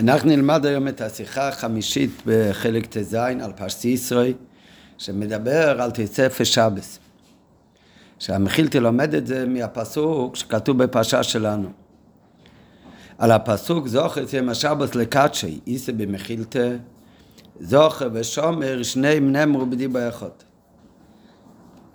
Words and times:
אנחנו 0.00 0.28
נלמד 0.28 0.66
היום 0.66 0.88
את 0.88 1.00
השיחה 1.00 1.48
החמישית 1.48 2.10
בחלק 2.26 2.86
ט"ז 2.86 3.14
על 3.14 3.52
פרסי 3.56 3.88
ישראל, 3.88 4.32
שמדבר 4.98 5.82
על 5.82 5.90
תצא 5.90 6.28
שבס. 6.44 6.98
שהמחילתי 8.18 8.80
לומד 8.80 9.14
את 9.14 9.26
זה 9.26 9.46
מהפסוק 9.46 10.36
שכתוב 10.36 10.82
בפרשה 10.82 11.22
שלנו. 11.22 11.68
על 13.18 13.30
הפסוק 13.30 13.86
זוכר 13.86 14.24
יום 14.32 14.48
השבס 14.48 14.94
לקדשי, 14.94 15.60
איסה 15.66 15.92
במחילתה, 15.92 16.68
זוכר 17.60 18.08
ושומר 18.12 18.82
שניהם 18.82 19.32
נאמרו 19.32 19.66
בדיבה 19.66 20.08
אחד. 20.08 20.36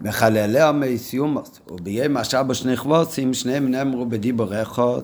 מחללי 0.01 0.61
עמי 0.61 0.97
סיומוס, 0.97 1.59
וביום 1.67 2.17
השבס 2.17 2.65
נכבוסים 2.65 3.33
שניהם 3.33 3.71
נאמרו 3.71 4.05
בדיבר 4.05 4.61
אחד. 4.61 5.01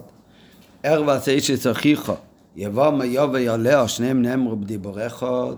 ערב 0.84 1.10
עשה 1.10 1.32
איש 1.32 1.48
שצריכו 1.48 2.14
יבוא 2.56 2.90
מיוב 2.90 3.32
ויולע, 3.34 3.88
שניהם 3.88 4.22
נאמרו 4.22 4.56
בדיבור 4.56 5.08
אחד. 5.08 5.56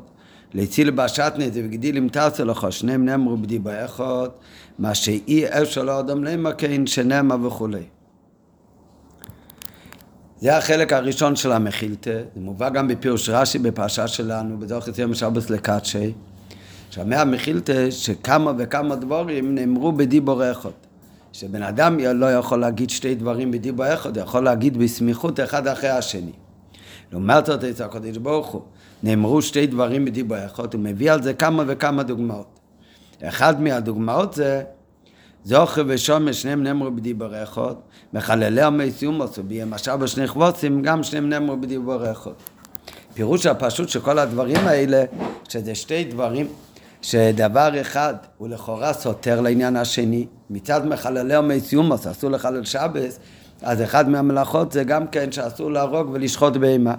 להציל 0.53 0.91
בשטנה 0.91 1.49
זה 1.49 1.61
וגדיל 1.65 1.97
אם 1.97 2.07
תעשו 2.11 2.45
לך, 2.45 2.67
שניהם 2.69 3.05
נאמרו 3.05 3.37
בדיבור 3.37 3.85
אחד. 3.85 4.27
מה 4.79 4.95
שאי 4.95 5.45
אפשר 5.47 5.83
לאדם 5.83 6.23
למקן 6.23 6.87
שנאמר 6.87 7.47
וכולי. 7.47 7.83
זה 10.39 10.57
החלק 10.57 10.93
הראשון 10.93 11.35
של 11.35 11.51
המחילתא, 11.51 12.21
זה 12.35 12.41
מובא 12.41 12.69
גם 12.69 12.87
בפירוש 12.87 13.29
רש"י 13.29 13.59
בפרשה 13.59 14.07
שלנו, 14.07 14.57
בזוכר 14.57 14.91
יום 14.97 15.13
שבס 15.13 15.49
לקדשי, 15.49 16.13
שאומר 16.89 17.19
המחילתא 17.19 17.91
שכמה 17.91 18.51
וכמה 18.57 18.95
דברים 18.95 19.55
נאמרו 19.55 19.91
בדיבור 19.91 20.51
אחד. 20.51 20.69
שבן 21.33 21.63
אדם 21.63 21.99
לא 21.99 22.33
יכול 22.33 22.59
להגיד 22.59 22.89
שתי 22.89 23.15
דברים 23.15 23.51
בדיבור 23.51 23.93
אחד, 23.93 24.17
הוא 24.17 24.23
יכול 24.23 24.43
להגיד 24.43 24.77
בסמיכות 24.77 25.39
אחד 25.39 25.67
אחרי 25.67 25.89
השני. 25.89 26.31
לעומת 27.13 27.45
זאת 27.45 27.63
אצל 27.63 27.83
הקדוש 27.83 28.17
ברוך 28.17 28.47
הוא 28.47 28.61
נאמרו 29.03 29.41
שתי 29.41 29.67
דברים 29.67 30.05
בדיבור 30.05 30.37
אחד, 30.45 30.73
הוא 30.73 30.81
מביא 30.81 31.11
על 31.11 31.21
זה 31.21 31.33
כמה 31.33 31.63
וכמה 31.67 32.03
דוגמאות. 32.03 32.59
אחד 33.23 33.61
מהדוגמאות 33.61 34.33
זה 34.33 34.63
זוכר 35.43 35.83
ושומר 35.87 36.31
שניהם 36.31 36.63
נאמרו 36.63 36.91
בדיבור 36.91 37.43
אחד, 37.43 37.73
מחללי 38.13 38.61
המסיומוס 38.61 39.37
ובימשע 39.37 39.95
בשני 39.95 40.27
חבוצים 40.27 40.81
גם 40.81 41.03
שניהם 41.03 41.29
נאמרו 41.29 41.57
בדיבור 41.57 42.11
אחד. 42.11 42.31
פירוש 43.13 43.45
הפשוט 43.45 43.89
של 43.89 43.99
כל 43.99 44.19
הדברים 44.19 44.67
האלה, 44.67 45.03
שזה 45.49 45.75
שתי 45.75 46.03
דברים 46.03 46.47
שדבר 47.01 47.81
אחד 47.81 48.15
הוא 48.37 48.49
לכאורה 48.49 48.93
סותר 48.93 49.41
לעניין 49.41 49.75
השני, 49.75 50.27
מצד 50.49 50.87
מחללי 50.87 51.35
המסיומוס 51.35 52.07
אסור 52.07 52.31
לחלל 52.31 52.63
שבס, 52.63 53.19
אז 53.63 53.81
אחד 53.81 54.09
מהמלאכות 54.09 54.71
זה 54.71 54.83
גם 54.83 55.07
כן 55.07 55.31
שאסור 55.31 55.71
להרוג 55.71 56.09
ולשחוט 56.13 56.57
בהמה. 56.57 56.93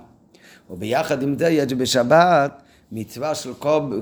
וביחד 0.71 1.23
עם 1.23 1.39
זה 1.39 1.49
יש 1.49 1.73
בשבת 1.73 2.63
מצווה 2.93 3.35
של 3.35 3.51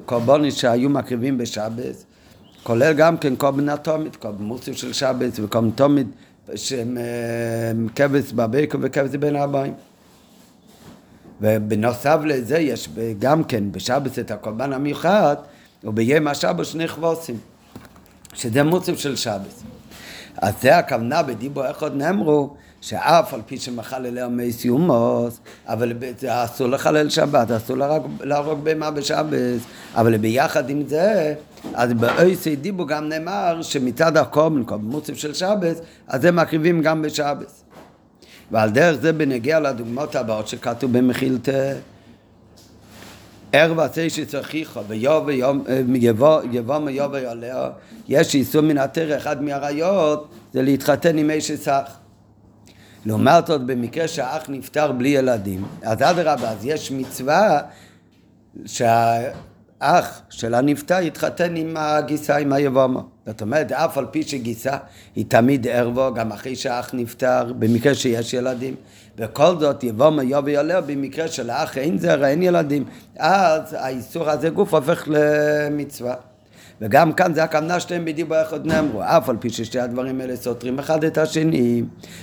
קורבנות 0.07 0.53
שהיו 0.53 0.91
מקריבים 0.91 1.39
בשבת, 1.39 2.05
כולל 2.63 2.93
גם 2.93 3.17
כן 3.17 3.37
קורבן 3.37 3.69
אטומית, 3.69 4.17
קורבן 4.17 4.45
מוסף 4.45 4.73
של 4.73 4.93
שבת 4.93 5.33
וקורבן 5.43 5.71
תומית 5.71 6.07
שהם 6.55 6.99
כבש 7.95 8.33
בבקו 8.33 8.79
וכבש 8.81 9.17
בין 9.17 9.37
הבאים. 9.37 9.75
ובנוסף 11.41 12.19
לזה 12.25 12.59
יש 12.59 12.89
גם 13.19 13.45
כן 13.45 13.73
בשבת 13.73 14.19
את 14.19 14.31
הקורבן 14.31 14.73
המיוחד 14.73 15.37
וביום 15.85 16.29
השבת 16.29 16.67
שני 16.67 16.89
חבוסים, 16.89 17.37
שזה 18.35 18.63
מוסף 18.63 18.99
של 18.99 19.17
שבת. 19.17 19.63
אז 20.37 20.55
זה 20.63 20.77
הכוונה 20.79 21.23
בדיבור 21.23 21.71
אחד 21.71 21.97
נאמרו 21.97 22.55
שאף 22.81 23.35
על 23.35 23.41
פי 23.47 23.59
שמחללי 23.59 24.21
המי 24.21 24.53
סיומוס, 24.53 25.41
אבל 25.67 25.93
אסור 26.27 26.69
לחלל 26.69 27.09
שבת, 27.09 27.51
אסור 27.51 27.77
להרוג 28.21 28.65
בהמה 28.65 28.91
בשבת, 28.91 29.61
אבל 29.95 30.17
ביחד 30.17 30.71
עם 30.71 30.83
זה, 30.87 31.35
אז 31.75 31.93
באויסי 31.93 32.57
דיבו 32.57 32.87
גם 32.87 33.09
נאמר 33.09 33.63
שמצד 33.63 34.17
הקומן, 34.17 34.65
קומן 34.65 34.85
מוסף 34.85 35.15
של 35.15 35.35
שבת, 35.35 35.77
אז 36.09 36.25
הם 36.25 36.37
מקריבים 36.37 36.83
גם 36.83 37.03
בשבת. 37.03 37.63
ועל 38.51 38.71
דרך 38.71 39.01
זה 39.01 39.13
בנגיע 39.13 39.61
לדוגמאות 39.61 40.17
הבאות 40.17 40.49
שכתוב 40.49 40.99
במחילתא 40.99 41.75
ערב 43.53 43.81
עשה 43.81 44.11
שצריכו 44.11 44.81
ויבוא 44.87 46.79
מיובא 46.79 47.19
עליה 47.19 47.71
יש 48.09 48.35
איסור 48.35 48.63
מן 48.63 48.79
התרא 48.79 49.17
אחד 49.17 49.43
מהראיות 49.43 50.29
זה 50.53 50.63
להתחתן 50.63 51.19
עם 51.19 51.31
איש 51.31 51.53
סך 51.53 51.91
לעומת 53.07 53.47
זאת 53.47 53.61
במקרה 53.67 54.09
שהאח 54.09 54.45
נפטר 54.49 54.93
בלי 54.93 55.09
ילדים 55.09 55.65
אז 55.83 56.03
אדרבה 56.03 56.51
אז 56.51 56.65
יש 56.65 56.93
מצווה 56.93 57.61
שהאח 59.83 60.23
של 60.31 60.55
הנפטר 60.55 61.01
יתחתן 61.01 61.57
עם 61.57 61.77
הגיסה 61.77 62.37
עם 62.37 62.53
היבומו 62.53 63.03
זאת 63.27 63.41
אומרת 63.41 63.73
אף 63.73 63.99
על 63.99 64.07
פי 64.11 64.23
שגיסה 64.23 64.77
היא 65.17 65.25
תמיד 65.29 65.67
ערבו 65.69 66.15
גם 66.15 66.33
אחרי 66.33 66.57
שהאח 66.57 66.91
נפטר 66.95 67.53
במקרה 67.59 67.95
שיש 67.95 68.35
ילדים 68.35 68.75
וכל 69.19 69.59
זאת 69.59 69.85
יבוא 69.85 70.23
יבוא 70.23 70.51
עליה 70.51 70.81
במקרה 70.81 71.29
שלאח 71.29 71.79
אין 71.79 71.99
זרע, 71.99 72.29
אין 72.29 72.43
ילדים, 72.43 72.85
אז 73.19 73.77
האיסור 73.79 74.31
הזה 74.31 74.51
גוף 74.51 74.75
הופך 74.75 75.09
למצווה. 75.09 76.15
וגם 76.81 77.13
כאן 77.13 77.35
זה 77.35 77.45
הכוונה 77.45 77.81
שתיהם 77.81 78.05
בדיבור 78.05 78.43
אחד 78.43 78.67
נאמרו, 78.67 79.03
אף 79.03 79.29
על 79.29 79.37
פי 79.41 79.51
ששתי 79.51 79.81
הדברים 79.81 80.21
האלה 80.21 80.37
סותרים 80.37 80.79
אחד 80.79 81.05
את 81.05 81.19
השני. 81.19 81.83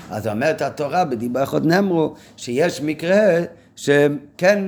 אז 0.10 0.28
אומרת 0.28 0.62
התורה 0.62 1.06
בדיבור 1.06 1.44
אחד 1.44 1.66
נאמרו 1.66 2.14
שיש 2.38 2.82
מקרה 2.82 3.20
שכן 3.76 4.64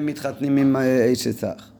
מתחתנים 0.00 0.56
עם 0.56 0.76
איש 0.76 1.28
סך. 1.28 1.77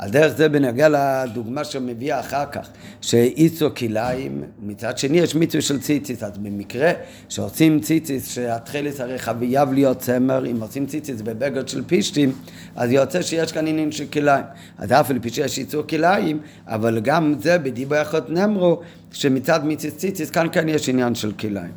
על 0.00 0.10
דרך 0.10 0.36
זה 0.36 0.48
בנוגע 0.48 0.88
לדוגמה 0.88 1.64
שמביאה 1.64 2.20
אחר 2.20 2.44
כך, 2.52 2.68
שאיסו 3.00 3.74
כליים, 3.74 4.42
מצד 4.62 4.98
שני 4.98 5.18
יש 5.18 5.34
מצווה 5.34 5.62
של 5.62 5.80
ציציס, 5.80 6.22
אז 6.22 6.38
במקרה 6.38 6.92
שעושים 7.28 7.80
ציציס, 7.80 8.34
שהתכלס 8.34 9.00
הרי 9.00 9.18
חייב 9.18 9.72
להיות 9.72 9.98
צמר, 9.98 10.46
אם 10.46 10.60
עושים 10.60 10.86
ציציס 10.86 11.20
בבגד 11.20 11.68
של 11.68 11.84
פישטים, 11.84 12.32
אז 12.76 12.90
יוצא 12.90 13.22
שיש 13.22 13.52
כאן 13.52 13.66
עניין 13.66 13.92
של 13.92 14.06
כליים. 14.06 14.44
אז 14.78 14.92
אף 14.92 15.10
על 15.10 15.18
פי 15.18 15.30
שיש 15.30 15.58
איסו 15.58 15.86
כליים, 15.88 16.40
אבל 16.66 17.00
גם 17.00 17.34
זה 17.38 17.58
בדיבור 17.58 17.98
יכול 17.98 18.20
נאמרו, 18.28 18.80
שמצד 19.12 19.60
מצווה 19.64 19.94
ציציס 19.94 20.30
כאן 20.30 20.46
כן 20.52 20.68
יש 20.68 20.88
עניין 20.88 21.14
של 21.14 21.32
כליים. 21.32 21.72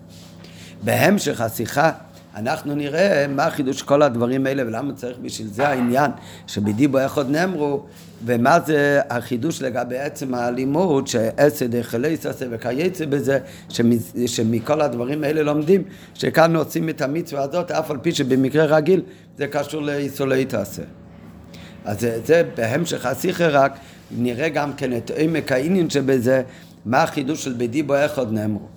בהמשך 0.83 1.41
השיחה 1.41 1.91
אנחנו 2.35 2.75
נראה 2.75 3.25
מה 3.27 3.45
החידוש 3.45 3.81
כל 3.81 4.01
הדברים 4.01 4.45
האלה 4.45 4.63
ולמה 4.67 4.93
צריך 4.93 5.17
בשביל 5.21 5.47
זה 5.47 5.67
העניין 5.67 6.11
שבדיבו 6.47 6.99
איך 6.99 7.17
עוד 7.17 7.29
נאמרו 7.29 7.83
ומה 8.25 8.59
זה 8.59 9.01
החידוש 9.09 9.61
לגבי 9.61 9.97
עצם 9.97 10.33
הלימוד 10.33 11.07
שעשד 11.07 11.75
החלס 11.75 12.25
עשה 12.25 12.45
וכייצא 12.49 13.05
בזה 13.05 13.39
שמכל 14.25 14.81
הדברים 14.81 15.23
האלה 15.23 15.43
לומדים 15.43 15.83
שכאן 16.13 16.55
עושים 16.55 16.89
את 16.89 17.01
המצווה 17.01 17.41
הזאת 17.43 17.71
אף 17.71 17.91
על 17.91 17.97
פי 17.97 18.11
שבמקרה 18.11 18.65
רגיל 18.65 19.01
זה 19.37 19.47
קשור 19.47 19.81
לאיסולי 19.81 20.45
תעשה. 20.45 20.83
אז 21.85 21.99
זה, 21.99 22.19
זה 22.25 22.43
בהמשך 22.57 23.05
השיחה 23.05 23.47
רק 23.47 23.77
נראה 24.17 24.49
גם 24.49 24.73
כן 24.73 24.97
את 24.97 25.11
עמק 25.17 25.51
העניין 25.51 25.89
שבזה 25.89 26.43
מה 26.85 27.03
החידוש 27.03 27.43
של 27.43 27.53
בדיבו 27.57 27.95
איך 27.95 28.17
עוד 28.17 28.33
נאמרו 28.33 28.72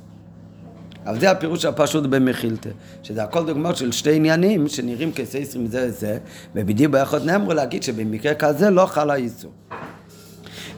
אבל 1.06 1.20
זה 1.20 1.30
הפירוש 1.30 1.64
הפשוט 1.64 2.04
במחילתא, 2.04 2.70
שזה 3.02 3.22
הכל 3.22 3.46
דוגמאות 3.46 3.76
של 3.76 3.92
שתי 3.92 4.14
עניינים 4.14 4.68
שנראים 4.68 5.12
כסייסרים 5.12 5.66
זה 5.66 5.90
זה, 5.90 6.18
ובדיוק 6.54 6.92
ביחד 6.92 7.24
נאמרו 7.24 7.52
להגיד 7.52 7.82
שבמקרה 7.82 8.34
כזה 8.34 8.70
לא 8.70 8.86
חל 8.86 9.10
האיסור. 9.10 9.52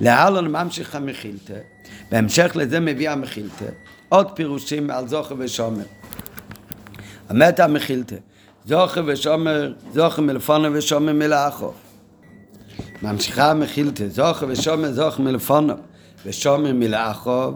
להלן 0.01 0.47
ממשיך 0.47 0.95
המחילתא, 0.95 1.55
בהמשך 2.11 2.53
לזה 2.55 2.81
מביא 2.81 3.11
המחילתא, 3.11 3.65
עוד 4.09 4.31
פירושים 4.35 4.91
על 4.91 5.09
זוכר 5.09 5.35
ושומר. 5.39 5.85
אומרת 7.31 7.61
המחילתא, 7.61 8.17
זוכר 8.67 9.03
ושומר, 9.07 9.73
זוכר 9.95 10.23
מלפונו 10.23 10.69
ושומר 10.73 11.13
מלאכו. 11.13 11.73
ממשיכה 13.03 13.51
המחילתא, 13.51 14.09
זוכר 14.09 14.47
ושומר, 14.49 14.93
זוכר 14.93 15.23
מלפונו 15.23 15.75
ושומר 16.27 16.73
מלאכו. 16.73 17.53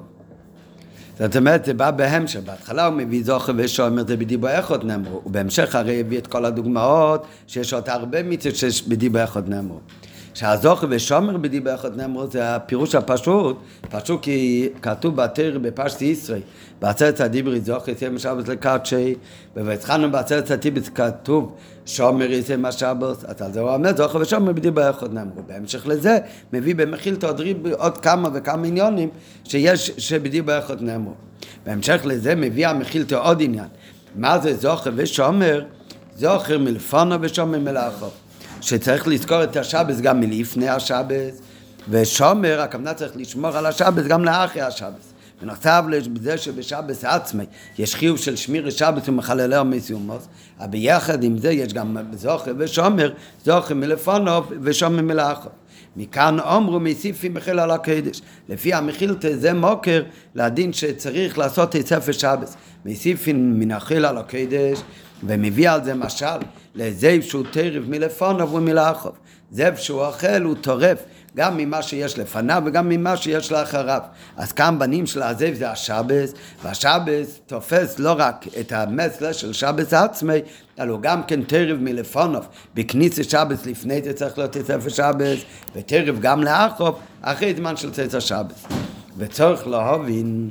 זאת 1.23 1.37
אומרת, 1.37 1.65
זה 1.65 1.75
בא 1.75 1.91
בהמשך, 1.91 2.41
בהתחלה 2.45 2.87
הוא 2.87 2.95
מביא 2.95 3.25
זוכר 3.25 3.53
ושומר, 3.57 4.07
זה 4.07 4.17
בדיבור 4.17 4.59
אחד 4.59 4.85
נאמרו, 4.85 5.23
ובהמשך 5.27 5.75
הרי 5.75 6.01
הביא 6.01 6.19
את 6.19 6.27
כל 6.27 6.45
הדוגמאות, 6.45 7.27
שיש 7.47 7.73
עוד 7.73 7.89
הרבה 7.89 8.23
מצוות 8.23 8.57
שיש 8.57 8.89
בדיבור 8.89 9.25
אחד 9.25 9.49
נאמרו. 9.49 9.79
שהזוכר 10.35 10.87
ושומר 10.91 11.37
בדיבר 11.37 11.77
נאמרו 11.97 12.31
זה 12.31 12.57
הפירוש 12.57 12.95
הפשוט, 12.95 13.57
פשוט 13.91 14.23
כי 14.23 14.69
כתוב 14.83 15.17
בתר 15.17 15.59
בפשטי 15.63 16.05
ישראל, 16.05 16.41
בעצרת 16.81 17.21
הדיברי 17.21 17.61
זוכר 17.61 17.91
יצא 17.91 18.09
משבת 18.11 18.49
לקדשי, 18.49 19.15
ובהתחלנו 19.57 20.13
בעצרת 20.13 20.51
הדיברי 20.51 20.83
כתוב 20.95 21.57
שומר 21.87 22.31
יצא 22.31 22.57
משבת, 22.57 23.25
אז 23.25 23.43
על 23.43 23.53
זה 23.53 23.61
הוא 23.61 23.71
אומר 23.71 23.97
זוכר 23.97 24.19
ושומר 24.19 24.53
בדיבר 24.53 24.91
נאמרו. 25.13 25.43
בהמשך 25.47 25.87
לזה 25.87 26.19
מביא 26.53 26.75
במחיל 26.75 27.17
תודרי 27.17 27.55
עוד 27.79 27.99
כמה 27.99 28.29
וכמה 28.33 28.67
עניונים 28.67 29.09
שיש 29.45 29.91
שבדיבר 29.99 30.61
נאמרו. 30.81 31.15
בהמשך 31.67 32.01
לזה 32.05 32.35
מביא 32.35 32.69
המחיל 32.69 33.05
עוד 33.15 33.43
עניין. 33.43 33.69
מה 34.17 34.39
זה 34.39 34.57
זוכר 34.57 34.91
ושומר? 34.97 35.65
זוכר 36.17 36.59
מלפונו 36.59 37.17
ושומר 37.21 37.59
מלאכו. 37.59 38.07
שצריך 38.63 39.09
לזכור 39.09 39.45
את 39.45 39.57
השבס 39.57 40.01
גם 40.01 40.21
מלפני 40.21 40.69
השבס, 40.69 41.41
ושומר, 41.89 42.61
הכוונה 42.61 42.95
צריך 42.95 43.13
לשמור 43.17 43.57
על 43.57 43.67
השבס 43.67 44.07
גם 44.07 44.25
לאחרי 44.25 44.63
השבס. 44.63 45.13
בנוסף 45.43 45.83
לזה 45.89 46.39
שבשבס 46.39 47.05
עצמי 47.05 47.45
יש 47.79 47.95
חיוב 47.95 48.19
של 48.19 48.37
שמיר 48.37 48.71
שבס 48.71 49.09
ומחללי 49.09 49.57
המסיומוס, 49.57 50.29
אבל 50.59 50.67
ביחד 50.67 51.25
עם 51.25 51.39
זה 51.39 51.53
יש 51.53 51.73
גם 51.73 51.97
זוכר 52.13 52.53
ושומר, 52.59 53.13
זוכר 53.45 53.75
מלפונו 53.75 54.31
ושומר 54.63 55.03
מלאכו. 55.03 55.49
מכאן 55.97 56.41
אומרו 56.41 56.81
מסיפים 56.81 57.35
מחיל 57.35 57.59
על 57.59 57.71
הקדש. 57.71 58.21
לפי 58.49 58.75
המחילתא 58.75 59.37
זה 59.37 59.53
מוקר 59.53 60.03
לדין 60.35 60.73
שצריך 60.73 61.39
לעשות 61.39 61.77
את 61.77 61.87
ספר 61.87 62.13
שבס. 62.13 62.57
מסיפים 62.85 63.61
מן 63.61 63.71
החיל 63.71 64.05
על 64.05 64.19
הקדש 64.19 64.79
ומביא 65.25 65.71
על 65.71 65.85
זה 65.85 65.95
משל 65.95 66.27
לזאב 66.75 67.21
שהוא 67.21 67.45
טרף 67.53 67.85
מלפונו 67.89 68.53
ומלאחוב. 68.53 69.13
זאב 69.51 69.77
שהוא 69.77 70.05
אוכל 70.05 70.43
הוא 70.43 70.55
טורף 70.61 70.99
גם 71.37 71.57
ממה 71.57 71.83
שיש 71.83 72.19
לפניו 72.19 72.63
וגם 72.67 72.89
ממה 72.89 73.17
שיש 73.17 73.53
לאחריו. 73.53 74.01
אז 74.37 74.53
כאן 74.53 74.79
בנים 74.79 75.07
של 75.07 75.23
הזאב 75.23 75.55
זה 75.55 75.71
השבס, 75.71 76.33
והשבס 76.63 77.41
תופס 77.47 77.99
לא 77.99 78.15
רק 78.19 78.47
את 78.61 78.73
המסלע 78.73 79.33
של 79.33 79.53
שבס 79.53 79.93
עצמי, 79.93 80.39
אלא 80.81 80.93
הוא 80.93 81.01
גם 81.01 81.23
כן 81.23 81.43
טרף 81.43 81.79
מלפונוב. 81.81 82.47
בכניסת 82.75 83.31
שבס 83.31 83.67
לפני 83.67 84.03
זה 84.03 84.13
צריך 84.13 84.39
להיות 84.39 84.57
ספר 84.67 84.89
שבס, 84.89 85.39
וטרף 85.75 86.19
גם 86.21 86.45
לאחוב 86.45 86.99
אחרי 87.23 87.55
זמן 87.57 87.77
של 87.77 87.91
צאת 87.91 88.15
השבס. 88.15 88.67
וצורך 89.17 89.67
להבין, 89.67 90.51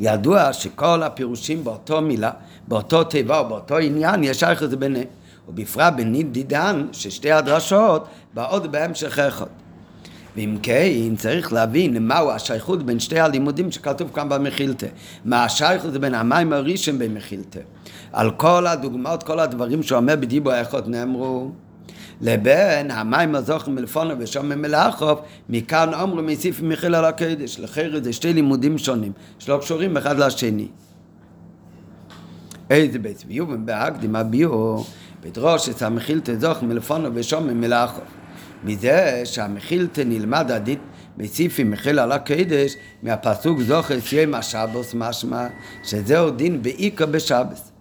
ידוע 0.00 0.52
שכל 0.52 1.02
הפירושים 1.02 1.64
באותו 1.64 2.00
מילה, 2.00 2.30
באותו 2.68 3.04
תיבה 3.04 3.38
או 3.38 3.48
באותו 3.48 3.78
עניין, 3.78 4.24
יש 4.24 4.42
לזה 4.42 4.76
ביניהם. 4.76 5.06
ובפרט 5.48 5.94
בנידידן, 5.96 6.86
ששתי 6.92 7.32
הדרשות 7.32 8.06
באות 8.34 8.66
בהמשך 8.66 9.18
אחד. 9.18 9.46
ואם 10.36 10.56
כן, 10.62 11.16
צריך 11.16 11.52
להבין 11.52 12.08
מהו 12.08 12.30
השייכות 12.30 12.82
בין 12.82 13.00
שתי 13.00 13.20
הלימודים 13.20 13.72
שכתוב 13.72 14.10
כאן 14.14 14.28
במחילתא. 14.28 14.86
מה 15.24 15.44
השייכות 15.44 15.92
בין 15.92 16.14
המים 16.14 16.52
הראשון 16.52 16.98
במחילתא. 16.98 17.60
על 18.12 18.30
כל 18.30 18.66
הדוגמאות, 18.66 19.22
כל 19.22 19.40
הדברים 19.40 19.82
שאומר 19.82 20.16
בדיבו 20.16 20.50
האחד 20.50 20.88
נאמרו. 20.88 21.50
לבין 22.20 22.90
המים 22.90 23.34
הזוכר 23.34 23.70
מלפונו 23.70 24.14
ושום 24.18 24.48
ממלאכוב, 24.48 25.20
מכאן 25.48 25.94
אומרו 25.94 26.22
מסיף 26.22 26.62
מחיל 26.62 26.94
על 26.94 27.04
הקדש. 27.04 27.60
לחיר 27.60 28.00
זה 28.04 28.12
שתי 28.12 28.32
לימודים 28.32 28.78
שונים, 28.78 29.12
שלא 29.38 29.58
קשורים 29.60 29.96
אחד 29.96 30.18
לשני. 30.18 30.68
איזה 32.70 32.98
בית 32.98 33.24
ביוב 33.24 33.54
בהקדים 33.54 34.16
הביאו, 34.16 34.84
בדרוש 35.22 35.68
את 35.68 35.82
המחילתא 35.82 36.34
זוכר 36.38 36.66
מלפונו 36.66 37.08
ושום 37.14 37.46
ממלאכוב. 37.46 38.04
מזה 38.64 39.22
שהמחילתא 39.24 40.02
נלמד 40.06 40.50
עדית 40.50 40.78
מסיפי 41.18 41.64
מחיל 41.64 41.98
על 41.98 42.12
הקדש 42.12 42.76
מהפסוק 43.02 43.60
זוכר 43.60 44.00
סיים 44.00 44.34
השבוס 44.34 44.94
משמע 44.94 45.46
שזהו 45.84 46.30
דין 46.30 46.62
בעיקר 46.62 47.06
בשבס 47.06 47.72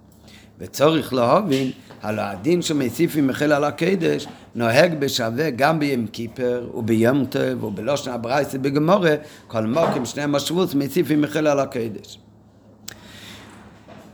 וצורך 0.60 1.14
להבין 1.14 1.72
הלא 2.02 2.22
הדין 2.22 2.62
שמסיפי 2.62 3.22
מחיל 3.22 3.54
על 3.54 3.64
הקדש 3.64 4.28
נוהג 4.56 5.00
בשווה 5.00 5.50
גם 5.50 5.80
ביום 5.80 6.08
כיפר 6.08 6.70
וביום 6.74 7.26
טוב 7.26 7.64
ובלושן 7.64 8.12
הברייסה 8.12 8.58
בגמורה 8.58 9.16
כל 9.48 9.66
מוקים 9.66 10.06
שני 10.06 10.24
משבוץ 10.28 10.76
מסיפי 10.76 11.16
מחיל 11.16 11.48
על 11.48 11.60
הקדש 11.60 12.18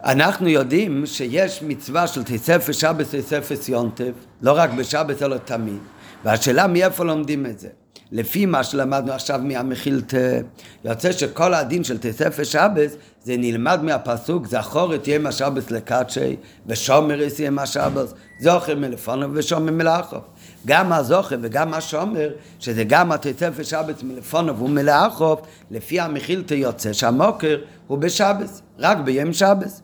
אנחנו 0.03 0.49
יודעים 0.49 1.05
שיש 1.05 1.63
מצווה 1.63 2.07
של 2.07 2.23
תספר 2.23 2.71
שבס 2.71 3.15
תספר 3.15 3.55
יונטב, 3.67 4.11
לא 4.41 4.53
רק 4.55 4.69
בשבס 4.69 5.21
אלא 5.21 5.37
תמיד. 5.37 5.79
והשאלה 6.23 6.67
מאיפה 6.67 7.03
לומדים 7.03 7.45
את 7.45 7.59
זה. 7.59 7.69
לפי 8.13 8.45
מה 8.45 8.63
שלמדנו 8.63 9.11
עכשיו 9.11 9.39
מהמחילתא, 9.43 10.39
יוצא 10.85 11.11
שכל 11.11 11.53
הדין 11.53 11.83
של 11.83 11.97
תספר 11.97 12.43
שבס 12.43 12.95
זה 13.23 13.35
נלמד 13.37 13.83
מהפסוק 13.83 14.47
זכור 14.47 14.95
את 14.95 15.07
יום 15.07 15.25
השבס 15.25 15.71
לקדשי 15.71 16.35
ושומר 16.67 17.27
את 17.27 17.39
יום 17.39 17.59
השבס 17.59 18.13
זוכר 18.41 18.75
מלפונו 18.75 19.27
ושומר 19.33 19.71
מלאכו. 19.71 20.17
גם 20.65 20.93
הזוכר 20.93 21.37
וגם 21.41 21.73
השומר 21.73 22.29
שזה 22.59 22.83
גם 22.83 23.11
התספר 23.11 23.63
שבס 23.63 24.03
מלפונו 24.03 24.57
ומלאכו 24.57 25.35
לפי 25.71 25.99
המחילתא 25.99 26.53
יוצא 26.53 26.93
שהמוקר 26.93 27.57
הוא 27.87 27.97
בשבס 27.97 28.61
רק 28.79 28.97
ביום 28.97 29.33
שבס 29.33 29.81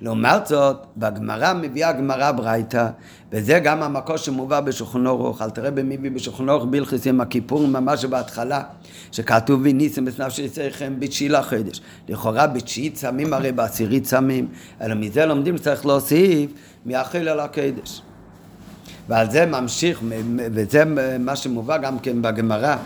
לעומת 0.00 0.46
זאת, 0.46 0.76
בגמרא 0.96 1.52
מביאה 1.52 1.92
גמרא 1.92 2.32
ברייתא, 2.32 2.88
וזה 3.32 3.58
גם 3.58 3.82
המקור 3.82 4.16
שמובא 4.16 4.60
בשולחן 4.60 5.06
אורוך, 5.06 5.42
אל 5.42 5.50
תראה 5.50 5.70
במביא 5.70 6.10
בשולחן 6.10 6.48
אורוך 6.48 6.64
בלחיס 6.70 7.06
עם 7.06 7.20
הכיפור 7.20 7.66
ממש 7.66 8.04
בהתחלה, 8.04 8.62
שכתוב 9.12 9.60
וניסים 9.64 10.04
בסנפשי 10.04 10.42
יצריכם 10.42 10.94
בתשיעי 10.98 11.28
לחודש. 11.28 11.80
לכאורה 12.08 12.46
בתשיעי 12.46 12.90
צמים 12.90 13.34
הרי 13.34 13.52
בעשירי 13.52 14.00
צמים, 14.00 14.48
אלא 14.80 14.94
מזה 14.94 15.26
לומדים 15.26 15.56
שצריך 15.56 15.86
להוסיף 15.86 16.50
מהחיל 16.86 17.28
על 17.28 17.40
הקדש. 17.40 18.02
ועל 19.08 19.30
זה 19.30 19.46
ממשיך, 19.46 20.00
וזה 20.36 20.84
מה 21.18 21.36
שמובא 21.36 21.78
גם 21.78 21.98
כן 21.98 22.22
בגמרא, 22.22 22.76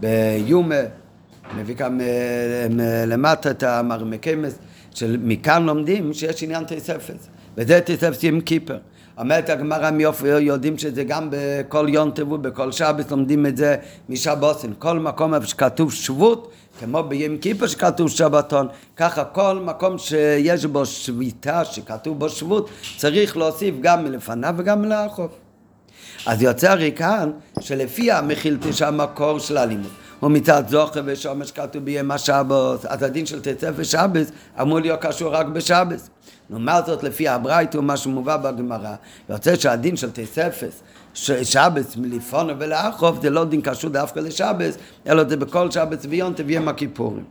ביומה, 0.00 0.74
מביא 1.56 1.74
כאן 1.74 1.98
למטה 3.06 3.50
את 3.50 3.62
המרמקמס. 3.62 4.58
שמכאן 4.94 5.66
לומדים 5.66 6.12
שיש 6.12 6.42
עניין 6.42 6.64
תוספת, 6.64 7.16
וזה 7.56 7.80
תוספת 7.80 8.22
עם 8.22 8.40
כיפר. 8.40 8.78
אומרת 9.18 9.50
הגמרא 9.50 9.90
מיופי 9.90 10.28
יודעים 10.28 10.78
שזה 10.78 11.04
גם 11.04 11.28
בכל 11.30 11.86
יום 11.88 12.10
טבו, 12.10 12.38
בכל 12.38 12.72
שבת 12.72 13.10
לומדים 13.10 13.46
את 13.46 13.56
זה 13.56 13.76
משבוסן. 14.08 14.72
כל 14.78 14.98
מקום 14.98 15.34
איפה 15.34 15.46
שכתוב 15.46 15.92
שבות, 15.92 16.52
כמו 16.80 17.02
ביום 17.02 17.38
כיפר 17.38 17.66
שכתוב 17.66 18.10
שבתון, 18.10 18.68
ככה 18.96 19.24
כל 19.24 19.58
מקום 19.64 19.98
שיש 19.98 20.64
בו 20.64 20.86
שביתה, 20.86 21.64
שכתוב 21.64 22.18
בו 22.18 22.28
שבות, 22.28 22.70
צריך 22.96 23.36
להוסיף 23.36 23.74
גם 23.80 24.04
מלפניו 24.04 24.54
וגם 24.58 24.82
מלאחור. 24.82 25.28
אז 26.26 26.42
יוצא 26.42 26.70
הרי 26.70 26.92
כאן 26.96 27.30
שלפי 27.60 28.12
המחילתי 28.12 28.72
שהמקור 28.72 29.38
של 29.38 29.56
הלימוד. 29.56 30.03
ומצד 30.24 30.64
זוכר 30.68 31.02
ושומש 31.04 31.50
כתוב 31.50 31.84
ביום 31.84 32.10
השבוס, 32.10 32.86
אז 32.86 33.02
הדין 33.02 33.26
של 33.26 33.40
תצא 33.40 33.70
ושבס 33.76 34.32
אמור 34.60 34.80
להיות 34.80 35.00
קשור 35.00 35.34
רק 35.34 35.46
בשבס. 35.46 36.10
לעומת 36.50 36.86
זאת 36.86 37.02
לפי 37.02 37.28
הברייתו, 37.28 37.82
מה 37.82 37.96
שמובא 37.96 38.36
בגמרא, 38.36 38.94
יוצא 39.28 39.56
שהדין 39.56 39.96
של 39.96 40.10
תספס, 40.12 40.82
שבס 41.14 41.96
מלפונו 41.96 42.52
ולאחוב, 42.58 43.22
זה 43.22 43.30
לא 43.30 43.44
דין 43.44 43.60
קשור 43.60 43.90
דווקא 43.90 44.20
לשבס, 44.20 44.78
אלא 45.06 45.24
זה 45.28 45.36
בכל 45.36 45.70
שבס 45.70 46.06
ויום 46.08 46.32
תביאם 46.32 46.68
הכיפורים. 46.68 47.24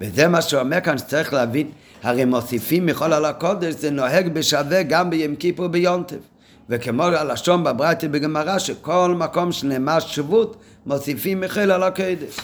וזה 0.00 0.28
מה 0.28 0.42
שאומר 0.42 0.80
כאן 0.80 0.98
שצריך 0.98 1.32
להבין, 1.32 1.70
הרי 2.02 2.24
מוסיפים 2.24 2.86
מכל 2.86 3.12
על 3.12 3.24
הקודש, 3.24 3.74
זה 3.74 3.90
נוהג 3.90 4.28
בשווה 4.28 4.82
גם 4.82 5.10
ביום 5.10 5.36
כיפור 5.36 5.66
ביונטב. 5.66 6.31
וכמו 6.72 7.02
הלשון 7.02 7.64
בברייתא 7.64 8.08
בגמרא, 8.08 8.58
שכל 8.58 9.14
מקום 9.18 9.52
שנאמר 9.52 10.00
שבות, 10.00 10.56
מוסיפים 10.86 11.40
מחיל 11.40 11.70
על 11.70 11.82
הקדש. 11.82 12.40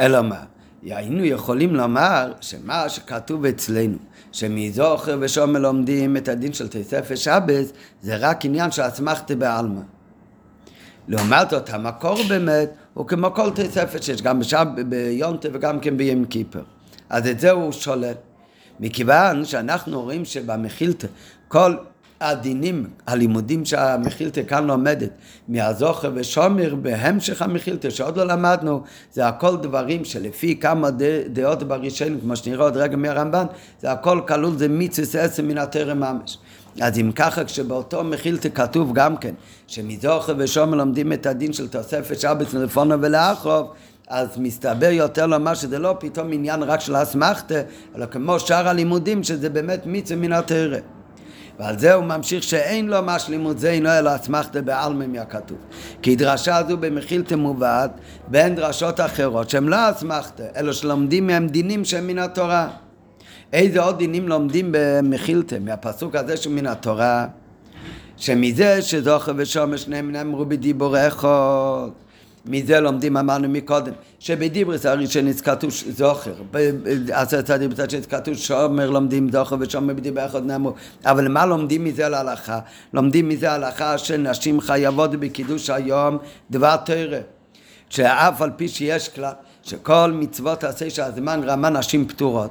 אלא 0.00 0.22
מה? 0.22 0.44
היינו 0.82 1.24
יכולים 1.24 1.74
לומר 1.74 2.32
שמה 2.40 2.88
שכתוב 2.88 3.44
אצלנו, 3.44 3.96
שמזוכר 4.32 5.18
ושומר 5.20 5.60
לומדים 5.60 6.16
את 6.16 6.28
הדין 6.28 6.52
של 6.52 6.68
תספר 6.68 7.14
שבס, 7.14 7.72
זה 8.02 8.16
רק 8.16 8.44
עניין 8.44 8.70
של 8.70 8.82
אסמכתא 8.88 9.34
בעלמא. 9.34 9.80
לעומת 11.08 11.50
זאת, 11.50 11.70
המקור 11.70 12.16
באמת 12.28 12.70
הוא 13.00 13.06
כמו 13.06 13.34
כל 13.34 13.50
תוספת 13.50 14.02
שיש 14.02 14.22
גם 14.22 14.40
בשב, 14.40 14.66
ביונטה 14.88 15.48
וגם 15.52 15.80
כן 15.80 15.96
ביום 15.96 16.24
כיפר. 16.24 16.62
אז 17.10 17.26
את 17.26 17.40
זה 17.40 17.50
הוא 17.50 17.72
שולל. 17.72 18.12
מכיוון 18.80 19.44
שאנחנו 19.44 20.02
רואים 20.02 20.24
שבמחילתא 20.24 21.06
כל 21.48 21.74
הדינים, 22.20 22.90
הלימודים 23.06 23.64
שהמחילתא 23.64 24.42
כאן 24.48 24.66
לומדת, 24.66 25.10
מהזוכר 25.48 26.10
ושומר 26.14 26.74
בהמשך 26.74 27.42
המחילתא, 27.42 27.90
שעוד 27.90 28.16
לא 28.16 28.24
למדנו, 28.24 28.82
זה 29.12 29.28
הכל 29.28 29.56
דברים 29.56 30.04
שלפי 30.04 30.56
כמה 30.56 30.88
דעות 31.32 31.62
בראשון, 31.62 32.20
כמו 32.20 32.36
שנראה 32.36 32.64
עוד 32.64 32.76
רגע 32.76 32.96
מהרמב"ן, 32.96 33.46
זה 33.80 33.92
הכל 33.92 34.20
כלול, 34.28 34.56
זה 34.58 34.68
מיצוס 34.68 35.14
עשר 35.14 35.42
מן 35.42 35.58
התרם 35.58 36.00
ממש. 36.00 36.38
אז 36.80 36.98
אם 36.98 37.12
ככה, 37.12 37.44
כשבאותו 37.44 38.04
מחילתא 38.04 38.48
כתוב 38.54 38.92
גם 38.92 39.16
כן, 39.16 39.34
שמזוכר 39.66 40.34
ושומר 40.38 40.76
לומדים 40.76 41.12
את 41.12 41.26
הדין 41.26 41.52
של 41.52 41.68
תוספת 41.68 42.20
שבת 42.20 42.54
מלפונו 42.54 43.00
ולאחרוב, 43.00 43.72
אז 44.08 44.28
מסתבר 44.38 44.90
יותר 44.90 45.26
לומר 45.26 45.54
שזה 45.54 45.78
לא 45.78 45.96
פתאום 46.00 46.32
עניין 46.32 46.62
רק 46.62 46.80
של 46.80 46.96
אסמכתא, 46.96 47.62
אלא 47.96 48.06
כמו 48.06 48.40
שאר 48.40 48.68
הלימודים, 48.68 49.22
שזה 49.22 49.50
באמת 49.50 49.82
מצווה 49.86 50.20
מן 50.20 50.32
התרם. 50.32 50.80
ועל 51.60 51.78
זה 51.78 51.94
הוא 51.94 52.04
ממשיך 52.04 52.42
שאין 52.42 52.88
לו 52.88 52.96
משלימות 53.02 53.58
זה 53.58 53.70
אינו 53.70 53.88
אלא 53.98 54.16
אסמכתא 54.16 54.60
בעלמא 54.60 55.06
מהכתוב. 55.06 55.58
כי 56.02 56.16
דרשה 56.16 56.60
זו 56.68 56.76
במחילתא 56.76 57.34
מובאת 57.34 57.90
בין 58.28 58.54
דרשות 58.54 59.00
אחרות 59.00 59.50
שהן 59.50 59.64
לא 59.64 59.90
אסמכתא, 59.90 60.46
אלא 60.56 60.72
שלומדים 60.72 61.26
מהם 61.26 61.46
דינים 61.46 61.84
שהם 61.84 62.06
מן 62.06 62.18
התורה. 62.18 62.68
איזה 63.52 63.80
עוד 63.82 63.98
דינים 63.98 64.28
לומדים 64.28 64.68
במחילתא, 64.70 65.56
מהפסוק 65.60 66.16
הזה 66.16 66.36
שמן 66.36 66.66
התורה? 66.66 67.26
שמזה 68.16 68.82
שזוכר 68.82 69.32
ושומר 69.36 69.76
שניהם 69.76 70.12
נאמרו 70.12 70.44
בדיבור 70.44 71.08
אחד. 71.08 71.88
מזה 72.46 72.80
לומדים, 72.80 73.16
אמרנו 73.16 73.48
מקודם, 73.48 73.92
שבדיברס 74.18 74.86
הראשון 74.86 75.32
כתוב 75.32 75.70
זוכר, 75.90 76.32
בעשרת 76.50 77.50
הדיברס 77.50 77.80
הראשון 77.80 78.02
כתוב 78.02 78.34
שומר 78.34 78.90
לומדים 78.90 79.30
זוכר 79.32 79.56
ושומר 79.60 79.94
בדיבר 79.94 80.26
אחד 80.26 80.46
נאמרו, 80.46 80.74
אבל 81.04 81.28
מה 81.28 81.46
לומדים 81.46 81.84
מזה 81.84 82.08
להלכה? 82.08 82.58
לומדים 82.94 83.28
מזה 83.28 83.46
להלכה 83.46 83.98
שנשים 83.98 84.60
חייבות 84.60 85.10
בקידוש 85.10 85.70
היום 85.70 86.18
דבר 86.50 86.76
תרא, 86.76 87.18
שאף 87.88 88.42
על 88.42 88.50
פי 88.56 88.68
שיש 88.68 89.08
כלל, 89.08 89.32
שכל 89.62 90.12
מצוות 90.14 90.64
עשה 90.64 90.90
שהזמן 90.90 91.40
רמה 91.44 91.70
נשים 91.70 92.08
פטורות. 92.08 92.50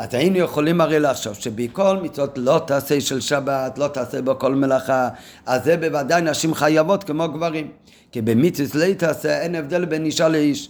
אז 0.00 0.14
היינו 0.14 0.38
יכולים 0.38 0.80
הרי 0.80 1.00
לחשוב 1.00 1.34
שבכל 1.34 1.96
מצוות 2.02 2.38
לא 2.38 2.62
תעשה 2.66 3.00
של 3.00 3.20
שבת, 3.20 3.78
לא 3.78 3.88
תעשה 3.88 4.22
בו 4.22 4.38
כל 4.38 4.54
מלאכה, 4.54 5.08
אז 5.46 5.64
זה 5.64 5.76
בוודאי 5.76 6.22
נשים 6.22 6.54
חייבות 6.54 7.04
כמו 7.04 7.28
גברים. 7.28 7.68
כי 8.12 8.20
במצוות 8.20 8.74
לא 8.74 8.92
תעשה 8.92 9.40
אין 9.40 9.54
הבדל 9.54 9.84
בין 9.84 10.04
אישה 10.04 10.28
לאיש. 10.28 10.68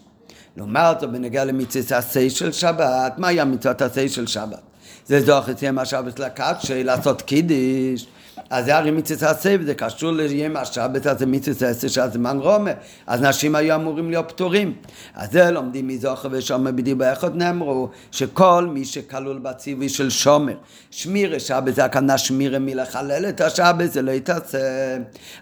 לעומת 0.56 1.00
זאת 1.00 1.10
בנגיע 1.10 1.44
למצוות 1.44 1.92
עשה 1.92 2.30
של 2.30 2.52
שבת, 2.52 3.18
מהי 3.18 3.40
המצוות 3.40 3.82
עשה 3.82 4.08
של 4.08 4.26
שבת? 4.26 4.60
זה 5.06 5.20
זוכר 5.20 5.52
יום 5.62 5.78
השבת 5.78 6.18
לקדשי, 6.18 6.84
לעשות 6.84 7.22
קידיש. 7.22 8.06
אז 8.50 8.64
זה 8.64 8.76
הרי 8.76 8.90
מצווה 8.90 9.30
עשה, 9.30 9.56
וזה 9.60 9.74
קשור 9.74 10.10
ליום 10.10 10.56
השבת, 10.56 11.06
אז 11.06 11.18
זה 11.18 11.26
מצווה 11.26 11.68
עשה 11.68 11.88
שהזמן 11.88 12.38
רומה. 12.38 12.70
אז 13.06 13.20
נשים 13.20 13.54
היו 13.54 13.74
אמורים 13.74 14.10
להיות 14.10 14.28
פטורים. 14.28 14.74
אז 15.14 15.32
זה 15.32 15.50
לומדים 15.50 15.88
מזוכר 15.88 16.28
ושומר 16.32 16.70
בדיוק 16.70 16.98
באחד 16.98 17.36
נאמרו, 17.36 17.88
שכל 18.10 18.66
מי 18.72 18.84
שכלול 18.84 19.38
בציווי 19.38 19.88
של 19.88 20.10
שומר, 20.10 20.54
שמירה 20.90 21.40
שבת 21.40 21.74
זה 21.74 21.84
הכוונה 21.84 22.18
שמירה 22.18 22.58
מלחלל 22.58 23.26
את 23.28 23.40
השבת, 23.40 23.92
זה 23.92 24.02
לא 24.02 24.10
יתעשה. 24.10 24.58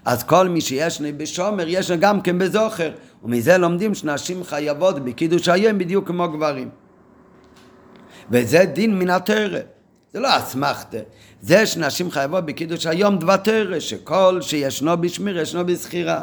אז 0.05 0.23
כל 0.23 0.49
מי 0.49 0.61
שיש 0.61 1.01
לי 1.01 1.13
בשומר, 1.13 1.69
יש 1.69 1.91
לי 1.91 1.97
גם 1.97 2.21
כן 2.21 2.39
בזוכר. 2.39 2.91
ומזה 3.23 3.59
לומדים 3.59 3.95
שנשים 3.95 4.45
חייבות 4.45 5.05
בקידוש 5.05 5.49
היום 5.49 5.79
בדיוק 5.79 6.07
כמו 6.07 6.29
גברים. 6.29 6.69
וזה 8.31 8.65
דין 8.65 8.99
מן 8.99 9.11
התרא. 9.11 9.59
זה 10.13 10.21
לא 10.21 10.37
אסמכתה. 10.39 10.99
זה 11.43 11.67
שנשים 11.67 12.11
חייבות 12.11 12.47
בקידוש 12.47 12.87
היום 12.87 13.19
דבר 13.19 13.37
תרא, 13.37 13.81
שכל 13.81 14.39
שישנו 14.43 15.01
בשמיר 15.01 15.39
ישנו 15.39 15.67
בזכירה. 15.67 16.23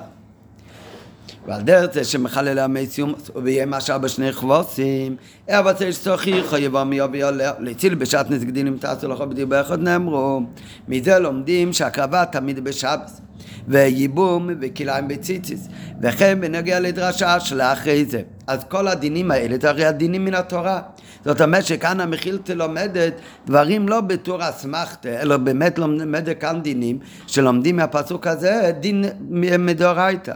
ועל 1.48 1.62
דרך 1.62 1.94
זה 1.94 2.04
שמחלל 2.04 2.60
המציום 2.60 3.14
וביהיה 3.36 3.66
משל 3.66 3.98
בשני 3.98 4.32
חבוסים, 4.32 5.16
אבל 5.50 5.74
צריך 5.74 5.96
שצוחי 5.96 6.44
חייבו 6.44 6.86
מיו 6.86 7.10
ויולע, 7.12 7.52
להציל 7.60 7.96
בשעת 7.96 8.32
נזקדין 8.32 8.68
אם 8.68 8.78
תעשו 8.78 9.08
לך 9.08 9.22
בדיוק 9.22 9.50
באחד 9.50 9.82
נאמרו. 9.82 10.42
מזה 10.88 11.20
לומדים 11.20 11.74
שהקרבה 11.74 12.26
תמיד 12.26 12.64
בשבס. 12.64 13.22
וייבום 13.68 14.50
וכליים 14.62 15.08
בציציס, 15.08 15.68
וכן 16.02 16.42
בנגיע 16.42 16.80
לדרשה 16.80 17.40
של 17.40 17.62
אחרי 17.62 18.06
זה. 18.06 18.22
אז 18.48 18.64
כל 18.64 18.88
הדינים 18.88 19.32
האלה 19.32 19.56
זה 19.62 19.70
הרי 19.70 19.86
הדינים 19.86 20.26
מן 20.26 20.34
התורה. 20.34 20.82
זאת 21.26 21.42
אומרת 21.42 21.66
שכאן 21.66 22.00
המחילתא 22.00 22.52
לומדת 22.52 23.14
דברים 23.46 23.90
לא 23.90 24.02
בתור 24.02 24.50
אסמכתא, 24.50 25.22
אלא 25.22 25.38
באמת 25.38 25.80
לומדת 25.80 26.40
כאן 26.40 26.62
דינים 26.62 27.00
שלומדים 27.28 27.76
מהפסוק 27.76 28.28
הזה 28.28 28.72
דין 28.80 29.06
מדאורייתא. 29.60 30.34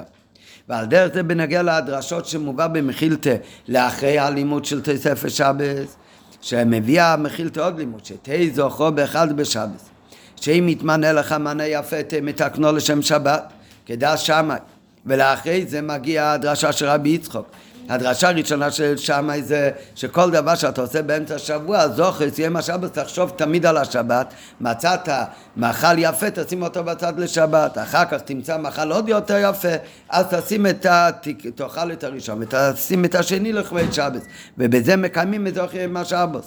ועל 0.69 0.85
דרך 0.85 1.13
זה 1.13 1.23
בנגיע 1.23 1.63
לדרשות 1.63 2.25
שמובא 2.25 2.67
במחילתא 2.67 3.35
לאחרי 3.67 4.19
הלימוד 4.19 4.65
של 4.65 4.81
תוספת 4.81 5.29
שבס, 5.29 5.95
שמביאה 6.41 7.13
המחילתא 7.13 7.59
עוד 7.59 7.77
לימוד, 7.77 8.05
שתהי 8.05 8.51
זוכרו 8.51 8.91
באחד 8.91 9.37
בשבס. 9.37 9.89
שאם 10.35 10.69
יתמנה 10.69 11.11
לך 11.11 11.31
מנה 11.31 11.65
יפה 11.65 11.95
מתקנו 12.21 12.71
לשם 12.71 13.01
שבת, 13.01 13.43
כדעת 13.85 14.19
שמאי. 14.19 14.57
ולאחרי 15.05 15.65
זה 15.65 15.81
מגיעה 15.81 16.33
הדרשה 16.33 16.71
של 16.71 16.85
רבי 16.85 17.09
יצחוק. 17.09 17.45
הדרשה 17.89 18.29
הראשונה 18.29 18.71
של 18.71 18.97
שמאי 18.97 19.43
זה 19.43 19.71
שכל 19.95 20.31
דבר 20.31 20.55
שאתה 20.55 20.81
עושה 20.81 21.01
באמצע 21.01 21.35
השבוע, 21.35 21.87
זוכר, 21.87 22.29
סיים 22.29 22.55
השבת, 22.55 22.93
תחשוב 22.93 23.33
תמיד 23.35 23.65
על 23.65 23.77
השבת. 23.77 24.33
מצאת 24.61 25.09
מאכל 25.57 25.97
יפה, 25.97 26.31
תשים 26.31 26.63
אותו 26.63 26.83
בצד 26.83 27.19
לשבת. 27.19 27.77
אחר 27.77 28.05
כך 28.05 28.21
תמצא 28.21 28.57
מאכל 28.57 28.91
עוד 28.91 29.09
יותר 29.09 29.37
יפה, 29.49 29.75
אז 30.09 30.25
תשים 30.29 30.67
את 30.67 30.85
ה... 30.85 31.09
תאכל 31.55 31.91
את 31.91 32.03
הראשון, 32.03 32.41
ותשים 32.41 33.05
את 33.05 33.15
השני 33.15 33.53
לכבד 33.53 33.93
שבת. 33.93 34.21
ובזה 34.57 34.95
מקיימים 34.95 35.47
את 35.47 35.55
זוכר 35.55 35.79
עם 35.79 35.97
השבת. 35.97 36.45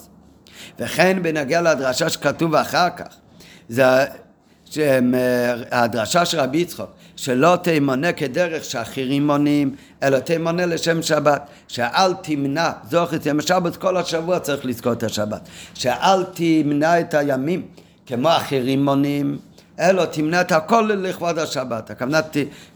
וכן 0.78 1.22
בנגיע 1.22 1.62
לדרשה 1.62 2.08
שכתוב 2.08 2.54
אחר 2.54 2.88
כך, 2.96 3.06
זה 3.68 3.84
הדרשה 5.70 6.24
של 6.24 6.40
רבי 6.40 6.58
יצחוק, 6.58 6.90
שלא 7.22 7.56
תמונה 7.62 8.12
כדרך 8.12 8.64
שאחרים 8.64 9.26
מונים, 9.26 9.74
אלא 10.02 10.18
תמונה 10.18 10.66
לשם 10.66 11.02
שבת, 11.02 11.46
שאל 11.68 12.14
תמנע, 12.22 12.70
זוכר 12.90 13.16
את 13.16 13.26
יום 13.26 13.38
השבת, 13.38 13.76
כל 13.76 13.96
השבוע 13.96 14.38
צריך 14.38 14.66
לזכור 14.66 14.92
את 14.92 15.02
השבת, 15.02 15.48
שאל 15.74 16.24
תמנע 16.34 17.00
את 17.00 17.14
הימים 17.14 17.62
כמו 18.06 18.28
אחרים 18.28 18.84
מונים, 18.84 19.38
אלא 19.80 20.04
תמנע 20.04 20.40
את 20.40 20.52
הכל 20.52 20.90
לכבוד 21.02 21.38
השבת. 21.38 21.90
הכוונה, 21.90 22.20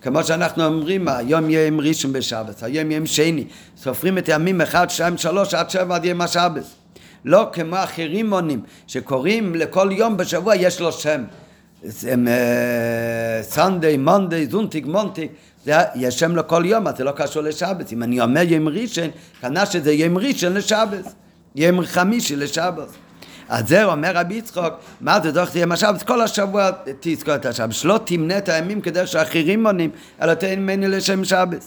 כמו 0.02 0.24
שאנחנו 0.24 0.64
אומרים, 0.64 1.08
היום 1.08 1.50
יהיה 1.50 1.66
יום 1.66 1.80
ראשון 1.80 2.12
בשבת, 2.12 2.62
היום 2.62 2.90
יום 2.90 3.06
שני, 3.06 3.44
סופרים 3.76 4.18
את 4.18 4.28
הימים 4.28 4.60
1, 4.60 4.90
2, 4.90 5.18
3 5.18 5.54
עד 5.54 5.70
7 5.70 5.94
עד 5.94 6.04
יום 6.04 6.20
השבת. 6.20 6.64
לא 7.24 7.48
כמו 7.52 7.76
אחרים 7.84 8.30
מונים, 8.30 8.60
שקוראים 8.86 9.54
לכל 9.54 9.88
יום 9.92 10.16
בשבוע 10.16 10.56
יש 10.56 10.80
לו 10.80 10.92
שם. 10.92 11.24
סנדיי, 13.42 13.96
מונדיי, 13.96 14.46
זונטיק, 14.46 14.86
מונטיק, 14.86 15.32
יש 15.94 16.18
שם 16.18 16.36
לכל 16.36 16.62
יום, 16.66 16.86
אז 16.86 16.96
זה 16.96 17.04
לא 17.04 17.12
קשור 17.16 17.42
לשבת. 17.42 17.92
אם 17.92 18.02
אני 18.02 18.20
אומר 18.20 18.42
יום 18.42 18.68
ראשון, 18.68 19.10
כנראה 19.40 19.66
שזה 19.66 19.92
יום 19.92 20.18
ראשון 20.18 20.54
לשבת, 20.54 21.14
יום 21.54 21.84
חמישי 21.84 22.36
לשבת. 22.36 22.88
אז 23.48 23.68
זה 23.68 23.84
אומר 23.84 24.10
רבי 24.14 24.34
יצחוק, 24.34 24.74
מה 25.00 25.20
זה 25.22 25.32
דוח 25.32 25.50
תהיה 25.50 25.66
השבת? 25.70 26.02
כל 26.02 26.20
השבוע 26.20 26.70
תזכור 27.00 27.34
את 27.34 27.46
השבת. 27.46 27.72
שלא 27.72 28.00
תמנה 28.04 28.38
את 28.38 28.48
הימים 28.48 28.80
כדי 28.80 29.06
שאחרים 29.06 29.62
מונים, 29.62 29.90
אלא 30.22 30.34
תן 30.34 30.60
ממני 30.60 30.88
לשם 30.88 31.24
שבת. 31.24 31.64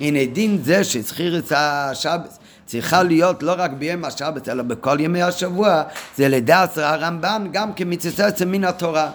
הנה 0.00 0.24
דין 0.24 0.58
זה 0.64 0.84
שזכיר 0.84 1.38
את 1.38 1.52
השבת 1.56 2.38
צריכה 2.66 3.02
להיות 3.02 3.42
לא 3.42 3.54
רק 3.58 3.70
ביום 3.70 4.04
השבת, 4.04 4.48
אלא 4.48 4.62
בכל 4.62 5.00
ימי 5.00 5.22
השבוע, 5.22 5.82
זה 6.16 6.28
לדעת 6.28 6.78
הרמב"ן 6.78 7.46
גם 7.52 7.72
כמצטט 7.72 8.42
מן 8.42 8.64
התורה. 8.64 9.10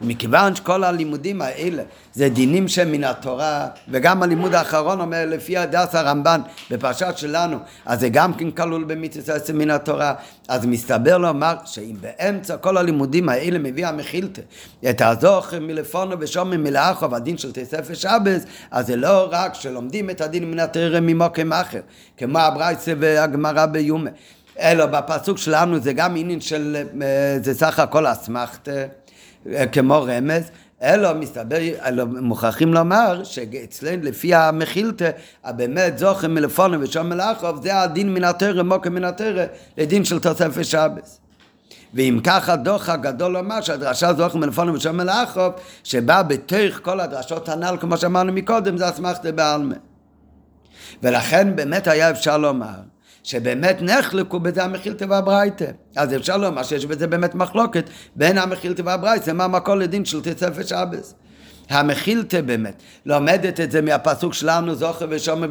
ומכיוון 0.00 0.54
שכל 0.54 0.84
הלימודים 0.84 1.42
האלה 1.42 1.82
זה 2.14 2.28
דינים 2.28 2.68
שהם 2.68 2.92
מן 2.92 3.04
התורה, 3.04 3.68
וגם 3.88 4.22
הלימוד 4.22 4.54
האחרון 4.54 5.00
אומר 5.00 5.26
לפי 5.26 5.56
הדס 5.56 5.94
הרמב"ן 5.94 6.40
בפרשת 6.70 7.12
שלנו, 7.16 7.56
אז 7.86 8.00
זה 8.00 8.08
גם 8.08 8.34
כן 8.34 8.50
כלול 8.50 8.84
במצוות 8.84 9.50
מן 9.50 9.70
התורה, 9.70 10.14
אז 10.48 10.66
מסתבר 10.66 11.18
לומר 11.18 11.54
שאם 11.64 11.96
באמצע 12.00 12.56
כל 12.56 12.76
הלימודים 12.76 13.28
האלה 13.28 13.58
מביא 13.58 13.86
המחילתא 13.86 14.42
את 14.90 15.02
הזוכר 15.02 15.60
מלפונו 15.60 16.16
ושומר 16.20 16.56
מלאכו 16.58 17.10
והדין 17.10 17.38
של 17.38 17.52
תספר 17.52 17.94
שבס, 17.94 18.44
אז 18.70 18.86
זה 18.86 18.96
לא 18.96 19.28
רק 19.30 19.54
שלומדים 19.54 20.10
את 20.10 20.20
הדין 20.20 20.50
מן 20.50 20.58
התורה 20.58 21.00
ממוקם 21.00 21.52
אחר, 21.52 21.80
כמו 22.16 22.38
הברייסה 22.38 22.92
והגמרא 23.00 23.66
ביומה. 23.66 24.10
אלא 24.60 24.86
בפסוק 24.86 25.38
שלנו 25.38 25.80
זה 25.80 25.92
גם 25.92 26.16
עניין 26.16 26.40
של, 26.40 26.76
אה, 27.02 27.38
זה 27.42 27.54
סך 27.54 27.78
הכל 27.78 28.06
אסמכתה, 28.06 28.70
אה, 28.70 28.86
כמו 29.72 30.02
רמז, 30.02 30.50
אלא 30.82 31.14
מסתבר, 31.14 31.58
אלא 31.84 32.04
מוכרחים 32.04 32.74
לומר 32.74 33.24
שאצלנו 33.24 34.02
לפי 34.02 34.34
המחילתא, 34.34 35.10
באמת 35.46 35.98
זוכר 35.98 36.28
מלפונו 36.28 36.80
ושום 36.80 37.08
מלאכוב, 37.08 37.62
זה 37.62 37.80
הדין 37.80 38.14
מן 38.14 38.24
התרא, 38.24 38.62
מוקר 38.62 38.90
מן 38.90 39.04
התרא, 39.04 39.44
לדין 39.78 40.04
של 40.04 40.18
תוספת 40.18 40.64
שבס. 40.64 41.20
ואם 41.94 42.20
ככה 42.24 42.56
דוח 42.56 42.88
הגדול 42.88 43.32
לומר 43.32 43.60
שהדרשה 43.60 44.14
זוכר 44.14 44.38
מלפונו 44.38 44.74
ושום 44.74 44.96
מלאכוב, 44.96 45.52
שבא 45.84 46.22
בתוך 46.22 46.80
כל 46.82 47.00
הדרשות 47.00 47.48
הנ"ל, 47.48 47.76
כמו 47.80 47.96
שאמרנו 47.96 48.32
מקודם, 48.32 48.76
זה 48.76 48.88
אסמכתא 48.88 49.30
בעלמא. 49.30 49.74
ולכן 51.02 51.56
באמת 51.56 51.88
היה 51.88 52.10
אפשר 52.10 52.38
לומר 52.38 52.66
שבאמת 53.22 53.82
נחלקו 53.82 54.40
בזה 54.40 54.64
המחילתא 54.64 55.04
והברייתא. 55.08 55.70
אז 55.96 56.14
אפשר 56.14 56.36
לומר 56.36 56.62
שיש 56.62 56.86
בזה 56.86 57.06
באמת 57.06 57.34
מחלוקת 57.34 57.90
בין 58.16 58.38
המחילתא 58.38 58.82
והברייתא, 58.84 59.30
מה 59.30 59.44
המקור 59.44 59.74
לדין 59.74 60.04
של 60.04 60.20
תוספת 60.20 60.68
שבס. 60.68 61.14
המכילתא 61.70 62.40
באמת, 62.40 62.82
לומדת 63.06 63.60
את 63.60 63.70
זה 63.70 63.82
מהפסוק 63.82 64.34
שלנו, 64.34 64.74
זוכר 64.74 65.06
ושומר, 65.10 65.48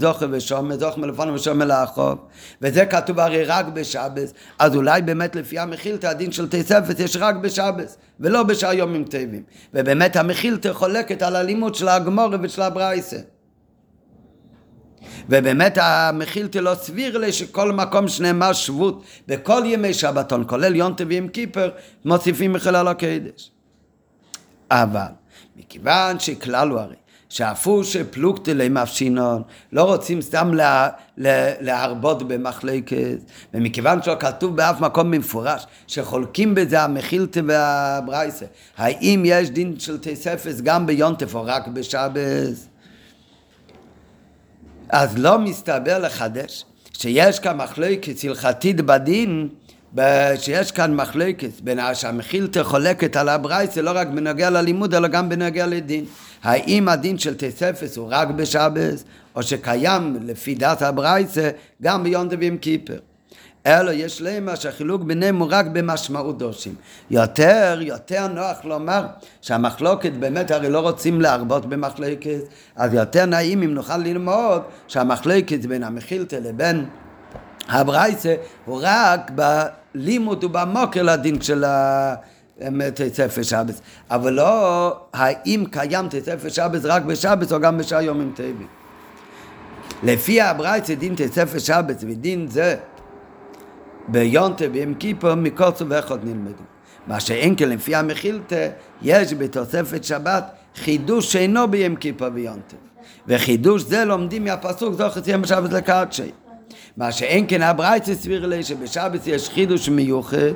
זוכר 0.00 0.26
ושומר, 0.30 0.78
זוכר 0.78 1.00
מלפון 1.00 1.30
ושומר 1.30 1.64
לאחוב, 1.64 2.18
וזה 2.62 2.86
כתוב 2.86 3.20
הרי 3.20 3.44
רק 3.44 3.66
בשבס, 3.66 4.32
אז 4.58 4.76
אולי 4.76 5.02
באמת 5.02 5.36
לפי 5.36 5.58
המכילתא 5.58 6.06
הדין 6.06 6.32
של 6.32 6.48
תספס 6.48 7.00
יש 7.00 7.16
רק 7.16 7.36
בשבס, 7.36 7.96
ולא 8.20 8.42
בשאר 8.42 8.72
יומים 8.72 9.04
טובים, 9.04 9.42
ובאמת 9.74 10.16
המכילתא 10.16 10.72
חולקת 10.72 11.22
על 11.22 11.36
הלימוד 11.36 11.74
של 11.74 11.88
הגמורה 11.88 12.36
ושל 12.42 12.62
הברייסה. 12.62 13.18
ובאמת 15.28 15.78
המכילתא 15.80 16.58
לא 16.58 16.74
סביר 16.74 17.18
לי 17.18 17.32
שכל 17.32 17.72
מקום 17.72 18.08
שנאמר 18.08 18.52
שבות 18.52 19.04
בכל 19.28 19.62
ימי 19.64 19.94
שבתון, 19.94 20.44
כולל 20.46 20.76
יום 20.76 20.94
טביעים 20.94 21.28
כיפר, 21.28 21.70
מוסיפים 22.04 22.52
מחלל 22.52 22.88
הקדש. 22.88 23.50
אבל 24.70 25.12
מכיוון 25.56 26.18
שכלל 26.18 26.68
הוא 26.68 26.80
הרי 26.80 26.94
שאפו 27.28 27.84
שפלוגתא 27.84 28.68
מפשינון, 28.70 29.42
לא 29.72 29.82
רוצים 29.82 30.22
סתם 30.22 30.54
לה, 30.54 30.88
לה, 31.16 31.50
להרבות 31.60 32.28
במחלקת, 32.28 33.18
ומכיוון 33.54 34.02
שלא 34.02 34.16
כתוב 34.20 34.56
באף 34.56 34.80
מקום 34.80 35.10
במפורש 35.10 35.66
שחולקים 35.86 36.54
בזה 36.54 36.82
המכילתא 36.82 37.40
והברייסה, 37.46 38.46
האם 38.76 39.22
יש 39.26 39.50
דין 39.50 39.78
של 39.78 39.98
תספס 40.00 40.60
גם 40.60 40.86
ביונטף 40.86 41.34
או 41.34 41.44
רק 41.44 41.66
בשבס? 41.68 42.68
אז 44.88 45.18
לא 45.18 45.38
מסתבר 45.38 45.98
לחדש 45.98 46.64
שיש 46.92 47.38
כאן 47.38 47.56
מחלוקת 47.56 48.24
הלכתית 48.24 48.80
בדין 48.80 49.48
שיש 50.36 50.72
כאן 50.72 50.94
מחלוקת 50.94 51.60
בין 51.60 51.78
שהמחילתא 51.94 52.62
חולקת 52.62 53.16
על 53.16 53.28
הברייסה 53.28 53.82
לא 53.82 53.90
רק 53.94 54.08
בנוגע 54.08 54.50
ללימוד 54.50 54.94
אלא 54.94 55.08
גם 55.08 55.28
בנוגע 55.28 55.66
לדין. 55.66 56.04
האם 56.42 56.88
הדין 56.88 57.18
של 57.18 57.34
תספס 57.36 57.96
הוא 57.96 58.08
רק 58.10 58.28
בשבס 58.28 59.04
או 59.36 59.42
שקיים 59.42 60.16
לפי 60.22 60.54
דת 60.54 60.82
הברייסה 60.82 61.50
גם 61.82 62.02
ביום 62.02 62.28
דבים 62.28 62.58
קיפר. 62.58 62.98
אלא 63.66 63.90
יש 63.90 64.22
להם 64.22 64.48
שהחילוק 64.54 65.02
ביניהם 65.02 65.38
הוא 65.38 65.48
רק 65.50 65.66
במשמעות 65.66 66.38
דורשים. 66.38 66.74
יותר, 67.10 67.78
יותר 67.80 68.26
נוח 68.26 68.64
לומר 68.64 69.06
שהמחלוקת 69.40 70.12
באמת 70.12 70.50
הרי 70.50 70.70
לא 70.70 70.80
רוצים 70.80 71.20
להרבות 71.20 71.66
במחלוקת, 71.66 72.40
אז 72.76 72.94
יותר 72.94 73.26
נעים 73.26 73.62
אם 73.62 73.74
נוכל 73.74 73.96
ללמוד 73.96 74.62
שהמחלוקת 74.88 75.64
בין 75.64 75.82
המחילתא 75.82 76.36
לבין 76.36 76.86
הברייסה 77.68 78.34
הוא 78.64 78.80
רק 78.82 79.30
בלימוד 79.34 80.44
ובמוקר 80.44 81.02
לדין 81.02 81.40
של 81.40 81.64
ה... 81.64 82.14
תצפר 82.94 83.42
שבס, 83.42 83.80
אבל 84.10 84.32
לא 84.32 84.96
האם 85.12 85.64
קיים 85.70 86.08
תצפר 86.08 86.48
שבס 86.48 86.84
רק 86.84 87.02
בשבס 87.02 87.52
או 87.52 87.60
גם 87.60 87.78
בשאר 87.78 88.00
יומים 88.00 88.32
טבעי. 88.36 88.66
לפי 90.02 90.40
הברייצה 90.40 90.94
דין 90.94 91.14
תצפר 91.14 91.58
שבס 91.58 91.96
ודין 92.02 92.46
זה 92.48 92.76
ביונטה 94.08 94.68
ביום 94.68 94.94
כיפור 94.94 95.34
מקוצו 95.34 95.88
ואחד 95.88 96.24
נלמדו. 96.24 96.62
מה 97.06 97.20
שאין 97.20 97.54
כן 97.56 97.68
לפי 97.68 97.94
המחילתא, 97.94 98.68
יש 99.02 99.34
בתוספת 99.34 100.04
שבת 100.04 100.44
חידוש 100.76 101.32
שאינו 101.32 101.68
ביום 101.68 101.96
כיפור 101.96 102.28
ויונטה. 102.34 102.76
וחידוש 103.28 103.82
זה 103.82 104.04
לומדים 104.04 104.44
מהפסוק 104.44 104.94
זוכר 104.94 105.20
יום 105.26 105.42
בשבת 105.42 105.72
לקדשי. 105.72 106.30
מה 106.96 107.12
שאין 107.12 107.44
כן 107.48 107.62
הברייתא 107.62 108.14
סביר 108.14 108.46
לי 108.46 108.62
שבשבת 108.62 109.26
יש 109.26 109.48
חידוש 109.48 109.88
מיוחד, 109.88 110.52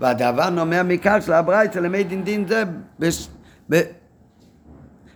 והדבר 0.00 0.50
נאמר 0.50 0.82
מכאן 0.82 1.20
של 1.20 1.32
הברייתא 1.32 1.78
למי 1.78 2.04
דין 2.04 2.24
דין 2.24 2.48
זה 2.48 2.62
בש... 2.98 3.28
ב... 3.70 3.80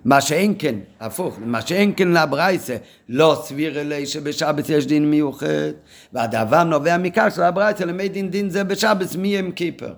מה 0.04 0.21
שאין 0.21 0.54
כן, 0.59 0.75
הפוך, 1.00 1.38
מה 1.44 1.61
שאין 1.61 1.92
כן 1.97 2.09
לברייסה, 2.09 2.76
לא 3.09 3.42
סביר 3.44 3.80
אלי 3.80 4.06
שבשבת 4.06 4.68
יש 4.68 4.87
דין 4.87 5.11
מיוחד, 5.11 5.73
והדבר 6.12 6.64
נובע 6.64 6.97
מכך 6.99 7.28
של 7.35 7.42
הברייסה 7.42 7.85
למי 7.85 8.09
דין 8.09 8.30
דין 8.30 8.50
זה 8.50 8.64
בשבת 8.64 9.16
מי 9.16 9.38
הם 9.38 9.50
קיפר. 9.50 9.92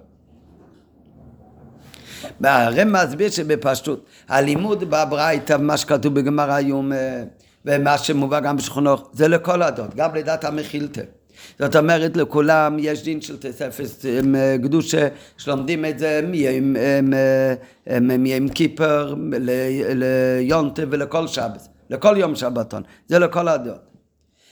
והרם 2.41 2.93
מסביר 2.93 3.31
שבפשטות, 3.31 4.05
הלימוד 4.29 4.85
בברייתא, 4.91 5.57
מה 5.57 5.77
שכתוב 5.77 6.15
בגמר 6.15 6.53
היום, 6.53 6.93
ומה 7.65 7.99
שמובא 7.99 8.41
גם 8.41 8.57
בשכונות, 8.57 9.11
זה 9.13 9.29
לכל 9.29 9.63
הדעות, 9.63 9.95
גם 9.95 10.15
לדעת 10.15 10.45
המחילתא. 10.45 11.03
זאת 11.59 11.77
אומרת, 11.77 12.17
לכולם 12.17 12.77
יש 12.79 13.03
דין 13.05 13.21
של 13.21 13.37
תספס 13.37 14.05
קדושה, 14.63 15.09
שלומדים 15.39 15.85
את 15.85 15.99
זה 15.99 16.21
מיום 18.01 18.49
כיפר 18.49 19.15
ליונטה 19.41 20.83
ולכל 20.91 21.27
שבת, 21.27 21.69
לכל 21.91 22.15
יום 22.19 22.35
שבתון, 22.35 22.83
זה 23.09 23.19
לכל 23.19 23.49
הדעות. 23.49 23.81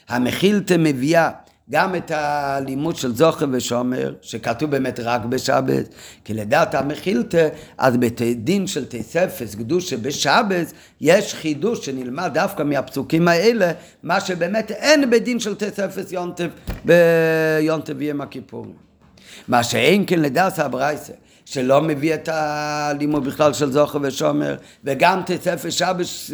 המחילתא 0.08 0.76
מביאה 0.78 1.30
גם 1.72 1.94
את 1.94 2.10
הלימוד 2.14 2.96
של 2.96 3.14
זוכר 3.14 3.46
ושומר, 3.52 4.14
שכתוב 4.22 4.70
באמת 4.70 5.00
רק 5.00 5.24
בשבת, 5.24 5.88
כי 6.24 6.34
לדעת 6.34 6.74
המחילתא, 6.74 7.48
אז 7.78 7.96
בדין 7.96 8.66
של 8.66 8.84
תספס, 8.88 9.54
קדושה 9.54 9.96
בשבת, 9.96 10.72
יש 11.00 11.34
חידוש 11.34 11.86
שנלמד 11.86 12.30
דווקא 12.34 12.62
מהפסוקים 12.62 13.28
האלה, 13.28 13.72
מה 14.02 14.20
שבאמת 14.20 14.70
אין 14.70 15.10
בדין 15.10 15.40
של 15.40 15.54
תספס 15.54 16.12
יונטב 16.12 16.48
ביונטב 16.84 17.94
ויום 17.96 18.20
הכיפורים. 18.20 18.74
מה 19.48 19.62
שאין 19.62 20.04
כן 20.06 20.20
לדעת 20.20 20.58
הברייסה, 20.58 21.12
שלא 21.44 21.82
מביא 21.82 22.14
את 22.14 22.28
הלימוד 22.32 23.24
בכלל 23.24 23.52
של 23.52 23.72
זוכר 23.72 23.98
ושומר, 24.02 24.56
וגם 24.84 25.20
תספס 25.26 25.72
שבס, 25.72 26.30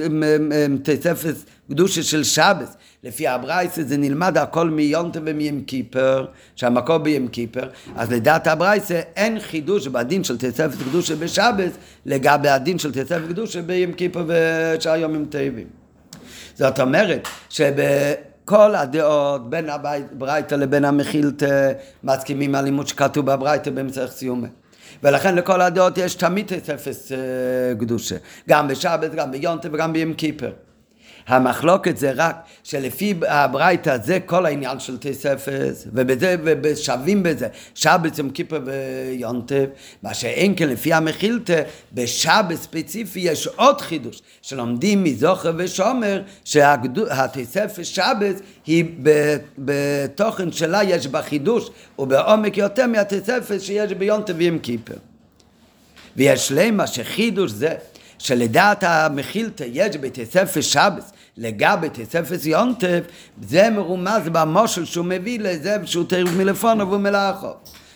תספס 0.83 1.45
קדושה 1.71 2.03
של 2.03 2.25
שבס, 2.25 2.77
לפי 3.05 3.29
הברייסה 3.29 3.83
זה 3.83 3.97
נלמד 3.97 4.39
הכל 4.39 4.71
מיונטה 4.71 5.21
ומים 5.25 5.65
כיפר, 5.65 6.27
שהמקור 6.57 6.99
בים 6.99 7.29
כיפר, 7.29 7.69
אז 7.97 8.13
לדעת 8.13 8.47
הברייסה 8.47 9.01
אין 9.17 9.41
חידוש 9.41 9.87
בדין 9.87 10.25
של 10.25 10.39
תספת 10.39 10.79
קדושה 10.89 11.17
בשבס 11.17 11.73
לגבי 12.07 12.49
הדין 12.49 12.79
של 12.79 12.93
תספת 12.93 13.23
קדושה 13.29 13.63
בים 13.63 13.93
כיפר 13.93 14.25
ושאר 14.27 14.97
יומים 14.97 15.25
טובים. 15.25 15.67
זאת 16.55 16.81
אומרת 16.81 17.29
שב... 17.49 17.75
כל 18.49 18.75
הדעות 18.75 19.51
בין 19.51 19.69
הברייתא 19.69 20.55
לבין 20.55 20.85
המחילתא 20.85 21.73
מסכימים 22.05 22.55
על 22.55 22.65
לימוד 22.65 22.89
שכתוב 22.89 23.27
בברייתא 23.27 23.71
במצח 23.71 24.07
סיומה. 24.11 24.47
ולכן 25.03 25.35
לכל 25.35 25.61
הדעות 25.61 25.99
יש 25.99 26.15
תמיד 26.15 26.53
אפס 26.75 27.13
אה, 27.13 27.17
קדושה, 27.81 28.17
גם 28.49 28.69
בשבת, 28.69 29.15
גם 29.15 29.31
ביונטה 29.31 29.69
וגם 29.73 29.93
ביום 29.93 30.15
כיפר. 30.15 30.51
המחלוקת 31.29 31.97
זה 31.97 32.13
רק 32.15 32.37
שלפי 32.65 33.15
הברייתא 33.29 33.99
זה 34.05 34.19
כל 34.27 34.47
העניין 34.47 34.81
של 34.81 34.97
תספס, 35.01 35.87
ובזה, 35.93 36.37
ושווים 36.63 37.23
בזה, 37.23 37.49
שבת 37.75 38.19
יום 38.19 38.31
כיפר 38.31 38.61
ויונטב, 38.65 39.65
מה 40.03 40.15
שאין 40.15 40.55
כן 40.57 40.69
לפי 40.69 40.93
המחילתא, 40.93 41.63
בשבת 41.93 42.57
ספציפי 42.57 43.21
יש 43.21 43.47
עוד 43.47 43.81
חידוש, 43.81 44.23
שלומדים 44.43 45.05
מזוכר 45.05 45.53
ושומר, 45.57 46.23
שהתספס 46.45 47.87
שבת 47.87 48.41
היא 48.67 48.85
בתוכן 49.59 50.53
שלה 50.53 50.85
יש 50.85 51.07
בה 51.07 51.23
חידוש, 51.23 51.71
ובעומק 51.99 52.57
יותר 52.57 52.87
מהתספס 52.87 53.63
שיש 53.63 53.93
ביונטב 53.93 54.35
ויום 54.37 54.59
כיפר. 54.59 54.95
ויש 56.17 56.53
למה 56.55 56.87
שחידוש 56.87 57.51
זה 57.51 57.75
שלדעת 58.19 58.85
המחילתא 58.85 59.65
יש 59.73 59.97
בתספס 59.97 60.65
שבס 60.65 61.13
לגבי 61.37 61.89
תספס 61.93 62.47
יונטף, 62.47 63.01
זה 63.43 63.71
מרומז 63.71 64.23
במושל 64.33 64.85
שהוא 64.85 65.05
מביא 65.05 65.41
לזה 65.41 65.77
שהוא 65.85 66.05
תרב 66.09 66.29
מלפונו 66.37 66.93
ומלאכו. 66.93 67.53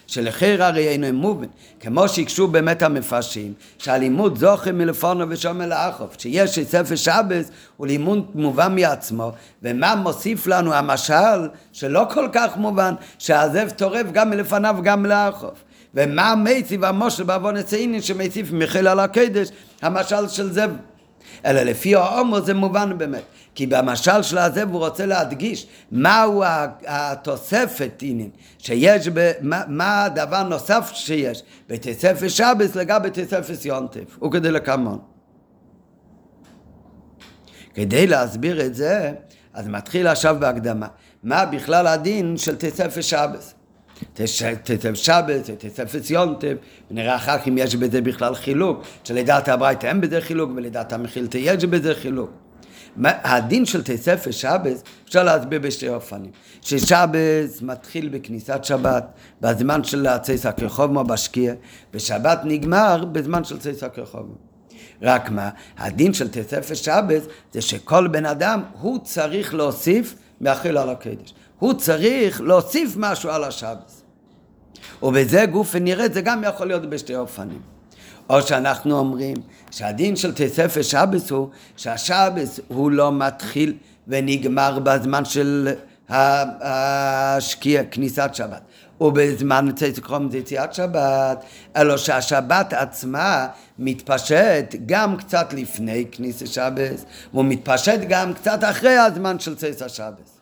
שלחיר 0.07 0.65
הרי 0.65 0.89
אינו 0.89 1.13
מובן, 1.13 1.47
כמו 1.81 2.09
שהקשו 2.09 2.49
באמת 2.49 2.83
המפרשים, 2.83 3.53
שהלימוד 3.79 4.39
זוכר 4.39 4.73
מלפונו 4.73 5.25
ושומר 5.29 5.67
לאחוב, 5.67 6.09
שיש 6.19 6.59
ספר 6.59 6.97
שבס 6.97 7.51
הוא 7.77 7.87
לימוד 7.87 8.31
מובן 8.35 8.75
מעצמו, 8.75 9.33
ומה 9.63 9.95
מוסיף 9.95 10.47
לנו 10.47 10.75
המשל 10.75 11.49
שלא 11.73 12.07
כל 12.15 12.29
כך 12.33 12.57
מובן, 12.57 12.95
שהזאב 13.19 13.71
טורף 13.71 14.07
גם 14.13 14.31
מלפניו 14.31 14.75
וגם 14.79 15.07
לאחוב. 15.07 15.55
ומה 15.95 16.35
מציב 16.37 16.85
המושל 16.85 17.23
בעוון 17.23 17.57
הצעיני 17.57 18.03
שמציב 18.03 18.55
מחיל 18.55 18.89
על 18.89 19.01
הקדש, 19.01 19.49
המשל 19.83 20.29
של 20.29 20.53
זאב. 20.53 20.71
אלא 21.45 21.63
לפי 21.63 21.95
ההומו 21.95 22.41
זה 22.41 22.55
מובן 22.55 22.99
באמת. 22.99 23.23
כי 23.55 23.67
במשל 23.67 24.23
של 24.23 24.39
הזה 24.39 24.63
הוא 24.63 24.79
רוצה 24.79 25.07
להדגיש 25.07 25.67
מהו 25.93 26.43
התוספת 26.87 27.93
עניין, 28.01 28.31
שיש, 28.59 29.09
ב, 29.09 29.33
מה, 29.41 29.63
מה 29.69 30.05
הדבר 30.05 30.43
נוסף 30.43 30.91
שיש 30.95 31.43
בתספס 31.69 32.33
שבס 32.33 32.75
לגבי 32.75 33.09
תספס 33.13 33.65
יונטף, 33.65 34.23
וכדי 34.23 34.51
לקמון. 34.51 34.99
כדי 37.75 38.07
להסביר 38.07 38.67
את 38.67 38.75
זה, 38.75 39.13
אז 39.55 39.69
מתחיל 39.69 40.07
עכשיו 40.07 40.37
בהקדמה. 40.41 40.87
מה 41.23 41.45
בכלל 41.45 41.87
הדין 41.87 42.37
של 42.37 42.57
תספס 42.57 43.05
שבס? 43.05 43.55
תצף 44.15 44.95
שבת, 44.95 45.51
תצף 45.59 45.97
ציונטב, 46.01 46.57
ונראה 46.91 47.17
אחר 47.17 47.39
כך 47.39 47.49
אם 47.49 47.59
יש 47.59 47.77
בזה 47.77 48.01
בכלל 48.01 48.35
חילוק, 48.35 48.83
שלדעת 49.05 49.49
הברייתא 49.49 49.87
אין 49.87 50.01
בזה 50.01 50.21
חילוק, 50.21 50.51
ולדעת 50.57 50.93
המחילתא 50.93 51.39
יש 51.39 51.65
בזה 51.65 51.95
חילוק. 51.95 52.31
הדין 53.05 53.67
של 53.67 53.83
תסף 53.83 54.25
ושבס 54.27 54.83
אפשר 55.05 55.23
להסביר 55.23 55.61
בשתי 55.61 55.89
אופנים. 55.89 56.31
ששבס 56.61 57.63
מתחיל 57.63 58.09
בכניסת 58.09 58.65
שבת, 58.65 59.05
בזמן 59.41 59.85
של 59.85 60.07
צייס 60.23 60.47
הכרחובמו 60.47 61.05
בשקיע, 61.05 61.55
ושבת 61.95 62.41
נגמר 62.45 63.05
בזמן 63.05 63.45
של 63.45 63.59
צייס 63.59 63.83
הכרחובמו. 63.83 64.35
רק 65.03 65.31
מה, 65.31 65.51
הדין 65.79 66.15
של 66.15 66.29
תסף 66.29 66.67
ושבס 66.71 67.23
זה 67.53 67.61
שכל 67.61 68.07
בן 68.07 68.27
אדם 68.27 68.63
הוא 68.81 68.99
צריך 69.05 69.55
להוסיף 69.55 70.15
מאכיל 70.41 70.79
על 70.79 70.91
הקדש. 70.91 71.35
הוא 71.63 71.73
צריך 71.73 72.41
להוסיף 72.41 72.95
משהו 72.97 73.31
על 73.31 73.45
השבס. 73.45 74.03
ובזה 75.03 75.47
גוף 75.47 75.71
ונראה, 75.75 76.09
זה 76.13 76.21
גם 76.21 76.45
יכול 76.45 76.67
להיות 76.67 76.91
בשתי 76.91 77.17
אופנים. 77.17 77.61
או 78.31 78.43
שאנחנו 78.43 78.99
אומרים 78.99 79.37
שהדין 79.71 80.17
של 80.17 80.33
תספר 80.35 80.83
שבס 80.83 81.31
הוא 81.31 81.49
שהשבס 81.77 82.61
הוא 82.69 82.91
לא 82.91 83.13
מתחיל 83.13 83.75
ונגמר 84.09 84.79
בזמן 84.79 85.25
של 85.25 85.69
השקיע, 86.09 87.85
כניסת 87.85 88.31
שבת. 88.33 88.63
ובזמן 89.01 89.73
צייצקרום 89.77 90.31
זה 90.31 90.39
יציאת 90.39 90.75
שבת, 90.75 91.45
אלא 91.77 91.97
שהשבת 91.97 92.73
עצמה 92.73 93.47
מתפשט 93.79 94.75
גם 94.87 95.17
קצת 95.17 95.53
לפני 95.53 96.07
כניסת 96.13 96.47
שבת, 96.47 97.05
והוא 97.33 97.45
מתפשט 97.45 98.01
גם 98.09 98.35
קצת 98.35 98.59
אחרי 98.65 98.97
הזמן 98.97 99.39
של 99.39 99.57
צייץ 99.57 99.83
השבת. 99.83 100.42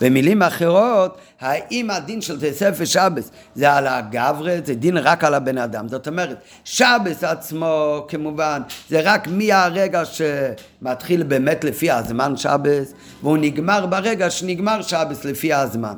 במילים 0.00 0.42
אחרות, 0.42 1.18
האם 1.40 1.90
הדין 1.90 2.20
של 2.20 2.40
תסף 2.40 2.74
ושבס 2.78 3.30
זה 3.54 3.72
על 3.72 3.86
הגברה, 3.86 4.56
זה 4.64 4.74
דין 4.74 4.96
רק 4.96 5.24
על 5.24 5.34
הבן 5.34 5.58
אדם. 5.58 5.88
זאת 5.88 6.08
אומרת, 6.08 6.36
שבס 6.64 7.24
עצמו 7.24 8.04
כמובן, 8.08 8.62
זה 8.88 9.00
רק 9.04 9.28
מהרגע 9.28 10.02
שמתחיל 10.04 11.22
באמת 11.22 11.64
לפי 11.64 11.90
הזמן 11.90 12.36
שבס, 12.36 12.92
והוא 13.22 13.38
נגמר 13.38 13.86
ברגע 13.86 14.30
שנגמר 14.30 14.82
שבס 14.82 15.24
לפי 15.24 15.52
הזמן. 15.52 15.94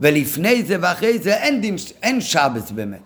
ולפני 0.00 0.62
זה 0.62 0.76
ואחרי 0.80 1.18
זה 1.18 1.34
אין, 1.34 1.60
דין, 1.60 1.76
אין 2.02 2.20
שבס 2.20 2.70
באמת. 2.70 3.00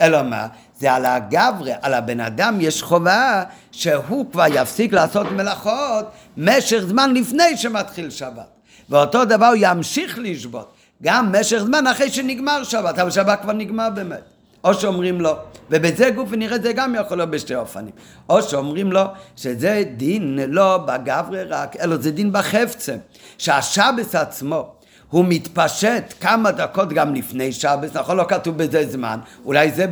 אלא 0.00 0.22
מה? 0.22 0.46
זה 0.78 0.92
על 0.92 1.04
הגברה, 1.04 1.74
על 1.82 1.94
הבן 1.94 2.20
אדם 2.20 2.58
יש 2.60 2.82
חובה 2.82 3.42
שהוא 3.72 4.32
כבר 4.32 4.44
יפסיק 4.50 4.92
לעשות 4.92 5.26
מלאכות 5.32 6.06
משך 6.36 6.78
זמן 6.78 7.14
לפני 7.14 7.56
שמתחיל 7.56 8.10
שבת. 8.10 8.53
ואותו 8.90 9.24
דבר 9.24 9.46
הוא 9.46 9.56
ימשיך 9.58 10.18
לשבות, 10.22 10.74
גם 11.02 11.32
משך 11.40 11.58
זמן 11.58 11.86
אחרי 11.86 12.10
שנגמר 12.10 12.64
שבת, 12.64 12.98
אבל 12.98 13.10
שבת 13.10 13.40
כבר 13.42 13.52
נגמר 13.52 13.90
באמת. 13.90 14.22
או 14.64 14.74
שאומרים 14.74 15.20
לו, 15.20 15.36
ובזה 15.70 16.10
גוף 16.10 16.28
ונראה 16.32 16.58
זה 16.58 16.72
גם 16.72 16.94
יכול 16.94 17.16
להיות 17.16 17.30
בשתי 17.30 17.54
אופנים. 17.54 17.92
או 18.28 18.42
שאומרים 18.42 18.92
לו 18.92 19.02
שזה 19.36 19.82
דין 19.96 20.38
לא 20.48 20.78
בגברי 20.78 21.44
רק, 21.44 21.76
אלא 21.76 21.96
זה 21.96 22.10
דין 22.10 22.32
בחפצה. 22.32 22.96
שהשבס 23.38 24.14
עצמו 24.14 24.72
הוא 25.10 25.24
מתפשט 25.28 26.14
כמה 26.20 26.52
דקות 26.52 26.92
גם 26.92 27.14
לפני 27.14 27.52
שבס, 27.52 27.94
נכון 27.94 28.16
לא 28.16 28.24
כתוב 28.28 28.58
בזה 28.58 28.90
זמן, 28.90 29.18
אולי 29.44 29.70
זה 29.70 29.86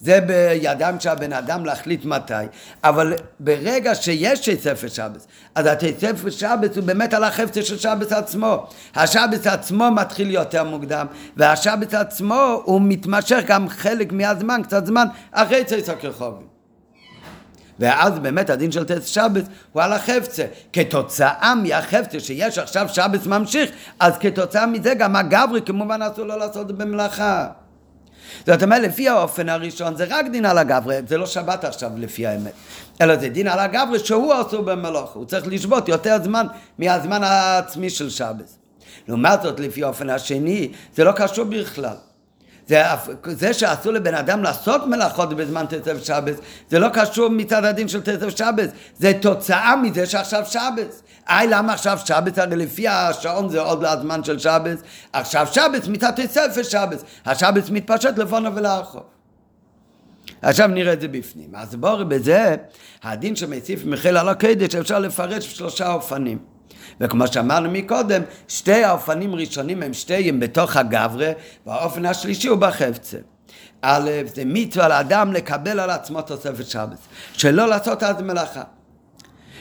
זה 0.00 0.20
בידם 0.20 0.96
של 1.00 1.08
הבן 1.08 1.32
אדם 1.32 1.64
להחליט 1.64 2.04
מתי, 2.04 2.32
אבל 2.84 3.14
ברגע 3.40 3.94
שיש 3.94 4.50
ספר 4.50 4.88
שבס, 4.88 5.26
אז 5.54 5.66
ספר 6.00 6.30
שבס 6.30 6.76
הוא 6.76 6.84
באמת 6.84 7.14
על 7.14 7.24
החפצה 7.24 7.62
של 7.62 7.78
שבס 7.78 8.12
עצמו. 8.12 8.66
השבס 8.94 9.46
עצמו 9.46 9.90
מתחיל 9.90 10.30
יותר 10.30 10.64
מוקדם, 10.64 11.06
והשבס 11.36 11.94
עצמו 11.94 12.62
הוא 12.64 12.80
מתמשך 12.84 13.40
גם 13.46 13.68
חלק 13.68 14.12
מהזמן, 14.12 14.60
קצת 14.64 14.86
זמן, 14.86 15.06
אחרי 15.32 15.64
צייס 15.64 15.88
הכרחובים. 15.88 16.46
ואז 17.78 18.18
באמת 18.18 18.50
הדין 18.50 18.72
של 18.72 18.84
טס 18.84 19.06
שבס 19.06 19.44
הוא 19.72 19.82
על 19.82 19.92
החפצה. 19.92 20.44
כתוצאה 20.72 21.54
מהחפצה 21.54 22.20
שיש 22.20 22.58
עכשיו 22.58 22.88
שבס 22.88 23.26
ממשיך, 23.26 23.70
אז 24.00 24.18
כתוצאה 24.18 24.66
מזה 24.66 24.94
גם 24.94 25.16
הגברי 25.16 25.62
כמובן 25.62 26.02
אסור 26.02 26.24
לו 26.24 26.36
לעשות 26.36 26.70
את 26.70 26.76
במלאכה. 26.76 27.46
זאת 28.46 28.62
אומרת, 28.62 28.82
לפי 28.82 29.08
האופן 29.08 29.48
הראשון 29.48 29.96
זה 29.96 30.06
רק 30.08 30.26
דין 30.32 30.44
על 30.44 30.58
הגברי, 30.58 30.96
זה 31.06 31.18
לא 31.18 31.26
שבת 31.26 31.64
עכשיו 31.64 31.90
לפי 31.96 32.26
האמת, 32.26 32.52
אלא 33.00 33.16
זה 33.16 33.28
דין 33.28 33.48
על 33.48 33.58
הגברי 33.58 33.98
שהוא 33.98 34.34
אסור 34.40 34.62
במלוך, 34.62 35.12
הוא 35.12 35.24
צריך 35.24 35.46
לשבות 35.46 35.88
יותר 35.88 36.16
זמן 36.22 36.46
מהזמן 36.78 37.22
העצמי 37.22 37.90
של 37.90 38.10
שבס. 38.10 38.58
לעומת 39.08 39.42
זאת, 39.42 39.60
לפי 39.60 39.84
האופן 39.84 40.10
השני, 40.10 40.72
זה 40.94 41.04
לא 41.04 41.12
קשור 41.12 41.44
בכלל. 41.44 41.96
זה, 42.68 42.82
זה 43.24 43.54
שאסור 43.54 43.92
לבן 43.92 44.14
אדם 44.14 44.42
לעשות 44.42 44.86
מלאכות 44.86 45.34
בזמן 45.34 45.64
תצב 45.68 45.98
שבס, 45.98 46.36
זה 46.70 46.78
לא 46.78 46.88
קשור 46.92 47.28
מצד 47.28 47.64
הדין 47.64 47.88
של 47.88 48.00
תצב 48.00 48.30
שבס, 48.30 48.70
זה 48.96 49.12
תוצאה 49.20 49.76
מזה 49.76 50.06
שעכשיו 50.06 50.44
שבס. 50.46 51.02
איי, 51.28 51.46
למה 51.46 51.72
עכשיו 51.72 51.98
שבס? 52.04 52.38
הרי 52.38 52.56
לפי 52.56 52.88
השעון 52.88 53.48
זה 53.48 53.60
עוד 53.60 53.84
הזמן 53.84 54.24
של 54.24 54.38
שבס, 54.38 54.78
עכשיו 55.12 55.46
שבס 55.52 55.88
מצד 55.88 56.10
תצב 56.10 56.62
שבס, 56.62 57.04
השבס 57.26 57.70
מתפשט 57.70 58.18
לפונו 58.18 58.54
ולאחור. 58.56 59.02
עכשיו 60.42 60.68
נראה 60.68 60.92
את 60.92 61.00
זה 61.00 61.08
בפנים. 61.08 61.54
אז 61.54 61.74
בואו 61.74 62.08
בזה, 62.08 62.56
הדין 63.02 63.36
שמציף 63.36 63.84
מחיל 63.84 64.16
על 64.16 64.28
הקדש 64.28 64.74
אפשר 64.74 64.98
לפרש 64.98 65.48
בשלושה 65.48 65.92
אופנים. 65.92 66.57
וכמו 67.00 67.26
שאמרנו 67.26 67.70
מקודם, 67.70 68.22
שתי 68.48 68.84
האופנים 68.84 69.34
ראשונים 69.34 69.82
הם 69.82 69.92
שתיהם 69.92 70.40
בתוך 70.40 70.76
הגברה, 70.76 71.30
והאופן 71.66 72.06
השלישי 72.06 72.48
הוא 72.48 72.58
בחפצה. 72.58 73.18
א', 73.82 74.10
זה 74.34 74.42
מצווה 74.46 74.88
לאדם 74.88 75.32
לקבל 75.32 75.80
על 75.80 75.90
עצמו 75.90 76.22
תוספת 76.22 76.66
שבס, 76.66 76.98
שלא 77.32 77.68
לעשות 77.68 78.02
אז 78.02 78.22
מלאכה. 78.22 78.62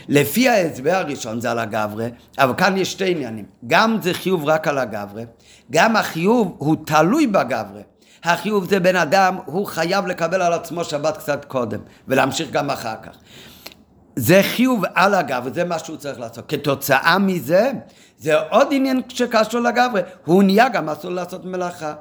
לפי 0.10 0.50
ההסבר 0.50 0.96
הראשון 0.96 1.42
זה 1.42 1.52
על 1.52 1.60
הגברה, 1.60 2.08
אבל 2.40 2.54
כאן 2.58 2.78
יש 2.78 2.92
שתי 2.92 3.12
עניינים. 3.12 3.46
גם 3.68 3.98
זה 4.02 4.14
חיוב 4.14 4.46
רק 4.46 4.68
על 4.68 4.78
הגברה, 4.78 5.24
גם 5.72 5.96
החיוב 5.96 6.56
הוא 6.58 6.76
תלוי 6.86 7.28
בגברה. 7.28 7.82
החיוב 8.24 8.70
זה 8.70 8.80
בן 8.80 8.96
אדם, 8.96 9.38
הוא 9.46 9.66
חייב 9.66 10.08
לקבל 10.08 10.42
על 10.42 10.54
עצמו 10.54 10.84
שבת 10.84 11.18
קצת 11.18 11.46
קודם, 11.46 11.80
ולהמשיך 12.08 12.52
גם 12.52 12.70
אחר 12.70 12.96
כך. 13.04 13.18
זה 14.18 14.42
חיוב 14.44 14.84
על 14.96 15.14
הגב, 15.14 15.42
וזה 15.46 15.64
מה 15.64 15.80
שהוא 15.80 15.98
צריך 15.98 16.20
לעשות. 16.20 16.46
כתוצאה 16.48 17.18
מזה, 17.20 17.72
זה 18.18 18.40
עוד 18.40 18.68
עניין 18.72 19.02
שקשור 19.10 19.62
לגברי, 19.62 20.02
הוא 20.26 20.44
נהיה 20.44 20.70
גם 20.70 20.90
אסור 20.90 21.12
לעשות 21.12 21.46
מלאכה. 21.46 21.94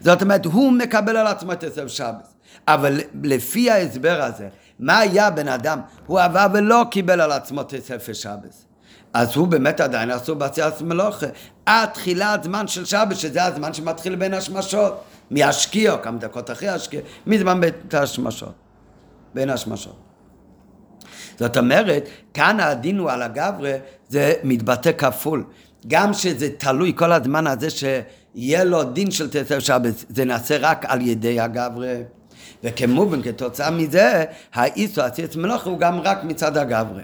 זאת 0.00 0.22
אומרת, 0.22 0.44
הוא 0.44 0.72
מקבל 0.72 1.16
על 1.16 1.26
עצמו 1.26 1.52
את 1.52 1.64
עשב 1.64 1.88
שבס. 1.88 2.34
אבל 2.68 3.00
לפי 3.22 3.70
ההסבר 3.70 4.22
הזה, 4.22 4.48
מה 4.78 4.98
היה 4.98 5.30
בן 5.30 5.48
אדם? 5.48 5.80
הוא 6.06 6.20
עבר 6.20 6.46
ולא 6.52 6.84
קיבל 6.90 7.20
על 7.20 7.32
עצמו 7.32 7.60
את 7.60 7.72
עשב 7.72 8.12
שבס. 8.12 8.66
אז 9.14 9.36
הוא 9.36 9.48
באמת 9.48 9.80
עדיין 9.80 10.10
אסור 10.10 10.36
בעשיית 10.36 10.80
מלוכה. 10.80 11.26
עד 11.66 11.88
תחילת 11.88 12.42
זמן 12.42 12.68
של 12.68 12.84
שבס, 12.84 13.16
שזה 13.16 13.44
הזמן 13.44 13.74
שמתחיל 13.74 14.14
בין 14.14 14.34
השמשות. 14.34 15.04
מהשקיע, 15.30 15.96
כמה 15.96 16.18
דקות 16.18 16.50
אחרי 16.50 16.68
השקיע, 16.68 17.00
מזמן 17.26 17.60
בית 17.60 17.94
השמשות. 17.94 18.54
בין 19.34 19.50
השמשות. 19.50 20.11
זאת 21.38 21.56
אומרת, 21.56 22.08
כאן 22.34 22.60
הדין 22.60 22.98
הוא 22.98 23.10
על 23.10 23.22
הגברה, 23.22 23.72
זה 24.08 24.34
מתבטא 24.44 24.92
כפול. 24.92 25.44
גם 25.86 26.12
שזה 26.14 26.48
תלוי 26.58 26.92
כל 26.96 27.12
הזמן 27.12 27.46
הזה 27.46 27.68
שיהיה 27.70 28.64
לו 28.64 28.84
דין 28.84 29.10
של 29.10 29.28
תסר 29.30 29.58
שבת, 29.58 30.04
זה 30.08 30.24
נעשה 30.24 30.56
רק 30.60 30.84
על 30.88 31.00
ידי 31.00 31.40
הגברה. 31.40 31.94
וכמובן, 32.64 33.22
כתוצאה 33.22 33.70
מזה, 33.70 34.24
האיסו 34.54 35.02
עשיית 35.02 35.36
מלוכה 35.36 35.70
הוא 35.70 35.78
גם 35.78 36.00
רק 36.00 36.24
מצד 36.24 36.56
הגברה. 36.56 37.02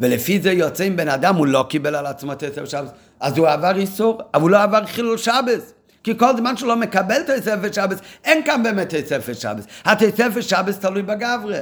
ולפי 0.00 0.40
זה 0.40 0.52
יוצא 0.52 0.84
אם 0.84 0.96
בן 0.96 1.08
אדם 1.08 1.36
הוא 1.36 1.46
לא 1.46 1.66
קיבל 1.68 1.94
על 1.94 2.06
עצמו 2.06 2.32
תסר 2.34 2.64
שבת, 2.64 2.92
אז 3.20 3.38
הוא 3.38 3.48
עבר 3.48 3.76
איסור, 3.76 4.20
אבל 4.34 4.42
הוא 4.42 4.50
לא 4.50 4.62
עבר 4.62 4.86
חילול 4.86 5.18
שבת. 5.18 5.72
כי 6.04 6.18
כל 6.18 6.36
זמן 6.36 6.56
שהוא 6.56 6.68
לא 6.68 6.76
מקבל 6.76 7.22
תספר 7.22 7.72
שבת, 7.72 8.00
אין 8.24 8.44
כאן 8.44 8.62
באמת 8.62 8.94
תספר 8.94 9.32
שבת. 9.32 9.66
התספר 9.84 10.40
שבת 10.40 10.80
תלוי 10.80 11.02
בגברה. 11.02 11.58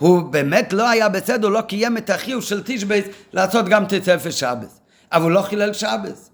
הוא 0.00 0.22
באמת 0.22 0.72
לא 0.72 0.88
היה 0.88 1.08
בסדר, 1.08 1.46
הוא 1.46 1.54
לא 1.54 1.60
קיים 1.60 1.96
את 1.96 2.10
החיוב 2.10 2.42
של 2.42 2.62
תשבייס 2.64 3.04
לעשות 3.32 3.68
גם 3.68 3.84
תצפת 3.84 4.32
שבס. 4.32 4.80
אבל 5.12 5.22
הוא 5.22 5.30
לא 5.30 5.42
חילל 5.42 5.72
שבס. 5.72 6.30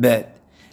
ב' 0.00 0.20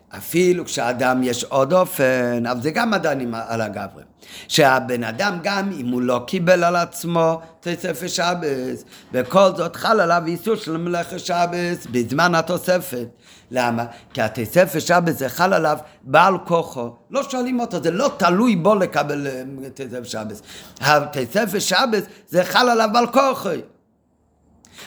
אפילו 0.10 0.66
כשאדם 0.66 1.24
יש 1.24 1.44
עוד 1.44 1.74
אופן, 1.74 2.44
אבל 2.46 2.62
זה 2.62 2.72
גם 2.72 2.94
עדיין 2.94 3.34
על 3.48 3.62
הגברי. 3.62 4.04
שהבן 4.48 5.04
אדם 5.04 5.38
גם 5.44 5.72
אם 5.80 5.88
הוא 5.88 6.02
לא 6.02 6.24
קיבל 6.28 6.64
על 6.64 6.76
עצמו 6.76 7.42
תוספת 7.60 8.10
שבס, 8.10 8.86
בכל 9.12 9.56
זאת 9.56 9.76
חל 9.76 10.00
עליו 10.00 10.22
איסור 10.28 10.56
של 10.56 10.78
מלאכת 10.78 11.20
שבס 11.20 11.88
בזמן 11.92 12.36
התוספת. 12.36 13.08
למה? 13.52 13.86
כי 14.14 14.22
התוספת 14.22 14.82
שבס 14.82 15.18
זה 15.18 15.30
חל 15.30 15.54
עליו 15.54 15.78
בעל 16.02 16.38
כוחו. 16.46 16.96
לא 17.12 17.24
שואלים 17.24 17.60
אותו, 17.60 17.84
זה 17.84 17.92
לא 17.92 18.12
תלוי 18.18 18.56
בו 18.56 18.76
לקבל 18.76 19.28
אה, 19.28 19.44
תוספת 19.74 20.06
שבס. 20.06 20.42
התוספת 20.82 21.62
שבס 21.62 22.04
זה 22.28 22.44
חל 22.44 22.70
עליו 22.70 22.90
בעל 22.94 23.08
כוחו. 23.08 23.50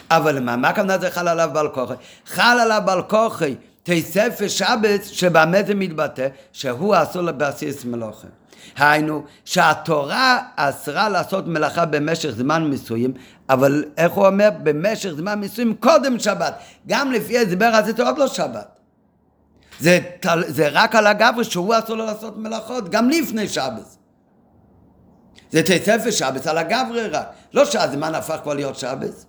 אבל 0.09 0.39
מה, 0.39 0.55
מה 0.55 0.69
הכוונה 0.69 0.97
זה 0.97 1.11
חל 1.11 1.27
עליו 1.27 1.49
בעל 1.53 1.69
כוחו? 1.69 1.93
חל 2.25 2.57
עליו 2.61 2.81
בעל 2.85 3.01
כוחו 3.01 3.45
תסף 3.83 4.47
שבס 4.47 5.07
שבמה 5.07 5.63
זה 5.67 5.75
מתבטא? 5.75 6.27
שהוא 6.51 6.95
אסור 7.03 7.21
לבסיס 7.21 7.85
מלוכה. 7.85 8.27
היינו 8.77 9.23
שהתורה 9.45 10.39
אסרה 10.55 11.09
לעשות 11.09 11.47
מלאכה 11.47 11.85
במשך 11.85 12.29
זמן 12.29 12.69
מסוים, 12.69 13.13
אבל 13.49 13.85
איך 13.97 14.11
הוא 14.11 14.27
אומר? 14.27 14.49
במשך 14.63 15.09
זמן 15.09 15.39
מסוים 15.39 15.75
קודם 15.75 16.19
שבת. 16.19 16.53
גם 16.87 17.11
לפי 17.11 17.37
ההסבר 17.37 17.65
הזה 17.65 17.91
זה 17.97 18.03
עוד 18.03 18.17
לא 18.17 18.27
שבת. 18.27 18.67
זה, 19.79 19.99
זה 20.47 20.67
רק 20.71 20.95
על 20.95 21.07
הגברי 21.07 21.43
שהוא 21.43 21.75
אסור 21.79 21.95
לו 21.95 22.05
לעשות 22.05 22.37
מלאכות, 22.37 22.89
גם 22.89 23.09
לפני 23.09 23.47
שבת. 23.47 23.97
זה 25.51 25.63
תספר 25.63 26.11
שבת 26.11 26.47
על 26.47 26.57
הגברי 26.57 27.07
רק. 27.07 27.27
לא 27.53 27.65
שהזמן 27.65 28.15
הפך 28.15 28.37
כבר 28.43 28.53
להיות 28.53 28.75
שבת. 28.75 29.25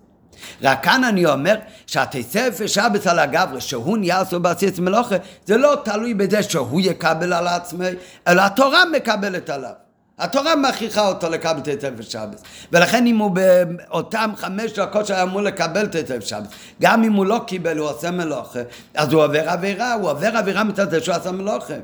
רק 0.62 0.84
כאן 0.84 1.04
אני 1.04 1.26
אומר 1.26 1.54
שהתספר 1.86 2.66
שבת 2.66 3.06
על 3.06 3.18
הגברי, 3.18 3.60
שהוא 3.60 3.98
נהיה 3.98 4.22
אסור 4.22 4.38
בעשיית 4.38 4.78
מלוכה, 4.78 5.16
זה 5.46 5.56
לא 5.56 5.76
תלוי 5.84 6.14
בזה 6.14 6.42
שהוא 6.42 6.80
יקבל 6.80 7.32
על 7.32 7.48
עצמי, 7.48 7.86
אלא 8.28 8.42
התורה 8.42 8.84
מקבלת 8.84 9.50
עליו. 9.50 9.72
התורה 10.18 10.56
מכריחה 10.56 11.08
אותו 11.08 11.30
לקבל 11.30 11.60
תתף 11.60 12.00
שבת. 12.00 12.42
ולכן 12.72 13.06
אם 13.06 13.16
הוא 13.16 13.30
באותם 13.30 14.30
חמש 14.36 14.72
דקות 14.72 15.06
שהיה 15.06 15.22
אמור 15.22 15.42
לקבל 15.42 15.86
תתף 15.86 16.20
שבת, 16.20 16.48
גם 16.82 17.04
אם 17.04 17.12
הוא 17.12 17.26
לא 17.26 17.40
קיבל, 17.46 17.78
הוא 17.78 17.88
עושה 17.88 18.10
מלוכה, 18.10 18.60
אז 18.94 19.12
הוא 19.12 19.24
עובר 19.24 19.48
עבירה, 19.50 19.92
הוא 19.92 20.10
עובר 20.10 20.36
עבירה 20.36 20.64
מצד 20.64 20.90
זה 20.90 21.00
שהוא 21.00 21.14
עשה 21.14 21.32
מלוכה. 21.32 21.74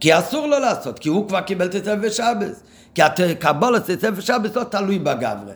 כי 0.00 0.18
אסור 0.18 0.46
לו 0.46 0.58
לעשות, 0.58 0.98
כי 0.98 1.08
הוא 1.08 1.28
כבר 1.28 1.40
קיבל 1.40 1.68
תתף 1.68 2.12
שבת. 2.12 2.62
כי 2.94 3.02
הקבולת 3.02 3.90
תתף 3.90 4.20
שבת 4.20 4.56
לא 4.56 4.64
תלוי 4.64 4.98
בגברי. 4.98 5.52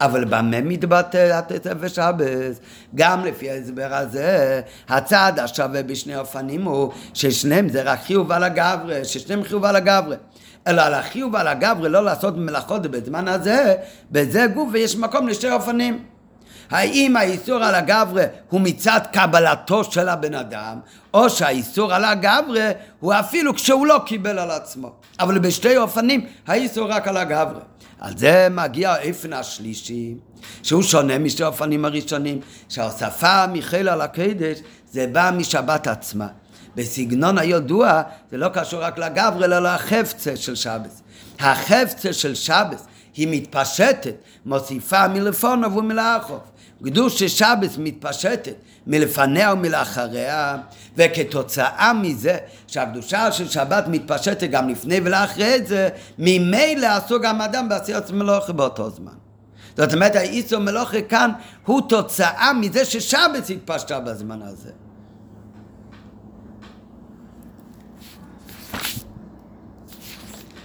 אבל 0.00 0.24
במה 0.24 0.60
מתבטא 0.60 1.38
התתף 1.38 1.72
ושבס? 1.80 2.60
גם 2.94 3.24
לפי 3.24 3.50
ההסבר 3.50 3.88
הזה, 3.90 4.60
הצעד 4.88 5.38
השווה 5.38 5.82
בשני 5.82 6.16
אופנים 6.16 6.62
הוא 6.62 6.92
ששניהם 7.14 7.68
זה 7.68 7.82
רק 7.82 7.98
חיוב 8.02 8.32
על 8.32 8.44
הגברי, 8.44 9.04
ששניהם 9.04 9.44
חיוב 9.44 9.64
על 9.64 9.76
הגברי. 9.76 10.16
אלא 10.66 10.82
על 10.82 10.94
החיוב 10.94 11.36
על 11.36 11.48
הגברי 11.48 11.88
לא 11.88 12.04
לעשות 12.04 12.36
מלאכות 12.36 12.82
בזמן 12.82 13.28
הזה, 13.28 13.74
בזה 14.10 14.46
גוף 14.54 14.68
ויש 14.72 14.96
מקום 14.96 15.28
לשתי 15.28 15.50
אופנים. 15.50 16.15
האם 16.70 17.16
האיסור 17.16 17.64
על 17.64 17.74
הגברי 17.74 18.24
הוא 18.50 18.60
מצד 18.60 19.00
קבלתו 19.12 19.84
של 19.84 20.08
הבן 20.08 20.34
אדם, 20.34 20.78
או 21.14 21.30
שהאיסור 21.30 21.94
על 21.94 22.04
הגברי 22.04 22.70
הוא 23.00 23.14
אפילו 23.14 23.54
כשהוא 23.54 23.86
לא 23.86 24.00
קיבל 24.06 24.38
על 24.38 24.50
עצמו. 24.50 24.92
אבל 25.20 25.38
בשתי 25.38 25.76
אופנים 25.76 26.26
האיסור 26.46 26.88
רק 26.88 27.08
על 27.08 27.16
הגברי. 27.16 27.60
על 28.00 28.16
זה 28.16 28.48
מגיע 28.50 28.90
האופן 28.90 29.32
השלישי, 29.32 30.14
שהוא 30.62 30.82
שונה 30.82 31.18
משתי 31.18 31.42
האופנים 31.42 31.84
הראשונים, 31.84 32.40
שההוספה 32.68 33.46
מחיל 33.46 33.88
על 33.88 34.00
הקדש 34.00 34.58
זה 34.90 35.06
בא 35.06 35.30
משבת 35.36 35.86
עצמה. 35.86 36.26
בסגנון 36.76 37.38
הידוע 37.38 38.02
זה 38.30 38.36
לא 38.36 38.48
קשור 38.48 38.80
רק 38.80 38.98
לגברי, 38.98 39.44
אלא 39.44 39.58
לחפצה 39.58 40.36
של 40.36 40.54
שבת. 40.54 41.00
החפצה 41.40 42.12
של 42.12 42.34
שבת 42.34 42.86
היא 43.14 43.28
מתפשטת, 43.30 44.14
מוסיפה 44.46 45.08
מלפונו 45.08 45.76
ומלאחוב. 45.76 46.40
קדוש 46.84 47.22
שבת 47.22 47.78
מתפשטת 47.78 48.54
מלפניה 48.86 49.52
ומלאחריה, 49.52 50.56
וכתוצאה 50.96 51.92
מזה 51.92 52.36
שהקדושה 52.66 53.32
של 53.32 53.48
שבת 53.48 53.84
מתפשטת 53.88 54.50
גם 54.50 54.68
לפני 54.68 55.00
ולאחרי 55.04 55.66
זה, 55.66 55.88
ממילא 56.18 56.86
עשו 56.86 57.20
גם 57.20 57.40
אדם 57.40 57.68
בעשיית 57.68 58.10
מלוכה 58.10 58.52
באותו 58.52 58.90
זמן. 58.90 59.12
זאת 59.76 59.94
אומרת, 59.94 60.16
האיסו 60.16 60.60
מלוכה 60.60 61.02
כאן 61.02 61.30
הוא 61.66 61.88
תוצאה 61.88 62.52
מזה 62.52 62.84
ששבת 62.84 63.50
התפשטה 63.50 64.00
בזמן 64.00 64.42
הזה. 64.42 64.70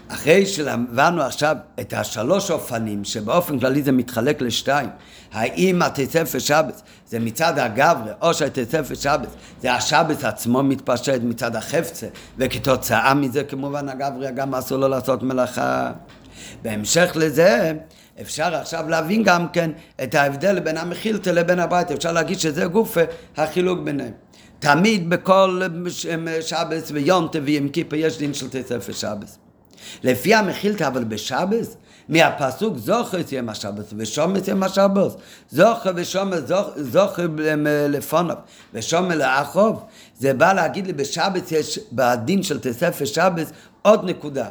אחרי 0.08 0.46
שלמדנו 0.46 1.22
עכשיו 1.22 1.56
את 1.80 1.94
השלוש 1.94 2.52
אופנים, 2.52 3.04
שבאופן 3.04 3.60
כללי 3.60 3.84
זה 3.84 3.92
מתחלק 3.92 4.42
לשתיים, 4.42 4.90
האם 5.32 5.82
התספר 5.82 6.40
שבת 6.40 6.82
זה 7.08 7.20
מצד 7.20 7.60
הגברי, 7.60 8.12
או 8.22 8.34
שהתספר 8.34 8.96
שבת 8.96 9.30
זה 9.62 9.74
השבת 9.74 10.24
עצמו 10.24 10.64
מתפשט 10.64 11.22
מצד 11.24 11.56
החפצה, 11.56 12.08
וכתוצאה 12.38 13.14
מזה 13.14 13.44
כמובן 13.44 13.90
הגברי 13.90 14.32
גם 14.32 14.56
אסור 14.56 14.78
לו 14.78 14.88
לעשות 14.88 15.24
מלאכה. 15.24 15.92
בהמשך 16.62 17.12
לזה, 17.16 17.74
אפשר 18.22 18.56
עכשיו 18.56 18.90
להבין 18.90 19.24
גם 19.24 19.48
כן 19.54 19.72
את 20.04 20.16
ההבדל 20.16 20.60
בין 20.60 20.78
המחילתא 20.78 21.30
לבין 21.30 21.60
הבית, 21.60 21.92
אפשר 21.92 22.12
להגיד 22.12 22.40
שזה 22.40 22.66
גוף 22.66 22.98
החילוק 23.38 23.80
ביניהם. 23.80 24.12
תמיד 24.60 25.10
בכל 25.10 25.62
שבת 26.42 26.84
ויום 26.92 27.28
ויום 27.44 27.70
כיפה 27.70 27.98
יש 27.98 28.18
דין 28.18 28.34
של 28.34 28.50
תספר 28.50 28.94
שבת. 28.94 29.38
לפי 30.04 30.36
המחילתא 30.36 30.88
אבל 30.88 31.04
בשבת 31.04 31.76
מהפסוק 32.12 32.78
זוכר 32.78 33.18
יום 33.32 33.50
השבת 33.50 33.94
ושומץ 33.98 34.48
יום 34.48 34.64
השבת 34.64 35.12
זוכר 35.50 35.92
ושומץ 35.96 36.40
זוכר 36.76 37.28
לפוניו 37.90 38.36
ושומץ 38.74 39.16
לאחוב 39.16 39.84
זה 40.20 40.34
בא 40.34 40.54
להגיד 40.54 40.88
לי 40.88 40.94
בשבת 40.94 41.52
יש 41.52 41.80
בדין 41.94 42.44
של 42.44 42.60
תספר 42.60 43.06
שבת 43.06 43.52
עוד 43.82 44.10
נקודה 44.10 44.46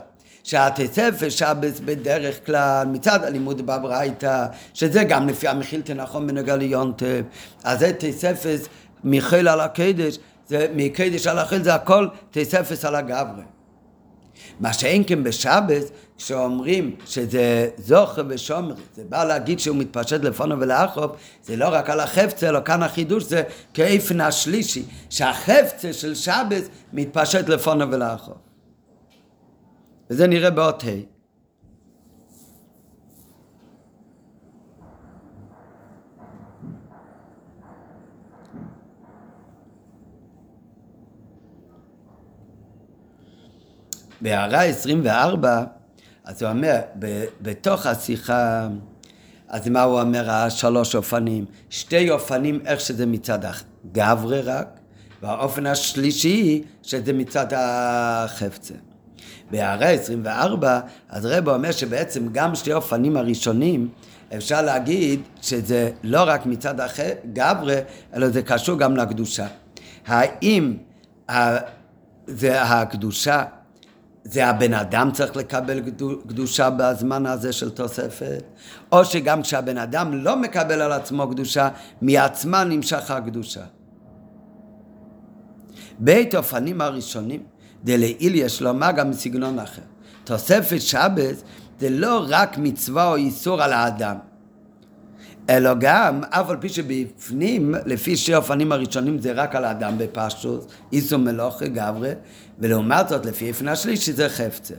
שהתספר 0.44 1.28
שבת 1.28 1.80
בדרך 1.84 2.46
כלל 2.46 2.86
מצד 2.86 3.24
הלימוד 3.24 3.66
בברייתא 3.66 4.46
שזה 4.74 5.04
גם 5.04 5.28
לפי 5.28 5.48
המחילתא 5.48 5.92
נכון 5.92 6.26
בנוגע 6.26 6.56
ליונטב 6.56 7.22
אז 7.64 7.78
זה 7.78 7.92
תספר 7.98 8.56
מיכל 9.04 9.48
על 9.48 9.60
הקדש 9.60 10.18
זה 10.48 10.66
מקדש 10.74 11.26
על 11.26 11.38
החיל 11.38 11.62
זה 11.62 11.74
הכל 11.74 12.08
תספס 12.30 12.84
על 12.84 12.94
הגברי 12.94 13.42
מה 14.60 14.72
שאין 14.72 15.02
כן 15.06 15.24
בשבת, 15.24 15.82
כשאומרים 16.18 16.96
שזה 17.06 17.68
זוכר 17.76 18.22
ושומר, 18.28 18.74
זה 18.94 19.02
בא 19.08 19.24
להגיד 19.24 19.60
שהוא 19.60 19.76
מתפשט 19.76 20.24
לפונו 20.24 20.60
ולאחוב, 20.60 21.16
זה 21.42 21.56
לא 21.56 21.68
רק 21.68 21.90
על 21.90 22.00
החפצה, 22.00 22.48
אלא 22.48 22.60
כאן 22.64 22.82
החידוש 22.82 23.24
זה 23.24 23.42
כאיפן 23.74 24.20
השלישי, 24.20 24.82
שהחפצה 25.10 25.92
של 25.92 26.14
שבת 26.14 26.68
מתפשט 26.92 27.48
לפונו 27.48 27.90
ולאחוב. 27.90 28.34
וזה 30.10 30.26
נראה 30.26 30.50
באות 30.50 30.84
ה'. 30.84 31.19
בהערה 44.20 44.62
24, 44.62 45.64
אז 46.24 46.42
הוא 46.42 46.50
אומר, 46.50 46.76
בתוך 47.42 47.86
השיחה, 47.86 48.68
אז 49.48 49.68
מה 49.68 49.82
הוא 49.82 50.00
אומר? 50.00 50.30
השלוש 50.30 50.94
אופנים. 50.94 51.44
שתי 51.70 52.10
אופנים, 52.10 52.60
איך 52.66 52.80
שזה 52.80 53.06
מצד 53.06 53.38
הגברי 53.44 54.40
רק, 54.40 54.66
והאופן 55.22 55.66
השלישי, 55.66 56.62
שזה 56.82 57.12
מצד 57.12 57.46
החפצה. 57.56 58.74
בהערה 59.50 59.88
24, 59.88 60.80
אז 61.08 61.26
רב 61.26 61.48
אומר 61.48 61.72
שבעצם 61.72 62.28
גם 62.32 62.54
שתי 62.54 62.72
אופנים 62.72 63.16
הראשונים, 63.16 63.88
אפשר 64.36 64.62
להגיד 64.62 65.20
שזה 65.42 65.90
לא 66.02 66.22
רק 66.26 66.46
מצד 66.46 66.74
הגברי, 66.80 67.76
אלא 68.14 68.28
זה 68.28 68.42
קשור 68.42 68.78
גם 68.78 68.96
לקדושה. 68.96 69.46
האם 70.06 70.76
זה 72.26 72.62
הקדושה 72.62 73.44
זה 74.24 74.46
הבן 74.46 74.74
אדם 74.74 75.10
צריך 75.12 75.36
לקבל 75.36 75.80
קדושה 76.28 76.70
בזמן 76.70 77.26
הזה 77.26 77.52
של 77.52 77.70
תוספת, 77.70 78.42
או 78.92 79.04
שגם 79.04 79.42
כשהבן 79.42 79.78
אדם 79.78 80.24
לא 80.24 80.36
מקבל 80.36 80.82
על 80.82 80.92
עצמו 80.92 81.28
קדושה, 81.30 81.68
מעצמה 82.02 82.64
נמשך 82.64 83.10
הקדושה. 83.10 83.64
בית 85.98 86.34
אופנים 86.34 86.80
הראשונים, 86.80 87.42
דלעיל 87.84 88.34
יש 88.34 88.62
לומר 88.62 88.90
גם 88.90 89.10
מסגנון 89.10 89.58
אחר. 89.58 89.82
תוספת 90.24 90.80
שבת 90.80 91.42
זה 91.80 91.90
לא 91.90 92.26
רק 92.28 92.58
מצווה 92.58 93.08
או 93.08 93.16
איסור 93.16 93.62
על 93.62 93.72
האדם, 93.72 94.16
אלא 95.50 95.70
גם, 95.80 96.20
אף 96.30 96.50
על 96.50 96.56
פי 96.60 96.68
שבפנים, 96.68 97.74
לפי 97.86 98.16
שני 98.16 98.34
האופנים 98.34 98.72
הראשונים 98.72 99.18
זה 99.18 99.32
רק 99.32 99.54
על 99.54 99.64
האדם 99.64 99.98
בפשטוס, 99.98 100.64
איסו 100.92 101.18
מלוכה 101.18 101.66
גברי, 101.66 102.12
ולעומת 102.58 103.08
זאת 103.08 103.26
לפי 103.26 103.48
איפן 103.48 103.68
השלישי 103.68 104.12
זה 104.12 104.28
חפצה. 104.28 104.74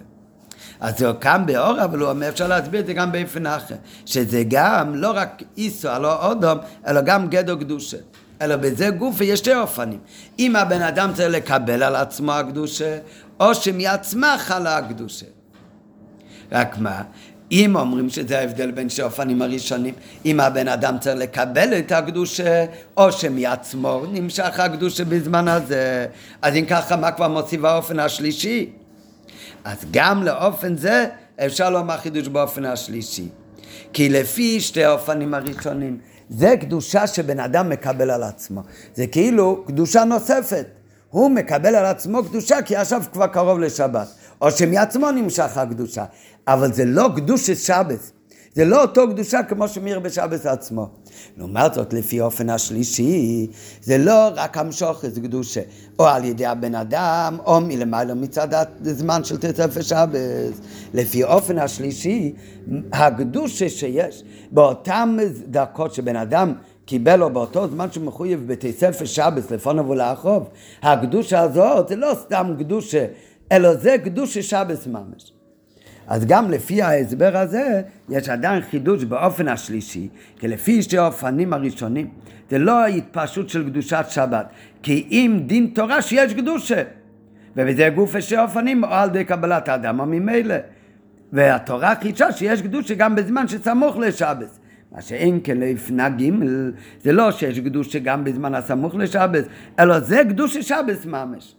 אז 0.79 0.97
זה 0.97 1.12
קם 1.19 1.43
באור, 1.45 1.84
אבל 1.84 1.99
הוא 1.99 2.10
אומר, 2.10 2.29
אפשר 2.29 2.47
להסביר 2.47 2.81
את 2.81 2.86
זה 2.86 2.93
גם 2.93 3.12
באופן 3.12 3.45
אחר, 3.45 3.75
שזה 4.05 4.43
גם 4.47 4.95
לא 4.95 5.12
רק 5.15 5.43
איסו, 5.57 5.89
לא 6.01 6.29
אודום, 6.29 6.57
אלא 6.88 7.01
גם 7.01 7.29
גדו 7.29 7.60
קדושה. 7.60 7.97
אלא 8.41 8.55
בזה 8.55 8.89
גוף 8.89 9.15
ויש 9.17 9.39
שתי 9.39 9.55
אופנים. 9.55 9.99
אם 10.39 10.55
הבן 10.55 10.81
אדם 10.81 11.12
צריך 11.13 11.29
לקבל 11.29 11.84
על 11.84 11.95
עצמו 11.95 12.31
הקדושה, 12.31 12.97
או 13.39 13.55
שמעצמה 13.55 14.36
חלה 14.39 14.77
הקדושה. 14.77 15.25
רק 16.51 16.77
מה, 16.77 17.01
אם 17.52 17.76
אומרים 17.76 18.10
שזה 18.10 18.40
ההבדל 18.40 18.72
בין 18.72 18.90
שני 18.90 19.04
האופנים 19.04 19.42
הראשונים, 19.42 19.94
אם 20.26 20.40
הבן 20.40 20.68
אדם 20.68 20.98
צריך 21.00 21.18
לקבל 21.18 21.78
את 21.80 21.92
הקדושה, 21.92 22.66
או 22.98 23.12
שמעצמו 23.12 24.04
נמשך 24.12 24.60
הקדושה 24.60 25.06
בזמן 25.06 25.48
הזה, 25.48 26.08
אז 26.42 26.56
אם 26.56 26.66
ככה, 26.66 26.96
מה 26.96 27.12
כבר 27.12 27.28
מוסיף 27.28 27.64
האופן 27.64 28.00
השלישי? 28.00 28.70
אז 29.64 29.78
גם 29.92 30.24
לאופן 30.24 30.78
זה 30.78 31.06
אפשר 31.46 31.70
לומר 31.70 31.98
חידוש 31.98 32.28
באופן 32.28 32.66
השלישי. 32.66 33.28
כי 33.94 34.10
לפי 34.10 34.60
שתי 34.60 34.84
האופנים 34.84 35.34
הראשונים, 35.34 35.98
זה 36.30 36.56
קדושה 36.62 37.08
שבן 37.08 37.40
אדם 37.40 37.70
מקבל 37.70 38.12
על 38.12 38.24
עצמו. 38.24 38.62
זה 38.96 39.08
כאילו 39.08 39.64
קדושה 39.68 40.04
נוספת. 40.04 40.66
הוא 41.10 41.32
מקבל 41.32 41.76
על 41.76 41.86
עצמו 41.86 42.24
קדושה 42.24 42.62
כי 42.62 42.76
עכשיו 42.76 43.02
כבר 43.14 43.28
קרוב 43.28 43.60
לשבת. 43.60 44.08
או 44.41 44.51
שמעצמו 44.51 45.12
נמשך 45.12 45.58
הקדושה. 45.58 46.06
אבל 46.47 46.73
זה 46.73 46.86
לא 46.86 47.10
קדושת 47.15 47.58
שבת. 47.58 48.12
זה 48.54 48.65
לא 48.65 48.82
אותו 48.82 49.10
קדושה 49.10 49.43
כמו 49.43 49.67
שמיר 49.67 49.99
בשבת 49.99 50.45
עצמו. 50.45 50.89
לעומת 51.38 51.73
זאת, 51.73 51.93
לפי 51.93 52.21
אופן 52.21 52.49
השלישי, 52.49 53.47
זה 53.82 53.97
לא 53.97 54.30
רק 54.36 54.58
המשוכת 54.58 55.17
קדושה, 55.17 55.62
או 55.99 56.08
על 56.08 56.25
ידי 56.25 56.45
הבן 56.45 56.75
אדם, 56.75 57.38
או 57.45 57.62
מלמעלה 57.62 58.13
מצד 58.13 58.47
הזמן 58.86 59.23
של 59.23 59.38
תצפי 59.38 59.84
שבת. 59.84 60.19
לפי 60.93 61.23
אופן 61.23 61.58
השלישי, 61.58 62.34
הקדושה 62.93 63.69
שיש 63.69 64.23
באותן 64.51 65.17
דקות 65.47 65.93
שבן 65.93 66.15
אדם 66.15 66.54
קיבל 66.86 67.15
לו 67.15 67.30
באותו 67.30 67.67
זמן 67.67 67.91
שהוא 67.91 68.06
מחויב 68.06 68.43
בתי 68.47 68.73
ספר 68.73 69.06
שבס 69.06 69.51
לפונו 69.51 69.89
ולאחוב, 69.89 70.49
הקדושה 70.82 71.39
הזאת 71.39 71.88
זה 71.88 71.95
לא 71.95 72.13
סתם 72.21 72.54
קדושה, 72.60 73.06
אלא 73.52 73.74
זה 73.74 73.96
קדושה 74.04 74.42
שבס 74.42 74.88
ממש. 74.88 75.34
אז 76.08 76.26
גם 76.26 76.52
לפי 76.52 76.82
ההסבר 76.82 77.38
הזה, 77.38 77.82
יש 78.10 78.30
עדיין 78.30 78.62
חידוש 78.62 79.04
באופן 79.04 79.48
השלישי, 79.48 80.08
כי 80.40 80.48
לפי 80.48 80.82
שתי 80.82 80.98
האופנים 80.98 81.54
הראשונים, 81.54 82.08
זה 82.50 82.58
לא 82.58 82.80
ההתפשטות 82.84 83.50
של 83.50 83.70
קדושת 83.70 84.06
שבת, 84.10 84.46
כי 84.84 85.08
אם 85.12 85.40
דין 85.46 85.72
תורה 85.76 86.02
שיש 86.02 86.34
קדושה, 86.34 86.84
ובזה 87.56 87.90
גוף 87.96 88.20
שתי 88.20 88.36
האופנים, 88.36 88.84
או 88.84 88.90
על 88.90 89.10
ידי 89.10 89.26
קבלת 89.26 89.70
האדם 89.70 90.00
או 90.00 90.06
ממילא. 90.06 90.56
והתורה 91.34 91.94
חידשה 92.02 92.32
שיש 92.32 92.62
קדושה 92.62 92.96
גם 92.96 93.16
בזמן 93.16 93.48
שסמוך 93.48 93.98
לשבת. 93.98 94.60
מה 94.92 95.02
שאין 95.02 95.40
כן 95.44 95.58
לפנה 95.58 96.10
ג' 96.10 96.30
זה 97.04 97.12
לא 97.12 97.32
שיש 97.32 97.60
קדושה 97.60 98.00
גם 98.00 98.24
בזמן 98.24 98.56
הסמוך 98.56 98.96
לשבת, 98.96 99.46
אלא 99.80 100.00
זה 100.00 100.22
קדושה 100.30 100.64
שבת 100.64 101.06
ממש. 101.06 101.56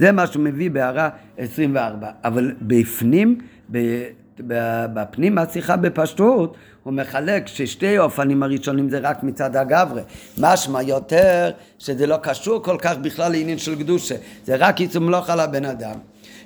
זה 0.00 0.12
מה 0.12 0.26
שהוא 0.26 0.42
מביא 0.42 0.70
בהערה 0.70 1.08
24. 1.38 2.10
אבל 2.24 2.54
בפנים, 2.62 3.38
בפנים 4.94 5.38
השיחה 5.38 5.76
בפשטות, 5.76 6.56
הוא 6.82 6.92
מחלק 6.92 7.46
ששתי 7.46 7.98
אופנים 7.98 8.42
הראשונים 8.42 8.90
זה 8.90 8.98
רק 8.98 9.22
מצד 9.22 9.56
הגברי. 9.56 10.02
משמע 10.38 10.82
יותר 10.82 11.50
שזה 11.78 12.06
לא 12.06 12.16
קשור 12.22 12.62
כל 12.62 12.76
כך 12.78 12.96
בכלל 12.96 13.32
לעניין 13.32 13.58
של 13.58 13.78
קדושה, 13.78 14.14
זה 14.44 14.56
רק 14.56 14.80
ייצוא 14.80 15.00
מלוך 15.00 15.30
על 15.30 15.40
הבן 15.40 15.64
אדם. 15.64 15.94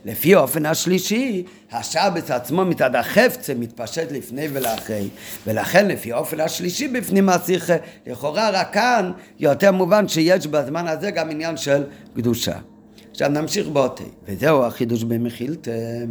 לפי 0.05 0.35
האופן 0.35 0.67
השלישי, 0.67 1.45
השבת 1.73 2.31
עצמו 2.31 2.65
מצד 2.65 2.97
החפצה 2.97 3.55
מתפשט 3.55 4.13
לפני 4.13 4.49
ולאחרי, 4.53 5.09
ולכן 5.47 5.89
לפי 5.89 6.13
האופן 6.13 6.41
השלישי 6.41 6.89
בפנים 6.89 7.29
השיחה, 7.29 7.75
לכאורה 8.07 8.51
רק 8.51 8.73
כאן 8.73 9.13
יותר 9.39 9.73
מובן 9.73 10.09
שיש 10.09 10.47
בזמן 10.47 10.87
הזה 10.87 11.11
גם 11.11 11.31
עניין 11.31 11.57
של 11.57 11.83
קדושה. 12.17 12.74
עכשיו 13.15 13.29
נמשיך 13.29 13.69
באותי, 13.69 14.05
וזהו 14.29 14.65
החידוש 14.65 15.05
במחילתא. 15.05 16.05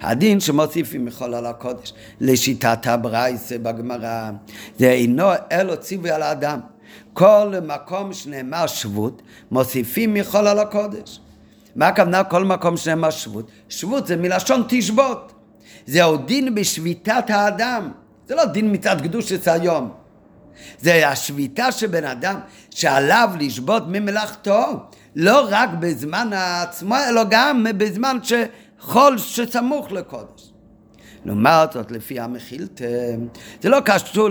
הדין 0.00 0.40
שמוסיפים 0.40 1.04
מחול 1.04 1.34
על 1.34 1.46
הקודש, 1.46 1.92
לשיטת 2.20 2.86
הברייסה 2.86 3.58
בגמרא, 3.58 4.30
זה 4.78 4.90
אינו 4.90 5.28
אלו 5.52 5.76
ציווי 5.80 6.10
על 6.10 6.22
האדם. 6.22 6.60
כל 7.12 7.54
מקום 7.62 8.12
שנאמר 8.12 8.66
שבות, 8.66 9.22
מוסיפים 9.50 10.14
מחול 10.14 10.46
על 10.46 10.58
הקודש. 10.58 11.20
מה 11.76 11.88
הכוונה 11.88 12.24
כל 12.24 12.44
מקום 12.44 12.76
שנאמר 12.76 13.10
שבות? 13.10 13.50
שבות 13.68 14.06
זה 14.06 14.16
מלשון 14.16 14.62
תשבות. 14.68 15.32
זהו 15.86 16.16
דין 16.16 16.54
בשביתת 16.54 17.24
האדם. 17.30 17.92
זה 18.28 18.34
לא 18.34 18.44
דין 18.44 18.74
מצד 18.74 19.00
קדושת 19.02 19.48
היום. 19.48 19.90
זה 20.78 21.08
השביתה 21.08 21.72
של 21.72 21.86
בן 21.86 22.04
אדם 22.04 22.40
שעליו 22.70 23.30
לשבות 23.40 23.82
ממלאכתו, 23.88 24.72
לא 25.16 25.48
רק 25.50 25.70
בזמן 25.80 26.30
עצמו, 26.32 26.94
אלא 27.08 27.22
גם 27.30 27.66
בזמן 27.76 28.18
שחול 28.22 29.18
שסמוך 29.18 29.92
לקודש. 29.92 30.52
לעומת 31.24 31.72
זאת, 31.72 31.90
לפי 31.90 32.20
המחילתא, 32.20 33.14
זה 33.62 33.68
לא 33.68 33.78
קשור 33.84 34.28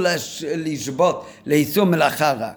לשבות, 0.56 1.26
לאיסור 1.46 1.86
מלאכה 1.86 2.34
רק. 2.34 2.56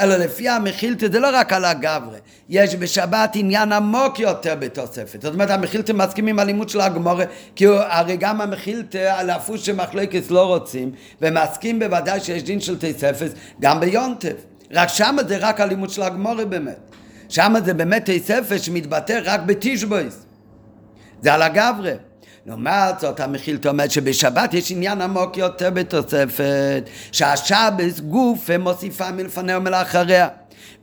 אלא 0.00 0.16
לפי 0.16 0.48
המחילתא 0.48 1.06
זה 1.12 1.20
לא 1.20 1.28
רק 1.32 1.52
על 1.52 1.64
הגברי, 1.64 2.18
יש 2.48 2.74
בשבת 2.74 3.30
עניין 3.34 3.72
עמוק 3.72 4.20
יותר 4.20 4.54
בתוספת. 4.54 5.22
זאת 5.22 5.34
אומרת, 5.34 5.50
המחילתא 5.50 5.92
מסכימים 5.92 6.38
על 6.38 6.46
לימוד 6.46 6.68
של 6.68 6.80
הגמורה, 6.80 7.24
כי 7.56 7.66
הרי 7.66 8.16
גם 8.16 8.40
המחילתא 8.40 9.14
על 9.18 9.30
הפוש 9.30 9.66
שמחלקת 9.66 10.30
לא 10.30 10.46
רוצים, 10.46 10.90
ומסכים 11.22 11.78
בוודאי 11.78 12.20
שיש 12.20 12.42
דין 12.42 12.60
של 12.60 12.78
תוספת 12.78 13.30
גם 13.60 13.80
ביונטף. 13.80 14.34
רק 14.72 14.88
שמה 14.88 15.24
זה 15.28 15.36
רק 15.40 15.60
הלימוד 15.60 15.90
של 15.90 16.02
הגמורה 16.02 16.44
באמת. 16.44 16.95
שמה 17.28 17.60
זה 17.60 17.74
באמת 17.74 18.10
תוספת 18.10 18.62
שמתבטא 18.62 19.20
רק 19.24 19.40
בתשבויס. 19.40 20.26
זה 21.22 21.34
על 21.34 21.42
הגברי. 21.42 21.94
לעומת 22.46 23.00
זאת 23.00 23.20
המחיל 23.20 23.58
אומרת 23.66 23.90
שבשבת 23.90 24.54
יש 24.54 24.70
עניין 24.70 25.00
עמוק 25.00 25.36
יותר 25.36 25.70
בתוספת 25.70 26.82
שהשבת 27.12 28.00
גוף 28.00 28.50
מוסיפה 28.58 29.10
מלפניה 29.10 29.58
ומלאחריה 29.58 30.28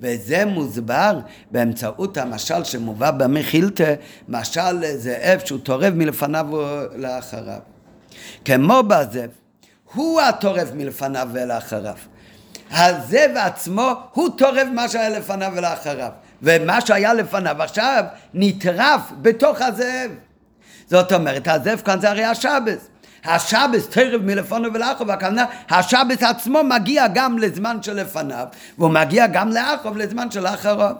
וזה 0.02 0.46
מוסבר 0.46 1.20
באמצעות 1.52 2.18
המשל 2.18 2.64
שמובא 2.64 3.12
במחילתא, 3.12 3.94
משל 4.30 4.98
זאב 4.98 5.40
שהוא 5.46 5.60
טורף 5.60 5.94
מלפניו 5.94 6.48
ולאחריו. 6.52 7.60
כמו 8.46 8.84
בזאב, 8.84 9.30
הוא 9.94 10.22
הטורף 10.22 10.74
מלפניו 10.74 11.30
ולאחריו. 11.34 11.96
הזאב 12.72 13.32
עצמו 13.36 13.92
הוא 14.14 14.30
טורף 14.38 14.68
מה 14.74 14.90
שהיה 14.90 15.10
לפניו 15.10 15.52
ולאחריו. 15.56 16.12
ומה 16.44 16.82
שהיה 16.82 17.14
לפניו 17.14 17.64
עכשיו 17.64 18.04
נטרף 18.34 19.02
בתוך 19.22 19.62
הזאב. 19.62 20.12
זאת 20.88 21.14
אומרת, 21.14 21.48
הזאב 21.48 21.82
כאן 21.86 22.02
זה 22.02 22.10
הרי 22.10 22.24
השבס. 22.24 22.88
השבס 23.26 23.90
תרב 23.90 24.22
מלפונו 24.22 24.74
ולאחוב, 24.74 25.10
הכוונה, 25.10 25.46
השבס 25.70 26.24
עצמו 26.24 26.64
מגיע 26.64 27.08
גם 27.14 27.38
לזמן 27.38 27.84
שלפניו, 27.84 28.46
והוא 28.78 28.90
מגיע 28.90 29.28
גם 29.28 29.50
לאחוב 29.50 29.98
לזמן 29.98 30.32
של 30.32 30.48
אחריו. 30.48 30.96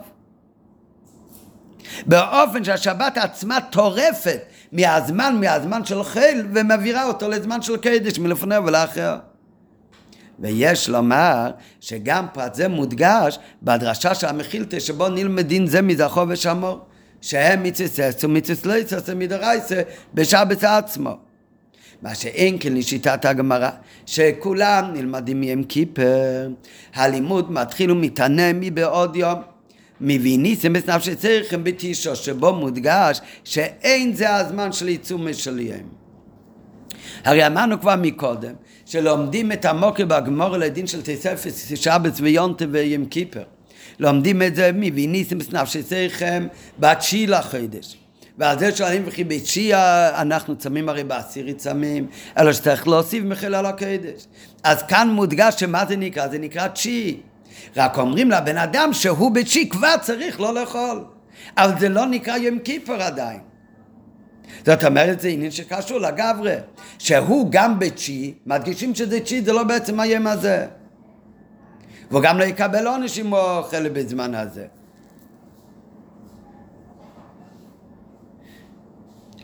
באופן 2.06 2.64
שהשבת 2.64 3.18
עצמה 3.18 3.60
טורפת 3.60 4.40
מהזמן, 4.72 5.36
מהזמן 5.40 5.84
של 5.84 6.04
חיל, 6.04 6.46
ומעבירה 6.54 7.04
אותו 7.04 7.28
לזמן 7.28 7.62
של 7.62 7.76
קדש 7.76 8.18
מלפונו 8.18 8.64
ולאחריו. 8.64 9.33
ויש 10.38 10.88
לומר 10.88 11.50
שגם 11.80 12.26
פרט 12.32 12.54
זה 12.54 12.68
מודגש 12.68 13.38
בדרשה 13.62 14.14
של 14.14 14.26
המחילתא 14.26 14.80
שבו 14.80 15.08
נלמד 15.08 15.46
דין 15.46 15.66
זה 15.66 15.82
מזרחו 15.82 16.24
ושמור. 16.28 16.78
שהם 17.24 17.62
מצסס 17.62 18.24
ומצס 18.24 18.66
לא 18.66 18.72
יצס 18.72 19.10
מדרייסה 19.10 19.82
בשבת 20.14 20.64
עצמו. 20.64 21.16
מה 22.02 22.14
שאין 22.14 22.56
כן 22.60 22.74
לשיטת 22.74 23.24
הגמרא, 23.24 23.70
שכולם 24.06 24.90
נלמדים 24.94 25.40
מהם 25.40 25.64
כיפר, 25.64 26.48
הלימוד 26.94 27.52
מתחיל 27.52 27.90
ומתענה 27.90 28.52
מבעוד 28.52 29.16
יום. 29.16 29.38
מביניסם 30.00 30.72
בסנפשי 30.72 31.14
צריכם 31.14 31.64
בתישו, 31.64 32.16
שבו 32.16 32.52
מודגש 32.52 33.20
שאין 33.44 34.12
זה 34.12 34.34
הזמן 34.36 34.72
של 34.72 34.86
עיצום 34.86 35.28
משליהם. 35.28 35.86
הרי 37.24 37.46
אמרנו 37.46 37.80
כבר 37.80 37.94
מקודם, 37.96 38.52
שלומדים 38.86 39.52
את 39.52 39.64
המוקר 39.64 40.04
בגמור 40.04 40.56
לדין 40.56 40.86
של 40.86 41.02
תספס 41.02 41.72
שבת 41.74 42.12
ויונטה 42.20 42.64
וים 42.70 43.06
כיפר. 43.06 43.42
לומדים 43.98 44.42
את 44.42 44.54
זה 44.54 44.70
מביניסם 44.74 45.38
בסנפשי 45.38 45.82
שיכם 45.82 46.46
בתשיעי 46.78 47.26
לחודש. 47.26 47.96
ועל 48.38 48.58
זה 48.58 48.76
שואלים 48.76 49.02
וכי 49.06 49.24
בתשיעי 49.24 49.74
אנחנו 50.14 50.56
צמים 50.56 50.88
הרי 50.88 51.04
בעשירי 51.04 51.54
צמים, 51.54 52.06
אלא 52.38 52.52
שצריך 52.52 52.88
להוסיף 52.88 53.24
מחיל 53.24 53.54
על 53.54 53.66
הקודש. 53.66 54.26
אז 54.62 54.82
כאן 54.82 55.08
מודגש 55.08 55.54
שמה 55.60 55.84
זה 55.88 55.96
נקרא? 55.96 56.28
זה 56.28 56.38
נקרא 56.38 56.68
תשיעי. 56.68 57.20
רק 57.76 57.98
אומרים 57.98 58.30
לבן 58.30 58.56
אדם 58.56 58.92
שהוא 58.92 59.30
בתשיעי 59.30 59.68
כבר 59.68 59.94
צריך 60.02 60.40
לא 60.40 60.54
לאכול. 60.54 61.04
אבל 61.56 61.80
זה 61.80 61.88
לא 61.88 62.06
נקרא 62.06 62.36
יום 62.36 62.58
כיפר 62.58 63.02
עדיין. 63.02 63.53
זאת 64.66 64.84
אומרת 64.84 65.20
זה 65.20 65.28
עניין 65.28 65.50
שקשור 65.50 65.98
לגברי, 65.98 66.54
שהוא 66.98 67.46
גם 67.50 67.78
בתשיעי, 67.78 68.34
מדגישים 68.46 68.94
שזה 68.94 69.20
תשיעי 69.20 69.42
זה 69.42 69.52
לא 69.52 69.62
בעצם 69.62 70.00
היום 70.00 70.26
הזה. 70.26 70.66
והוא 72.10 72.22
גם 72.22 72.38
לא 72.38 72.44
יקבל 72.44 72.86
עונש 72.86 73.18
אם 73.18 73.26
הוא 73.26 73.38
אוכל 73.38 73.88
בזמן 73.88 74.34
הזה. 74.34 74.66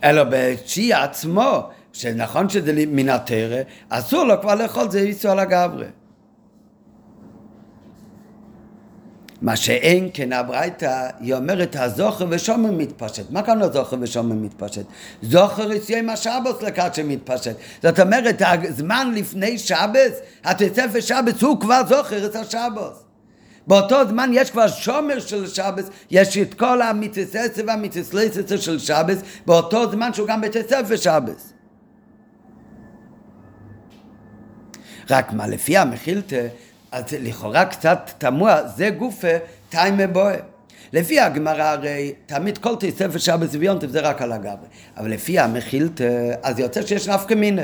אלא 0.04 0.24
בתשיעי 0.30 0.92
עצמו, 0.92 1.68
שנכון 1.92 2.48
שזה 2.48 2.72
מן 2.86 3.08
התרא, 3.08 3.62
אסור 3.88 4.24
לו 4.24 4.40
כבר 4.40 4.54
לאכול 4.54 4.90
זה 4.90 4.98
איסור 4.98 5.34
לגברי. 5.34 5.86
מה 9.42 9.56
שאין 9.56 10.10
כן 10.14 10.32
הברייתא, 10.32 11.08
היא 11.20 11.34
אומרת 11.34 11.76
הזוכר 11.78 12.26
ושומר 12.30 12.70
מתפשט. 12.70 13.30
מה 13.30 13.42
כאן 13.42 13.62
הזוכר 13.62 13.96
ושומר 14.00 14.34
מתפשט? 14.34 14.84
זוכר 15.22 15.72
יסיים 15.72 16.10
השבוס 16.10 16.62
לקראת 16.62 16.94
שמתפשט. 16.94 17.56
זאת 17.82 18.00
אומרת, 18.00 18.42
הזמן 18.42 19.12
לפני 19.14 19.58
שבס, 19.58 20.20
התוספת 20.44 21.02
שבס 21.02 21.42
הוא 21.42 21.60
כבר 21.60 21.82
זוכר 21.88 22.26
את 22.26 22.36
השבוס. 22.36 23.04
באותו 23.66 24.08
זמן 24.08 24.30
יש 24.32 24.50
כבר 24.50 24.68
שומר 24.68 25.20
של 25.20 25.46
שבס, 25.46 25.90
יש 26.10 26.38
את 26.38 26.54
כל 26.54 26.82
המיתססה 26.82 27.62
והמיתסלססה 27.66 28.58
של 28.58 28.78
שבס, 28.78 29.18
באותו 29.46 29.90
זמן 29.90 30.14
שהוא 30.14 30.28
גם 30.28 30.40
בתוספת 30.40 30.98
שבס. 30.98 31.52
רק 35.10 35.32
מה, 35.32 35.46
לפי 35.46 35.76
המחילתא, 35.76 36.46
אז 36.92 37.04
לכאורה 37.12 37.64
קצת 37.64 38.10
תמוה, 38.18 38.68
זה 38.68 38.90
גופה 38.90 39.28
טיימה 39.68 40.06
בואה. 40.06 40.36
לפי 40.92 41.20
הגמרא 41.20 41.62
הרי 41.62 42.12
תמיד 42.26 42.58
כל 42.58 42.76
תוספת 42.76 43.20
שבס 43.20 43.54
ויונטף 43.54 43.86
זה 43.88 44.00
רק 44.00 44.22
על 44.22 44.32
הגברי. 44.32 44.68
אבל 44.96 45.10
לפי 45.10 45.38
המחילתא, 45.38 46.30
אז 46.42 46.58
יוצא 46.58 46.86
שיש 46.86 47.08
נפקא 47.08 47.34
מינה. 47.34 47.62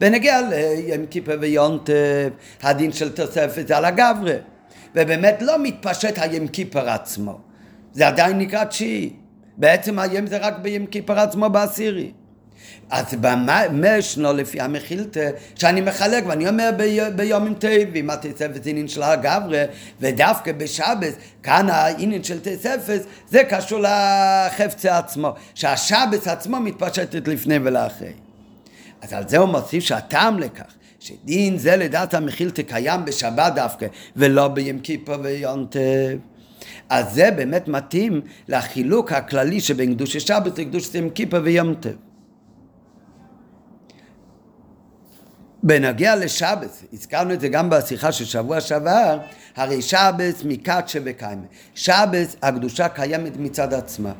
בנגיע 0.00 0.40
ליום 0.50 1.06
כיפה 1.06 1.32
ויונטף, 1.40 2.28
הדין 2.62 2.92
של 2.92 3.12
תוספת 3.12 3.68
זה 3.68 3.76
על 3.76 3.84
הגברי. 3.84 4.36
ובאמת 4.94 5.42
לא 5.42 5.62
מתפשט 5.62 6.18
היום 6.18 6.48
כיפר 6.48 6.88
עצמו. 6.90 7.38
זה 7.92 8.08
עדיין 8.08 8.38
נקרא 8.38 8.64
תשיעי. 8.64 9.10
בעצם 9.56 9.98
היום 9.98 10.26
זה 10.26 10.36
רק 10.36 10.58
ביום 10.58 10.86
כיפר 10.86 11.18
עצמו 11.18 11.50
בעשירי. 11.50 12.12
אז 12.90 13.14
במשנו 13.20 14.32
לפי 14.32 14.60
המחילתא, 14.60 15.30
שאני 15.54 15.80
מחלק 15.80 16.24
ואני 16.26 16.48
אומר 16.48 16.70
ביומים 17.16 17.54
טובים, 17.54 18.10
התוספת 18.10 18.66
עניין 18.66 18.88
של 18.88 19.02
הגברה, 19.02 19.64
ודווקא 20.00 20.52
בשבס, 20.52 21.14
כאן 21.42 21.70
העניין 21.70 22.24
של 22.24 22.40
תוספת, 22.40 23.02
זה 23.28 23.42
קשור 23.44 23.80
לחפצה 23.80 24.98
עצמו, 24.98 25.34
שהשבס 25.54 26.28
עצמו 26.28 26.60
מתפשטת 26.60 27.28
לפני 27.28 27.58
ולאחרי. 27.62 28.12
אז 29.02 29.12
על 29.12 29.28
זה 29.28 29.38
הוא 29.38 29.48
מוסיף 29.48 29.84
שהטעם 29.84 30.38
לכך, 30.38 30.74
שדין 31.00 31.58
זה 31.58 31.76
לדעת 31.76 32.14
המחילתא 32.14 32.62
קיים 32.62 33.04
בשבת 33.04 33.52
דווקא, 33.54 33.86
ולא 34.16 34.48
ביום 34.48 34.78
כיפר 34.78 35.18
ויום 35.22 35.66
טוב. 35.70 35.82
אז 36.88 37.14
זה 37.14 37.30
באמת 37.30 37.68
מתאים 37.68 38.20
לחילוק 38.48 39.12
הכללי 39.12 39.60
שבין 39.60 39.94
קדוש 39.94 40.16
שבת 40.16 40.58
לקדוש 40.58 40.94
יום 40.94 41.10
כיפר 41.10 41.40
ויום 41.44 41.74
טוב. 41.74 42.05
בנגיע 45.66 46.16
לשבס, 46.16 46.82
הזכרנו 46.92 47.34
את 47.34 47.40
זה 47.40 47.48
גם 47.48 47.70
בשיחה 47.70 48.12
של 48.12 48.24
שבוע 48.24 48.60
שעבר, 48.60 49.18
הרי 49.56 49.82
שבס 49.82 50.42
מקדשה 50.44 50.98
וקיימה. 51.04 51.42
שבס, 51.74 52.36
הקדושה 52.42 52.88
קיימת 52.88 53.36
מצד 53.36 53.74
עצמה. 53.74 54.12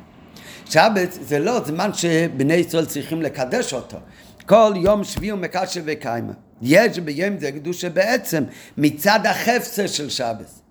שבס 0.65 1.19
זה 1.21 1.39
לא 1.39 1.59
זמן 1.65 1.93
שבני 1.93 2.53
ישראל 2.53 2.85
צריכים 2.85 3.21
לקדש 3.21 3.73
אותו. 3.73 3.97
כל 4.45 4.73
יום 4.75 5.03
שביעי 5.03 5.29
הוא 5.31 5.39
מקדשה 5.39 5.81
וקיימה. 5.85 6.33
יש 6.61 6.99
ביום 6.99 7.39
זה 7.39 7.51
קדושה 7.51 7.89
בעצם 7.89 8.43
מצד 8.77 9.19
החפצה 9.25 9.87
של 9.87 10.09
שבס. 10.09 10.61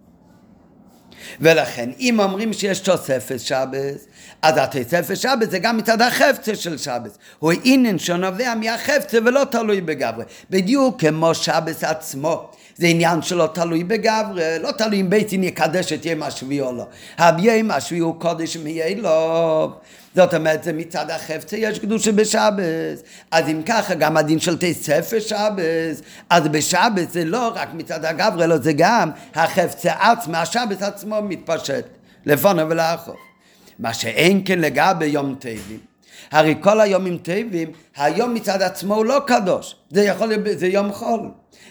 ולכן 1.41 1.91
אם 2.01 2.21
אומרים 2.21 2.53
שיש 2.53 2.81
תוספת 2.81 3.41
שבס, 3.41 4.07
אז 4.43 4.55
התוספת 4.57 5.17
שבס 5.17 5.51
זה 5.51 5.59
גם 5.59 5.77
מצד 5.77 6.03
החפצה 6.03 6.55
של 6.57 6.79
שבס. 6.79 7.19
הוא 7.39 7.53
עניין 7.65 7.99
שנובע 7.99 8.55
מהחפצה 8.55 9.19
ולא 9.25 9.45
תלוי 9.51 9.81
בגברי. 9.81 10.25
בדיוק 10.51 11.01
כמו 11.01 11.35
שבס 11.35 11.85
עצמו. 11.85 12.51
זה 12.79 12.87
עניין 12.87 13.23
שלא 13.23 13.49
תלוי 13.55 13.85
בגברי, 13.85 14.59
לא 14.61 14.71
תלוי 14.71 15.01
אם 15.01 15.11
בית 15.11 15.29
דין 15.29 15.45
יקדש 15.45 15.93
את 15.93 16.07
יום 16.07 16.23
השביעי 16.23 16.61
או 16.61 16.73
לא. 16.73 16.87
הביום 17.19 17.71
השביעי 17.71 18.01
הוא 18.01 18.21
קודש 18.21 18.57
מאליו. 18.57 19.71
זאת 20.15 20.35
אומרת, 20.35 20.65
זה 20.65 20.73
מצד 20.73 21.11
החפצה 21.11 21.57
יש 21.57 21.79
קדושה 21.79 22.13
בשבס. 22.13 23.03
אז 23.31 23.49
אם 23.49 23.63
ככה, 23.67 23.95
גם 23.95 24.17
הדין 24.17 24.41
של 24.41 24.57
תספר 24.61 25.21
שבס, 25.21 26.03
אז 26.31 26.49
בשבס 26.49 27.13
זה 27.13 27.25
לא 27.25 27.53
רק 27.55 27.69
מצד 27.75 28.05
הגברי, 28.05 28.45
אלא 28.45 28.57
זה 28.57 28.73
גם 28.73 29.11
החפצה 29.35 29.93
עצמה, 29.93 30.41
השבס 30.41 30.83
עצמו 30.83 31.23
מתפשט, 31.23 31.85
לפונו 32.27 32.71
ולאחור. 32.71 33.26
מה 33.79 33.95
שאין 33.95 34.43
כן 34.45 34.59
לגבי 34.59 35.07
יום 35.07 35.35
טבעים. 35.39 35.81
הרי 36.31 36.55
כל 36.61 36.81
היומים 36.81 37.19
טבעים, 37.19 37.71
היום 37.97 38.35
מצד 38.35 38.63
עצמו 38.63 38.95
הוא 38.95 39.05
לא 39.05 39.21
קדוש, 39.27 39.77
זה 39.91 40.05
יכול 40.05 40.29
להיות, 40.29 40.59
זה 40.59 40.67
יום 40.67 40.93
חול. 40.93 41.31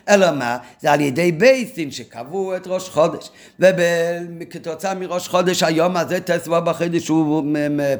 אלא 0.10 0.32
מה? 0.32 0.58
זה 0.82 0.92
על 0.92 1.02
ידי 1.02 1.32
בייסין 1.32 1.92
שקבעו 1.92 2.56
את 2.56 2.68
ראש 2.68 2.90
חודש. 2.90 3.30
וכתוצאה 3.60 4.94
מראש 4.94 5.28
חודש 5.28 5.64
היום 5.64 5.98
הזה 5.98 6.20
תסבוב 6.20 6.60
בחידש 6.60 7.08
הוא 7.08 7.44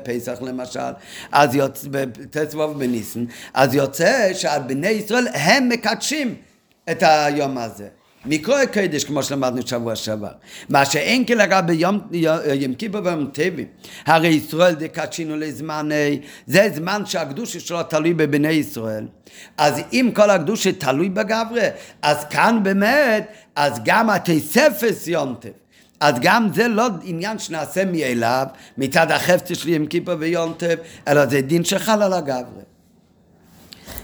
פסח 0.04 0.38
למשל, 0.42 0.80
אז 1.32 1.56
יוצא, 1.56 1.88
תסבוב 2.30 2.80
בניסן, 2.80 3.26
אז 3.54 3.74
יוצא 3.76 4.34
שבני 4.34 4.88
ישראל 4.88 5.28
הם 5.34 5.70
מקדשים 5.70 6.36
את 6.92 7.04
היום 7.04 7.58
הזה. 7.58 7.88
מקרוא 8.26 8.58
הקדש 8.58 9.04
כמו 9.04 9.24
שלמדנו 9.24 9.68
שבוע 9.68 9.96
שעבר. 9.96 10.32
מה 10.70 10.86
שאין 10.86 11.24
כן 11.28 11.38
לגבי 11.38 11.74
יום, 11.74 12.00
יום 12.56 12.74
כיפור 12.74 13.02
ויום 13.04 13.30
טבעי. 13.34 13.66
הרי 14.06 14.28
ישראל 14.28 14.74
דקדשינו 14.74 15.38
לזמני, 15.38 16.20
זה 16.48 16.70
זמן 16.76 17.06
שהקדושה 17.06 17.60
שלו 17.60 17.84
תלוי 17.84 18.14
בבני 18.14 18.52
ישראל. 18.52 19.08
אז 19.58 19.82
אם 19.94 20.12
כל 20.16 20.30
הקדושה 20.30 20.72
תלוי 20.72 21.10
בגברי, 21.10 21.68
אז 22.02 22.26
כאן 22.30 22.60
באמת, 22.64 23.28
אז 23.56 23.74
גם 23.86 24.10
התספס 24.10 25.08
יום 25.08 25.36
טב. 25.40 25.50
אז 26.00 26.16
גם 26.22 26.48
זה 26.56 26.68
לא 26.68 26.88
עניין 27.04 27.40
שנעשה 27.40 27.86
מאליו, 27.86 28.46
מצד 28.78 29.12
החפצה 29.12 29.56
של 29.56 29.70
יום 29.70 29.86
כיפור 29.86 30.16
ויום 30.20 30.54
טב, 30.58 30.76
אלא 31.08 31.26
זה 31.26 31.42
דין 31.42 31.64
שחל 31.64 32.02
על 32.02 32.14
הגברי. 32.14 32.75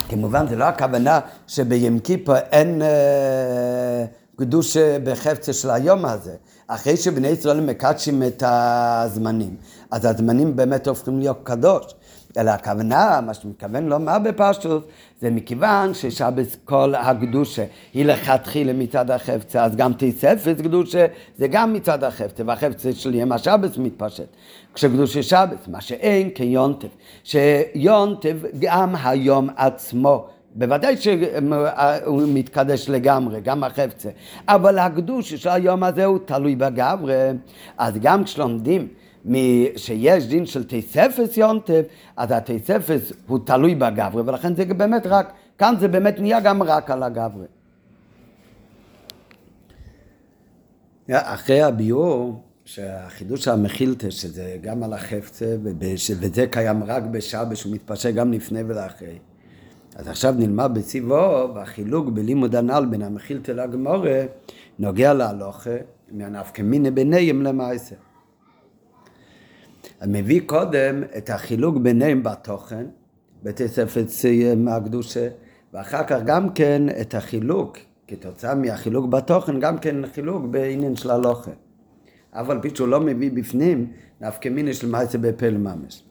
כמובן 0.09 0.47
זה 0.47 0.55
לא 0.55 0.63
הכוונה 0.63 1.19
שבים 1.47 1.99
כיפור 1.99 2.35
אין 2.37 2.81
אה, 2.81 4.05
קדוש 4.35 4.77
בחפצה 4.77 5.53
של 5.53 5.69
היום 5.69 6.05
הזה. 6.05 6.35
אחרי 6.67 6.97
שבני 6.97 7.27
ישראל 7.27 7.61
מקדשים 7.61 8.23
את 8.23 8.43
הזמנים, 8.45 9.55
אז 9.91 10.05
הזמנים 10.05 10.55
באמת 10.55 10.87
הופכים 10.87 11.19
להיות 11.19 11.39
קדוש. 11.43 11.93
אלא 12.37 12.51
הכוונה, 12.51 13.19
מה 13.25 13.33
שמתכוון 13.33 13.85
לומר 13.85 14.19
בפשטוס, 14.19 14.83
זה 15.21 15.29
מכיוון 15.29 15.93
ששבס 15.93 16.57
כל 16.65 16.93
הקדושה 16.95 17.65
היא 17.93 18.05
לכתחילה 18.05 18.73
מצד 18.73 19.11
החפצה, 19.11 19.63
אז 19.63 19.75
גם 19.75 19.91
תספס 19.97 20.61
קדושה 20.63 21.05
זה 21.37 21.47
גם 21.47 21.73
מצד 21.73 22.03
החפצה, 22.03 22.43
והחפצה 22.45 22.93
של 22.93 23.15
יום 23.15 23.31
השבס 23.31 23.77
מתפשט. 23.77 24.27
כשקדושה 24.73 25.23
שבס, 25.23 25.67
מה 25.67 25.81
שאין 25.81 26.29
כיונטף, 26.29 26.89
שיונטף 27.23 28.35
גם 28.59 28.95
היום 29.03 29.49
עצמו. 29.55 30.27
בוודאי 30.55 30.97
שהוא 30.97 32.21
מתקדש 32.27 32.89
לגמרי, 32.89 33.41
גם 33.41 33.63
החפצה, 33.63 34.09
אבל 34.47 34.79
הקדוש 34.79 35.33
של 35.33 35.49
היום 35.49 35.83
הזה 35.83 36.05
הוא 36.05 36.19
תלוי 36.25 36.55
בגברי, 36.55 37.29
אז 37.77 37.93
גם 38.01 38.23
כשלומדים 38.23 38.87
שיש 39.75 40.27
דין 40.27 40.45
של 40.45 40.63
תספס 40.67 41.37
יונטף, 41.37 41.81
אז 42.17 42.31
התספס 42.31 43.13
הוא 43.27 43.39
תלוי 43.45 43.75
בגברי, 43.75 44.21
ולכן 44.25 44.55
זה 44.55 44.65
באמת 44.65 45.07
רק, 45.07 45.33
כאן 45.57 45.75
זה 45.79 45.87
באמת 45.87 46.19
נהיה 46.19 46.39
גם 46.39 46.63
רק 46.63 46.91
על 46.91 47.03
הגברי. 47.03 47.45
אחרי 51.11 51.61
הביאור, 51.61 52.41
שהחידוש 52.73 53.47
המכילתא, 53.47 54.09
שזה 54.09 54.57
גם 54.61 54.83
על 54.83 54.93
החפצה, 54.93 55.55
וזה 56.19 56.47
קיים 56.51 56.83
רק 56.83 57.03
בשעה, 57.03 57.55
שהוא 57.55 57.73
מתפשט 57.73 58.13
גם 58.13 58.33
לפני 58.33 58.63
ולאחרי. 58.67 59.19
אז 59.95 60.07
עכשיו 60.07 60.35
נלמד 60.37 60.71
בציבו, 60.73 61.51
והחילוק 61.55 62.09
בלימוד 62.09 62.55
הנ"ל 62.55 62.85
בין 62.89 63.01
המכילתא 63.01 63.51
לגמורה, 63.51 64.23
נוגע 64.79 65.13
להלוכה, 65.13 65.75
מהנפקא 66.11 66.61
מיניה 66.61 66.91
ביניהם 66.91 67.41
למעשה. 67.41 67.95
מביא 70.07 70.41
קודם 70.45 71.03
את 71.17 71.29
החילוק 71.29 71.77
ביניהם 71.77 72.23
בתוכן, 72.23 72.85
בתוספת 73.43 74.05
מהקדושה, 74.57 75.27
ואחר 75.73 76.03
כך 76.03 76.19
גם 76.25 76.53
כן 76.53 76.83
את 77.01 77.15
החילוק, 77.15 77.77
כתוצאה 78.07 78.55
מהחילוק 78.55 79.05
בתוכן, 79.05 79.59
גם 79.59 79.77
כן 79.77 80.07
חילוק 80.13 80.45
בעניין 80.45 80.95
של 80.95 81.11
הלוכה. 81.11 81.51
אבל 82.33 82.59
פי 82.61 82.69
שהוא 82.75 82.87
לא 82.87 82.99
מביא 82.99 83.31
בפנים, 83.31 83.91
נפקא 84.21 84.49
מיני 84.49 84.73
של 84.73 84.89
מעשה 84.89 85.17
בפה 85.17 85.49
לממש. 85.49 86.03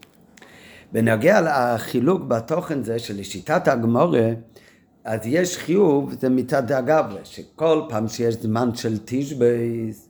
בנוגע 0.92 1.40
לחילוק 1.40 2.22
בתוכן 2.22 2.82
זה 2.82 2.98
שלשיטת 2.98 3.68
הגמורה, 3.68 4.30
אז 5.04 5.20
יש 5.24 5.58
חיוב, 5.58 6.14
זה 6.20 6.28
מצד 6.28 6.72
הגברה, 6.72 7.24
שכל 7.24 7.82
פעם 7.88 8.08
שיש 8.08 8.34
זמן 8.34 8.74
של 8.74 8.98
תשבייס, 9.04 10.08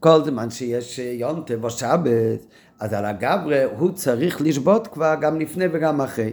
כל 0.00 0.24
זמן 0.24 0.50
שיש 0.50 0.98
יונטב 0.98 1.64
או 1.64 1.70
שבת, 1.70 2.46
אז 2.80 2.92
על 2.92 3.04
הגברה 3.04 3.64
הוא 3.78 3.90
צריך 3.92 4.40
לשבות 4.42 4.86
כבר 4.86 5.14
גם 5.20 5.40
לפני 5.40 5.64
וגם 5.72 6.00
אחרי. 6.00 6.32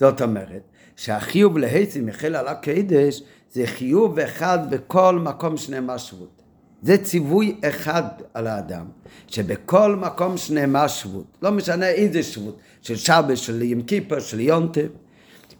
זאת 0.00 0.22
אומרת, 0.22 0.62
שהחיוב 0.96 1.58
להיצי 1.58 2.00
מחיל 2.00 2.36
על 2.36 2.48
הקדש 2.48 3.22
זה 3.50 3.66
חיוב 3.66 4.18
אחד 4.18 4.74
בכל 4.74 5.18
מקום 5.18 5.56
שנאמר 5.56 5.96
שבות. 5.96 6.41
זה 6.82 6.98
ציווי 6.98 7.56
אחד 7.64 8.02
על 8.34 8.46
האדם, 8.46 8.84
שבכל 9.28 9.96
מקום 9.96 10.36
שנאמר 10.36 10.86
שבות, 10.86 11.24
לא 11.42 11.52
משנה 11.52 11.88
איזה 11.88 12.22
שבות, 12.22 12.58
של 12.82 12.96
שבת, 12.96 13.36
של 13.36 13.62
ים 13.62 13.82
כיפר, 13.82 14.20
של 14.20 14.40
יונטב, 14.40 14.86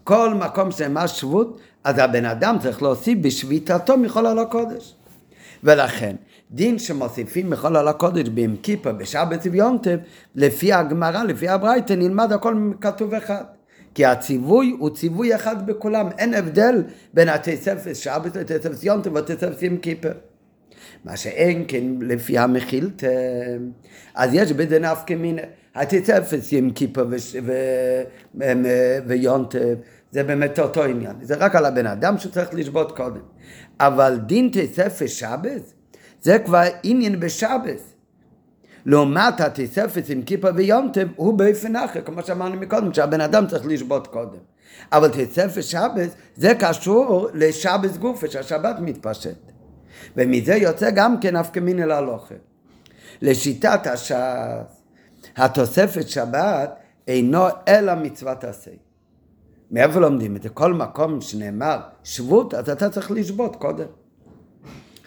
כל 0.03 0.33
מקום 0.33 0.71
שנאמר 0.71 1.07
שבות, 1.07 1.59
אז 1.83 1.97
הבן 1.97 2.25
אדם 2.25 2.57
צריך 2.61 2.81
להוסיף 2.81 3.17
בשביתתו 3.21 3.97
מכל 3.97 4.25
על 4.25 4.39
הקודש. 4.39 4.95
ולכן, 5.63 6.15
דין 6.51 6.79
שמוסיפים 6.79 7.49
מכל 7.49 7.75
על 7.75 7.87
הקודש 7.87 8.29
בים 8.29 8.55
כיפר, 8.63 8.91
בשבת 8.91 9.39
וביונטב, 9.45 9.97
לפי 10.35 10.73
הגמרא, 10.73 11.23
לפי 11.23 11.49
הברייתא, 11.49 11.93
נלמד 11.93 12.31
הכל 12.31 12.71
כתוב 12.81 13.13
אחד. 13.13 13.43
כי 13.95 14.05
הציווי 14.05 14.75
הוא 14.79 14.89
ציווי 14.89 15.35
אחד 15.35 15.65
בכולם, 15.65 16.09
אין 16.17 16.33
הבדל 16.33 16.83
בין 17.13 17.29
התספס 17.29 17.97
שבת 17.97 18.35
לתספס 18.35 18.83
יונטב 18.83 19.15
ותספס 19.15 19.61
ים 19.61 19.77
כיפר. 19.77 20.11
מה 21.05 21.17
שאין 21.17 21.65
כן 21.67 21.83
לפי 22.01 22.37
המחילתא, 22.37 23.07
אז 24.15 24.29
יש 24.33 24.51
בזה 24.51 24.79
נפקא 24.79 25.13
מינא. 25.13 25.41
התספס 25.75 26.51
ים 26.51 26.71
כיפר 26.71 27.05
ויונטב, 29.05 29.75
זה 30.11 30.23
באמת 30.23 30.59
אותו 30.59 30.83
עניין. 30.83 31.15
זה 31.21 31.35
רק 31.35 31.55
על 31.55 31.65
הבן 31.65 31.87
אדם 31.87 32.17
שצריך 32.17 32.53
לשבות 32.53 32.97
קודם. 32.97 33.21
אבל 33.79 34.19
דין 34.25 34.49
תספס 34.53 35.11
שבת, 35.11 35.73
זה 36.21 36.39
כבר 36.39 36.63
עניין 36.83 37.19
בשבת. 37.19 37.81
לעומת 38.85 39.41
התספס 39.41 40.09
עם 40.09 40.21
כיפה 40.21 40.47
ויונטב 40.55 41.07
הוא 41.15 41.33
באופן 41.33 41.75
אחר, 41.75 42.01
כמו 42.01 42.21
שאמרנו 42.21 42.55
מקודם, 42.55 42.93
שהבן 42.93 43.21
אדם 43.21 43.47
צריך 43.47 43.65
לשבות 43.65 44.07
קודם. 44.07 44.39
אבל 44.91 45.09
תספס 45.09 45.65
שבת 45.65 46.09
זה 46.35 46.53
קשור 46.59 47.29
לשבת 47.33 47.97
גופה, 47.97 48.27
שהשבת 48.27 48.75
מתפשט. 48.79 49.52
ומזה 50.17 50.55
יוצא 50.55 50.89
גם 50.91 51.19
כן 51.19 51.35
אף 51.35 51.49
כמין 51.53 51.83
אל 51.83 51.91
הלוכה. 51.91 52.35
לשיטת 53.21 53.87
הש"ס, 53.87 54.81
התוספת 55.35 56.09
שבת 56.09 56.75
אינו 57.07 57.45
אלא 57.67 57.95
מצוות 57.95 58.43
עשה. 58.43 58.71
מאיפה 59.71 59.99
לומדים 59.99 60.35
את 60.35 60.43
זה? 60.43 60.49
כל 60.49 60.73
מקום 60.73 61.21
שנאמר 61.21 61.79
שבות, 62.03 62.53
אז 62.53 62.69
אתה 62.69 62.89
צריך 62.89 63.11
לשבות 63.11 63.55
קודם. 63.55 63.85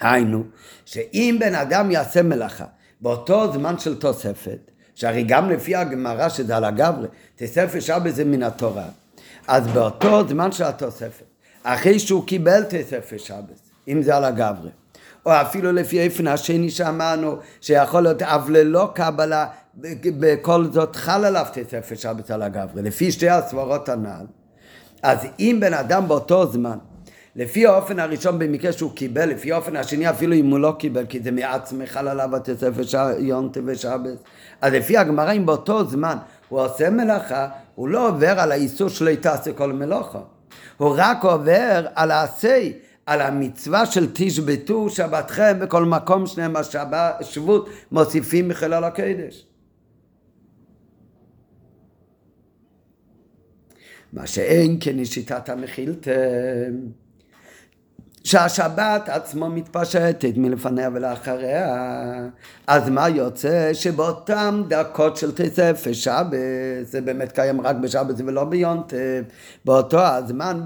היינו, 0.01 0.45
שאם 0.85 1.37
בן 1.41 1.55
אדם 1.55 1.91
יעשה 1.91 2.23
מלאכה 2.23 2.65
באותו 3.01 3.53
זמן 3.53 3.79
של 3.79 3.99
תוספת, 3.99 4.71
שהרי 4.95 5.23
גם 5.23 5.51
לפי 5.51 5.77
הגמרא 5.77 6.29
שזה 6.29 6.57
על 6.57 6.65
הגברי, 6.65 7.09
תוספת 7.37 7.83
שבת 7.83 8.15
זה 8.15 8.25
מן 8.25 8.43
התורה, 8.43 8.89
אז 9.49 9.67
באותו 9.67 10.29
זמן 10.29 10.53
של 10.53 10.65
התוספת, 10.65 11.25
אחרי 11.63 11.99
שהוא 11.99 12.27
קיבל 12.27 12.63
תוספת 12.65 13.21
שבת, 13.21 13.61
אם 13.89 14.03
זה 14.03 14.17
על 14.17 14.25
הגברי, 14.25 14.71
או 15.27 15.33
אפילו 15.33 15.73
לפי 15.73 16.01
איפן 16.01 16.27
השני 16.27 16.71
שאמרנו, 16.71 17.37
שיכול 17.61 18.03
להיות 18.03 18.23
אף 18.23 18.49
ללא 18.49 18.91
קבלה, 18.95 19.47
בכל 20.05 20.65
זאת 20.73 20.97
חל 20.97 21.25
עליו 21.25 21.47
תוספת 21.53 21.99
שבת 21.99 22.31
על 22.31 22.43
הגברי, 22.43 22.83
לפי 22.83 23.13
שתי 23.13 23.29
הסברות 23.29 23.89
הנ"ל, 23.89 24.27
אז 25.03 25.19
אם 25.39 25.59
בן 25.61 25.75
אדם 25.75 26.09
באותו 26.09 26.47
זמן 26.47 26.79
לפי 27.37 27.67
האופן 27.67 27.99
הראשון 27.99 28.39
במקרה 28.39 28.73
שהוא 28.73 28.91
קיבל, 28.95 29.29
לפי 29.29 29.53
האופן 29.53 29.77
השני 29.77 30.11
אפילו 30.11 30.35
אם 30.35 30.51
הוא 30.51 30.59
לא 30.59 30.75
קיבל, 30.79 31.07
כי 31.07 31.21
זה 31.21 31.31
מעצמך 31.31 31.93
חל 31.93 32.09
עליו 32.09 32.37
התוספת 32.37 32.99
יונטה 33.19 33.61
ושבת. 33.65 34.19
אז 34.61 34.73
לפי 34.73 34.97
הגמרא, 34.97 35.33
אם 35.33 35.47
באותו 35.47 35.85
זמן 35.85 36.17
הוא 36.49 36.61
עושה 36.61 36.91
מלאכה, 36.91 37.49
הוא 37.75 37.89
לא 37.89 38.09
עובר 38.09 38.41
על 38.41 38.53
האיסור 38.53 38.89
שלא 38.89 39.11
יתעשה 39.11 39.53
כל 39.53 39.73
מלאכה. 39.73 40.19
הוא 40.77 40.95
רק 40.97 41.25
עובר 41.25 41.87
על 41.95 42.11
העשה, 42.11 42.69
על 43.07 43.21
המצווה 43.21 43.87
של 43.87 44.07
תשבתו 44.15 44.91
שבתכם 44.91 45.59
בכל 45.61 45.85
מקום 45.85 46.27
שנהם 46.27 46.55
השבות 47.21 47.69
מוסיפים 47.93 48.49
מחלל 48.49 48.85
הקדש. 48.85 49.47
מה 54.13 54.27
שאין 54.27 54.77
כן 54.81 55.05
שיטת 55.05 55.49
המחילתם. 55.49 56.73
שהשבת 58.27 59.09
עצמו 59.09 59.49
מתפשטת 59.49 60.37
מלפניה 60.37 60.91
ולאחריה, 60.93 61.77
אז 62.67 62.89
מה 62.89 63.09
יוצא? 63.09 63.75
שבאותן 63.75 64.63
דקות 64.69 65.17
של 65.17 65.33
תסף 65.33 65.87
שבת, 65.93 66.27
זה 66.83 67.01
באמת 67.01 67.33
קיים 67.33 67.61
רק 67.61 67.77
בשבת 67.77 68.15
ולא 68.27 68.45
ביונטב, 68.45 69.23
באותו 69.65 70.01
הזמן 70.01 70.61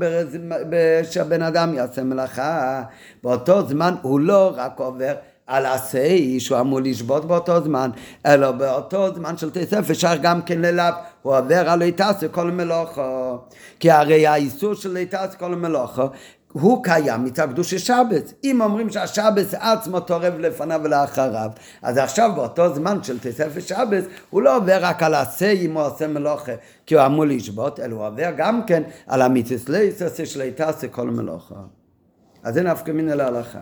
שהבן 1.11 1.43
אדם 1.43 1.75
יעשה 1.75 2.03
מלאכה, 2.03 2.83
באותו 3.23 3.69
זמן 3.69 3.95
הוא 4.03 4.21
לא 4.21 4.53
רק 4.57 4.79
עובר 4.79 5.15
על 5.47 5.67
עשי 5.67 6.41
שהוא 6.41 6.61
אמור 6.61 6.81
לשבות 6.81 7.25
באותו 7.25 7.61
זמן, 7.65 7.91
אלא 8.27 8.51
באותו 8.51 9.15
זמן 9.15 9.37
של 9.37 9.51
תסף 9.51 9.91
אפשר 9.91 10.17
גם 10.23 10.43
כן 10.43 10.61
ללאו, 10.61 10.95
הוא 11.23 11.37
עובר 11.37 11.71
על 11.71 11.83
איתסו 11.83 12.27
כל 12.31 12.51
מלאכה. 12.51 13.37
כי 13.81 13.91
הרי 13.91 14.27
האיסור 14.27 14.75
של 14.75 14.97
איתסו 14.97 15.39
כל 15.39 15.55
מלאכה 15.55 16.07
הוא 16.53 16.85
קיים 16.85 17.25
מצד 17.25 17.49
קדושי 17.49 17.79
שבת. 17.79 18.33
אם 18.45 18.61
אומרים 18.61 18.91
שהשבת 18.91 19.55
עצמו 19.55 20.01
תורב 20.01 20.35
לפניו 20.39 20.81
ולאחריו, 20.85 21.51
אז 21.83 21.99
עכשיו 21.99 22.31
באותו 22.37 22.75
זמן 22.75 23.03
של 23.03 23.19
תספת 23.19 23.63
שבת, 23.63 24.05
הוא 24.31 24.43
לא 24.43 24.57
עובר 24.57 24.79
רק 24.81 25.03
על 25.03 25.15
עשה 25.15 25.51
אם 25.51 25.73
הוא 25.73 25.83
עושה 25.83 26.09
מלוכה, 26.09 26.53
כי 26.87 26.95
הוא 26.95 27.07
אמור 27.07 27.25
לשבות, 27.25 27.81
אלא 27.81 27.95
הוא 27.97 28.07
עובר 28.07 28.31
גם 28.37 28.67
כן 28.67 28.83
על 29.07 29.23
המיתוס 29.23 29.69
ליסס 29.69 30.21
של 30.25 30.41
איתסה 30.41 30.89
כל 30.89 31.11
מלוכה. 31.11 31.55
אז 32.43 32.55
זה 32.55 32.63
נפקא 32.63 32.91
מינה 32.91 33.15
להלכה. 33.15 33.61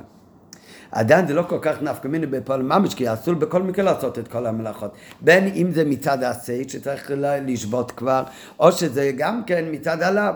עדיין 0.92 1.26
זה 1.26 1.34
לא 1.34 1.42
כל 1.42 1.58
כך 1.62 1.82
נפקא 1.82 2.08
מיני 2.08 2.26
בפועל 2.26 2.62
ממש, 2.62 2.94
כי 2.94 3.12
אסור 3.12 3.34
בכל 3.34 3.62
מקרה 3.62 3.84
לעשות 3.84 4.18
את 4.18 4.28
כל 4.28 4.46
המלאכות. 4.46 4.92
בין 5.20 5.46
אם 5.54 5.72
זה 5.72 5.84
מצד 5.84 6.22
עשה, 6.22 6.68
שצריך 6.68 7.10
לשבות 7.46 7.90
כבר, 7.90 8.22
או 8.60 8.72
שזה 8.72 9.10
גם 9.16 9.42
כן 9.46 9.64
מצד 9.70 10.02
עליו. 10.02 10.34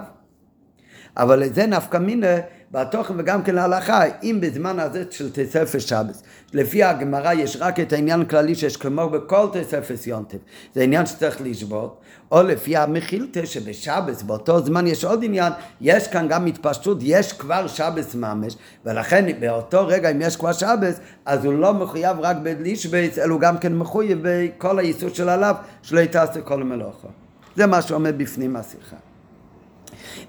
אבל 1.17 1.53
זה 1.53 1.67
נפקא 1.67 1.97
מינה 1.97 2.37
בתוכן 2.71 3.15
וגם 3.19 3.43
כן 3.43 3.55
להלכה, 3.55 4.03
אם 4.23 4.39
בזמן 4.41 4.79
הזה 4.79 5.05
של 5.11 5.31
תספס 5.33 5.83
שבס, 5.83 6.23
לפי 6.53 6.83
הגמרא 6.83 7.33
יש 7.33 7.57
רק 7.61 7.81
את 7.81 7.93
העניין 7.93 8.21
הכללי 8.21 8.55
שיש 8.55 8.77
כמו 8.77 9.09
בכל 9.09 9.47
תספס 9.53 10.07
יונטב, 10.07 10.39
זה 10.75 10.83
עניין 10.83 11.07
שצריך 11.07 11.37
לשבות, 11.41 12.01
או 12.31 12.43
לפי 12.43 12.77
המחילתא 12.77 13.47
שבשבס 13.47 14.23
באותו 14.23 14.61
זמן 14.61 14.87
יש 14.87 15.05
עוד 15.05 15.25
עניין, 15.25 15.53
יש 15.81 16.09
כאן 16.09 16.29
גם 16.29 16.47
התפשטות, 16.47 16.99
יש 17.01 17.33
כבר 17.33 17.67
שבס 17.67 18.15
ממש, 18.15 18.57
ולכן 18.85 19.41
באותו 19.41 19.87
רגע 19.87 20.11
אם 20.11 20.21
יש 20.21 20.37
כבר 20.37 20.53
שבס, 20.53 21.01
אז 21.27 21.45
הוא 21.45 21.55
לא 21.55 21.75
מחויב 21.75 22.17
רק 22.21 22.37
בלישבס, 22.43 23.19
אלא 23.19 23.33
הוא 23.33 23.41
גם 23.41 23.59
כן 23.59 23.75
מחויב 23.75 24.19
בכל 24.23 24.79
האיסור 24.79 25.09
של 25.09 25.29
עליו, 25.29 25.55
שלא 25.83 26.01
יתעשה 26.01 26.41
כל 26.41 26.65
מלאכה. 26.65 27.09
זה 27.57 27.67
מה 27.67 27.83
שעומד 27.83 28.19
בפנים 28.19 28.57
השיחה. 28.57 29.12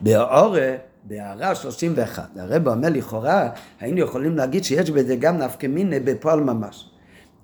באורה, 0.02 0.76
בהערה 1.04 1.56
31, 1.56 2.24
הרב 2.40 2.68
אומר 2.68 2.90
לכאורה, 2.90 3.50
היינו 3.80 4.00
יכולים 4.00 4.38
להגיד 4.38 4.64
שיש 4.64 4.90
בזה 4.90 5.16
גם 5.16 5.38
נפקא 5.38 5.68
מיני 5.68 6.00
בפועל 6.00 6.40
ממש. 6.40 6.90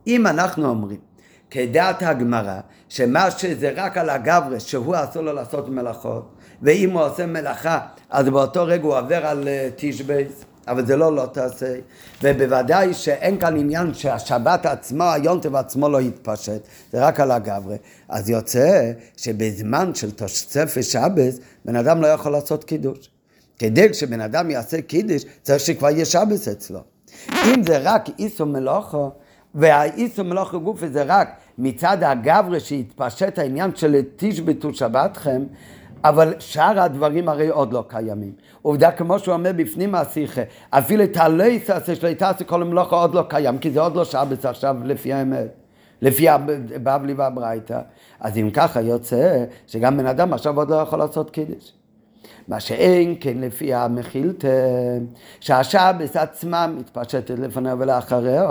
אם 0.07 0.27
אנחנו 0.27 0.69
אומרים, 0.69 0.99
כדעת 1.49 2.03
הגמרא, 2.03 2.59
שמה 2.89 3.31
שזה 3.31 3.71
רק 3.75 3.97
על 3.97 4.09
הגברס, 4.09 4.65
שהוא 4.65 4.95
אסור 5.03 5.23
לו 5.23 5.33
לעשות 5.33 5.69
מלאכות, 5.69 6.35
ואם 6.61 6.91
הוא 6.91 7.01
עושה 7.01 7.25
מלאכה, 7.25 7.79
אז 8.09 8.29
באותו 8.29 8.65
רגע 8.65 8.83
הוא 8.83 8.97
עובר 8.97 9.25
על 9.25 9.43
uh, 9.43 9.73
תשבייס, 9.75 10.45
אבל 10.70 10.86
זה 10.86 10.95
לא 10.95 11.15
לא 11.15 11.26
תעשה, 11.26 11.76
ובוודאי 12.24 12.93
שאין 12.93 13.39
כאן 13.39 13.57
עניין 13.57 13.93
שהשבת 13.93 14.65
עצמו, 14.65 15.03
היונטב 15.03 15.55
עצמו 15.55 15.89
לא 15.89 16.01
יתפשט, 16.01 16.61
זה 16.91 17.05
רק 17.05 17.20
על 17.20 17.32
הגברי. 17.32 17.78
אז 18.09 18.30
יוצא 18.30 18.91
שבזמן 19.17 19.95
של 19.95 20.11
תוספת 20.11 20.84
שבת, 20.84 21.34
בן 21.65 21.76
אדם 21.76 22.01
לא 22.01 22.07
יכול 22.07 22.32
לעשות 22.32 22.63
קידוש. 22.63 23.09
כדי 23.59 23.93
שבן 23.93 24.22
אדם 24.22 24.51
יעשה 24.51 24.82
קידוש, 24.82 25.24
צריך 25.41 25.59
שכבר 25.59 25.89
יהיה 25.89 26.05
שבת 26.05 26.47
אצלו. 26.51 26.80
אם 27.30 27.63
זה 27.67 27.78
רק 27.84 28.05
איסו 28.20 28.45
מלוכו, 28.45 29.11
והאיסו 29.55 30.24
מלוכו 30.24 30.61
גופי 30.61 30.89
זה 30.89 31.03
רק 31.03 31.30
מצד 31.57 31.97
הגברי 32.03 32.59
שהתפשט 32.59 33.39
העניין 33.39 33.76
של 33.76 34.01
תשבתו 34.15 34.74
שבתכם, 34.74 35.43
אבל 36.03 36.33
שאר 36.39 36.79
הדברים 36.79 37.29
הרי 37.29 37.47
עוד 37.47 37.73
לא 37.73 37.83
קיימים. 37.87 38.33
עובדה 38.61 38.91
כמו 38.91 39.19
שהוא 39.19 39.33
אומר 39.33 39.51
בפנים 39.55 39.95
השיחה, 39.95 40.41
אפילו 40.69 41.03
את 41.03 41.17
הליסס 41.17 41.89
של 41.93 42.07
איתסי 42.07 42.45
כל 42.45 42.61
המלוכה 42.61 42.95
עוד 42.95 43.15
לא 43.15 43.23
קיים, 43.29 43.57
כי 43.57 43.71
זה 43.71 43.81
עוד 43.81 43.95
לא 43.95 44.05
שבץ 44.05 44.45
עכשיו 44.45 44.75
לפי 44.83 45.13
האמת, 45.13 45.47
לפי 46.01 46.29
הבבלי 46.29 47.13
והברייתא. 47.13 47.81
אז 48.19 48.37
אם 48.37 48.49
ככה 48.53 48.81
יוצא 48.81 49.45
שגם 49.67 49.97
בן 49.97 50.05
אדם 50.05 50.33
עכשיו 50.33 50.57
עוד 50.57 50.69
לא 50.69 50.75
יכול 50.75 50.99
לעשות 50.99 51.29
קידוש. 51.29 51.73
מה 52.47 52.59
שאין 52.59 53.15
כן 53.19 53.37
לפי 53.37 53.73
המחילתא, 53.73 54.97
שהשבס 55.39 56.15
עצמה 56.15 56.67
מתפשטת 56.67 57.29
לפניה 57.39 57.75
ולאחריה, 57.79 58.49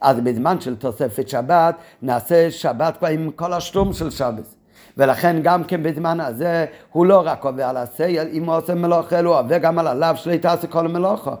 אז 0.00 0.20
בזמן 0.20 0.60
של 0.60 0.76
תוספת 0.76 1.28
שבת 1.28 1.74
נעשה 2.02 2.50
שבת 2.50 2.96
כבר 2.96 3.08
עם 3.08 3.30
כל 3.30 3.52
השלום 3.52 3.92
של 3.92 4.10
שבס. 4.10 4.61
ולכן 4.96 5.36
גם 5.42 5.64
כן 5.64 5.82
בזמן 5.82 6.20
הזה 6.20 6.66
הוא 6.92 7.06
לא 7.06 7.22
רק 7.24 7.44
עובר 7.44 7.64
על 7.64 7.76
הסייל, 7.76 8.28
אם 8.32 8.44
הוא 8.44 8.56
עושה 8.56 8.74
מלוכה, 8.74 9.20
הוא 9.20 9.38
עובר 9.38 9.58
גם 9.58 9.78
על 9.78 9.86
הלאו 9.86 10.16
שלו 10.16 10.38
תעשה 10.38 10.66
כל 10.66 10.86
המלוכה. 10.86 11.34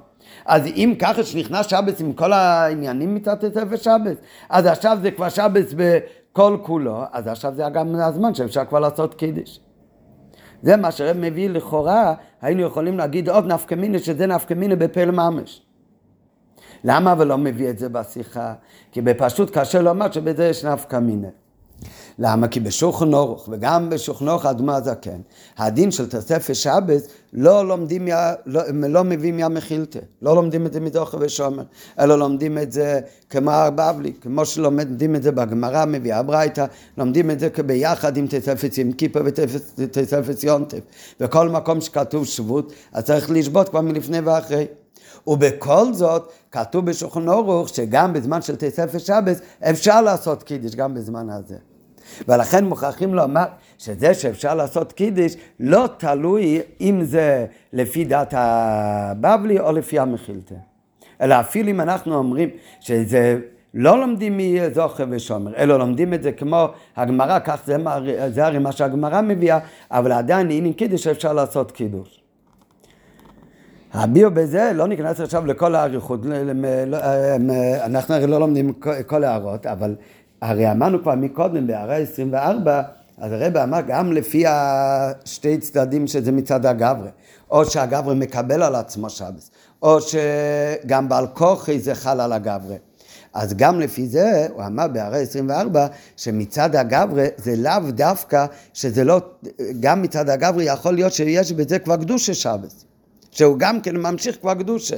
אז 0.46 0.66
אם 0.66 0.94
ככה 0.98 1.22
שנכנס 1.22 1.66
שבס 1.66 2.00
עם 2.00 2.12
כל 2.12 2.32
העניינים 2.32 3.14
מצד 3.14 3.34
תוספת 3.34 3.82
שבס, 3.82 4.16
אז 4.50 4.66
עכשיו 4.66 4.98
זה 5.02 5.10
כבר 5.10 5.28
שבס 5.28 5.74
בכל 5.76 6.56
כולו, 6.62 7.02
אז 7.12 7.26
עכשיו 7.26 7.54
זה 7.54 7.62
גם 7.72 7.94
הזמן 7.94 8.34
שאפשר 8.34 8.64
כבר 8.64 8.80
לעשות 8.80 9.14
קידיש. 9.14 9.60
זה 10.62 10.76
מה 10.76 10.90
שרב 10.90 11.16
מביא 11.16 11.50
לכאורה, 11.50 12.14
היינו 12.42 12.62
יכולים 12.62 12.98
להגיד 12.98 13.28
עוד 13.28 13.46
נפקא 13.46 13.74
מיני, 13.74 13.98
שזה 13.98 14.26
נפקא 14.26 14.54
מיני 14.54 14.76
בפל 14.76 15.10
ממש. 15.10 15.62
למה 16.84 17.12
אבל 17.12 17.26
לא 17.26 17.38
מביא 17.38 17.70
את 17.70 17.78
זה 17.78 17.88
בשיחה? 17.88 18.54
כי 18.92 19.00
בפשוט 19.00 19.58
קשה 19.58 19.82
לומר 19.82 20.10
שבזה 20.10 20.48
יש 20.48 20.64
נפקא 20.64 20.96
מיני. 20.96 21.28
למה? 22.18 22.48
כי 22.48 22.60
בשולחן 22.60 23.14
אורוך 23.14 23.48
וגם 23.52 23.90
בשולחן 23.90 24.28
אורוך 24.28 24.46
האדמה 24.46 24.76
הזקן, 24.76 25.20
הדין 25.58 25.90
של 25.90 26.08
תוספת 26.08 26.54
שבס 26.54 27.08
לא 27.32 27.68
לומדים, 27.68 28.08
לא, 28.46 28.62
לא 28.72 29.04
מביאים 29.04 29.38
ים 29.38 29.54
מחילתא, 29.54 29.98
לא 30.22 30.34
לומדים 30.34 30.66
את 30.66 30.72
זה 30.72 30.80
מדוחה 30.80 31.16
ושומר, 31.20 31.62
אלא 31.98 32.18
לומדים 32.18 32.58
את 32.58 32.72
זה 32.72 33.00
כמו 33.30 33.50
הבבלי, 33.50 34.12
כמו 34.20 34.44
שלומדים 34.44 35.16
את 35.16 35.22
זה 35.22 35.32
בגמרא, 35.32 35.84
מביאה 35.84 36.18
הברייתא, 36.18 36.66
לומדים 36.98 37.30
את 37.30 37.40
זה 37.40 37.48
ביחד 37.66 38.16
עם 38.16 38.26
תוספת 38.26 38.78
עם 38.78 38.92
כיפה 38.92 39.20
ותוספת 39.76 40.44
יונטף. 40.44 40.80
וכל 41.20 41.48
מקום 41.48 41.80
שכתוב 41.80 42.26
שבות, 42.26 42.72
אז 42.92 43.04
צריך 43.04 43.30
לשבות 43.30 43.68
כבר 43.68 43.80
מלפני 43.80 44.20
ואחרי. 44.20 44.66
ובכל 45.26 45.94
זאת, 45.94 46.32
כתוב 46.50 46.86
בשולחן 46.86 47.28
אורוך 47.28 47.68
שגם 47.68 48.12
בזמן 48.12 48.42
של 48.42 48.56
תוספת 48.56 49.00
שבס 49.00 49.40
אפשר 49.70 50.02
לעשות 50.02 50.42
קידיש 50.42 50.76
גם 50.76 50.94
בזמן 50.94 51.30
הזה. 51.30 51.71
ולכן 52.28 52.64
מוכרחים 52.64 53.14
לומר 53.14 53.44
שזה 53.78 54.14
שאפשר 54.14 54.54
לעשות 54.54 54.92
קידיש 54.92 55.36
לא 55.60 55.88
תלוי 55.96 56.60
אם 56.80 57.04
זה 57.04 57.46
לפי 57.72 58.04
דת 58.04 58.34
הבבלי 58.36 59.60
או 59.60 59.72
לפי 59.72 59.98
המחילתא. 59.98 60.54
אלא 61.20 61.40
אפילו 61.40 61.70
אם 61.70 61.80
אנחנו 61.80 62.14
אומרים 62.14 62.48
שזה 62.80 63.38
לא 63.74 64.00
לומדים 64.00 64.38
מזוכר 64.38 65.04
ושומר, 65.10 65.56
אלא 65.56 65.78
לומדים 65.78 66.14
את 66.14 66.22
זה 66.22 66.32
כמו 66.32 66.66
הגמרא, 66.96 67.38
כך 67.38 67.62
זה, 67.66 67.76
זה 68.28 68.46
הרי 68.46 68.58
מה 68.58 68.72
שהגמרא 68.72 69.20
מביאה, 69.20 69.58
אבל 69.90 70.12
עדיין 70.12 70.50
הנה 70.50 70.72
קידיש 70.72 71.06
אפשר 71.06 71.32
לעשות 71.32 71.70
קידוש. 71.70 72.22
הביאו 73.92 74.30
בזה, 74.30 74.70
לא 74.74 74.86
ניכנס 74.88 75.20
עכשיו 75.20 75.46
לכל 75.46 75.74
האריכות, 75.74 76.20
לא, 76.86 76.98
אנחנו 77.84 78.14
הרי 78.14 78.26
לא 78.26 78.40
לומדים 78.40 78.72
כל 79.06 79.24
הערות, 79.24 79.66
אבל 79.66 79.94
הרי 80.42 80.70
אמרנו 80.70 81.02
כבר 81.02 81.14
מקודם, 81.14 81.66
בהערה 81.66 81.96
24, 81.96 82.82
אז 83.18 83.32
הרב 83.32 83.56
אמר 83.56 83.80
גם 83.80 84.12
לפי 84.12 84.44
השתי 84.46 85.58
צדדים 85.58 86.06
שזה 86.06 86.32
מצד 86.32 86.66
הגברי, 86.66 87.08
או 87.50 87.64
שהגברי 87.64 88.14
מקבל 88.14 88.62
על 88.62 88.74
עצמו 88.74 89.10
שבס, 89.10 89.50
או 89.82 89.98
שגם 90.00 91.08
בעל 91.08 91.26
כוחי 91.26 91.80
זה 91.80 91.94
חל 91.94 92.20
על 92.20 92.32
הגברי. 92.32 92.76
אז 93.34 93.54
גם 93.54 93.80
לפי 93.80 94.06
זה, 94.06 94.46
הוא 94.54 94.64
אמר 94.66 94.88
בהערה 94.88 95.16
24, 95.16 95.86
שמצד 96.16 96.76
הגברי 96.76 97.26
זה 97.36 97.56
לאו 97.56 97.90
דווקא, 97.90 98.46
שזה 98.74 99.04
לא, 99.04 99.20
גם 99.80 100.02
מצד 100.02 100.28
הגברי 100.28 100.64
יכול 100.64 100.94
להיות 100.94 101.12
שיש 101.12 101.52
בזה 101.52 101.78
כבר 101.78 101.96
קדושה 101.96 102.34
שבס, 102.34 102.84
שהוא 103.30 103.58
גם 103.58 103.80
כן 103.80 103.96
ממשיך 103.96 104.36
כבר 104.40 104.54
קדושה. 104.54 104.96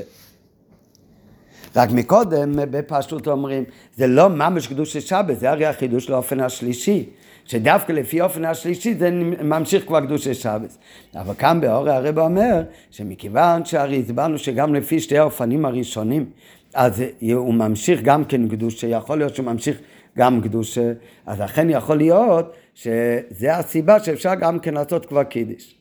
רק 1.76 1.90
מקודם 1.90 2.52
בפשטות 2.70 3.26
אומרים, 3.26 3.64
זה 3.96 4.06
לא 4.06 4.28
ממש 4.28 4.66
קדוש 4.66 4.96
שבת, 4.96 5.38
זה 5.38 5.50
הרי 5.50 5.66
החידוש 5.66 6.10
לאופן 6.10 6.40
השלישי. 6.40 7.08
שדווקא 7.44 7.92
לפי 7.92 8.20
אופן 8.20 8.44
השלישי 8.44 8.94
זה 8.94 9.10
ממשיך 9.42 9.86
כבר 9.86 10.00
קדוש 10.00 10.28
שבת. 10.28 10.76
אבל 11.14 11.34
כאן 11.34 11.60
באורי 11.60 11.92
הרב 11.92 12.18
אומר 12.18 12.62
שמכיוון 12.90 13.64
שהרי 13.64 14.00
הסברנו 14.00 14.38
שגם 14.38 14.74
לפי 14.74 15.00
שתי 15.00 15.18
האופנים 15.18 15.64
הראשונים, 15.64 16.26
אז 16.74 17.02
הוא 17.32 17.54
ממשיך 17.54 18.02
גם 18.02 18.24
כן 18.24 18.48
קדוש, 18.48 18.82
יכול 18.82 19.18
להיות 19.18 19.34
שהוא 19.34 19.46
ממשיך 19.46 19.78
גם 20.18 20.40
קדוש, 20.40 20.78
אז 21.26 21.40
אכן 21.40 21.70
יכול 21.70 21.96
להיות 21.96 22.56
שזה 22.74 23.56
הסיבה 23.56 24.00
שאפשר 24.00 24.34
גם 24.34 24.58
כן 24.58 24.74
לעשות 24.74 25.06
כבר 25.06 25.22
קידיש. 25.22 25.74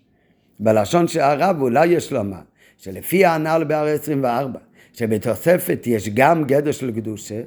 בלשון 0.59 1.07
של 1.07 1.19
הרב 1.19 1.61
אולי 1.61 1.87
יש 1.87 2.11
לומר, 2.11 2.37
שלפי 2.77 3.25
הנ"ל 3.25 3.63
בהר 3.67 3.85
24, 3.85 4.59
שבתוספת 4.93 5.83
יש 5.85 6.09
גם 6.09 6.43
גדר 6.43 6.71
של 6.71 6.91
קדושה, 6.91 7.41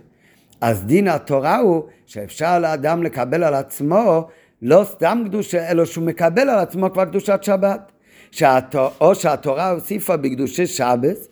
אז 0.61 0.83
דין 0.85 1.09
התורה 1.09 1.59
הוא 1.59 1.85
שאפשר 2.07 2.59
לאדם 2.59 3.03
לקבל 3.03 3.45
על 3.45 3.55
עצמו 3.55 4.29
לא 4.63 4.85
סתם 4.85 5.23
קדושה, 5.27 5.71
אלא 5.71 5.85
שהוא 5.85 6.05
מקבל 6.05 6.49
על 6.49 6.59
עצמו 6.59 6.93
כבר 6.93 7.05
קדושת 7.05 7.39
שבת. 7.43 7.93
שהתור, 8.31 8.91
או 9.01 9.15
שהתורה 9.15 9.71
הוסיפה 9.71 10.17
בקדושי 10.17 10.67
שבס, 10.67 11.29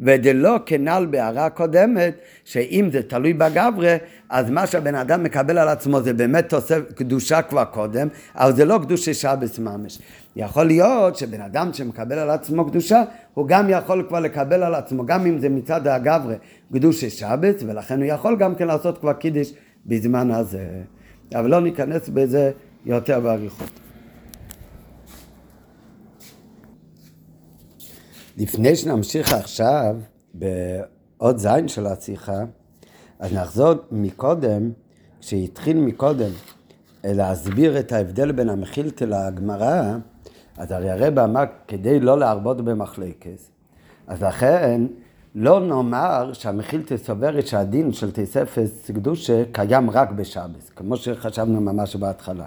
ודלא 0.00 0.58
כנ"ל 0.66 1.06
בהערה 1.10 1.50
קודמת, 1.50 2.14
שאם 2.44 2.88
זה 2.92 3.02
תלוי 3.02 3.32
בגברי, 3.32 3.96
אז 4.28 4.50
מה 4.50 4.66
שהבן 4.66 4.94
אדם 4.94 5.22
מקבל 5.22 5.58
על 5.58 5.68
עצמו 5.68 6.02
זה 6.02 6.12
באמת 6.12 6.48
תוסף 6.48 6.80
קדושה 6.94 7.42
כבר 7.42 7.64
קודם, 7.64 8.08
אבל 8.34 8.56
זה 8.56 8.64
לא 8.64 8.78
קדושי 8.82 9.14
שבס 9.14 9.58
ממש. 9.58 9.98
יכול 10.36 10.66
להיות 10.66 11.16
שבן 11.16 11.40
אדם 11.40 11.72
שמקבל 11.72 12.18
על 12.18 12.30
עצמו 12.30 12.66
קדושה, 12.70 13.02
הוא 13.34 13.48
גם 13.48 13.70
יכול 13.70 14.04
כבר 14.08 14.20
לקבל 14.20 14.62
על 14.62 14.74
עצמו, 14.74 15.06
גם 15.06 15.26
אם 15.26 15.38
זה 15.38 15.48
מצד 15.48 15.86
הגברי, 15.86 16.34
קדושי 16.72 17.10
שבס, 17.10 17.62
ולכן 17.66 17.98
הוא 17.98 18.04
יכול 18.04 18.36
גם 18.36 18.54
כן 18.54 18.66
לעשות 18.66 18.98
כבר 18.98 19.12
קידיש 19.12 19.54
בזמן 19.86 20.30
הזה. 20.30 20.82
אבל 21.34 21.50
לא 21.50 21.60
ניכנס 21.60 22.08
בזה 22.08 22.52
יותר 22.86 23.20
באריכות. 23.20 23.70
לפני 28.36 28.76
שנמשיך 28.76 29.32
עכשיו 29.32 29.96
בעוד 30.34 31.36
זין 31.38 31.68
של 31.68 31.86
השיחה, 31.86 32.44
אז 33.18 33.32
נחזור 33.32 33.74
מקודם, 33.90 34.70
כשהתחיל 35.20 35.80
מקודם 35.80 36.30
להסביר 37.04 37.78
את 37.78 37.92
ההבדל 37.92 38.32
בין 38.32 38.48
המחילתא 38.48 39.04
לגמרא, 39.04 39.96
אז 40.58 40.72
הרי 40.72 40.90
הרב 40.90 41.18
אמר 41.18 41.44
כדי 41.68 42.00
לא 42.00 42.18
להרבות 42.18 42.60
במחלקס, 42.60 43.50
אז 44.06 44.22
לכן 44.22 44.80
לא 45.34 45.60
נאמר 45.60 46.32
שהמחילתא 46.32 46.96
סוברת 46.96 47.46
שהדין 47.46 47.92
של 47.92 48.10
תספס 48.10 48.90
קדושה 48.94 49.42
קיים 49.52 49.90
רק 49.90 50.10
בשבס, 50.10 50.70
כמו 50.76 50.96
שחשבנו 50.96 51.60
ממש 51.60 51.96
בהתחלה. 51.96 52.44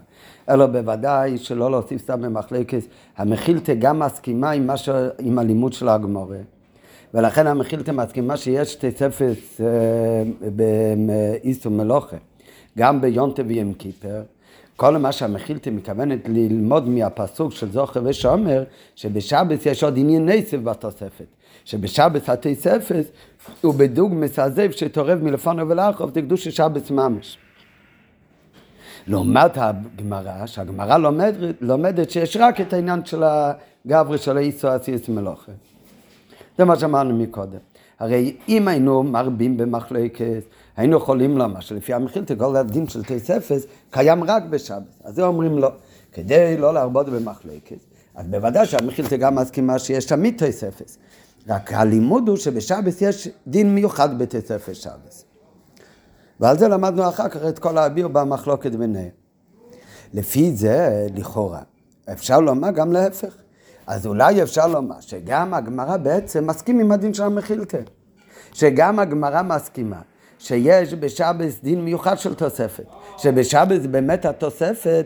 אלא 0.50 0.66
בוודאי 0.66 1.38
שלא 1.38 1.72
להוסיף 1.72 2.02
סתם 2.02 2.22
במחלקת, 2.22 2.82
המחילתא 3.18 3.74
גם 3.80 4.00
מסכימה 4.00 4.52
עם, 4.52 4.70
ש... 4.78 4.90
עם 5.20 5.40
הלימוד 5.40 5.74
של 5.74 5.90
הגמורה. 5.90 6.38
ולכן 7.14 7.48
המחילתא 7.48 7.92
מסכימה 7.92 8.38
שיש 8.38 8.76
תספס 8.76 9.62
אה, 9.62 10.24
באיסו 11.06 11.70
מלוכה, 11.70 12.18
גם 12.78 13.02
ביונטה 13.02 13.42
וים 13.48 13.74
קיפר. 13.74 14.22
כל 14.78 14.98
מה 14.98 15.12
שהמחילתא 15.12 15.70
מתכוונת 15.70 16.20
ללמוד 16.30 16.90
מהפסוק 16.90 17.52
של 17.52 17.72
זוכר 17.72 18.02
ושומר, 18.06 18.64
שבשבס 18.96 19.66
יש 19.66 19.84
עוד 19.84 19.98
עניין 19.98 20.30
נסף 20.30 20.58
בתוספת. 20.58 21.26
שבשבס 21.66 22.30
התוספת 22.30 23.06
הוא 23.62 23.74
בדוג 23.74 24.14
מסעזב 24.14 24.72
שתורב 24.72 25.24
מלפונו 25.24 25.70
ולאחוב, 25.70 26.14
זה 26.14 26.22
קדוש 26.22 26.48
שבס 26.48 26.92
ממש. 26.92 27.38
לעומת 29.08 29.52
הגמרא, 29.56 30.46
שהגמרא 30.46 30.98
לומדת, 30.98 31.56
לומדת 31.62 32.12
שיש 32.12 32.38
רק 32.38 32.62
את 32.62 32.74
העניין 32.74 33.06
של 33.06 33.24
הגברי 33.24 34.18
של 34.18 34.38
האיסו 34.38 34.76
אסיס 34.76 35.10
מלוכה. 35.10 35.52
זה 36.58 36.66
מה 36.66 36.80
שאמרנו 36.80 37.18
מקודם. 37.18 37.60
הרי 38.00 38.36
אם 38.50 38.68
היינו 38.68 39.04
מרבים 39.04 39.58
במחלקת, 39.58 40.44
היינו 40.78 40.98
יכולים 40.98 41.38
לומר 41.38 41.60
שלפי 41.60 41.94
המחילתא 41.94 42.34
כל 42.38 42.56
הדין 42.56 42.88
של 42.88 43.04
תספס 43.04 43.66
קיים 43.92 44.24
רק 44.24 44.44
בשבת. 44.44 44.82
אז 45.04 45.16
זה 45.16 45.26
אומרים 45.26 45.58
לא. 45.58 45.72
כדי 46.12 46.58
לא 46.58 46.74
להרבות 46.74 47.10
במחלקת, 47.10 47.78
אז 48.16 48.28
בוודאי 48.28 48.66
שהמחילתא 48.66 49.18
גם 49.18 49.36
מסכימה 49.36 49.80
שיש 49.80 50.06
תמיד 50.06 50.36
תספס. 50.38 50.98
רק 51.48 51.74
הלימוד 51.74 52.30
הוא 52.30 52.38
שבשבת 52.38 53.02
יש 53.02 53.28
דין 53.48 53.76
מיוחד 53.76 54.20
בתספס 54.20 54.78
שבת. 54.78 55.24
ועל 56.40 56.58
זה 56.58 56.68
למדנו 56.68 57.10
אחר 57.10 57.30
כך 57.30 57.46
את 57.50 57.60
כל 57.60 57.78
האביר 57.78 58.08
במחלוקת 58.08 58.72
ביניהם. 58.72 59.10
לפי 60.14 60.56
זה, 60.56 61.08
לכאורה, 61.16 61.62
אפשר 62.12 62.40
לומר 62.40 62.72
גם 62.72 62.92
להפך. 62.92 63.34
אז 63.88 64.08
אולי 64.08 64.44
אפשר 64.44 64.68
לומר 64.68 65.00
שגם 65.00 65.54
הגמרא 65.54 65.98
בעצם 65.98 66.48
מסכים 66.48 66.80
עם 66.80 66.92
הדין 66.92 67.14
של 67.14 67.24
המחילתא. 67.24 67.80
שגם 68.54 69.00
הגמרא 69.00 69.42
מסכימה 69.42 70.02
שיש 70.40 70.94
בשבס 70.94 71.60
דין 71.64 71.86
מיוחד 71.86 72.18
של 72.20 72.34
תוספת. 72.34 72.86
שבשבס 73.18 73.86
באמת 73.86 74.26
התוספת 74.26 75.06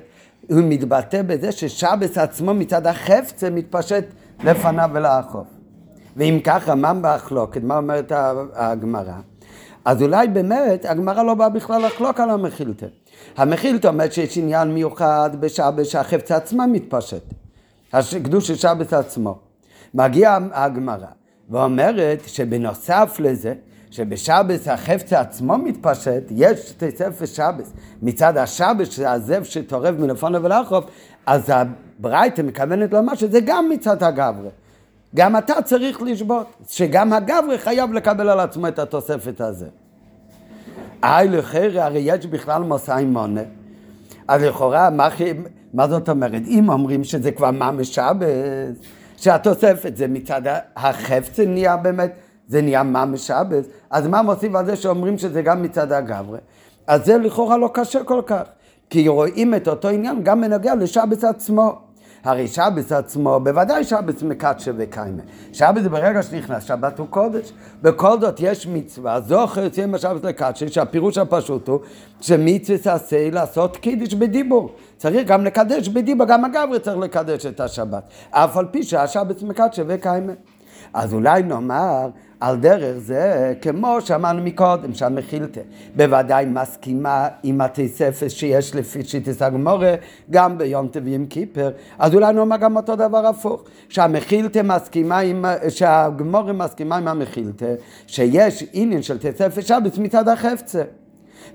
הוא 0.49 0.61
מתבטא 0.63 1.21
בזה 1.21 1.51
ששבס 1.51 2.17
עצמו 2.17 2.53
מצד 2.53 2.87
החפצה 2.87 3.49
מתפשט 3.49 4.05
לפניו 4.43 4.89
ולאחור. 4.93 5.45
ואם 6.17 6.39
ככה, 6.43 6.75
מה 6.75 6.93
מחלוקת? 6.93 7.63
מה 7.63 7.77
אומרת 7.77 8.11
הגמרא? 8.53 9.13
אז 9.85 10.01
אולי 10.01 10.27
באמת 10.27 10.85
הגמרא 10.85 11.23
לא 11.23 11.33
באה 11.33 11.49
בכלל 11.49 11.85
לחלוק 11.85 12.19
על 12.19 12.29
המחילתא. 12.29 12.85
המכילתא 13.37 13.87
אומרת 13.87 14.13
שיש 14.13 14.37
עניין 14.37 14.73
מיוחד 14.73 15.29
בשבת 15.39 15.85
שהחפץ 15.85 16.31
עצמה 16.31 16.67
מתפשט. 16.67 17.23
קדוש 18.23 18.51
שבת 18.51 18.93
עצמו. 18.93 19.39
מגיעה 19.93 20.39
הגמרא 20.51 21.05
ואומרת 21.49 22.21
שבנוסף 22.27 23.15
לזה, 23.19 23.53
שבשבת 23.91 24.67
החפץ 24.67 25.13
עצמו 25.13 25.57
מתפשט, 25.57 26.23
יש 26.29 26.71
תוספת 26.71 27.27
שבת 27.27 27.65
מצד 28.01 28.37
השבת, 28.37 28.87
הזאב 29.05 29.43
שטורף 29.43 29.95
מלפונו 29.99 30.43
ולאחוב, 30.43 30.83
אז 31.25 31.51
הברייתא 31.53 32.41
מכוונת 32.41 32.93
לומר 32.93 33.15
שזה 33.15 33.39
גם 33.45 33.69
מצד 33.69 34.03
הגברי. 34.03 34.49
גם 35.15 35.37
אתה 35.37 35.61
צריך 35.61 36.01
לשבות, 36.01 36.47
שגם 36.67 37.13
הגברי 37.13 37.57
חייב 37.57 37.93
לקבל 37.93 38.29
על 38.29 38.39
עצמו 38.39 38.67
את 38.67 38.79
התוספת 38.79 39.41
הזה. 39.41 39.67
איי 41.03 41.27
לחרא, 41.27 41.81
הרי 41.81 41.99
יש 41.99 42.25
בכלל 42.25 42.61
מוסאי 42.61 43.05
מונה. 43.05 43.41
אז 44.27 44.43
לכאורה, 44.43 44.89
מה, 44.89 45.09
מה 45.73 45.87
זאת 45.87 46.09
אומרת? 46.09 46.41
אם 46.47 46.69
אומרים 46.69 47.03
שזה 47.03 47.31
כבר 47.31 47.51
ממש 47.51 47.95
שבת, 47.95 48.27
שהתוספת 49.17 49.97
זה 49.97 50.07
מצד 50.07 50.41
החפץ 50.75 51.39
נהיה 51.39 51.77
באמת, 51.77 52.11
זה 52.51 52.61
נהיה 52.61 52.83
ממש 52.83 53.27
שבת, 53.27 53.63
אז 53.89 54.07
מה 54.07 54.21
מוסיף 54.21 54.55
על 54.55 54.65
זה 54.65 54.75
שאומרים 54.75 55.17
שזה 55.17 55.41
גם 55.41 55.63
מצד 55.63 55.91
הגברי? 55.91 56.39
אז 56.87 57.05
זה 57.05 57.17
לכאורה 57.17 57.57
לא 57.57 57.69
קשה 57.73 58.03
כל 58.03 58.21
כך, 58.25 58.41
כי 58.89 59.07
רואים 59.07 59.55
את 59.55 59.67
אותו 59.67 59.87
עניין 59.89 60.23
גם 60.23 60.41
בנוגע 60.41 60.75
לשבת 60.75 61.23
עצמו. 61.23 61.79
הרי 62.23 62.47
שבס 62.47 62.91
עצמו, 62.91 63.39
בוודאי 63.39 63.83
שבס 63.83 64.23
מקדשה 64.23 64.71
וקיימה. 64.77 65.21
שבס 65.53 65.87
ברגע 65.91 66.23
שנכנס, 66.23 66.63
שבת 66.63 66.99
הוא 66.99 67.07
קודש. 67.09 67.51
בכל 67.81 68.19
זאת 68.19 68.35
יש 68.39 68.67
מצווה, 68.67 69.21
זוכר 69.21 69.63
יוצאים 69.63 69.91
בשבס 69.91 70.23
לקדשה, 70.23 70.69
שהפירוש 70.69 71.17
הפשוט 71.17 71.67
הוא 71.67 71.79
שמצווה 72.21 72.93
עשה 72.93 73.29
לעשות 73.31 73.77
קידיש 73.77 74.15
בדיבור. 74.15 74.71
צריך 74.97 75.27
גם 75.27 75.45
לקדש 75.45 75.87
בדיבור, 75.87 76.27
גם 76.27 76.45
הגברי 76.45 76.79
צריך 76.79 76.97
לקדש 76.97 77.45
את 77.45 77.59
השבת. 77.59 78.03
אף 78.31 78.57
על 78.57 78.65
פי 78.71 78.83
שהשבס 78.83 79.43
מקדשה 79.43 79.83
וקיימה. 79.87 80.33
אז 80.93 81.13
אולי 81.13 81.43
נאמר 81.43 82.09
על 82.41 82.57
דרך 82.57 82.97
זה, 82.97 83.53
כמו 83.61 84.01
שאמרנו 84.01 84.41
מקודם, 84.43 84.93
שהמחילתא 84.93 85.61
בוודאי 85.95 86.45
מסכימה 86.45 87.27
עם 87.43 87.61
התוספת 87.61 88.29
שיש 88.29 88.75
לפי 88.75 89.03
שיטס 89.03 89.41
הגמורה, 89.41 89.95
גם 90.31 90.57
ביום 90.57 90.87
טביעים 90.87 91.27
כיפר, 91.27 91.71
אז 91.99 92.15
אולי 92.15 92.33
נאמר 92.33 92.57
גם 92.57 92.77
אותו 92.77 92.95
דבר 92.95 93.27
הפוך, 93.27 93.63
שהמחילתא 93.89 94.61
מסכימה 94.63 95.19
עם, 95.19 95.45
שהגמורה 95.69 96.53
מסכימה 96.53 96.97
עם 96.97 97.07
המחילתא, 97.07 97.73
שיש 98.07 98.63
עניין 98.73 99.01
של 99.01 99.17
תוספת 99.17 99.65
שבת 99.67 99.97
מצד 99.97 100.27
החפצה. 100.27 100.83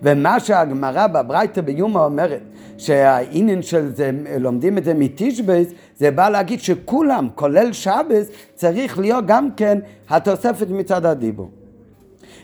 ומה 0.02 0.40
שהגמרא 0.40 1.06
בברייתא 1.06 1.60
ביומא 1.60 1.98
אומרת, 1.98 2.40
שהעניין 2.78 3.62
של 3.62 3.94
זה, 3.94 4.10
לומדים 4.40 4.78
את 4.78 4.84
זה 4.84 4.94
מתשבס, 4.94 5.66
זה 5.96 6.10
בא 6.10 6.28
להגיד 6.28 6.60
שכולם, 6.60 7.28
כולל 7.34 7.72
שבס, 7.72 8.30
צריך 8.54 8.98
להיות 8.98 9.26
גם 9.26 9.48
כן 9.56 9.78
התוספת 10.08 10.66
מצד 10.70 11.06
הדיבור. 11.06 11.50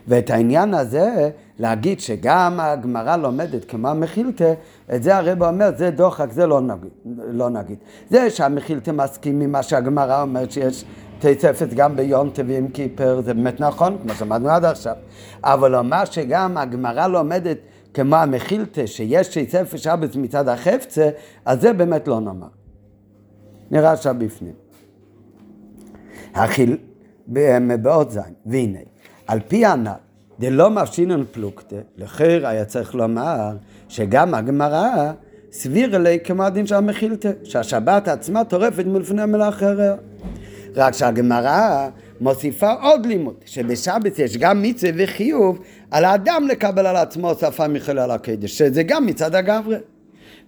ואת 0.08 0.30
העניין 0.30 0.74
הזה, 0.74 1.30
להגיד 1.58 2.00
שגם 2.00 2.60
הגמרא 2.60 3.16
לומדת 3.16 3.64
כמו 3.64 3.88
המחילתא, 3.88 4.54
את 4.94 5.02
זה 5.02 5.16
הרב 5.16 5.42
אומר, 5.42 5.70
זה 5.76 5.90
דוחק, 5.90 6.32
זה 6.32 6.46
לא 6.46 6.60
נגיד. 6.60 6.90
לא 7.28 7.50
נגיד. 7.50 7.76
זה 8.10 8.30
שהמחילתא 8.30 8.90
מסכים 8.90 9.38
ממה 9.38 9.62
שהגמרא 9.62 10.22
אומרת 10.22 10.52
שיש 10.52 10.84
תוספת 11.22 11.68
גם 11.74 11.96
ביום 11.96 12.30
טביעים 12.30 12.70
כיפר, 12.70 13.20
זה 13.20 13.34
באמת 13.34 13.60
נכון, 13.60 13.98
כמו 14.02 14.14
שאמרנו 14.14 14.48
עד 14.48 14.64
עכשיו. 14.64 14.94
אבל 15.44 15.70
לומר 15.70 16.04
שגם 16.04 16.56
הגמרא 16.56 17.06
לומדת 17.06 17.58
כמו 17.94 18.16
המחילתא, 18.16 18.86
שיש 18.86 19.26
תוספת 19.28 19.78
שבת 19.78 20.16
מצד 20.16 20.48
החפצה, 20.48 21.10
אז 21.44 21.60
זה 21.60 21.72
באמת 21.72 22.08
לא 22.08 22.20
נאמר. 22.20 22.46
נראה 23.70 23.92
עכשיו 23.92 24.14
בפנים. 24.18 24.52
החיל... 26.34 26.76
בעוד 27.82 28.10
זין, 28.10 28.34
והנה, 28.46 28.78
על 29.26 29.40
פי 29.48 29.66
הנ"ל, 29.66 29.90
דלא 30.40 30.70
מפשינן 30.70 31.24
פלוגתא, 31.32 31.76
לכן 31.96 32.40
היה 32.44 32.64
צריך 32.64 32.94
לומר 32.94 33.56
שגם 33.88 34.34
הגמרא 34.34 35.12
סביר 35.52 35.96
אלי 35.96 36.18
כמו 36.24 36.42
הדין 36.42 36.66
של 36.66 36.74
המחילתא, 36.74 37.30
שהשבת 37.44 38.08
עצמה 38.08 38.44
טורפת 38.44 38.86
מלפני 38.86 39.26
מלאך 39.26 39.62
הרע. 39.62 39.94
רק 40.76 40.94
שהגמרא 40.94 41.88
מוסיפה 42.20 42.72
עוד 42.72 43.06
לימוד, 43.06 43.34
שבשבת 43.46 44.18
יש 44.18 44.36
גם 44.36 44.62
מצווה 44.62 44.92
וחיוב 44.96 45.58
על 45.90 46.04
האדם 46.04 46.48
לקבל 46.50 46.86
על 46.86 46.96
עצמו 46.96 47.28
הוספה 47.28 47.68
מחלל 47.68 48.10
הקדש, 48.10 48.58
שזה 48.58 48.82
גם 48.82 49.06
מצד 49.06 49.34
הגברי. 49.34 49.76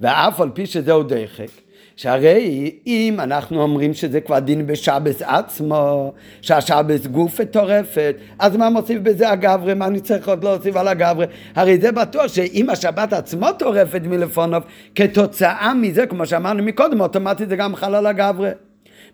ואף 0.01 0.41
על 0.41 0.51
פי 0.55 0.67
שזהו 0.67 1.03
דחק, 1.03 1.49
שהרי 1.97 2.71
אם 2.87 3.17
אנחנו 3.21 3.63
אומרים 3.63 3.95
שזה 3.95 4.21
כבר 4.21 4.39
דין 4.39 4.67
בשבס 4.67 5.23
עצמו, 5.23 6.13
שהשבס 6.41 7.07
גוף 7.07 7.35
וטורפת, 7.39 8.15
אז 8.39 8.57
מה 8.57 8.71
מוסיף 8.71 8.99
בזה 9.03 9.31
הגברי? 9.31 9.75
מה 9.75 9.87
אני 9.87 10.01
צריך 10.01 10.29
עוד 10.29 10.45
להוסיף 10.45 10.77
על 10.77 10.89
הגברי? 10.89 11.27
הרי 11.55 11.79
זה 11.79 11.93
בטוח 11.93 12.27
שאם 12.29 12.71
השבת 12.71 13.13
עצמו 13.13 13.53
טורפת 13.53 14.01
מלפונוב, 14.05 14.63
כתוצאה 14.95 15.75
מזה, 15.75 16.07
כמו 16.07 16.27
שאמרנו 16.27 16.63
מקודם, 16.63 17.01
אוטומטית 17.01 17.49
זה 17.49 17.57
גם 17.57 17.77
חל 17.77 17.95
על 17.95 18.07
הגברי. 18.07 18.51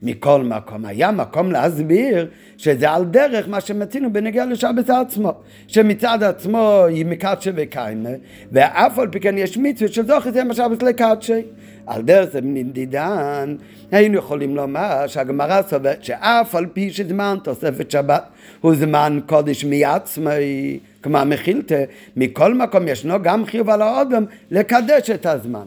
מכל 0.02 0.42
מקום. 0.42 0.84
היה 0.84 1.10
מקום 1.10 1.52
להסביר 1.52 2.26
שזה 2.56 2.90
על 2.90 3.04
דרך 3.04 3.48
מה 3.48 3.60
שמצינו 3.60 4.12
בנגיע 4.12 4.46
לשבת 4.46 4.90
עצמו, 4.90 5.32
שמצד 5.66 6.22
עצמו 6.22 6.84
היא 6.88 7.06
מקדשה 7.06 7.50
וקיימה, 7.54 8.10
ואף 8.52 8.98
על 8.98 9.08
פי 9.08 9.20
כן 9.20 9.38
יש 9.38 9.58
מצווה 9.58 9.92
של 9.92 10.06
זוכר 10.06 10.32
זה 10.32 10.44
משבת 10.44 10.82
לקדשה. 10.82 11.40
על 11.86 12.02
דרך 12.02 12.30
זה 12.32 12.40
מנדידן, 12.42 13.56
היינו 13.90 14.18
יכולים 14.18 14.56
לומר 14.56 15.06
שהגמרא 15.06 15.62
סוברת 15.62 16.04
שאף 16.04 16.54
על 16.54 16.66
פי 16.66 16.90
שזמן 16.90 17.38
תוספת 17.42 17.90
שבת 17.90 18.24
הוא 18.60 18.74
זמן 18.74 19.18
קודש 19.26 19.64
מעצמי, 19.64 20.78
כמו 21.02 21.18
המחילתא, 21.18 21.84
מכל 22.16 22.54
מקום 22.54 22.88
ישנו 22.88 23.22
גם 23.22 23.46
חיוב 23.46 23.70
על 23.70 23.82
האודם 23.82 24.24
לקדש 24.50 25.10
את 25.10 25.26
הזמן. 25.26 25.64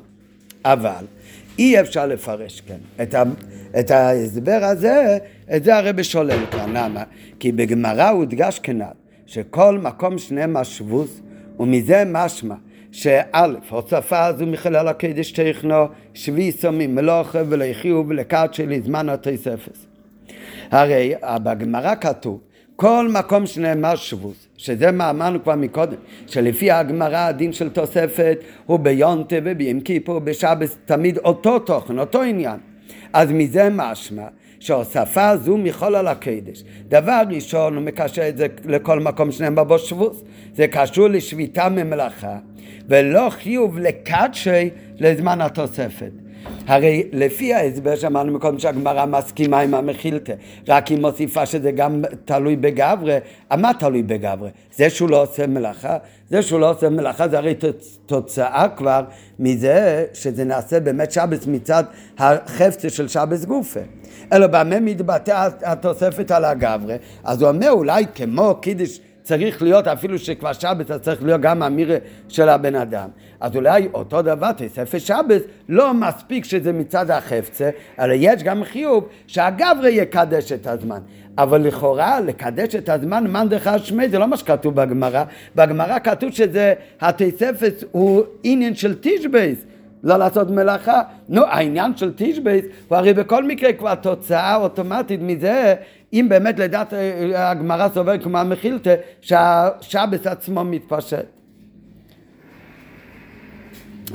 אבל 0.66 1.06
אי 1.60 1.80
אפשר 1.80 2.06
לפרש, 2.06 2.62
כן, 2.62 3.04
את, 3.04 3.16
את 3.80 3.92
ההסבר 3.92 4.60
הזה, 4.62 5.18
את 5.56 5.64
זה 5.64 5.78
הרב 5.78 6.02
שולל 6.02 6.46
כאן, 6.52 6.70
למה? 6.78 7.04
כי 7.40 7.52
בגמרא 7.52 8.10
הודגש 8.10 8.60
כנ"ל, 8.60 8.84
שכל 9.26 9.80
מקום 9.82 10.18
שנאמר 10.18 10.64
שבוס, 10.64 11.22
ומזה 11.60 12.04
משמע 12.06 12.56
שא', 12.92 13.46
הוספה 13.70 14.26
הזו 14.26 14.46
מחלל 14.46 14.88
הקדש 14.88 15.32
תכנו, 15.32 15.86
שבי 16.14 16.52
סומים 16.52 16.96
מלוכה 16.96 17.40
ולחיוב 17.50 18.10
ולקדשי 18.10 18.66
לזמן 18.66 19.10
התוספס. 19.10 19.86
הרי 20.72 21.14
בגמרא 21.44 21.96
כתוב 21.96 22.40
כל 22.76 23.08
מקום 23.14 23.46
שנאמר 23.46 23.96
שבוס, 23.96 24.48
שזה 24.58 24.92
מה 24.92 25.10
אמרנו 25.10 25.44
כבר 25.44 25.56
מקודם, 25.56 25.98
שלפי 26.28 26.72
הגמרא 26.72 27.18
הדין 27.18 27.54
של 27.54 27.70
תוספת 27.70 28.38
הוא 28.66 28.80
ביונטה 28.80 29.36
וביום 29.44 29.80
כיפור 29.80 30.20
בשבס 30.20 30.78
תמיד 30.86 31.18
אותו 31.18 31.60
תוכן, 31.60 32.00
אותו 32.00 32.22
עניין. 32.22 32.73
אז 33.14 33.32
מזה 33.32 33.70
משמע 33.72 34.28
שהוספה 34.60 35.38
זו 35.38 35.58
מכל 35.58 35.96
על 35.96 36.08
הקדש. 36.08 36.64
דבר 36.88 37.22
ראשון 37.30 37.76
הוא 37.76 37.84
מקשר 37.84 38.30
את 38.30 38.38
זה 38.38 38.48
לכל 38.66 39.00
מקום 39.00 39.32
שנאמר 39.32 39.64
בו 39.64 39.80
שבוס, 39.80 40.24
זה 40.54 40.68
קשור 40.68 41.08
לשביתה 41.08 41.70
ממלאכה 41.70 42.38
ולא 42.88 43.30
חיוב 43.30 43.80
לקדשי 43.80 44.70
לזמן 45.00 45.42
התוספת. 45.42 46.12
הרי 46.68 47.04
לפי 47.12 47.54
ההסבר 47.54 47.96
שאמרנו 47.96 48.34
מקודם 48.34 48.60
שהגמרא 48.60 49.06
מסכימה 49.06 49.60
עם 49.60 49.74
המחילתא, 49.74 50.34
רק 50.68 50.88
היא 50.88 50.98
מוסיפה 50.98 51.46
שזה 51.46 51.72
גם 51.72 52.04
תלוי 52.26 52.56
בגברי, 52.56 53.18
מה 53.58 53.72
תלוי 53.80 54.04
בגברי? 54.04 54.50
זה 54.76 54.90
שהוא 54.90 55.10
לא 55.10 55.22
עושה 55.22 55.48
מלאכה, 55.48 55.98
זה 56.30 56.42
שהוא 56.42 56.60
לא 56.60 56.72
עושה 56.72 56.90
מלאכה 56.90 57.28
זה 57.28 57.38
הרי 57.38 57.56
תוצאה 58.06 58.68
כבר 58.78 59.04
מזה 59.40 60.06
שזה 60.14 60.44
נעשה 60.44 60.80
באמת 60.80 61.12
שבס 61.12 61.48
מצד 61.48 61.84
החפצה 62.18 62.90
של 62.90 63.08
שבס 63.08 63.46
גופה. 63.46 63.80
אלא 64.34 64.48
במה 64.48 64.80
מתבטא 64.80 65.50
התוספת 65.64 66.32
על 66.32 66.46
הגברי? 66.46 66.96
אז 67.24 67.42
הוא 67.42 67.50
אומר 67.50 67.72
אולי 67.72 68.06
כמו 68.16 68.56
קידיש 68.62 69.00
צריך 69.24 69.62
להיות, 69.62 69.88
אפילו 69.88 70.20
שכבר 70.20 70.54
שבת, 70.54 70.92
אז 70.92 71.02
צריך 71.02 71.24
להיות 71.24 71.42
גם 71.42 71.64
אמירה 71.64 71.98
של 72.30 72.50
הבן 72.50 72.76
אדם. 72.76 73.10
אז 73.40 73.56
אולי 73.56 73.88
אותו 73.94 74.22
דבר, 74.22 74.52
תוספת 74.52 75.00
שבת, 75.00 75.42
לא 75.70 75.94
מספיק 75.94 76.46
שזה 76.46 76.74
מצד 76.74 77.12
החפצה, 77.12 77.70
אלא 78.00 78.14
יש 78.18 78.44
גם 78.44 78.64
חיוב 78.64 79.08
שהגברי 79.28 79.92
יקדש 79.92 80.52
את 80.52 80.68
הזמן. 80.68 81.00
אבל 81.38 81.62
לכאורה, 81.62 82.20
לקדש 82.20 82.76
את 82.76 82.90
הזמן, 82.90 83.28
מאן 83.28 83.50
דחר 83.50 83.78
שמי, 83.78 84.10
זה 84.10 84.20
לא 84.20 84.28
מה 84.28 84.38
שכתוב 84.38 84.76
בגמרא. 84.76 85.24
בגמרא 85.56 86.00
כתוב 86.00 86.32
שזה, 86.32 86.74
התוספת 87.02 87.84
הוא 87.92 88.24
עניין 88.44 88.76
של 88.76 88.96
תשבייס. 89.02 89.58
לא 90.04 90.18
לעשות 90.18 90.50
מלאכה. 90.50 91.02
נו, 91.30 91.46
העניין 91.46 91.98
של 91.98 92.12
תשבייס 92.16 92.66
הוא 92.88 92.98
הרי 92.98 93.14
בכל 93.14 93.44
מקרה 93.44 93.74
כבר 93.74 93.96
תוצאה 93.96 94.56
אוטומטית 94.56 95.20
מזה 95.24 95.76
אם 96.14 96.26
באמת 96.30 96.60
לדעת 96.60 96.94
אה, 96.94 97.52
הגמרא 97.52 97.88
סובר 97.94 98.18
כמו 98.18 98.38
המחילתא, 98.38 98.96
שהשבס 99.22 100.28
עצמו 100.28 100.64
מתפשט. 100.64 101.26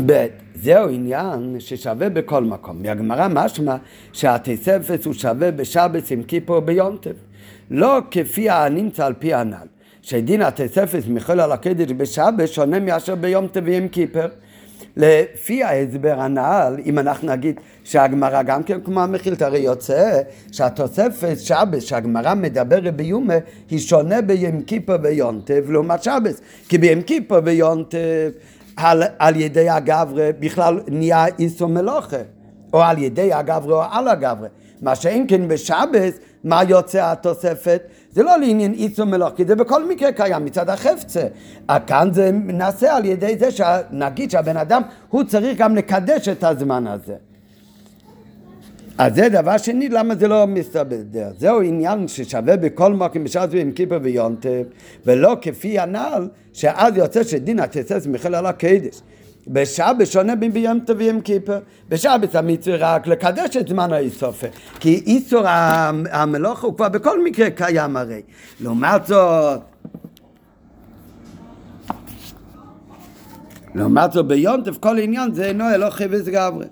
ב' 0.07 0.27
זהו 0.55 0.89
עניין 0.89 1.57
ששווה 1.59 2.09
בכל 2.09 2.45
מקום. 2.45 2.83
מהגמרא 2.83 3.29
משמע 3.29 3.77
שהתספס 4.13 5.07
הוא 5.07 5.15
שווה 5.15 5.51
בשבץ 5.51 6.13
עם 6.13 6.23
כיפור 6.23 6.61
ביונטב. 6.61 7.15
לא 7.71 7.99
כפי 8.11 8.51
הנמצא 8.51 9.07
על 9.07 9.15
פי 9.19 9.35
הנ"ל. 9.35 9.67
שדין 10.03 10.43
התספס 10.43 11.03
מחול 11.09 11.41
על 11.41 11.53
הקדש 11.53 11.93
בשבץ 11.97 12.51
שונה 12.51 12.81
מאשר 12.81 13.15
ביום 13.15 13.47
טבעי 13.47 13.89
כיפר. 13.93 14.29
לפי 14.99 15.65
ההסבר 15.65 16.21
הנ"ל, 16.21 16.77
אם 16.85 16.99
אנחנו 16.99 17.29
נגיד 17.29 17.61
שהגמרא 17.85 18.43
גם 18.43 18.63
כן 18.63 18.81
כמו 18.85 19.01
המכילת, 19.01 19.43
הרי 19.43 19.59
יוצא 19.59 20.21
שהתוספת 20.53 21.37
שבס 21.39 21.83
שהגמרא 21.83 22.35
מדברת 22.35 22.97
ביומה 22.97 23.35
היא 23.71 23.79
שונה 23.79 24.21
בים 24.23 24.63
כיפר 24.63 24.97
ויונטב 25.03 25.71
לעומת 25.71 26.03
שבס, 26.03 26.41
כי 26.69 26.79
בים 26.79 27.03
כיפר 27.03 27.41
ויונטב 27.45 28.31
על, 28.77 29.03
על 29.19 29.37
ידי 29.37 29.69
הגברה 29.69 30.31
בכלל 30.41 30.81
נהיה 30.89 31.27
איסו 31.39 31.69
מלוכה, 31.69 32.17
או 32.73 32.83
על 32.83 32.99
ידי 32.99 33.33
הגברה 33.33 33.87
או 33.87 33.99
על 33.99 34.09
הגברה. 34.09 34.49
מה 34.83 34.95
שאין 34.95 35.25
כן 35.29 35.49
בשבס, 35.49 36.19
מה 36.45 36.63
יוצא 36.69 37.11
התוספת? 37.13 37.83
זה 38.13 38.23
לא 38.23 38.37
לעניין 38.37 38.73
איסו 38.73 39.07
מלוך, 39.07 39.31
כי 39.37 39.45
זה 39.45 39.57
בכל 39.57 39.89
מקרה 39.89 40.13
קיים 40.13 40.45
מצד 40.45 40.69
החפצה. 40.69 41.23
כאן 41.87 42.09
זה 42.13 42.31
נעשה 42.33 42.97
על 42.97 43.05
ידי 43.05 43.37
זה 43.39 43.51
שנגיד 43.51 44.31
שהבן 44.31 44.57
אדם, 44.57 44.83
הוא 45.09 45.25
צריך 45.25 45.59
גם 45.59 45.77
לקדש 45.77 46.29
את 46.29 46.45
הזמן 46.45 46.87
הזה. 46.87 47.15
אז 48.99 49.15
זה 49.15 49.29
דבר 49.29 49.59
שני, 49.59 49.89
למה 49.89 50.15
זה 50.15 50.29
לא 50.29 50.47
מסתדר? 50.47 51.31
זהו 51.39 51.63
עניין 51.63 52.09
ששווה 52.09 52.57
בכל 52.57 52.93
מקום 52.93 53.25
בשעת 53.25 53.49
ועם 53.53 53.73
כיפר 53.73 53.99
ויונטב, 54.03 54.63
ולא 55.07 55.37
כפי 55.41 55.79
הנ"ל, 55.79 56.29
שאז 56.53 56.97
יוצא 56.97 57.23
שדין 57.25 57.61
התסס 57.61 58.07
על 58.25 58.47
הקדש. 58.47 59.01
בשבת 59.49 60.07
שונה 60.07 60.37
בין 60.37 60.53
ביום 60.53 60.81
טוב 60.81 60.97
ויום 60.99 61.21
כיפר. 61.21 61.59
בשבת 61.89 62.35
המצווה 62.35 62.77
רק 62.81 63.07
לקדש 63.07 63.57
את 63.57 63.69
זמן 63.69 63.93
האיסופה. 63.93 64.47
כי 64.81 64.95
איסור 64.95 65.43
המלוכה 66.11 66.67
הוא 66.67 66.77
כבר 66.77 66.89
בכל 66.89 67.25
מקרה 67.25 67.51
קיים 67.51 67.97
הרי. 67.97 68.23
לעומת 68.61 69.07
זאת, 69.07 69.61
לעומת 73.75 74.13
זאת 74.13 74.27
ביונטב 74.27 74.75
כל 74.75 74.99
עניין 74.99 75.35
זה 75.35 75.45
אינו 75.45 75.65
אלוהי 75.75 75.91
חפץ 75.91 76.29
גברי. 76.29 76.67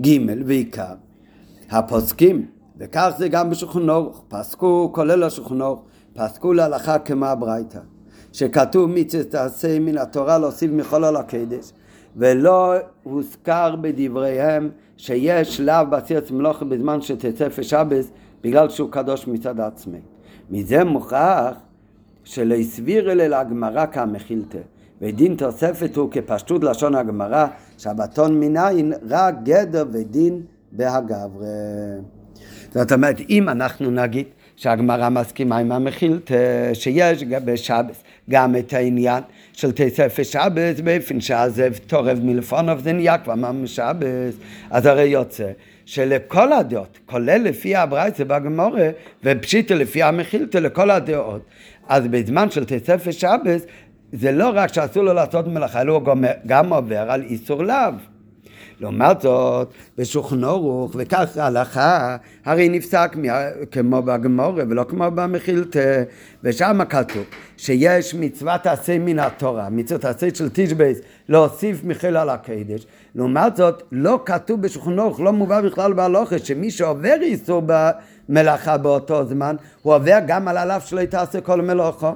ג' 0.00 0.18
ועיקר, 0.46 0.94
הפוסקים, 1.70 2.46
וכך 2.78 3.10
זה 3.18 3.28
גם 3.28 3.50
בשולחן 3.50 3.88
אורוך, 3.88 4.24
פסקו 4.28 4.90
כולל 4.94 5.22
השולחן 5.22 5.60
אורוך, 5.60 5.82
פסקו 6.14 6.52
להלכה 6.52 6.98
כמו 6.98 7.26
הברייתא. 7.26 7.93
שכתוב 8.34 8.90
מצווה 8.90 9.24
תעשה 9.24 9.78
מן 9.78 9.98
התורה 9.98 10.38
להוסיף 10.38 10.92
על 10.92 11.16
הקדש 11.16 11.72
ולא 12.16 12.74
הוזכר 13.02 13.76
בדבריהם 13.76 14.70
שיש 14.96 15.56
שלב 15.56 15.90
בעשיית 15.90 16.30
מלוכה 16.30 16.64
בזמן 16.64 17.00
שתצא 17.00 17.48
פשבס 17.48 18.10
בגלל 18.42 18.68
שהוא 18.68 18.90
קדוש 18.90 19.28
מצד 19.28 19.60
עצמי. 19.60 19.98
מזה 20.50 20.84
מוכרח 20.84 21.56
שלא 22.24 22.54
הסביר 22.54 23.12
אלה 23.12 23.28
לגמרא 23.28 23.86
כמחילתא 23.86 24.58
ודין 25.02 25.36
תוספת 25.36 25.96
הוא 25.96 26.10
כפשטות 26.10 26.64
לשון 26.64 26.94
הגמרא 26.94 27.46
שבתון 27.78 28.40
מניין 28.40 28.92
רק 29.08 29.34
גדר 29.42 29.84
ודין 29.92 30.42
בהגברה. 30.72 31.48
זאת 32.74 32.92
אומרת 32.92 33.20
אם 33.30 33.48
אנחנו 33.48 33.90
נגיד 33.90 34.26
שהגמרא 34.56 35.08
מסכימה 35.08 35.58
עם 35.58 35.72
המכילת 35.72 36.30
שיש 36.72 37.24
בשבס 37.24 38.02
גם 38.30 38.56
את 38.56 38.72
העניין 38.72 39.22
של 39.52 39.72
תספר 39.72 40.22
שבס 40.22 40.80
באופן 40.80 41.20
שעזב 41.20 41.72
תורב 41.86 42.20
מלפונוב 42.22 42.78
זה 42.78 42.92
נהיה 42.92 43.18
כבר 43.18 43.34
ממש 43.34 43.76
שבס 43.76 44.34
אז 44.70 44.86
הרי 44.86 45.04
יוצא 45.04 45.50
שלכל 45.86 46.52
הדעות, 46.52 46.98
כולל 47.06 47.42
לפי 47.42 47.76
הברייצה 47.76 48.24
בגמורה 48.24 48.90
ופשיטה 49.24 49.74
לפי 49.74 50.02
המכילתא 50.02 50.58
לכל 50.58 50.90
הדעות. 50.90 51.42
אז 51.88 52.06
בזמן 52.06 52.50
של 52.50 52.64
תספר 52.64 53.10
שבס 53.10 53.66
זה 54.12 54.32
לא 54.32 54.50
רק 54.54 54.72
שאסור 54.72 55.02
לו 55.02 55.12
לעשות 55.12 55.46
מלאכה, 55.46 55.80
אלא 55.80 55.92
הוא 55.92 56.02
גם 56.46 56.72
עובר 56.72 57.10
על 57.10 57.22
איסור 57.22 57.62
לאו 57.62 57.92
לעומת 58.80 59.20
זאת, 59.20 59.68
בשולחן 59.98 60.44
אורוך, 60.44 60.92
וכך 60.98 61.36
ההלכה, 61.36 62.16
הרי 62.44 62.68
נפסק 62.68 63.16
כמו 63.70 64.02
בגמורה 64.02 64.64
ולא 64.68 64.84
כמו 64.88 65.04
במחילתא, 65.14 66.02
ושם 66.44 66.80
כתוב 66.88 67.24
שיש 67.56 68.14
מצוות 68.14 68.66
עשה 68.66 68.98
מן 68.98 69.18
התורה, 69.18 69.68
מצוות 69.70 70.04
עשה 70.04 70.26
של 70.34 70.48
תשבייס, 70.52 70.98
להוסיף 71.28 71.84
מחיל 71.84 72.16
על 72.16 72.30
הקדש. 72.30 72.86
לעומת 73.14 73.56
זאת, 73.56 73.82
לא 73.92 74.22
כתוב 74.26 74.62
בשולחן 74.62 74.98
אורוך, 74.98 75.20
לא 75.20 75.32
מובא 75.32 75.60
בכלל 75.60 75.92
בהלוכה, 75.92 76.38
שמי 76.38 76.70
שעובר 76.70 77.16
איסור 77.22 77.62
במלאכה 77.66 78.76
באותו 78.76 79.24
זמן, 79.24 79.56
הוא 79.82 79.94
עובר 79.94 80.18
גם 80.26 80.48
על 80.48 80.56
הלאו 80.56 80.80
שלא 80.80 81.04
תעשה 81.04 81.40
כל 81.40 81.62
מלאכה. 81.62 82.12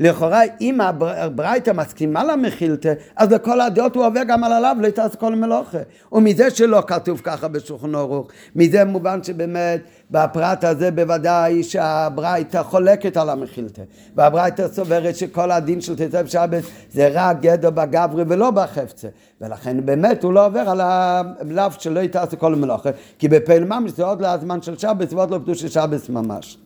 לכאורה 0.00 0.40
אם 0.60 0.80
הברייתא 0.80 1.70
מסכימה 1.70 2.24
למחילתא, 2.24 2.92
אז 3.16 3.32
לכל 3.32 3.60
הדעות 3.60 3.96
הוא 3.96 4.06
עובר 4.06 4.20
גם 4.26 4.44
על 4.44 4.52
עליו 4.52 4.76
לא 4.80 4.90
תעשה 4.90 5.16
כל 5.16 5.34
מלוכה. 5.34 5.78
ומזה 6.12 6.50
שלא 6.50 6.82
כתוב 6.86 7.20
ככה 7.24 7.48
בשולחן 7.48 7.94
ערוך, 7.94 8.28
מזה 8.56 8.84
מובן 8.84 9.22
שבאמת 9.22 9.80
בפרט 10.10 10.64
הזה 10.64 10.90
בוודאי 10.90 11.62
שהברייתא 11.62 12.62
חולקת 12.62 13.16
על 13.16 13.30
המחילתא. 13.30 13.82
והברייתא 14.16 14.68
סוברת 14.68 15.16
שכל 15.16 15.50
הדין 15.50 15.80
של 15.80 15.96
תצא 15.96 16.26
שבת 16.26 16.62
זה 16.92 17.08
רק 17.12 17.40
גדר 17.40 17.70
בגברי 17.70 18.24
ולא 18.28 18.50
בחפצה. 18.50 19.08
ולכן 19.40 19.86
באמת 19.86 20.24
הוא 20.24 20.32
לא 20.32 20.46
עובר 20.46 20.60
על 20.60 20.80
הלאו 20.80 21.70
שלא 21.78 22.06
תעשה 22.06 22.36
כל 22.36 22.54
מלוכה, 22.54 22.90
כי 23.18 23.28
בפעיל 23.28 23.64
ממש 23.64 23.90
זה 23.90 24.04
עוד 24.04 24.22
לזמן 24.22 24.62
של 24.62 24.78
שבת 24.78 25.12
ועוד 25.12 25.30
לא 25.30 25.38
קדוש 25.38 25.60
של 25.60 25.68
שבת 25.68 26.08
ממש. 26.08 26.58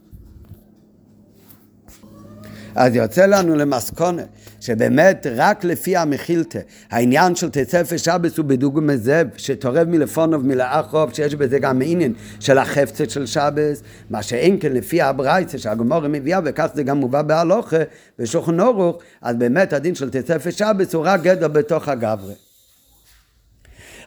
אז 2.74 2.94
יוצא 2.94 3.26
לנו 3.26 3.54
למסקונה 3.54 4.22
שבאמת 4.60 5.26
רק 5.36 5.64
לפי 5.64 5.96
המחילתא, 5.96 6.58
העניין 6.90 7.34
של 7.34 7.50
תצפר 7.50 7.96
שבס 7.96 8.38
הוא 8.38 8.46
בדוגמא 8.46 8.96
זאב, 8.96 9.26
שתורב 9.36 9.88
מלפונוב 9.88 10.46
מלאחוב, 10.46 11.14
שיש 11.14 11.34
בזה 11.34 11.58
גם 11.58 11.80
עניין 11.84 12.12
של 12.40 12.58
החפצת 12.58 13.10
של 13.10 13.26
שבס, 13.26 13.82
מה 14.10 14.22
שאין 14.22 14.58
כן 14.60 14.72
לפי 14.72 15.02
הברייצה 15.02 15.58
שהגמורה 15.58 16.08
מביאה, 16.08 16.40
וכך 16.44 16.66
זה 16.74 16.82
גם 16.82 16.98
מובא 16.98 17.22
בהלוכה, 17.22 17.76
ושולחן 18.18 18.60
אורוך, 18.60 18.98
אז 19.22 19.36
באמת 19.36 19.72
הדין 19.72 19.94
של 19.94 20.10
תצפר 20.10 20.50
שבס 20.50 20.94
הוא 20.94 21.04
רק 21.06 21.22
גדר 21.22 21.48
בתוך 21.48 21.88
הגברי. 21.88 22.34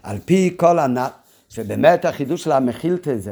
על 0.04 0.18
פי 0.26 0.54
כל 0.58 0.80
הנ"ל, 0.80 1.08
שבאמת 1.50 2.06
החידוש 2.06 2.44
של 2.44 2.52
המחילתא 2.52 3.16
זה 3.18 3.32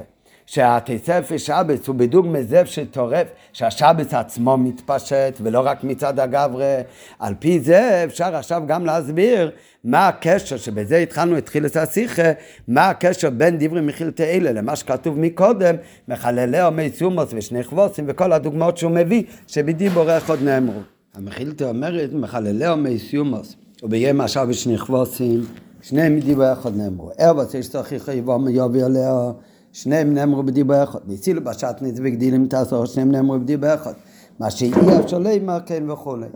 שהתספר 0.51 1.37
שבס 1.37 1.87
הוא 1.87 1.95
בדוגמא 1.95 2.41
זה 2.41 2.65
שטורף, 2.65 3.27
שהשבס 3.53 4.13
עצמו 4.13 4.57
מתפשט 4.57 5.37
ולא 5.41 5.59
רק 5.65 5.83
מצד 5.83 6.19
הגברה. 6.19 6.81
על 7.19 7.33
פי 7.39 7.59
זה 7.59 8.03
אפשר 8.03 8.35
עכשיו 8.35 8.63
גם 8.67 8.85
להסביר 8.85 9.51
מה 9.83 10.07
הקשר, 10.07 10.57
שבזה 10.57 10.97
התחלנו 10.97 11.37
את 11.37 11.45
תחילת 11.45 11.75
השיחה, 11.75 12.31
מה 12.67 12.89
הקשר 12.89 13.29
בין 13.29 13.57
דברי 13.59 13.81
מחילתי 13.81 14.23
אלה 14.23 14.51
למה 14.51 14.75
שכתוב 14.75 15.19
מקודם, 15.19 15.75
מחללי 16.07 16.61
עומי 16.61 16.89
סומוס 16.89 17.29
ושני 17.33 17.63
חבוסים 17.63 18.05
וכל 18.07 18.33
הדוגמאות 18.33 18.77
שהוא 18.77 18.91
מביא, 18.91 19.23
שבדיבור 19.47 20.11
איך 20.11 20.29
עוד 20.29 20.43
נאמרו. 20.43 20.81
המחילתי 21.15 21.63
אומרת 21.63 22.09
מחללי 22.13 22.65
עומי 22.65 22.99
סומוס 22.99 23.55
וביהיה 23.83 24.13
משל 24.13 24.39
ושני 24.47 24.77
חבוסים, 24.77 25.41
שניהם 25.81 26.15
מדיבור 26.15 26.45
עוד 26.63 26.77
נאמרו. 26.77 27.11
ערב 27.17 27.39
עושה 27.39 27.63
שצריך 27.63 28.07
יבוא 28.07 28.37
מיובי 28.37 28.83
עליה 28.83 29.31
שניהם 29.71 30.13
נאמרו 30.13 30.43
בדיבור 30.43 30.83
אחד. 30.83 30.99
והצילו 31.07 31.43
בשטניץ 31.43 31.95
וגדילים 31.97 32.47
תעשור, 32.47 32.85
שניהם 32.85 33.11
נאמרו 33.11 33.39
בדיבור 33.39 33.73
אחד. 33.73 33.93
מה 34.39 34.51
שאי 34.51 34.71
אפשר 34.99 35.19
לימר 35.19 35.59
כן 35.65 35.89
וכולי. 35.89 36.27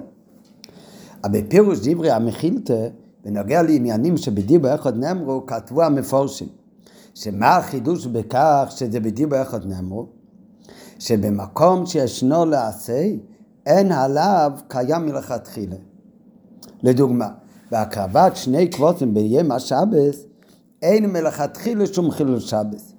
אבל 1.23 1.41
בפירוש 1.41 1.79
דברי 1.83 2.11
המחילתא, 2.11 2.87
בנוגע 3.25 3.61
לעניינים 3.61 4.17
שבדיבור 4.17 4.75
אחד 4.75 4.97
נאמרו, 4.97 5.45
כתבו 5.45 5.83
המפורשים. 5.83 6.47
שמה 7.13 7.57
החידוש 7.57 8.05
בכך 8.05 8.67
שזה 8.69 8.99
בדיבור 8.99 9.41
אחד 9.41 9.65
נאמרו? 9.65 10.07
שבמקום 10.99 11.85
שישנו 11.85 12.45
לעשה, 12.45 13.07
אין 13.65 13.91
עליו 13.91 14.51
קיים 14.67 15.05
מלכתחילה. 15.05 15.75
לדוגמה, 16.83 17.27
בהקרבת 17.71 18.35
שני 18.35 18.67
קבוצים 18.67 19.13
ביום 19.13 19.51
השבס, 19.51 20.25
אין 20.81 21.05
מלכתחילה 21.05 21.85
שום 21.87 22.11
חילול 22.11 22.39
שבס. 22.39 22.93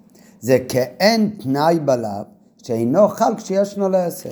זה 0.44 0.58
כאין 0.68 1.30
תנאי 1.42 1.78
בלאו 1.84 2.10
שאינו 2.62 3.08
חל 3.08 3.32
כשישנו 3.36 3.88
לעשר. 3.88 4.30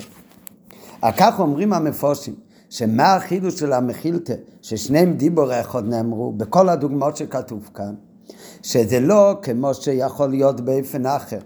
כך 1.02 1.40
אומרים 1.40 1.72
המפורשים, 1.72 2.34
שמה 2.70 3.14
החידוש 3.14 3.58
של 3.58 3.72
המחילתא, 3.72 4.34
ששניהם 4.62 5.16
דיבור 5.16 5.60
אחד 5.60 5.88
נאמרו, 5.88 6.32
בכל 6.32 6.68
הדוגמאות 6.68 7.16
שכתוב 7.16 7.70
כאן, 7.74 7.94
שזה 8.62 9.00
לא 9.00 9.36
כמו 9.42 9.74
שיכול 9.74 10.30
להיות 10.30 10.60
באופן 10.60 11.06
אחר, 11.06 11.38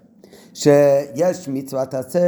שיש 0.54 1.48
מצוות 1.48 1.94
עשה 1.94 2.18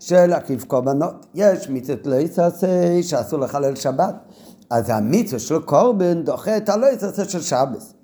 של 0.00 0.26
להקריב 0.26 0.64
קורבנות, 0.68 1.26
יש 1.34 1.68
מצוות 1.68 2.06
לא 2.06 2.14
יעשה 2.14 3.02
שאסור 3.02 3.38
לחלל 3.40 3.74
שבת, 3.74 4.14
אז 4.70 4.90
המצווה 4.90 5.38
של 5.38 5.58
קורבן 5.58 6.22
דוחה 6.22 6.56
את 6.56 6.68
הלא 6.68 6.86
יתעשה 6.86 7.24
של 7.24 7.40
שבס. 7.40 7.95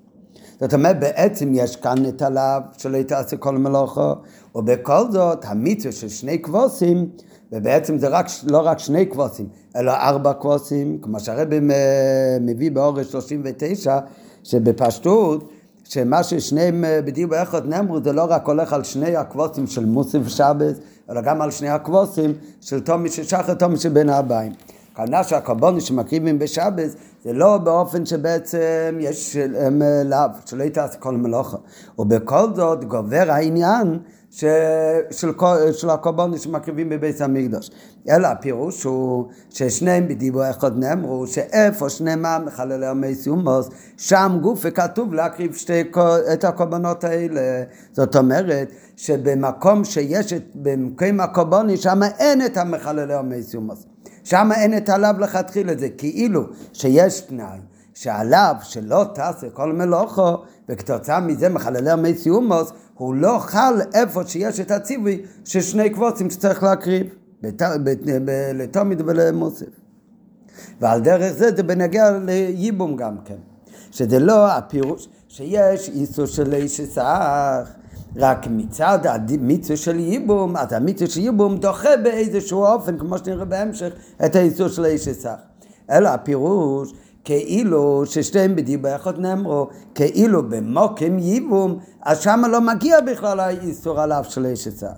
זאת 0.62 0.74
אומרת, 0.74 1.00
בעצם 1.00 1.50
יש 1.54 1.76
כאן 1.76 2.08
את 2.08 2.22
הלאו 2.22 2.60
שלא 2.78 2.96
יתעשה 2.96 3.36
כל 3.36 3.58
מלאכו, 3.58 4.12
ובכל 4.54 5.10
זאת 5.10 5.44
המצווה 5.44 5.92
של 5.92 6.08
שני 6.08 6.42
כבוסים, 6.42 7.08
ובעצם 7.52 7.98
זה 7.98 8.08
רק, 8.08 8.26
לא 8.46 8.58
רק 8.58 8.78
שני 8.78 9.06
כבוסים, 9.10 9.46
אלא 9.76 9.92
ארבע 9.92 10.32
כבוסים, 10.32 10.98
כמו 11.02 11.20
שהרבי 11.20 11.58
מביא 12.40 12.70
באורש 12.70 13.06
39, 13.06 13.98
שבפשטות 14.42 15.50
שמה 15.84 16.22
ששניהם 16.22 16.84
אה, 16.84 17.02
בדיוק 17.02 17.32
אחד 17.32 17.68
נאמרו 17.68 18.02
זה 18.02 18.12
לא 18.12 18.26
רק 18.28 18.46
הולך 18.46 18.72
על 18.72 18.84
שני 18.84 19.16
הכבוסים 19.16 19.66
של 19.66 19.84
מוסף 19.84 20.18
ושבת, 20.24 20.76
אלא 21.10 21.20
גם 21.20 21.42
על 21.42 21.50
שני 21.50 21.68
הכבוסים 21.68 22.32
של 22.60 22.80
תומי 22.80 23.08
של 23.08 23.24
שחר, 23.24 23.54
תומי 23.54 23.78
של 23.78 23.88
בין 23.88 24.08
הבאים. 24.96 25.06
כוונה 25.06 25.24
שהקורבנות 25.24 25.80
שמקריבים 25.80 26.38
בשבת 26.38 26.90
זה 27.24 27.32
לא 27.32 27.58
באופן 27.58 28.06
שבעצם 28.06 28.98
יש 29.00 29.36
אה, 29.36 29.68
לאו, 30.04 30.28
שלא 30.46 30.64
יתעשה 30.64 30.98
כל 30.98 31.16
מלאכה. 31.16 31.56
ובכל 31.98 32.54
זאת 32.54 32.84
גובר 32.84 33.24
העניין 33.28 33.98
ש... 34.30 34.44
של, 35.10 35.30
של 35.72 35.90
הקורבנות 35.90 36.40
שמקריבים 36.40 36.88
בבית 36.88 37.20
המקדוש. 37.20 37.70
אלא 38.08 38.26
הפירוש 38.26 38.84
הוא 38.84 39.28
ששניהם 39.50 40.08
בדיבור 40.08 40.50
אחד 40.50 40.78
נאמרו 40.78 41.26
שאיפה 41.26 41.88
שנאמר 41.88 42.38
מחללי 42.46 42.86
המסיומוס 42.86 43.68
שם 43.96 44.38
גוף 44.42 44.60
וכתוב 44.64 45.14
להקריב 45.14 45.54
שתי, 45.54 45.82
את 46.32 46.44
הקורבנות 46.44 47.04
האלה. 47.04 47.62
זאת 47.92 48.16
אומרת 48.16 48.72
שבמקום 48.96 49.84
שיש 49.84 50.32
את, 50.32 50.42
במקום 50.54 51.20
הקורבנות 51.20 51.78
שם 51.78 52.00
אין 52.18 52.46
את 52.46 52.56
המחללי 52.56 53.14
המסיומוס. 53.14 53.91
שם 54.24 54.50
אין 54.54 54.76
את 54.76 54.88
עליו 54.88 55.14
לכתחילה, 55.18 55.72
זה. 55.76 55.88
כאילו 55.88 56.42
שיש 56.72 57.20
תנאי 57.20 57.58
שעליו 57.94 58.54
שלא 58.62 59.04
תעשה 59.14 59.50
כל 59.50 59.72
מלוכו 59.72 60.36
וכתוצאה 60.68 61.20
מזה 61.20 61.48
מחללי 61.48 61.90
המסיומוס 61.90 62.72
הוא 62.94 63.14
לא 63.14 63.38
חל 63.40 63.74
איפה 63.94 64.24
שיש 64.26 64.60
את 64.60 64.70
הציווי 64.70 65.22
של 65.44 65.60
שני 65.60 65.90
קבוצים 65.90 66.30
שצריך 66.30 66.62
להקריב. 66.62 67.06
לתומיד 68.54 69.00
ולמוסף. 69.06 69.66
ועל 70.80 71.00
דרך 71.00 71.32
זה 71.32 71.56
זה 71.56 71.62
בנגיע 71.62 72.10
לייבום 72.10 72.96
גם 72.96 73.16
כן, 73.24 73.36
שזה 73.90 74.18
לא 74.18 74.52
הפירוש 74.52 75.08
שיש 75.28 75.88
איסור 75.88 76.26
של 76.26 76.54
איש 76.54 76.80
סך, 76.80 77.68
רק 78.16 78.46
מצד 78.50 78.98
המצווה 79.06 79.76
של 79.76 79.98
ייבום, 79.98 80.56
אז 80.56 80.72
המצווה 80.72 81.10
של 81.10 81.20
ייבום 81.20 81.56
דוחה 81.56 81.96
באיזשהו 82.02 82.64
אופן, 82.64 82.98
כמו 82.98 83.18
שנראה 83.18 83.44
בהמשך, 83.44 83.92
את 84.24 84.36
האיסור 84.36 84.68
של 84.68 84.84
איש 84.84 85.08
סך. 85.08 85.36
אלא 85.90 86.08
הפירוש 86.08 86.92
כאילו 87.24 88.02
ששתיהם 88.06 88.56
בדיבור 88.56 88.96
אחד 88.96 89.18
נאמרו, 89.18 89.68
כאילו 89.94 90.48
במוקם 90.48 91.18
ייבום, 91.18 91.78
אז 92.02 92.20
שמה 92.20 92.48
לא 92.48 92.60
מגיע 92.60 93.00
בכלל 93.00 93.40
האיסור 93.40 94.00
עליו 94.00 94.24
של 94.28 94.46
איש 94.46 94.68
סך. 94.68 94.96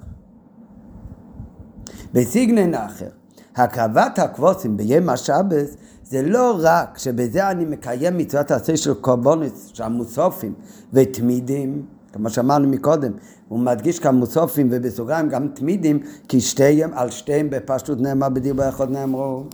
בסיגנן 2.12 2.74
אחר, 2.74 3.08
הקרבת 3.56 4.18
הקבוצים 4.18 4.76
ביום 4.76 5.08
השבס 5.08 5.76
זה 6.04 6.22
לא 6.22 6.58
רק 6.62 6.98
שבזה 6.98 7.50
אני 7.50 7.64
מקיים 7.64 8.18
מצוות 8.18 8.50
עשה 8.50 8.76
של 8.76 8.94
קורבונס, 8.94 9.70
שהמוסופים 9.74 10.54
ותמידים, 10.92 11.82
כמו 12.14 12.30
שאמרנו 12.30 12.68
מקודם, 12.68 13.12
הוא 13.48 13.58
מדגיש 13.58 13.98
כאן 13.98 14.14
מוסופים 14.14 14.68
ובסוגריים 14.72 15.28
גם 15.28 15.48
תמידים, 15.48 16.00
כי 16.28 16.40
שתיהם 16.40 16.90
על 16.94 17.10
שתיהם 17.10 17.50
בפשטות 17.50 18.00
נאמר 18.00 18.28
בדיוק 18.28 18.56
באחד 18.56 18.90
נאמרו. 18.90 19.44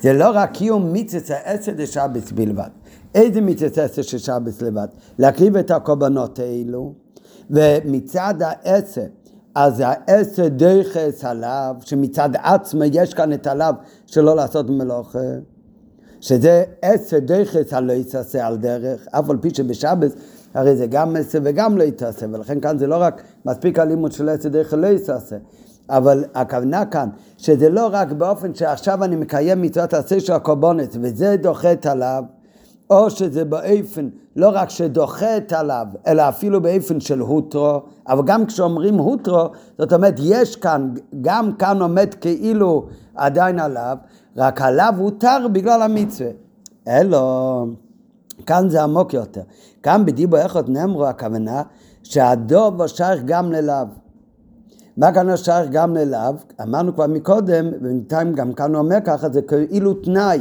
זה 0.00 0.12
לא 0.12 0.30
רק 0.34 0.52
קיום 0.52 0.92
מצוות 0.92 1.30
העשר 1.30 1.72
דשבס 1.76 2.32
בלבד. 2.32 2.68
איזה 3.14 3.40
מצוות 3.40 3.78
העשר 3.78 4.02
של 4.02 4.18
שבס 4.18 4.62
לבד? 4.62 4.86
להקריב 5.18 5.56
את 5.56 5.70
הקורבנות 5.70 6.38
האלו, 6.38 6.94
ומצד 7.50 8.34
העשר 8.40 9.06
אז 9.54 9.82
העשר 9.86 10.48
דרכס 10.48 11.24
עליו, 11.24 11.76
שמצד 11.80 12.30
עצמו 12.34 12.84
יש 12.92 13.14
כאן 13.14 13.32
את 13.32 13.46
עליו 13.46 13.74
שלא 14.06 14.36
לעשות 14.36 14.70
מלוכה, 14.70 15.18
שזה 16.20 16.64
עשר 16.82 17.18
דרכס 17.18 17.72
הלא 17.72 17.92
יתעשה 17.92 18.46
על 18.46 18.56
דרך, 18.56 19.06
אף 19.10 19.30
על 19.30 19.36
פי 19.40 19.54
שבשבת 19.54 20.12
הרי 20.54 20.76
זה 20.76 20.86
גם 20.86 21.16
עשר 21.16 21.38
וגם 21.44 21.78
לא 21.78 21.82
יתעשה, 21.82 22.26
ולכן 22.32 22.60
כאן 22.60 22.78
זה 22.78 22.86
לא 22.86 22.96
רק 22.96 23.22
מספיק 23.44 23.78
הלימוד 23.78 24.12
של 24.12 24.28
עשר 24.28 24.48
דרכס 24.48 24.72
לא 24.72 24.86
יתעשה, 24.86 25.36
אבל 25.90 26.24
הכוונה 26.34 26.86
כאן, 26.86 27.08
שזה 27.38 27.70
לא 27.70 27.88
רק 27.92 28.12
באופן 28.12 28.54
שעכשיו 28.54 29.04
אני 29.04 29.16
מקיים 29.16 29.62
מצוות 29.62 29.94
עשה 29.94 30.20
של 30.20 30.32
הקורבנות, 30.32 30.96
וזה 31.00 31.36
דוחת 31.36 31.86
עליו, 31.86 32.24
או 32.90 33.10
שזה 33.10 33.44
באופן, 33.44 34.08
לא 34.36 34.50
רק 34.52 34.70
שדוחת 34.70 35.52
עליו, 35.52 35.86
אלא 36.06 36.28
אפילו 36.28 36.62
באופן 36.62 37.00
של 37.00 37.20
הוטרו, 37.20 37.82
אבל 38.08 38.22
גם 38.26 38.46
כשאומרים 38.46 38.94
הוטרו, 38.94 39.48
זאת 39.78 39.92
אומרת, 39.92 40.14
יש 40.22 40.56
כאן, 40.56 40.94
גם 41.20 41.52
כאן 41.52 41.82
עומד 41.82 42.14
כאילו 42.14 42.86
עדיין 43.14 43.58
עליו, 43.58 43.96
רק 44.36 44.60
עליו 44.60 44.94
הותר 44.98 45.46
בגלל 45.52 45.82
המצווה. 45.82 46.30
אלו, 46.88 47.66
כאן 48.46 48.68
זה 48.68 48.82
עמוק 48.82 49.14
יותר. 49.14 49.40
כאן 49.82 50.06
בדיבו 50.06 50.36
איכות 50.36 50.68
נאמרו 50.68 51.06
הכוונה 51.06 51.62
שהדוב 52.02 52.86
שייך 52.86 53.20
גם 53.24 53.52
ללאו. 53.52 53.86
מה 54.96 55.12
כאן 55.12 55.36
שייך 55.36 55.68
גם 55.70 55.96
ללאו? 55.96 56.34
אמרנו 56.62 56.94
כבר 56.94 57.06
מקודם, 57.06 57.68
ובינתיים 57.72 58.32
גם 58.32 58.52
כאן 58.52 58.74
הוא 58.74 58.84
אומר 58.84 58.98
ככה, 59.04 59.28
זה 59.28 59.40
כאילו 59.42 59.94
תנאי. 59.94 60.40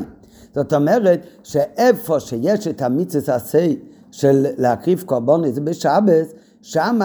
זאת 0.56 0.74
אומרת 0.74 1.26
שאיפה 1.44 2.20
שיש 2.20 2.68
את 2.68 2.82
המצווה 2.82 3.36
עשה 3.36 3.68
של 4.12 4.46
להקריב 4.58 5.04
קורבנות 5.06 5.60
בשבס, 5.64 6.34
שם 6.62 7.00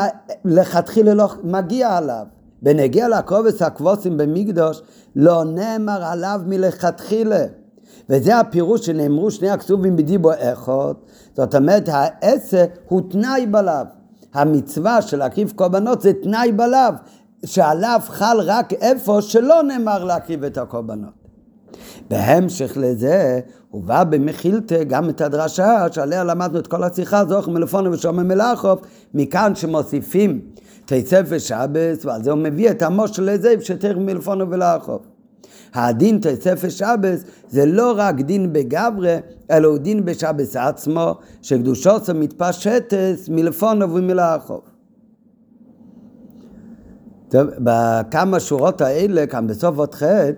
לכתחילה 0.45 1.15
לא 1.15 1.29
מגיע 1.43 1.97
עליו. 1.97 2.27
בנגיע 2.63 3.09
לקובץ 3.09 3.63
הקבוצים 3.63 4.17
במקדוש, 4.17 4.83
לא 5.17 5.45
נאמר 5.45 6.05
עליו 6.05 6.41
מלכתחילה. 6.47 7.45
וזה 8.11 8.39
הפירוש 8.39 8.87
שנאמרו 8.87 9.31
שני 9.31 9.51
הכתובים 9.51 9.97
בדיבו 9.97 10.31
אחד, 10.39 10.93
זאת 11.37 11.55
אומרת 11.55 11.89
העשר 11.93 12.65
הוא 12.89 13.01
תנאי 13.11 13.47
בלאו. 13.47 13.85
המצווה 14.35 15.03
של 15.03 15.17
להקריב 15.17 15.53
קורבנות 15.57 16.03
זה 16.03 16.13
תנאי 16.23 16.53
בלאו, 16.53 16.93
שעליו 17.45 18.01
חל 18.07 18.37
רק 18.45 18.73
איפה 18.73 19.23
שלא 19.23 19.63
נאמר 19.63 20.05
להקריב 20.05 20.45
את 20.45 20.59
הקורבנות. 20.59 21.11
בהמשך 22.11 22.73
לזה, 22.77 23.41
הובא 23.71 24.05
במחילתא 24.05 24.85
גם 24.85 25.11
את 25.11 25.21
הדרשה 25.21 25.87
שעליה 25.93 26.25
למדנו 26.25 26.59
את 26.59 26.67
כל 26.67 26.85
השיחה 26.85 27.25
זוכר 27.25 27.51
מלפונו 27.51 27.93
ושומר 27.93 28.23
מלאכוף, 28.23 28.81
מכאן 29.15 29.55
שמוסיפים 29.55 30.41
תצא 30.85 31.23
ושבס, 31.27 32.05
ועל 32.05 32.23
זה 32.23 32.31
הוא 32.31 32.39
מביא 32.39 32.71
את 32.71 32.83
המושל 32.83 33.23
לזה 33.23 33.55
שתכף 33.61 33.97
מלפונו 33.97 34.51
ולאכוף. 34.51 35.08
הדין 35.75 36.19
תצא 36.19 36.55
ושבס 36.61 37.25
זה 37.49 37.67
לא 37.67 37.95
רק 37.97 38.21
דין 38.21 38.53
בגברה, 38.53 39.17
אלא 39.51 39.69
הוא 39.69 39.79
דין 39.79 40.05
בשבס 40.05 40.57
עצמו, 40.57 41.15
שקדושו 41.43 41.91
מתפשטס 42.15 43.29
מלפונו 43.29 43.95
ומלאכוף. 43.95 44.65
טוב, 47.29 47.47
בכמה 47.59 48.41
שורות 48.41 48.81
האלה, 48.81 49.27
כאן 49.27 49.47
בסוף 49.47 49.79
עוד 49.79 49.95
חטא, 49.95 50.31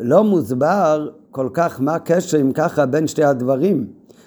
לא 0.00 0.24
מוסבר 0.24 1.08
כל 1.30 1.48
כך 1.52 1.80
מה 1.80 1.94
הקשר 1.94 2.40
אם 2.40 2.52
ככה 2.52 2.86
בין 2.86 3.06
שתי 3.06 3.24
הדברים. 3.24 3.86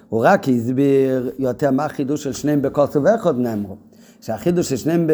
הוא 0.09 0.25
רק 0.25 0.49
הסביר 0.49 1.31
יותר 1.39 1.71
מה 1.71 1.85
החידוש 1.85 2.23
של 2.23 2.33
שניהם 2.33 2.61
בכוסו 2.61 3.03
ואחד 3.03 3.37
נאמרו. 3.37 3.75
שהחידוש 4.21 4.69
של 4.69 4.75
שניהם, 4.75 5.07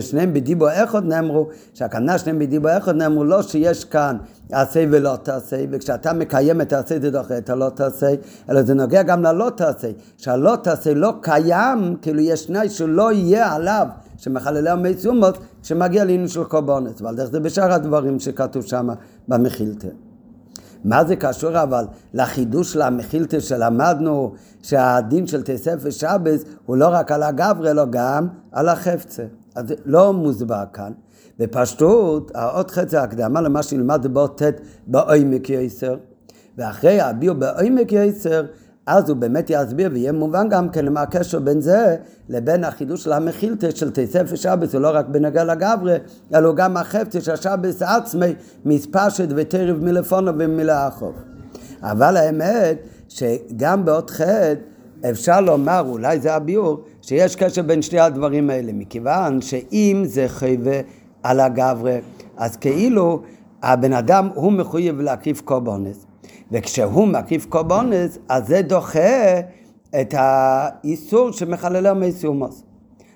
שניהם 0.00 0.32
בדיבו 0.34 0.66
אחד 0.84 1.04
נאמרו, 1.04 1.48
שהכוונה 1.74 2.18
שניהם 2.18 2.38
בדיבו 2.38 2.68
אחד 2.78 2.96
נאמרו 2.96 3.24
לא 3.24 3.42
שיש 3.42 3.84
כאן 3.84 4.16
עשה 4.52 4.84
ולא 4.90 5.16
תעשה, 5.22 5.56
וכשאתה 5.70 6.12
מקיים 6.12 6.60
את 6.60 6.72
העשה 6.72 7.00
זה 7.00 7.10
דוחה 7.10 7.38
את 7.38 7.50
הלא 7.50 7.68
תעשה, 7.68 8.14
אלא 8.50 8.62
זה 8.62 8.74
נוגע 8.74 9.02
גם 9.02 9.22
ללא 9.22 9.50
תעשה, 9.56 9.88
שהלא 10.16 10.56
תעשה 10.62 10.94
לא 10.94 11.12
קיים, 11.20 11.96
כאילו 12.02 12.20
יש 12.20 12.46
תנאי 12.46 12.68
שלא 12.68 13.12
יהיה 13.12 13.54
עליו, 13.54 13.86
שמחללי 14.16 14.70
המצומות, 14.70 15.38
שמגיע 15.62 16.04
לעניין 16.04 16.28
של 16.28 16.44
קורבנות, 16.44 17.02
ועל 17.02 17.16
דרך 17.16 17.30
זה 17.30 17.40
בשאר 17.40 17.72
הדברים 17.72 18.20
שכתוב 18.20 18.64
שם 18.64 18.88
במחילתא. 19.28 20.05
מה 20.86 21.04
זה 21.04 21.16
קשור 21.16 21.62
אבל 21.62 21.84
לחידוש 22.14 22.72
של 22.72 22.82
המחילתא 22.82 23.40
שלמדנו 23.40 24.32
שהדין 24.62 25.26
של 25.26 25.42
תסף 25.42 25.74
ושבס 25.80 26.44
הוא 26.66 26.76
לא 26.76 26.88
רק 26.88 27.12
על 27.12 27.22
הגברי, 27.22 27.70
אלא 27.70 27.84
גם 27.90 28.28
על 28.52 28.68
החפצה. 28.68 29.24
אז 29.54 29.74
לא 29.84 30.12
מוסבר 30.12 30.64
כאן. 30.72 30.92
בפשטות, 31.38 32.30
העוד 32.34 32.70
חצי 32.70 32.96
הקדמה 32.96 33.40
למה 33.40 33.62
שנלמד 33.62 34.06
באות 34.06 34.42
ט' 34.42 34.60
בעומק 34.86 35.50
יסר, 35.50 35.96
ואחרי 36.58 37.00
הביאו 37.00 37.34
בעומק 37.34 37.92
יסר, 37.92 38.44
אז 38.86 39.08
הוא 39.08 39.16
באמת 39.16 39.50
יסביר 39.50 39.90
ויהיה 39.92 40.12
מובן 40.12 40.48
גם 40.48 40.68
כן 40.68 40.84
למה 40.84 41.02
הקשר 41.02 41.38
בין 41.38 41.60
זה 41.60 41.96
לבין 42.28 42.64
החידוש 42.64 43.04
של 43.04 43.12
המחילתא 43.12 43.70
של 43.70 43.90
תסף 43.90 44.22
ושבס, 44.28 44.74
הוא 44.74 44.82
לא 44.82 44.90
רק 44.94 45.06
בנגע 45.06 45.44
לגברי, 45.44 45.96
אלא 46.34 46.52
גם 46.52 46.76
החפצה 46.76 47.20
של 47.20 47.32
השבס 47.32 47.82
עצמי 47.82 48.34
מספשת 48.64 49.28
וטרב 49.36 49.84
מלפונו 49.84 50.32
ומלאחוב. 50.38 51.14
אבל 51.82 52.16
האמת 52.16 52.78
שגם 53.08 53.84
באות 53.84 54.10
חטא 54.10 54.54
אפשר 55.10 55.40
לומר, 55.40 55.84
אולי 55.88 56.20
זה 56.20 56.34
הביאור, 56.34 56.84
שיש 57.02 57.36
קשר 57.36 57.62
בין 57.62 57.82
שני 57.82 58.00
הדברים 58.00 58.50
האלה, 58.50 58.72
מכיוון 58.72 59.40
שאם 59.40 60.02
זה 60.06 60.24
חייבה 60.28 60.80
על 61.22 61.40
הגברי, 61.40 62.00
אז 62.36 62.56
כאילו 62.56 63.22
הבן 63.62 63.92
אדם 63.92 64.28
הוא 64.34 64.52
מחויב 64.52 65.00
להקריב 65.00 65.40
קורבנס, 65.44 66.05
וכשהוא 66.52 67.08
מקריב 67.08 67.46
קורבנס, 67.48 68.18
אז 68.28 68.46
זה 68.46 68.62
דוחה 68.62 69.40
את 70.00 70.14
האיסור 70.18 71.32
שמחללי 71.32 71.88
המסיומוס. 71.88 72.62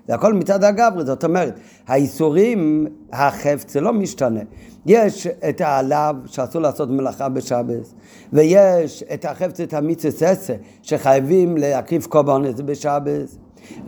זה 0.09 0.15
הכל 0.15 0.35
מצד 0.35 0.65
הגברי, 0.65 1.05
זאת 1.05 1.25
אומרת, 1.25 1.59
האיסורים, 1.87 2.87
החפץ, 3.13 3.73
זה 3.73 3.81
לא 3.81 3.93
משתנה. 3.93 4.41
יש 4.87 5.27
את 5.27 5.61
העליו 5.61 6.17
שאסור 6.27 6.63
לעשות 6.63 6.91
מלאכה 6.91 7.29
בשבס, 7.29 7.95
ויש 8.33 9.05
את 9.15 9.25
החפץ, 9.25 9.61
את 9.61 9.75
המיצס 9.75 10.51
שחייבים 10.83 11.57
להקריב 11.57 12.05
קורבנות 12.05 12.61
בשבס. 12.61 13.39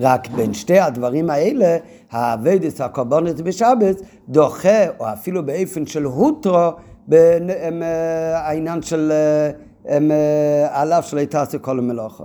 רק 0.01 0.29
בין 0.29 0.55
שתי 0.55 0.79
הדברים 0.79 1.31
האלה, 1.31 1.77
האביידס 2.11 2.81
הקורבנות 2.81 3.41
בשבס 3.41 3.97
דוחה, 4.29 4.89
או 5.01 5.13
אפילו 5.13 5.47
באופן 5.47 5.87
של 5.87 6.05
הוטרו, 6.05 6.71
העניין 8.35 8.83
של 8.83 9.13
עליו 10.71 11.03
של 11.03 11.25
תעשה 11.25 11.59
כל 11.59 11.79
המלאכה. 11.79 12.25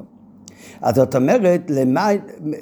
אז 0.82 0.96
זאת 0.96 1.16
אומרת, 1.16 1.62
למה, 1.70 2.10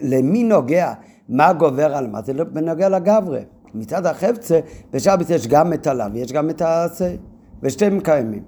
למי 0.02 0.44
נוגע 0.44 0.94
מה 1.30 1.54
גובר 1.54 1.96
על 1.96 2.08
מה? 2.08 2.22
זה 2.22 2.34
בנוגע 2.34 2.90
לגברי. 2.90 3.42
מצד 3.74 4.06
החפצה, 4.06 4.60
בשבת 4.92 5.30
יש 5.30 5.48
גם 5.48 5.74
את 5.74 5.88
הלאו, 5.88 6.08
יש 6.14 6.32
גם 6.32 6.50
את 6.50 6.62
העשה, 6.62 7.16
ושתיהם 7.64 8.00
קיימים. 8.00 8.44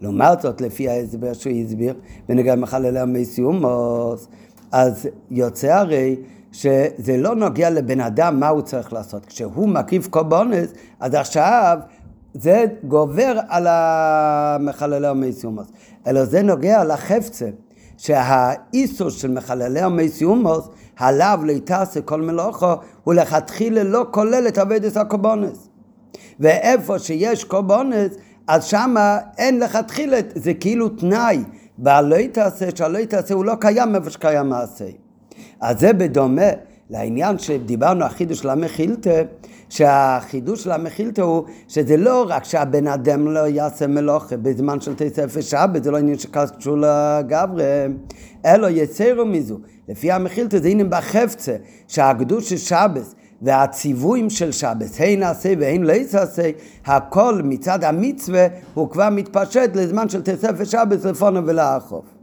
לעומת 0.00 0.40
זאת, 0.40 0.60
לפי 0.60 0.88
ההסבר 0.88 1.32
שהוא 1.32 1.52
הסביר, 1.64 1.94
בנוגע 2.28 2.54
למחללי 2.54 2.98
המסיומוס, 2.98 4.28
אז 4.72 5.08
יוצא 5.30 5.72
הרי 5.72 6.16
שזה 6.52 7.16
לא 7.16 7.34
נוגע 7.34 7.70
לבן 7.70 8.00
אדם 8.00 8.40
מה 8.40 8.48
הוא 8.48 8.62
צריך 8.62 8.92
לעשות. 8.92 9.26
כשהוא 9.26 9.68
מקריב 9.68 10.08
קורבנס, 10.10 10.72
אז 11.00 11.14
עכשיו 11.14 11.78
זה 12.40 12.64
גובר 12.84 13.38
על 13.48 13.66
המחללי 13.70 15.06
המסיומוס, 15.06 15.66
אלא 16.06 16.24
זה 16.24 16.42
נוגע 16.42 16.84
לחפצה. 16.84 17.48
שהאיסור 17.98 19.10
של 19.10 19.30
מחללי 19.30 19.80
המסיומוס, 19.80 20.68
עליו 20.96 21.40
ליטסה 21.44 22.00
כל 22.00 22.22
מלאכו, 22.22 22.72
הוא 23.04 23.14
לכתחילה 23.14 23.82
לא 23.82 24.06
כולל 24.10 24.48
את 24.48 24.58
אביידס 24.58 24.96
הקורבנס. 24.96 25.68
ואיפה 26.40 26.98
שיש 26.98 27.44
קורבנס, 27.44 28.12
אז 28.46 28.64
שמה 28.64 29.18
אין 29.38 29.60
לכתחילה, 29.60 30.18
זה 30.34 30.54
כאילו 30.54 30.88
תנאי. 30.88 31.44
והלא 31.78 32.16
תעשה, 32.32 32.68
שהלא 32.74 33.04
תעשה 33.04 33.34
הוא 33.34 33.44
לא 33.44 33.54
קיים 33.60 33.94
איפה 33.94 34.10
שקיים 34.10 34.48
מעשה. 34.48 34.84
אז 35.60 35.80
זה 35.80 35.92
בדומה 35.92 36.50
לעניין 36.90 37.38
שדיברנו, 37.38 38.04
החידוש 38.04 38.38
של 38.38 38.50
המחילתא, 38.50 39.22
שהחידוש 39.68 40.64
של 40.64 40.70
המחילתא 40.70 41.20
הוא 41.20 41.44
שזה 41.68 41.96
לא 41.96 42.26
רק 42.28 42.44
שהבן 42.44 42.86
אדם 42.86 43.26
לא 43.28 43.48
יעשה 43.48 43.86
מלוכה 43.86 44.36
בזמן 44.36 44.80
של 44.80 44.94
תספר 44.96 45.40
שבת, 45.40 45.84
זה 45.84 45.90
לא 45.90 45.96
עניין 45.96 46.18
שקשור 46.18 46.76
לגברי, 46.76 47.64
אלא 48.46 48.66
יצרו 48.70 49.26
מזו. 49.26 49.58
לפי 49.88 50.12
המחילתא 50.12 50.58
זה 50.58 50.68
עניין 50.68 50.90
בחפצה, 50.90 51.56
שהקדוש 51.88 52.50
של 52.50 52.56
שבת 52.56 53.14
והציוויים 53.42 54.30
של 54.30 54.52
שבת, 54.52 54.90
הן 54.98 55.20
נעשה 55.20 55.52
והן 55.58 55.82
לא 55.82 55.92
יעשה, 55.92 56.50
הכל 56.86 57.40
מצד 57.44 57.84
המצווה 57.84 58.46
הוא 58.74 58.90
כבר 58.90 59.08
מתפשט 59.10 59.70
לזמן 59.74 60.08
של 60.08 60.22
תספר 60.22 60.64
שבת 60.64 61.04
לפונו 61.04 61.46
ולאחוב. 61.46 62.15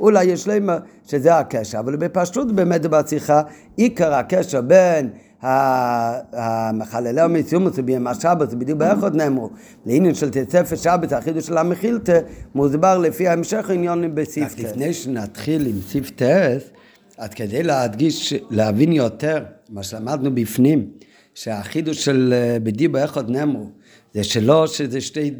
אולי 0.00 0.24
יש 0.24 0.48
להם 0.48 0.68
שזה 1.06 1.38
הקשר, 1.38 1.78
אבל 1.78 1.96
בפשטות 1.96 2.52
באמת 2.52 2.86
בשיחה, 2.86 3.42
עיקר 3.76 4.14
הקשר 4.14 4.60
בין 4.60 5.10
המחללי 5.42 7.20
המציומוס 7.20 7.72
וביום 7.76 8.06
השבת, 8.06 8.54
בדיוק 8.54 8.78
באיכות 8.78 9.14
נאמרו, 9.14 9.50
לעניין 9.86 10.14
של 10.14 10.30
תצפת 10.30 10.78
שבת, 10.78 11.12
החידוש 11.12 11.46
של 11.46 11.58
המחילתא, 11.58 12.20
מוסבר 12.54 12.98
לפי 12.98 13.28
ההמשך 13.28 13.70
עניונים 13.70 14.14
בסעיף 14.14 14.54
טס. 14.54 14.60
לפני 14.60 14.92
שנתחיל 14.92 15.66
עם 15.66 15.80
סעיף 15.88 16.10
טס, 16.10 16.70
אז 17.18 17.28
כדי 17.28 17.62
להדגיש, 17.62 18.34
להבין 18.50 18.92
יותר 18.92 19.44
מה 19.68 19.82
שלמדנו 19.82 20.34
בפנים, 20.34 20.86
שהחידוש 21.34 22.04
של 22.04 22.34
אה, 22.36 22.58
בדיוק 22.62 22.92
באיכות 22.92 23.28
נאמרו, 23.28 23.66
זה 24.14 24.24
שלא 24.24 24.66
שזה 24.66 25.00
שתי 25.00 25.30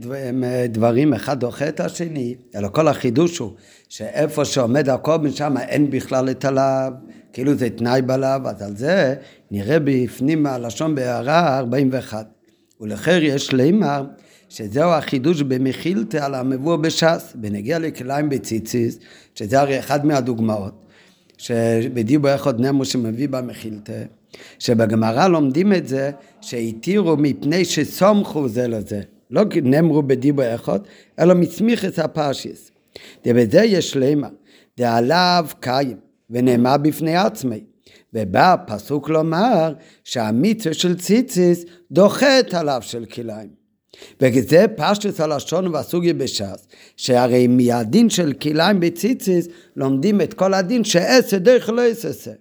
דברים, 0.69 1.15
אחד 1.15 1.41
דוחה 1.41 1.69
את 1.69 1.81
השני, 1.81 2.35
אלא 2.55 2.69
כל 2.69 2.89
החידוש 2.89 3.39
הוא 3.39 3.51
שאיפה 3.89 4.45
שעומד 4.45 4.89
הקורבן 4.89 5.31
שם 5.31 5.55
אין 5.59 5.91
בכלל 5.91 6.31
את 6.31 6.45
הלאו, 6.45 6.93
כאילו 7.33 7.55
זה 7.55 7.71
תנאי 7.71 8.03
בלאו, 8.03 8.49
אז 8.49 8.63
על 8.63 8.77
זה 8.77 9.15
נראה 9.51 9.79
בפנים 9.85 10.47
הלשון 10.47 10.95
בהערה 10.95 11.59
41. 11.59 12.27
ולחר 12.81 13.19
יש 13.23 13.53
לימר 13.53 14.05
שזהו 14.49 14.91
החידוש 14.91 15.43
במחילתא 15.43 16.17
על 16.17 16.35
המבוא 16.35 16.77
בש"ס, 16.77 17.33
בנגיע 17.35 17.79
לכליים 17.79 18.29
בציציס, 18.29 18.99
שזה 19.35 19.61
הרי 19.61 19.79
אחד 19.79 20.07
מהדוגמאות, 20.07 20.85
שבדיבו 21.39 22.35
אחד 22.35 22.61
נמו 22.61 22.85
שמביא 22.85 23.29
במחילתא. 23.29 24.03
שבגמרא 24.59 25.29
לומדים 25.29 25.73
את 25.73 25.89
זה 25.89 26.11
שהתירו 26.41 27.17
מפני 27.17 27.65
שסומכו 27.65 28.49
זה 28.49 28.69
לזה. 28.69 29.01
לא 29.31 29.43
נאמרו 29.63 30.03
בדיבו 30.03 30.43
אחד, 30.55 30.81
אלא 31.19 31.35
מצמיחס 31.35 31.99
הפרשיס. 31.99 32.71
ובזה 33.27 33.61
יש 33.65 33.97
למה, 33.97 34.29
דעליו 34.79 35.47
קיים, 35.61 35.97
ונאמר 36.31 36.77
בפני 36.77 37.17
עצמי. 37.17 37.61
ובא 38.15 38.53
הפסוק 38.53 39.09
לומר 39.09 39.75
שהמיצה 40.05 40.75
של 40.75 40.99
ציציס 40.99 41.65
דוחת 41.93 42.55
עליו 42.55 42.79
של 42.83 43.05
כליים. 43.05 43.61
וזה 44.21 44.67
פשטוס 44.77 45.21
הלשון 45.21 45.67
והסוגיה 45.67 46.15
בש"ס, 46.15 46.69
שהרי 46.97 47.47
מהדין 47.47 48.11
של 48.11 48.33
כליים 48.33 48.81
בציציס 48.81 49.49
לומדים 49.77 50.21
את 50.21 50.35
כל 50.35 50.55
הדין 50.55 50.85
שעשר 50.85 51.39
דרך 51.39 51.69
לא 51.69 51.83
יססה. 51.83 52.33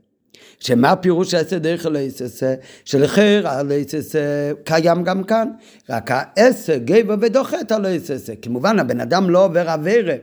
שמה 0.60 0.95
פירוש 0.95 1.34
עשר 1.34 1.57
דרך 1.57 1.86
הלייססה? 1.86 2.55
שלחיר 2.86 3.47
הלייססה 3.47 4.51
קיים 4.64 5.03
גם 5.03 5.24
כאן, 5.24 5.47
רק 5.89 6.12
העשר 6.12 6.78
גבר 6.78 7.16
ודוחת 7.22 7.72
הלייססה. 7.72 8.34
כמובן 8.41 8.80
הבן 8.80 8.99
אדם 8.99 9.30
לא 9.30 9.45
עובר 9.45 9.70
עבירה. 9.70 10.16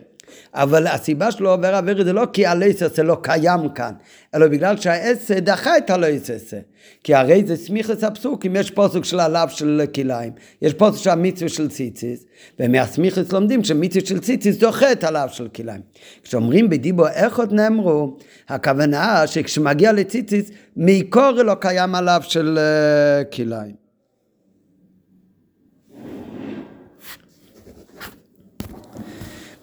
אבל 0.54 0.86
הסיבה 0.86 1.30
שלו 1.30 1.50
עובר 1.50 1.74
עבירה 1.74 2.04
זה 2.04 2.12
לא 2.12 2.26
כי 2.32 2.46
הלייססה 2.46 3.02
לא 3.02 3.18
קיים 3.22 3.68
כאן, 3.68 3.92
אלא 4.34 4.46
בגלל 4.46 4.76
שהעשר 4.76 5.38
דחה 5.38 5.78
את 5.78 5.90
הלייססה. 5.90 6.56
כי 7.04 7.14
הרי 7.14 7.42
זה 7.46 7.56
סמיכס 7.56 8.04
הפסוק, 8.04 8.46
אם 8.46 8.56
יש 8.56 8.70
פוסק 8.70 9.04
של 9.04 9.20
הלאו 9.20 9.48
של 9.48 9.84
כליים, 9.94 10.32
יש 10.62 10.74
פוסק 10.74 11.02
של 11.02 11.10
המצווה 11.10 11.48
של 11.48 11.68
ציציס, 11.68 12.24
ומהסמיכס 12.60 13.32
לומדים 13.32 13.64
שמצווה 13.64 14.06
של 14.06 14.18
ציציס 14.18 14.56
דוחה 14.56 14.92
את 14.92 15.04
הלאו 15.04 15.28
של 15.28 15.48
כליים. 15.48 15.80
כשאומרים 16.22 16.70
בדיבו 16.70 17.06
איך 17.08 17.38
עוד 17.38 17.52
נאמרו, 17.52 18.16
הכוונה 18.48 19.26
שכשמגיע 19.26 19.92
לציציס, 19.92 20.50
מעיקור 20.76 21.30
לא 21.30 21.54
קיים 21.54 21.94
הלאו 21.94 22.22
של 22.22 22.58
uh, 22.58 23.34
כליים. 23.36 23.85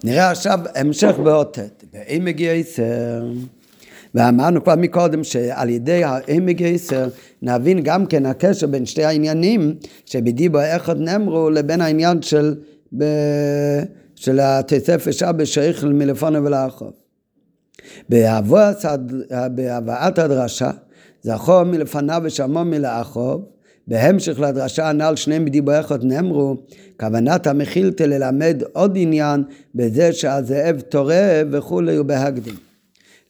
נראה 0.03 0.31
עכשיו 0.31 0.59
המשך 0.75 1.15
באות 1.23 1.57
ט', 1.57 1.83
מגיע 2.19 2.53
יסר, 2.53 3.23
ואמרנו 4.15 4.63
כבר 4.63 4.75
מקודם 4.75 5.23
שעל 5.23 5.69
ידי 5.69 6.01
מגיע 6.41 6.67
יסר 6.67 7.07
נבין 7.41 7.83
גם 7.83 8.05
כן 8.05 8.25
הקשר 8.25 8.67
בין 8.67 8.85
שתי 8.85 9.03
העניינים 9.03 9.75
שבדיבו 10.05 10.59
אחד 10.75 10.99
נאמרו 10.99 11.49
לבין 11.49 11.81
העניין 11.81 12.21
של, 12.21 12.55
ב, 12.97 13.03
של 14.15 14.39
התסף 14.39 15.11
שבת 15.11 15.47
שייך 15.47 15.83
מלפונה 15.83 16.41
ולאחוב. 16.41 16.91
בהבאת 18.09 20.19
הדרשה 20.19 20.71
זכור 21.21 21.63
מלפניו 21.63 22.21
ושמו 22.25 22.65
מלאחוב 22.65 23.45
בהמשך 23.87 24.39
לדרשה 24.39 24.89
הנ"ל 24.89 25.15
שניהם 25.15 25.45
בדיבו 25.45 25.71
אחד 25.79 26.03
נאמרו, 26.03 26.55
כוונת 26.99 27.47
המחילתא 27.47 28.03
ללמד 28.03 28.63
עוד 28.73 28.93
עניין 28.95 29.43
בזה 29.75 30.13
שהזאב 30.13 30.79
טורף 30.79 31.47
וכולי 31.51 31.99
ובהקדים. 31.99 32.55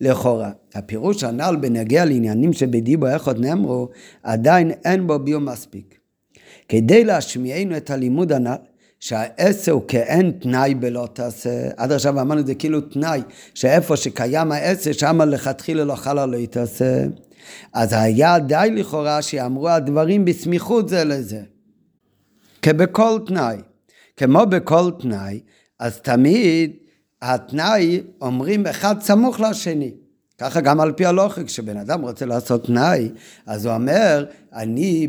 לכאורה, 0.01 0.51
הפירוש 0.75 1.23
הנ"ל 1.23 1.55
בנגיע 1.61 2.05
לעניינים 2.05 2.53
שבדיבו 2.53 3.15
אחד 3.15 3.39
נאמרו, 3.39 3.89
עדיין 4.23 4.71
אין 4.85 5.07
בו 5.07 5.19
ביום 5.19 5.45
מספיק. 5.45 5.99
כדי 6.69 7.03
להשמיענו 7.03 7.77
את 7.77 7.89
הלימוד 7.89 8.31
הנ"ל, 8.31 8.55
שהעשר 8.99 9.71
הוא 9.71 9.81
כאין 9.87 10.31
תנאי 10.31 10.75
בלא 10.75 11.07
תעשה, 11.13 11.69
עד 11.77 11.91
עכשיו 11.91 12.21
אמרנו 12.21 12.45
זה 12.45 12.55
כאילו 12.55 12.81
תנאי, 12.81 13.21
שאיפה 13.53 13.97
שקיים 13.97 14.51
העשר, 14.51 14.91
שם 14.91 15.21
לכתחילה 15.21 15.83
לא 15.83 15.95
חלה 15.95 16.25
לא 16.25 16.37
יתעשה. 16.37 17.05
אז 17.73 17.93
היה 17.93 18.39
די 18.39 18.69
לכאורה 18.75 19.21
שיאמרו 19.21 19.69
הדברים 19.69 20.25
בסמיכות 20.25 20.89
זה 20.89 21.03
לזה. 21.03 21.41
כבכל 22.61 23.19
תנאי. 23.25 23.57
כמו 24.17 24.45
בכל 24.45 24.91
תנאי, 24.99 25.39
אז 25.79 25.99
תמיד 26.01 26.71
התנאי 27.21 28.01
אומרים 28.21 28.67
אחד 28.67 28.95
סמוך 29.01 29.39
לשני. 29.39 29.91
ככה 30.37 30.61
גם 30.61 30.81
על 30.81 30.91
פי 30.91 31.05
הלוכי, 31.05 31.45
כשבן 31.45 31.77
אדם 31.77 32.01
רוצה 32.01 32.25
לעשות 32.25 32.65
תנאי, 32.65 33.09
אז 33.45 33.65
הוא 33.65 33.73
אומר, 33.73 34.25
אני 34.53 35.07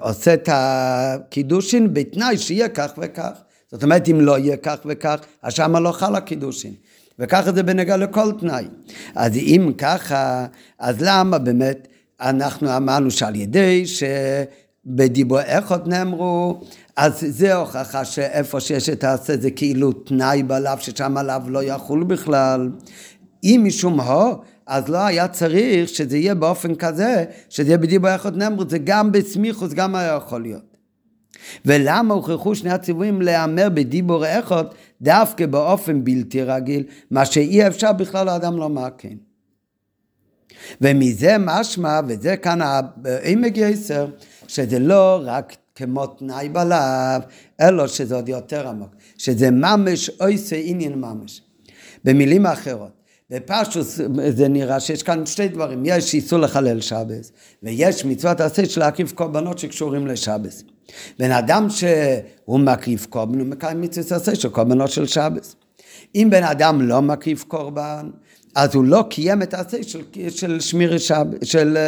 עושה 0.00 0.34
את 0.34 0.48
הקידושין 0.52 1.94
בתנאי 1.94 2.38
שיהיה 2.38 2.68
כך 2.68 2.92
וכך. 2.98 3.42
זאת 3.70 3.82
אומרת, 3.82 4.08
אם 4.08 4.20
לא 4.20 4.38
יהיה 4.38 4.56
כך 4.56 4.76
וכך, 4.84 5.20
אז 5.42 5.52
שמה 5.52 5.80
לא 5.80 5.92
חל 5.92 6.14
הקידושין. 6.14 6.74
וככה 7.18 7.52
זה 7.52 7.62
בנגע 7.62 7.96
לכל 7.96 8.32
תנאי. 8.40 8.64
אז 9.14 9.36
אם 9.36 9.72
ככה, 9.78 10.46
אז 10.78 10.96
למה 11.00 11.38
באמת 11.38 11.88
אנחנו 12.20 12.76
אמרנו 12.76 13.10
שעל 13.10 13.36
ידי 13.36 13.84
שבדיבור 13.86 15.40
איכות 15.40 15.86
נאמרו, 15.86 16.60
אז 16.96 17.24
זה 17.28 17.54
הוכחה 17.54 18.04
שאיפה 18.04 18.60
שיש 18.60 18.88
את 18.88 19.04
העשה 19.04 19.36
זה 19.36 19.50
כאילו 19.50 19.92
תנאי 19.92 20.42
בלאו, 20.42 20.72
ששם 20.80 21.16
עליו 21.16 21.42
לא 21.46 21.62
יחול 21.62 22.04
בכלל. 22.04 22.70
אם 23.44 23.62
משום 23.66 24.00
הו, 24.00 24.34
אז 24.66 24.88
לא 24.88 24.98
היה 24.98 25.28
צריך 25.28 25.88
שזה 25.88 26.18
יהיה 26.18 26.34
באופן 26.34 26.74
כזה, 26.74 27.24
שזה 27.48 27.68
יהיה 27.68 27.78
בדיבור 27.78 28.10
איכות 28.10 28.36
נאמרו, 28.36 28.64
זה 28.68 28.78
גם 28.78 29.12
בסמיכוס, 29.12 29.72
גם 29.72 29.94
היה 29.94 30.14
יכול 30.14 30.42
להיות. 30.42 30.72
ולמה 31.64 32.14
הוכרחו 32.14 32.54
שני 32.54 32.70
הציוויים 32.70 33.22
להיאמר 33.22 33.68
בדיבור 33.74 34.26
איכות 34.26 34.74
דווקא 35.02 35.46
באופן 35.46 36.04
בלתי 36.04 36.42
רגיל, 36.42 36.84
מה 37.10 37.24
שאי 37.24 37.66
אפשר 37.66 37.92
בכלל 37.92 38.26
לאדם 38.26 38.56
לומר 38.56 38.88
כן. 38.98 39.16
ומזה 40.80 41.36
משמע, 41.40 42.00
וזה 42.08 42.36
כאן 42.36 42.60
העמק 42.62 43.56
יסר, 43.56 44.06
שזה 44.48 44.78
לא 44.78 45.22
רק 45.24 45.56
כמו 45.74 46.06
תנאי 46.06 46.48
בלב, 46.48 47.22
אלא 47.60 47.86
שזה 47.86 48.14
עוד 48.14 48.28
יותר 48.28 48.68
עמוק, 48.68 48.90
שזה 49.18 49.50
ממש 49.50 50.10
אויסה 50.20 50.56
עניין 50.56 51.00
ממש. 51.00 51.42
במילים 52.04 52.46
אחרות, 52.46 52.92
בפשוט 53.30 53.86
זה 54.28 54.48
נראה 54.48 54.80
שיש 54.80 55.02
כאן 55.02 55.26
שתי 55.26 55.48
דברים, 55.48 55.82
יש 55.86 56.14
איסור 56.14 56.38
לחלל 56.38 56.80
שבס, 56.80 57.32
ויש 57.62 58.04
מצוות 58.04 58.40
עשה 58.40 58.66
של 58.66 58.80
להקריב 58.80 59.12
קורבנות 59.14 59.58
שקשורים 59.58 60.06
לשבס. 60.06 60.64
בן 61.18 61.30
אדם 61.30 61.66
שהוא 61.70 62.60
מקריב 62.60 63.06
קורבן, 63.10 63.38
הוא 63.38 63.46
מקיים 63.48 63.80
מצוות 63.80 64.12
עשה 64.12 64.34
של 64.34 64.48
קורבנות 64.48 64.90
של 64.90 65.06
שבס. 65.06 65.56
אם 66.14 66.28
בן 66.30 66.44
אדם 66.44 66.80
לא 66.80 67.02
מקריב 67.02 67.44
קורבן, 67.48 68.10
אז 68.54 68.74
הוא 68.74 68.84
לא 68.84 69.04
קיים 69.10 69.42
את 69.42 69.54
העשה 69.54 69.82
של, 69.82 70.02
של 70.28 70.60
שמיר 70.60 70.98
שב, 70.98 71.24
של, 71.44 71.78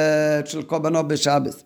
של 0.44 0.62
קורבנות 0.62 1.08
בשבס. 1.08 1.64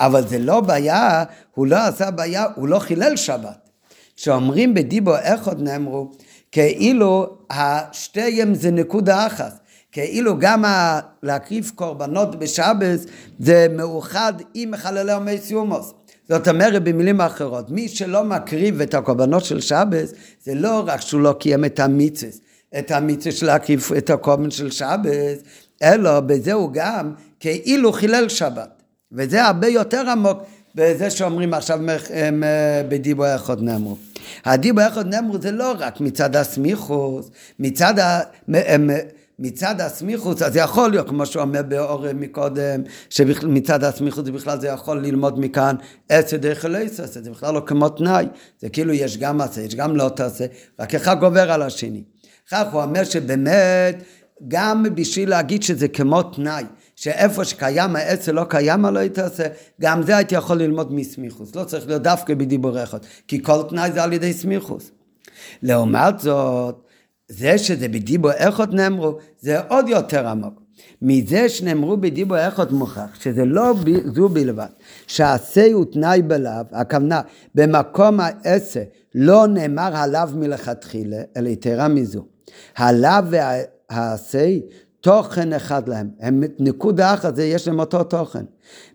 אבל 0.00 0.28
זה 0.28 0.38
לא 0.38 0.60
בעיה, 0.60 1.24
הוא 1.54 1.66
לא 1.66 1.76
עשה 1.76 2.10
בעיה, 2.10 2.46
הוא 2.54 2.68
לא 2.68 2.78
חילל 2.78 3.16
שבת. 3.16 3.68
כשאומרים 4.16 4.74
בדיבו 4.74 5.16
איך 5.16 5.48
עוד 5.48 5.62
נאמרו, 5.62 6.10
כאילו 6.52 7.36
השתיהם 7.50 8.54
זה 8.54 8.70
נקודה 8.70 9.26
אחת. 9.26 9.58
כאילו 9.92 10.38
גם 10.38 10.64
להקריב 11.22 11.72
קורבנות 11.74 12.36
בשבס 12.36 13.06
זה 13.38 13.66
מאוחד 13.70 14.32
עם 14.54 14.70
מחללי 14.70 15.12
עומי 15.12 15.38
סיומוס. 15.38 15.92
זאת 16.28 16.48
אומרת 16.48 16.84
במילים 16.84 17.20
אחרות, 17.20 17.70
מי 17.70 17.88
שלא 17.88 18.24
מקריב 18.24 18.80
את 18.80 18.94
הקורבנות 18.94 19.44
של 19.44 19.60
שבס, 19.60 20.12
זה 20.44 20.54
לא 20.54 20.82
רק 20.86 21.00
שהוא 21.00 21.20
לא 21.20 21.32
קיים 21.40 21.64
את 21.64 21.80
המיצס, 21.80 22.40
את 22.78 22.90
המיצס 22.90 23.34
של 23.34 23.46
להקריב 23.46 23.90
את 23.98 24.10
הקורבן 24.10 24.50
של 24.50 24.70
שבס, 24.70 25.38
אלא 25.82 26.20
בזה 26.20 26.52
הוא 26.52 26.70
גם 26.72 27.12
כאילו 27.40 27.92
חילל 27.92 28.28
שבת. 28.28 28.82
וזה 29.12 29.44
הרבה 29.44 29.68
יותר 29.68 30.10
עמוק 30.10 30.38
בזה 30.74 31.10
שאומרים 31.10 31.54
עכשיו 31.54 31.80
בדיבו 32.88 33.24
אחד 33.34 33.62
נאמרו. 33.62 33.96
הדיבו 34.44 34.80
אחד 34.88 35.06
נאמרו 35.06 35.42
זה 35.42 35.50
לא 35.50 35.74
רק 35.78 36.00
מצד 36.00 36.36
הסמיכוס, 36.36 37.30
מצד 37.58 37.98
ה... 37.98 38.20
מצד 39.38 39.80
הסמיכוס, 39.80 40.42
אז 40.42 40.56
יכול 40.56 40.90
להיות, 40.90 41.08
כמו 41.08 41.26
שהוא 41.26 41.42
אומר 41.42 41.62
באור 41.62 42.12
מקודם, 42.12 42.82
שמצד 43.10 43.84
הסמיכוס 43.84 44.28
בכלל 44.28 44.60
זה 44.60 44.68
יכול 44.68 44.98
ללמוד 45.00 45.40
מכאן 45.40 45.76
עשר 46.08 46.36
דרך 46.36 46.64
אלוהיסוס, 46.64 47.18
זה 47.18 47.30
בכלל 47.30 47.54
לא 47.54 47.62
כמו 47.66 47.88
תנאי, 47.88 48.26
זה 48.60 48.68
כאילו 48.68 48.92
יש 48.92 49.18
גם 49.18 49.40
עשה, 49.40 49.60
יש 49.60 49.74
גם 49.74 49.96
לא 49.96 50.08
תעשה, 50.08 50.46
רק 50.80 50.94
אחד 50.94 51.20
גובר 51.20 51.52
על 51.52 51.62
השני. 51.62 52.02
כך 52.50 52.72
הוא 52.72 52.82
אומר 52.82 53.04
שבאמת, 53.04 54.02
גם 54.48 54.86
בשביל 54.94 55.30
להגיד 55.30 55.62
שזה 55.62 55.88
כמו 55.88 56.22
תנאי, 56.22 56.64
שאיפה 56.96 57.44
שקיים 57.44 57.96
העצר 57.96 58.32
לא 58.32 58.44
קיים 58.48 58.84
הלא 58.84 59.08
תעשה, 59.08 59.44
גם 59.80 60.02
זה 60.02 60.16
הייתי 60.16 60.34
יכול 60.34 60.58
ללמוד 60.58 60.94
מסמיכוס, 60.94 61.56
לא 61.56 61.64
צריך 61.64 61.86
להיות 61.86 62.02
דווקא 62.02 62.34
בדיבור 62.34 62.82
אחד, 62.82 62.98
כי 63.28 63.42
כל 63.42 63.62
תנאי 63.68 63.92
זה 63.92 64.02
על 64.02 64.12
ידי 64.12 64.32
סמיכוס. 64.32 64.90
לעומת 65.62 66.20
זאת, 66.20 66.91
זה 67.38 67.58
שזה 67.58 67.88
בדיבו 67.88 68.30
איכות 68.30 68.72
נאמרו, 68.72 69.18
זה 69.40 69.60
עוד 69.60 69.88
יותר 69.88 70.28
עמוק. 70.28 70.62
מזה 71.02 71.48
שנאמרו 71.48 71.96
בדיבו 71.96 72.36
איכות 72.36 72.72
מוכח, 72.72 73.20
שזה 73.20 73.44
לא 73.44 73.74
זו 74.14 74.28
בלבד, 74.28 74.66
שעשה 75.06 75.72
הוא 75.72 75.84
תנאי 75.92 76.22
בלאו, 76.22 76.52
הכוונה, 76.72 77.20
במקום 77.54 78.20
העשה 78.20 78.82
לא 79.14 79.46
נאמר 79.46 79.90
עליו 79.96 80.30
מלכתחילה, 80.34 81.16
אלא 81.36 81.48
יתרה 81.48 81.88
מזו. 81.88 82.24
הלאו 82.76 83.26
והעשה 83.30 84.48
תוכן 85.02 85.52
אחד 85.52 85.88
להם, 85.88 86.08
הם 86.20 86.42
נקודה 86.58 87.14
אחת, 87.14 87.36
זה 87.36 87.44
יש 87.44 87.68
להם 87.68 87.80
אותו 87.80 88.04
תוכן. 88.04 88.44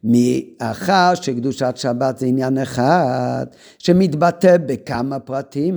מאחר 0.04 1.16
שקדושת 1.16 1.74
שבת 1.78 2.18
זה 2.18 2.26
עניין 2.26 2.58
אחד 2.58 3.46
שמתבטא 3.78 4.58
בכמה 4.66 5.20
פרטים. 5.20 5.76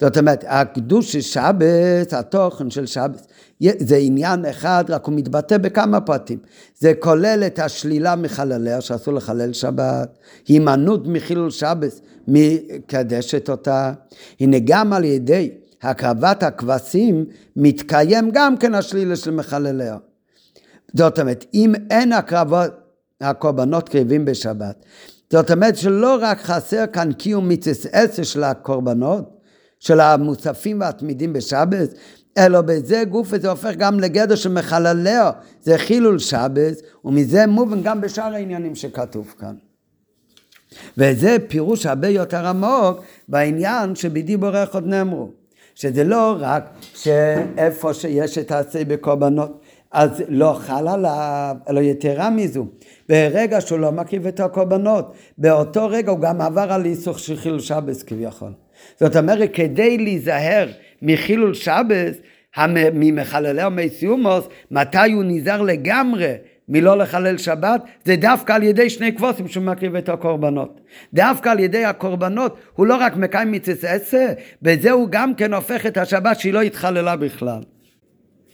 זאת 0.00 0.18
אומרת, 0.18 0.44
הקדוש 0.48 1.12
של 1.12 1.20
שבת, 1.20 2.12
התוכן 2.12 2.70
של 2.70 2.86
שבת, 2.86 3.26
זה 3.60 3.96
עניין 3.96 4.44
אחד, 4.44 4.84
רק 4.88 5.04
הוא 5.04 5.14
מתבטא 5.14 5.58
בכמה 5.58 6.00
פרטים. 6.00 6.38
זה 6.78 6.92
כולל 6.98 7.42
את 7.46 7.58
השלילה 7.58 8.16
מחלליה, 8.16 8.80
שאסור 8.80 9.14
לחלל 9.14 9.52
שבת, 9.52 10.18
הימנעות 10.48 11.06
מחילול 11.06 11.50
שבת, 11.50 12.00
מקדשת 12.28 13.50
אותה. 13.50 13.92
הנה 14.40 14.56
גם 14.64 14.92
על 14.92 15.04
ידי 15.04 15.50
הקרבת 15.82 16.42
הכבשים 16.42 17.24
מתקיים 17.56 18.30
גם 18.32 18.56
כן 18.56 18.74
השלילה 18.74 19.16
של 19.16 19.30
מחלליה. 19.30 19.96
זאת 20.96 21.18
אומרת, 21.18 21.44
אם 21.54 21.74
אין 21.90 22.12
הקרבות, 22.12 22.70
הקורבנות 23.20 23.88
קריבים 23.88 24.24
בשבת, 24.24 24.84
זאת 25.32 25.50
אומרת 25.50 25.76
שלא 25.76 26.18
רק 26.20 26.40
חסר 26.40 26.84
כאן 26.92 27.12
קיום 27.12 27.48
מצווה 27.48 27.90
עשר 27.92 28.22
של 28.22 28.44
הקורבנות, 28.44 29.40
של 29.80 30.00
המוספים 30.00 30.80
והתמידים 30.80 31.32
בשבת, 31.32 31.94
אלא 32.38 32.60
בזה 32.60 33.04
גוף 33.04 33.28
וזה 33.30 33.50
הופך 33.50 33.74
גם 33.78 34.00
לגדר 34.00 34.34
של 34.34 34.52
מחלליה, 34.52 35.30
זה 35.62 35.78
חילול 35.78 36.18
שבת, 36.18 36.74
ומזה 37.04 37.46
מובן 37.46 37.82
גם 37.82 38.00
בשאר 38.00 38.34
העניינים 38.34 38.74
שכתוב 38.74 39.34
כאן. 39.38 39.54
וזה 40.98 41.36
פירוש 41.48 41.86
הרבה 41.86 42.08
יותר 42.08 42.46
עמוק 42.46 43.00
בעניין 43.28 43.94
שבדיבור 43.94 44.50
עוד 44.72 44.86
נאמרו. 44.86 45.45
שזה 45.76 46.04
לא 46.04 46.36
רק 46.40 46.70
שאיפה 46.94 47.94
שיש 47.94 48.38
את 48.38 48.50
העשה 48.50 48.84
בקורבנות, 48.84 49.60
אז 49.92 50.22
לא 50.28 50.56
חל 50.60 50.88
עליו, 50.88 51.56
אלא 51.68 51.80
יתרה 51.80 52.30
מזו. 52.30 52.66
ברגע 53.08 53.60
שהוא 53.60 53.78
לא 53.78 53.92
מקריב 53.92 54.26
את 54.26 54.40
הקורבנות, 54.40 55.12
באותו 55.38 55.88
רגע 55.88 56.10
הוא 56.10 56.20
גם 56.20 56.40
עבר 56.40 56.72
על 56.72 56.84
איסוך 56.84 57.18
של 57.18 57.36
חילול 57.36 57.60
שבס 57.60 58.02
כביכול. 58.02 58.52
זאת 59.00 59.16
אומרת, 59.16 59.50
כדי 59.52 59.98
להיזהר 59.98 60.68
מחילול 61.02 61.54
שבס, 61.54 62.16
ממחללי 62.92 63.62
המסיומוס, 63.62 64.44
מתי 64.70 65.12
הוא 65.12 65.24
נזהר 65.24 65.62
לגמרי 65.62 66.32
מלא 66.68 66.98
לחלל 66.98 67.38
שבת, 67.38 67.82
זה 68.04 68.16
דווקא 68.16 68.52
על 68.52 68.62
ידי 68.62 68.90
שני 68.90 69.16
כבוסים 69.16 69.48
שהוא 69.48 69.64
מקריב 69.64 69.96
את 69.96 70.08
הקורבנות. 70.08 70.80
דווקא 71.14 71.48
על 71.48 71.60
ידי 71.60 71.84
הקורבנות, 71.84 72.56
הוא 72.74 72.86
לא 72.86 72.96
רק 72.96 73.16
מקיים 73.16 73.52
מצווה 73.52 73.92
עשה, 73.92 74.32
בזה 74.62 74.90
הוא 74.90 75.08
גם 75.10 75.34
כן 75.34 75.54
הופך 75.54 75.86
את 75.86 75.96
השבת 75.96 76.40
שהיא 76.40 76.52
לא 76.52 76.62
התחללה 76.62 77.16
בכלל. 77.16 77.60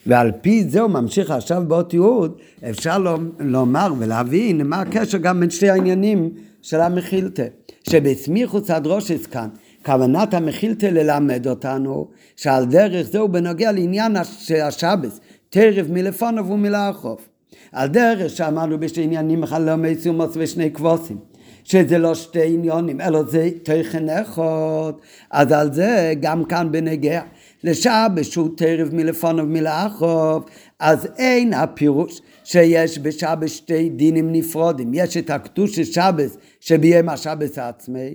ועל 0.06 0.32
פי 0.40 0.64
זה 0.68 0.80
הוא 0.80 0.90
ממשיך 0.90 1.30
עכשיו 1.30 1.62
באות 1.68 1.94
יהוד, 1.94 2.38
אפשר 2.70 2.98
לומר 3.38 3.92
ולהבין 3.98 4.66
מה 4.66 4.80
הקשר 4.80 5.18
גם 5.18 5.40
בין 5.40 5.50
שתי 5.50 5.70
העניינים 5.70 6.30
של 6.62 6.80
המחילתא. 6.80 7.46
שבסמיכוס 7.88 8.70
הדרושס 8.70 9.26
כאן, 9.26 9.48
כוונת 9.84 10.34
המחילתא 10.34 10.86
ללמד 10.86 11.48
אותנו 11.48 12.08
שעל 12.36 12.64
דרך 12.64 13.06
זה 13.06 13.18
הוא 13.18 13.30
בנוגע 13.30 13.72
לעניין 13.72 14.16
השבס, 14.62 15.20
טרף 15.50 15.86
מלפונו 15.90 16.48
ומלאכוף. 16.48 17.31
על 17.72 17.88
דרך 17.88 18.30
שאמרנו 18.30 18.80
בשתי 18.80 19.02
עניינים 19.02 19.46
חלומי 19.46 19.94
סומוס 19.94 20.30
ושני 20.34 20.70
כבוסים. 20.70 21.32
שזה 21.64 21.98
לא 21.98 22.14
שתי 22.14 22.54
עניונים, 22.54 23.00
אלא 23.00 23.22
זה 23.22 23.50
תכן 23.62 24.08
אחד, 24.08 24.92
אז 25.30 25.52
על 25.52 25.72
זה 25.72 26.12
גם 26.20 26.44
כאן 26.44 26.72
בנגיע 26.72 27.22
לשבש 27.64 28.28
שהוא 28.28 28.48
תרב 28.56 28.88
מלפונו 28.92 29.42
ומלאכוב, 29.42 30.44
אז 30.78 31.08
אין 31.18 31.54
הפירוש 31.54 32.20
שיש 32.44 32.98
בשבש 32.98 33.56
שתי 33.56 33.88
דינים 33.88 34.32
נפרודים. 34.32 34.90
יש 34.94 35.16
את 35.16 35.30
הקדוש 35.30 35.76
של 35.76 35.84
שבס 35.84 36.36
שביום 36.60 37.08
השבס 37.08 37.58
העצמי, 37.58 38.14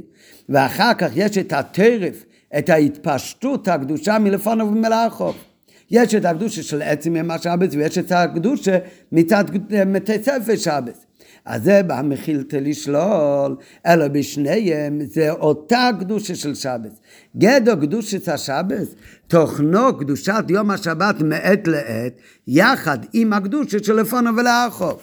ואחר 0.50 0.94
כך 0.98 1.12
יש 1.16 1.38
את 1.38 1.54
הטרף 1.54 2.24
את 2.58 2.70
ההתפשטות 2.70 3.68
הקדושה 3.68 4.20
מלפונו 4.20 4.68
ומלאכו. 4.68 5.32
יש 5.92 6.16
את 6.16 6.26
הקדושה 6.26 6.64
של 6.64 6.82
עצם 6.82 7.16
יום 7.16 7.32
השבת 7.32 7.70
ויש 7.72 7.98
את 7.98 8.12
הקדושה 8.12 8.78
מצד 9.12 9.46
מתי 9.86 10.24
ספר 10.24 10.56
שבת. 10.56 11.06
אז 11.46 11.64
זה 11.64 11.82
במחילתא 11.88 12.56
לשלול, 12.56 13.56
אלא 13.86 14.08
בשניהם 14.08 15.00
זה 15.06 15.32
אותה 15.32 15.90
קדושה 16.00 16.36
של 16.36 16.56
שבת. 16.56 17.00
גדו 17.38 17.72
קדושת 17.82 18.28
השבת, 18.28 18.88
תוכנו 19.28 19.98
קדושת 19.98 20.44
יום 20.50 20.72
השבת 20.72 21.22
מעת 21.22 21.68
לעת, 21.68 22.14
יחד 22.48 22.98
עם 23.14 23.34
הקדושה 23.34 23.94
לפונו 23.94 24.36
ולאחוב. 24.38 25.00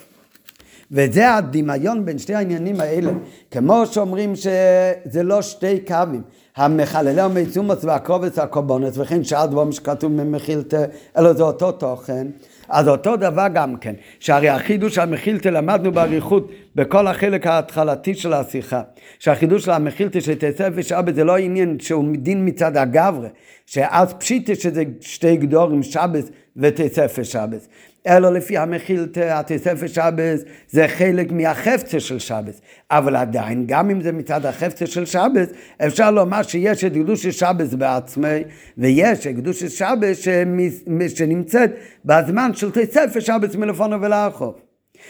וזה 0.91 1.33
הדמיון 1.33 2.05
בין 2.05 2.17
שתי 2.17 2.33
העניינים 2.33 2.79
האלה, 2.79 3.11
כמו 3.51 3.85
שאומרים 3.85 4.35
שזה 4.35 5.23
לא 5.23 5.41
שתי 5.41 5.79
קווים, 5.87 6.21
המחללי 6.55 7.21
המצומוס 7.21 7.83
והקובץ 7.83 8.37
והקובונס 8.37 8.97
וכן 8.97 9.23
שאר 9.23 9.45
דברים 9.45 9.71
שכתוב 9.71 10.11
ממחילתא, 10.11 10.85
אלא 11.17 11.33
זה 11.33 11.43
אותו 11.43 11.71
תוכן. 11.71 12.27
אז 12.69 12.87
אותו 12.87 13.15
דבר 13.15 13.47
גם 13.53 13.77
כן, 13.77 13.93
שהרי 14.19 14.49
החידוש 14.49 14.97
המחילתא 14.97 15.49
למדנו 15.49 15.91
באריכות 15.91 16.51
בכל 16.75 17.07
החלק 17.07 17.47
ההתחלתי 17.47 18.15
של 18.15 18.33
השיחה, 18.33 18.81
שהחידוש 19.19 19.65
של 19.65 19.71
המחילתא 19.71 20.19
של 20.19 20.35
תסף 20.35 20.69
ושבת 20.75 21.15
זה 21.15 21.23
לא 21.23 21.37
עניין 21.37 21.79
שהוא 21.79 22.05
דין 22.17 22.47
מצד 22.47 22.77
הגברה, 22.77 23.27
שאז 23.65 24.13
פשיטה 24.13 24.55
שזה 24.55 24.83
שתי 25.01 25.37
גדורים 25.37 25.83
שבת 25.83 26.29
ותסף 26.57 27.15
ושבת, 27.19 27.67
אלא 28.07 28.33
לפי 28.33 28.57
המחילתא, 28.57 29.39
התוספת 29.39 29.89
שבס 29.89 30.43
זה 30.69 30.87
חלק 30.87 31.31
מהחפצה 31.31 31.99
של 31.99 32.19
שבס. 32.19 32.61
אבל 32.91 33.15
עדיין, 33.15 33.63
גם 33.67 33.89
אם 33.89 34.01
זה 34.01 34.11
מצד 34.11 34.45
החפצה 34.45 34.87
של 34.87 35.05
שבס, 35.05 35.47
אפשר 35.87 36.11
לומר 36.11 36.41
שיש 36.41 36.83
את 36.83 36.93
קדושת 36.93 37.31
שבס 37.31 37.73
בעצמי, 37.73 38.43
ויש 38.77 39.27
את 39.27 39.35
קדושת 39.35 39.69
שבס 39.69 40.27
שנמצאת 41.15 41.71
בזמן 42.05 42.53
של 42.53 42.71
תוספת 42.71 43.21
שבס 43.21 43.55
מלפונו 43.55 44.01
ולאחוב. 44.01 44.64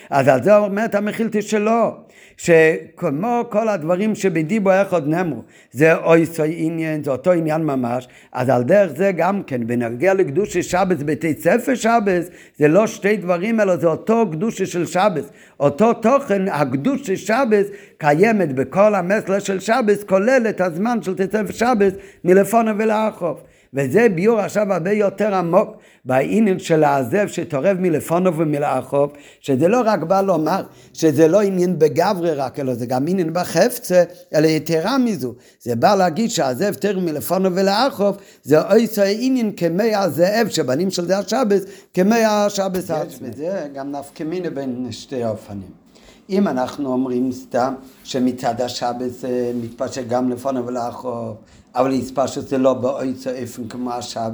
אז 0.10 0.28
על 0.28 0.44
זה 0.44 0.58
אומרת 0.58 0.96
המחילתא 0.96 1.42
שלו. 1.42 2.06
שכמו 2.38 3.44
כל 3.50 3.70
הדברים 3.70 4.16
שבדיבו 4.16 4.70
עוד 4.90 5.08
נאמרו, 5.08 5.42
זה 5.72 5.96
אויסוי 5.96 6.56
עניין, 6.58 7.04
זה 7.04 7.12
אותו 7.12 7.32
עניין 7.32 7.64
ממש, 7.64 8.08
אז 8.32 8.50
על 8.50 8.64
דרך 8.64 8.92
זה 8.96 9.12
גם 9.12 9.44
כן, 9.44 9.68
בנגיע 9.68 10.14
לקדושי 10.14 10.64
שבס 10.64 10.98
בתי 11.06 11.34
ספר 11.40 11.76
שבס, 11.76 12.30
זה 12.58 12.68
לא 12.68 12.88
שתי 12.88 13.18
דברים, 13.18 13.60
אלא 13.60 13.76
זה 13.76 13.88
אותו 13.88 14.26
קדושי 14.32 14.66
של 14.66 14.86
שבס. 14.86 15.30
אותו 15.60 15.94
תוכן, 15.94 16.48
הקדושי 16.48 17.18
שבס, 17.18 17.68
קיימת 17.98 18.56
בכל 18.56 18.96
המסלר 18.96 19.40
של 19.40 19.60
שבס, 19.60 20.04
כולל 20.04 20.46
את 20.50 20.62
הזמן 20.62 21.02
של 21.02 21.16
תספר 21.16 21.52
שבס 21.52 21.94
מלפונה 22.24 22.74
ולאחוב. 22.78 23.42
וזה 23.76 24.08
ביור 24.16 24.40
עכשיו 24.40 24.74
הרבה 24.74 24.92
יותר 24.92 25.36
עמוק 25.36 25.70
בעניין 26.06 26.60
של 26.60 26.84
העזב 26.84 27.28
שתורב 27.28 27.78
מלפונו 27.80 28.38
ומלאחוב, 28.38 29.14
שזה 29.40 29.68
לא 29.68 29.82
רק 29.86 30.00
בא 30.00 30.22
לומר 30.22 30.64
שזה 30.94 31.28
לא 31.28 31.42
עניין 31.42 31.80
בגברי 31.80 32.32
רק, 32.32 32.60
אלא 32.60 32.74
זה 32.74 32.86
גם 32.86 33.08
עניין 33.08 33.34
בחפצה, 33.34 34.04
אלא 34.36 34.48
יתרה 34.48 34.98
מזו. 34.98 35.34
זה 35.62 35.76
בא 35.76 35.96
להגיד 35.96 36.30
שהעזב 36.30 36.74
תרב 36.74 37.00
מלפונו 37.00 37.56
ולאחוב, 37.56 38.18
זה 38.44 38.62
אויסו 38.62 39.02
עניין 39.02 39.52
כמי 39.58 39.96
הזאב 39.96 40.48
שבנים 40.50 40.92
של 40.92 41.06
זה 41.06 41.18
השבס, 41.18 41.62
כמי 41.94 42.24
השבס 42.26 42.92
עצמי. 42.92 43.28
זה 43.36 43.68
גם 43.74 43.92
נפקא 43.92 44.24
מיני 44.24 44.50
בין 44.50 44.88
שתי 44.92 45.24
האופנים. 45.24 45.85
אם 46.30 46.48
אנחנו 46.48 46.92
אומרים 46.92 47.32
סתם 47.32 47.74
שמצד 48.04 48.62
השבס 48.62 49.24
מתפשט 49.62 50.08
גם 50.08 50.30
לפונו 50.30 50.68
ולאחוב, 50.68 51.36
אבל 51.76 51.92
איספשוס 51.92 52.50
זה 52.50 52.58
לא 52.58 52.74
באויצו 52.74 53.30
איפן 53.30 53.68
כמו 53.68 53.92
השבת. 53.92 54.34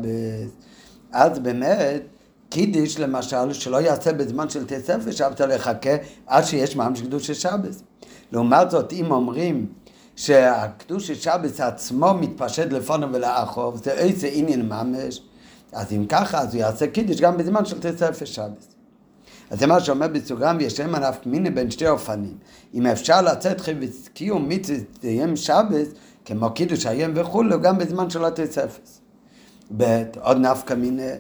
אז 1.12 1.40
באמת, 1.40 2.02
קידיש 2.50 3.00
למשל, 3.00 3.54
שלא 3.54 3.82
יעשה 3.82 4.14
בזמן 4.14 4.50
של 4.50 4.66
תספר 4.66 5.12
שבתא 5.12 5.44
לחכה 5.44 5.96
עד 6.28 6.44
שיש 6.44 6.78
קדוש 7.04 7.28
של 7.28 7.34
שבת. 7.34 7.82
לעומת 8.32 8.72
זאת, 8.72 8.94
אם 8.94 9.12
אומרים 9.12 9.66
שהקדוש 10.16 11.08
של 11.08 11.16
שבת 11.16 11.60
עצמו 11.60 12.14
מתפשט 12.14 12.72
לפונו 12.72 13.14
ולאחוב, 13.14 13.84
זה 13.84 13.92
איזה 13.92 14.28
עניין 14.28 14.70
ממש, 14.70 15.22
אז 15.74 15.94
אם 15.94 16.06
ככה, 16.10 16.40
אז 16.42 16.54
הוא 16.54 16.62
יעשה 16.62 16.88
קידיש 16.88 17.22
גם 17.22 17.38
בזמן 17.38 17.66
של 17.66 17.80
תספר 17.80 18.26
שבת. 18.26 18.71
אז 19.52 19.60
זה 19.60 19.68
מה 19.68 19.80
שאומר 19.80 20.08
בסוגרם, 20.08 20.58
ויש 20.60 20.80
להם 20.80 20.96
הנפק 20.96 21.26
מיני 21.26 21.50
בין 21.50 21.72
שתי 21.72 21.88
אופנים. 21.88 22.38
אם 22.74 22.86
אפשר 22.86 23.22
לצאת 23.22 23.62
חבץ 23.62 24.10
קיום 24.14 24.50
מצווה 24.50 25.36
שבת, 25.36 25.88
כמו 26.26 26.52
קידוש 26.52 26.86
היום 26.86 27.12
וכולו, 27.16 27.62
גם 27.62 27.78
בזמן 27.78 28.10
של 28.10 28.26
התספס. 28.26 29.02
ב' 29.78 30.04
עוד 30.22 30.38
נפקא 30.38 30.74
מיני, 30.74 31.12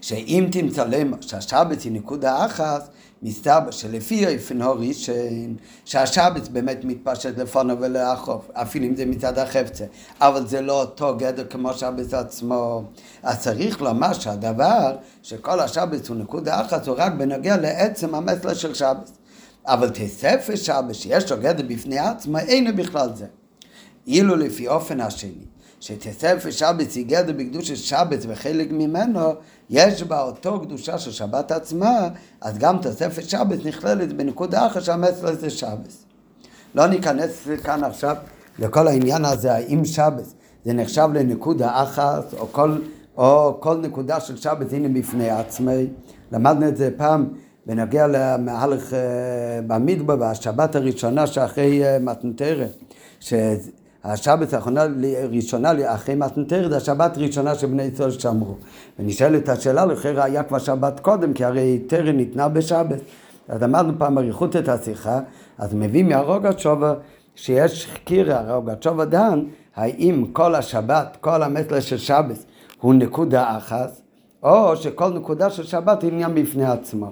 שאם 0.00 0.48
תמצא 0.52 0.84
למה 0.84 1.16
שהשבת 1.20 1.82
היא 1.82 1.92
נקודה 1.92 2.46
אחת, 2.46 2.88
מסתבר 3.22 3.70
שלפי 3.70 4.36
אופן 4.36 4.62
הראשון, 4.62 5.56
שהשבת 5.84 6.48
באמת 6.48 6.84
מתפשט 6.84 7.38
לפונו 7.38 7.80
ולאחוף, 7.80 8.50
אפילו 8.52 8.86
אם 8.86 8.96
זה 8.96 9.06
מצד 9.06 9.38
החפצה, 9.38 9.84
אבל 10.20 10.46
זה 10.46 10.60
לא 10.60 10.80
אותו 10.80 11.16
גדר 11.16 11.44
כמו 11.44 11.74
שבת 11.74 12.14
עצמו. 12.14 12.82
אז 13.22 13.40
צריך 13.40 13.82
לומר 13.82 14.12
שהדבר, 14.12 14.96
שכל 15.22 15.60
השבת 15.60 16.06
הוא 16.06 16.16
נקודה 16.16 16.60
אחת, 16.60 16.88
הוא 16.88 16.96
רק 16.98 17.12
בנוגע 17.12 17.56
לעצם 17.56 18.14
המסלע 18.14 18.54
של 18.54 18.74
שבת. 18.74 19.10
אבל 19.66 19.90
תספר 19.90 20.56
שבת 20.56 20.94
שיש 20.94 21.32
לו 21.32 21.36
גדר 21.40 21.64
בפני 21.68 21.98
עצמו, 21.98 22.38
אין 22.38 22.76
בכלל 22.76 23.08
זה. 23.14 23.26
אילו 24.06 24.36
לפי 24.36 24.68
אופן 24.68 25.00
השני, 25.00 25.44
שתספר 25.80 26.50
שבת 26.50 26.92
היא 26.92 27.06
גדר 27.06 27.32
בקדושת 27.32 27.76
שבת 27.76 28.18
וחלק 28.28 28.68
ממנו, 28.70 29.20
יש 29.70 30.02
בה 30.02 30.22
אותו 30.22 30.60
קדושה 30.60 30.98
של 30.98 31.10
שבת 31.10 31.52
עצמה, 31.52 32.08
אז 32.40 32.58
גם 32.58 32.78
תוספת 32.82 33.28
שבת 33.28 33.64
נכללת 33.64 34.12
בנקודה 34.12 34.66
אחת 34.66 34.82
שהמסר 34.82 35.34
זה 35.34 35.50
שבת. 35.50 35.92
לא 36.74 36.86
ניכנס 36.86 37.48
כאן 37.64 37.84
עכשיו 37.84 38.16
לכל 38.58 38.88
העניין 38.88 39.24
הזה, 39.24 39.54
האם 39.54 39.84
שבת 39.84 40.24
זה 40.64 40.72
נחשב 40.72 41.08
לנקודה 41.14 41.82
אחת, 41.82 42.34
או 42.38 42.52
כל, 42.52 42.78
או 43.16 43.56
כל 43.60 43.76
נקודה 43.76 44.20
של 44.20 44.36
שבת 44.36 44.72
הנה 44.72 44.88
בפני 44.88 45.30
עצמי. 45.30 45.86
למדנו 46.32 46.68
את 46.68 46.76
זה 46.76 46.90
פעם 46.96 47.28
בנוגע 47.66 48.06
למהלך 48.06 48.94
אה, 48.94 48.98
במדבר, 49.66 50.16
בשבת 50.16 50.76
הראשונה 50.76 51.26
שאחרי 51.26 51.84
אה, 51.84 51.98
מתנתרת, 51.98 52.76
השבת 54.12 54.52
האחרונה 54.52 54.84
ראשונה 55.30 55.94
אחרי 55.94 56.14
מתנתרת, 56.14 56.72
השבת 56.72 57.18
ראשונה 57.18 57.54
שבני 57.54 57.82
ישראל 57.82 58.10
שמרו. 58.10 58.54
ונשאלת 58.98 59.48
השאלה, 59.48 59.86
לכן 59.86 60.14
היה 60.18 60.42
כבר 60.42 60.58
שבת 60.58 61.00
קודם, 61.00 61.32
כי 61.32 61.44
הרי 61.44 61.78
תרא 61.86 62.12
ניתנה 62.12 62.48
בשבת. 62.48 62.98
אז 63.48 63.62
אמרנו 63.62 63.92
פעם 63.98 64.18
אריכות 64.18 64.56
את 64.56 64.68
השיחה, 64.68 65.20
אז 65.58 65.74
מביא 65.74 66.04
מהרוגע 66.04 66.50
שובה 66.56 66.94
שיש 67.34 67.86
חקירה, 67.86 68.40
הרוגע 68.40 68.74
שובה 68.80 69.04
דן, 69.04 69.42
האם 69.76 70.24
כל 70.32 70.54
השבת, 70.54 71.16
כל 71.20 71.42
המטלה 71.42 71.80
של 71.80 71.98
שבת 71.98 72.44
הוא 72.80 72.94
נקודה 72.94 73.56
אחת, 73.56 74.00
או 74.42 74.76
שכל 74.76 75.08
נקודה 75.08 75.50
של 75.50 75.64
שבת 75.64 76.02
היא 76.02 76.12
עניין 76.12 76.34
בפני 76.34 76.64
עצמו. 76.64 77.10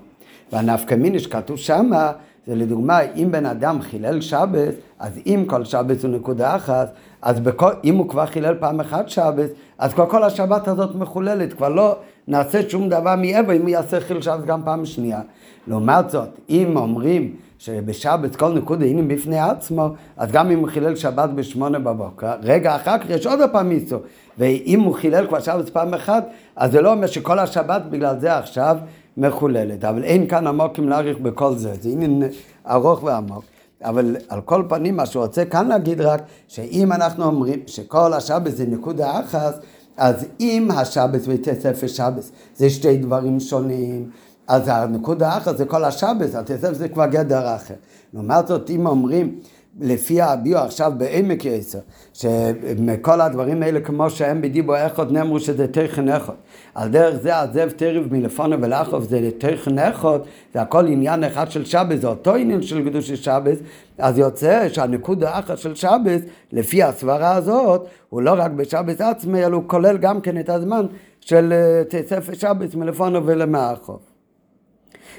והנפקא 0.52 0.94
מיני 0.94 1.18
שכתוב 1.18 1.56
שמה, 1.56 2.12
זה 2.47 2.55
לדוגמה, 2.55 3.01
אם 3.01 3.28
בן 3.31 3.47
אדם 3.47 3.81
חילל 3.81 4.20
שבת, 4.20 4.74
אז 4.98 5.12
אם 5.27 5.44
כל 5.47 5.64
שבת 5.64 6.05
הוא 6.05 6.10
נקודה 6.10 6.56
אחת, 6.56 6.93
אז 7.23 7.40
בכל, 7.40 7.70
אם 7.85 7.97
הוא 7.97 8.09
כבר 8.09 8.27
חילל 8.27 8.55
פעם 8.55 8.81
אחת 8.81 9.09
שבת, 9.09 9.51
אז 9.78 9.94
כבר 9.94 10.06
כל 10.06 10.24
השבת 10.24 10.68
הזאת 10.68 10.94
מחוללת, 10.94 11.52
כבר 11.52 11.68
לא 11.68 11.97
נעשה 12.28 12.68
שום 12.68 12.89
דבר 12.89 13.16
מעבר 13.16 13.52
אם 13.52 13.60
הוא 13.60 13.68
יעשה 13.68 14.01
חיל 14.01 14.20
שבת 14.20 14.44
גם 14.44 14.60
פעם 14.64 14.85
שנייה. 14.85 15.20
לעומת 15.66 16.10
זאת, 16.10 16.28
אם 16.51 16.77
אומרים 16.77 17.35
שבשבת 17.59 18.36
כל 18.36 18.52
נקודה 18.52 18.86
הנה 18.86 19.02
בפני 19.02 19.39
עצמו, 19.40 19.89
אז 20.16 20.32
גם 20.32 20.51
אם 20.51 20.59
הוא 20.59 20.68
חילל 20.68 20.97
שבת 20.97 21.31
בשמונה 21.31 21.78
בבוקר, 21.78 22.32
רגע 22.43 22.77
אחר 22.77 22.98
כך 22.98 23.10
יש 23.10 23.27
עוד 23.27 23.40
פעם 23.52 23.68
מיסו. 23.68 23.97
ואם 24.39 24.81
הוא 24.81 24.94
חילל 24.94 25.27
כבר 25.27 25.40
שבת 25.40 25.68
פעם 25.68 25.94
אחת, 25.94 26.27
אז 26.56 26.73
זה 26.73 26.81
לא 26.81 26.93
אומר 26.93 27.06
שכל 27.06 27.39
השבת 27.39 27.82
בגלל 27.90 28.18
זה 28.18 28.36
עכשיו 28.36 28.77
מחוללת. 29.16 29.84
אבל 29.84 30.05
אין 30.05 30.26
כאן 30.28 30.47
עמוקים 30.47 30.88
להאריך 30.88 31.18
בכל 31.18 31.55
זה, 31.55 31.74
זה 31.80 31.88
עניין 31.88 32.22
ארוך 32.66 33.02
ועמוק. 33.02 33.44
אבל 33.82 34.16
על 34.28 34.40
כל 34.40 34.62
פנים, 34.68 34.97
מה 34.97 35.06
שהוא 35.06 35.22
רוצה 35.22 35.44
כאן 35.44 35.68
להגיד 35.68 36.01
רק, 36.01 36.22
שאם 36.48 36.93
אנחנו 36.93 37.24
אומרים 37.24 37.60
שכל 37.66 38.12
השבת 38.12 38.56
זה 38.56 38.66
נקודה 38.66 39.20
אחת, 39.20 39.55
אז 39.97 40.26
אם 40.40 40.68
השבת 40.70 41.20
ותספר 41.26 41.86
שבת 41.86 42.30
זה 42.56 42.70
שתי 42.70 42.97
דברים 42.97 43.40
שונים, 43.40 44.10
אז 44.48 44.62
הנקודה 44.66 45.36
אחת 45.36 45.56
זה 45.56 45.64
כל 45.64 45.84
השבת, 45.84 46.34
התספר 46.34 46.74
זה 46.74 46.88
כבר 46.88 47.06
גדר 47.06 47.56
אחר. 47.56 47.74
לעומת 48.14 48.47
זאת, 48.47 48.70
אם 48.70 48.86
אומרים 48.86 49.38
לפי 49.81 50.20
הביו 50.20 50.59
עכשיו 50.59 50.93
בעמק 50.97 51.44
יסר, 51.44 51.78
שמכל 52.12 53.20
הדברים 53.20 53.62
האלה 53.62 53.81
כמו 53.81 54.11
שהם 54.11 54.43
בדיבו 54.43 54.74
איכות 54.74 55.12
נאמרו 55.12 55.40
שזה 55.40 55.69
תכן 55.69 56.09
איכות. 56.09 56.35
על 56.74 56.89
דרך 56.89 57.16
זה 57.23 57.40
עזב 57.40 57.70
תרב 57.70 58.07
מלפונו 58.11 58.62
ולאכוף 58.62 59.05
זה 59.05 59.31
תכן 59.39 59.78
איכות, 59.78 60.24
זה 60.55 60.62
הכל 60.62 60.86
עניין 60.86 61.24
אחד 61.24 61.51
של 61.51 61.65
שבס, 61.65 62.01
זה 62.01 62.07
אותו 62.07 62.35
עניין 62.35 62.62
של 62.62 62.89
קדוש 62.89 63.12
שבס, 63.12 63.59
אז 63.98 64.19
יוצא 64.19 64.69
שהנקוד 64.69 65.24
האחת 65.24 65.59
של 65.59 65.74
שבס, 65.74 66.20
לפי 66.53 66.82
הסברה 66.82 67.35
הזאת, 67.35 67.86
הוא 68.09 68.23
לא 68.23 68.35
רק 68.36 68.51
בשבס 68.51 69.01
עצמי, 69.01 69.44
אלא 69.44 69.57
הוא 69.57 69.65
כולל 69.66 69.97
גם 69.98 70.20
כן 70.20 70.40
את 70.40 70.48
הזמן 70.48 70.86
של 71.20 71.53
אה, 71.53 71.82
תספר 71.89 72.35
שבס 72.35 72.74
מלפונו 72.74 73.27
ולמאכוף. 73.27 74.01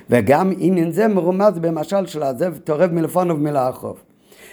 וגם 0.10 0.52
עניין 0.58 0.92
זה 0.92 1.08
מרומז 1.08 1.60
במשל 1.60 2.06
של 2.06 2.24
עזב 2.24 2.58
תורב 2.58 2.92
מלפונו 2.92 3.36
ומלאכוף. 3.36 4.07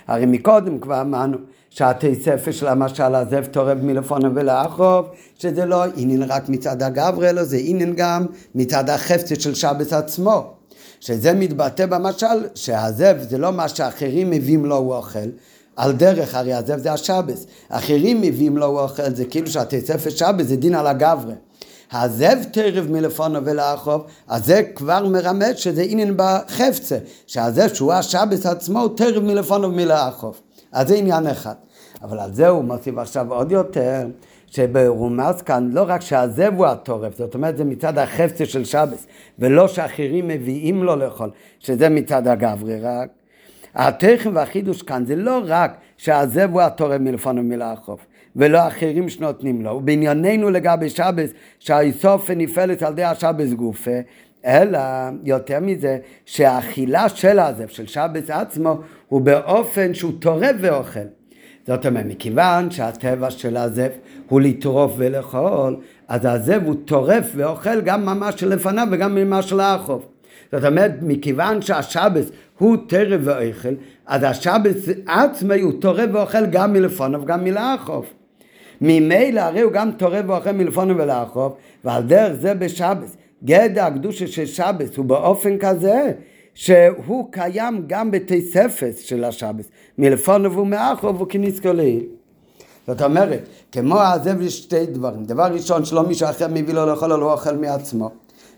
הרי 0.07 0.27
מקודם 0.27 0.79
כבר 0.79 1.01
אמרנו 1.01 1.39
שהתספר 1.71 2.51
של 2.51 2.67
המשל 2.67 3.15
עזב 3.15 3.45
תורב 3.45 3.79
מלפונו 3.83 4.35
ולאכוף, 4.35 5.07
שזה 5.39 5.65
לא 5.65 5.85
עניין 5.97 6.23
רק 6.23 6.49
מצד 6.49 6.83
הגברי, 6.83 7.31
אלא 7.31 7.45
זה 7.45 7.59
עניין 7.61 7.95
גם 7.97 8.27
מצד 8.55 8.91
החפצת 8.91 9.41
של 9.41 9.55
שבס 9.55 9.93
עצמו. 9.93 10.51
שזה 11.01 11.33
מתבטא 11.33 11.87
במשל 11.87 12.27
שהעזב 12.55 13.17
זה 13.21 13.39
לא 13.39 13.53
מה 13.53 13.69
שאחרים 13.69 14.31
מביאים 14.31 14.65
לו 14.65 14.77
הוא 14.77 14.95
אוכל, 14.95 15.19
על 15.77 15.93
דרך, 15.93 16.35
הרי 16.35 16.53
עזב 16.53 16.79
זה 16.79 16.93
השבס. 16.93 17.47
אחרים 17.69 18.21
מביאים 18.21 18.57
לו 18.57 18.81
אוכל, 18.81 19.15
זה 19.15 19.25
כאילו 19.25 19.47
שהתספר 19.47 20.11
שבס 20.11 20.47
זה 20.47 20.57
דין 20.57 20.75
על 20.75 20.87
הגברי. 20.87 21.35
העזב 21.95 22.45
תרב 22.53 22.91
מלפונו 22.91 23.45
ולאחוב, 23.45 24.05
אז 24.29 24.47
זה 24.47 24.63
כבר 24.75 25.07
מרמז 25.07 25.57
שזה 25.57 25.83
עניין 25.83 26.15
בחפצה, 26.17 26.99
שהעזב 27.27 27.75
שהוא 27.75 27.93
השבס 27.93 28.47
עצמו 28.47 28.89
תרב 28.89 29.23
מלפונו 29.23 29.69
ומלאחוב. 29.69 30.41
אז 30.73 30.89
זה 30.89 30.95
עניין 30.95 31.27
אחד. 31.27 31.55
אבל 32.03 32.19
על 32.19 32.33
זה 32.33 32.49
הוא 32.49 32.65
מוסיף 32.65 32.99
עכשיו 32.99 33.33
עוד 33.33 33.53
יותר, 33.53 34.07
שברומז 34.47 35.43
כאן 35.43 35.71
לא 35.73 35.85
רק 35.89 36.01
שהעזב 36.01 36.53
הוא 36.57 36.67
הטורף, 36.67 37.19
זאת 37.19 37.35
אומרת 37.35 37.57
זה 37.57 37.65
מצד 37.65 37.99
החפצה 37.99 38.47
של 38.47 38.65
שבס, 38.65 39.07
ולא 39.39 39.69
שאחרים 39.69 40.29
מביאים 40.29 40.85
לו 40.85 40.97
לאכול, 40.97 41.31
שזה 41.59 41.89
מצד 41.89 42.29
הגברי 42.29 42.81
רק. 42.81 43.09
התכן 43.75 44.37
והחידוש 44.37 44.83
כאן 44.83 45.05
זה 45.07 45.17
לא 45.17 45.41
רק 45.47 45.77
שהעזב 45.97 46.49
הוא 46.53 46.61
הטורף 46.61 47.01
מלפונו 47.01 47.41
ומלאחוב, 47.41 47.99
ולא 48.37 48.69
אחרים 48.69 49.09
שנותנים 49.09 49.63
לו. 49.63 49.71
ובענייננו 49.71 50.51
לגבי 50.51 50.89
שבס, 50.89 51.31
שהאיסופן 51.59 52.39
נפעלת 52.39 52.83
על 52.83 52.93
ידי 52.93 53.05
השבס 53.05 53.53
גופה, 53.53 54.01
אלא 54.47 54.79
יותר 55.25 55.61
מזה, 55.61 55.99
שהאכילה 56.25 57.09
של 57.09 57.39
הזב, 57.39 57.69
של 57.69 57.87
שבס 57.87 58.31
עצמו, 58.31 58.79
הוא 59.09 59.21
באופן 59.21 59.95
שהוא 59.95 60.13
טורף 60.19 60.57
ואוכל. 60.61 61.01
זאת 61.67 61.87
אומרת, 61.87 62.05
מכיוון 62.07 62.71
שהטבע 62.71 63.31
של 63.31 63.57
הזב 63.57 63.89
הוא 64.29 64.41
לטרוף 64.41 64.93
ולאכול, 64.97 65.77
אז 66.09 66.25
הזב 66.25 66.61
הוא 66.65 66.75
טורף 66.85 67.31
ואוכל 67.37 67.81
גם 67.81 68.07
ממש 68.07 68.41
שלפניו 68.41 68.87
וגם 68.91 69.15
ממש 69.15 69.53
לאכוף. 69.53 70.07
זאת 70.53 70.65
אומרת, 70.65 70.93
מכיוון 71.03 71.63
שהשבס 71.63 72.31
הוא 72.59 72.77
טרף 72.89 73.21
ואוכל, 73.25 73.75
אז 74.07 74.23
השבס 74.23 74.89
עצמי 75.07 75.61
הוא 75.61 75.73
טורף 75.81 76.11
ואוכל 76.13 76.47
גם 76.47 76.73
מלפניו 76.73 77.23
וגם 77.23 77.45
מלאכוף. 77.45 78.15
ממילא 78.85 79.41
הרי 79.41 79.61
הוא 79.61 79.73
גם 79.73 79.91
טורף 79.93 80.25
ואוכל 80.29 80.53
מלפונו 80.53 80.97
ולאכוף, 80.97 81.53
ועל 81.85 82.03
דרך 82.03 82.33
זה 82.33 82.55
בשבס. 82.55 83.17
גדע 83.45 83.87
הקדושה 83.87 84.27
של 84.27 84.47
שבס 84.47 84.97
הוא 84.97 85.05
באופן 85.05 85.59
כזה 85.59 86.13
שהוא 86.55 87.33
קיים 87.33 87.85
גם 87.87 88.11
בתי 88.11 88.43
ספס 88.43 88.99
של 88.99 89.25
השבס, 89.25 89.69
מלפונו 89.99 90.53
ומאחוב 90.53 91.21
וכניס 91.21 91.61
כליל. 91.61 92.03
זאת 92.87 93.03
אומרת, 93.03 93.41
כמו 93.73 93.99
העזב 93.99 94.41
יש 94.41 94.59
שתי 94.59 94.87
דברים. 94.87 95.25
דבר 95.25 95.45
ראשון, 95.45 95.85
שלא 95.85 96.03
מישהו 96.03 96.29
אחר 96.29 96.47
מביא 96.49 96.75
לו 96.75 96.87
לאכול, 96.87 97.13
הוא 97.13 97.33
אוכל 97.33 97.57
מעצמו. 97.57 98.11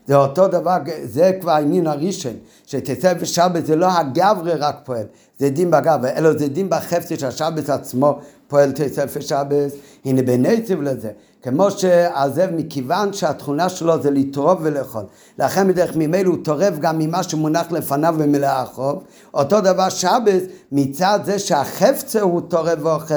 זה 0.06 0.16
אותו 0.16 0.48
דבר, 0.48 0.76
זה 1.04 1.32
כבר 1.40 1.50
העניין 1.50 1.86
הראשון, 1.86 2.32
שתצא 2.66 3.14
בשבת 3.14 3.66
זה 3.66 3.76
לא 3.76 3.86
הגברי 3.90 4.54
רק 4.54 4.76
פועל, 4.84 5.04
זה 5.38 5.50
דין 5.50 5.70
בגברי, 5.70 6.10
אלא 6.16 6.32
זה 6.32 6.48
דין 6.48 6.70
בחפצה 6.70 7.16
שהשבת 7.18 7.68
עצמו 7.68 8.18
פועל 8.48 8.72
תצא 8.72 9.20
שבת, 9.20 9.72
הנה 10.04 10.22
בנציב 10.22 10.82
לזה, 10.82 11.10
כמו 11.42 11.70
שעזב 11.70 12.50
מכיוון 12.50 13.12
שהתכונה 13.12 13.68
שלו 13.68 14.02
זה 14.02 14.10
לטרוף 14.10 14.58
ולאכול, 14.62 15.02
לכן 15.38 15.68
בדרך 15.68 15.96
ממילא 15.96 16.28
הוא 16.28 16.44
טורף 16.44 16.78
גם 16.78 16.98
ממה 16.98 17.22
שמונח 17.22 17.72
לפניו 17.72 18.14
במלאה 18.18 18.62
החוב, 18.62 19.02
אותו 19.34 19.60
דבר 19.60 19.88
שבת 19.88 20.42
מצד 20.72 21.20
זה 21.24 21.38
שהחפצה 21.38 22.20
הוא 22.20 22.40
טורף 22.48 22.78
ואוכל, 22.82 23.14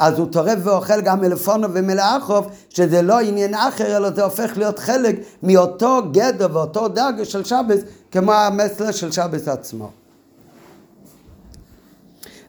אז 0.00 0.18
הוא 0.18 0.26
טורף 0.32 0.58
ואוכל 0.62 1.00
גם 1.00 1.20
מלפונו 1.20 1.68
ומלאכוף, 1.72 2.46
שזה 2.68 3.02
לא 3.02 3.20
עניין 3.20 3.54
אחר, 3.54 3.96
אלא 3.96 4.10
זה 4.10 4.24
הופך 4.24 4.52
להיות 4.56 4.78
חלק 4.78 5.16
מאותו 5.42 5.98
גדר 6.12 6.48
ואותו 6.52 6.88
דרגה 6.88 7.24
של 7.24 7.44
שבס, 7.44 7.80
כמו 8.10 8.32
המסלר 8.32 8.90
של 8.90 9.12
שבס 9.12 9.48
עצמו. 9.48 9.90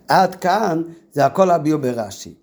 עד 0.07 0.36
כאן 0.36 0.82
זה 1.11 1.26
הכל 1.26 1.52
הביאו 1.52 1.82
ברש"י. 1.82 2.34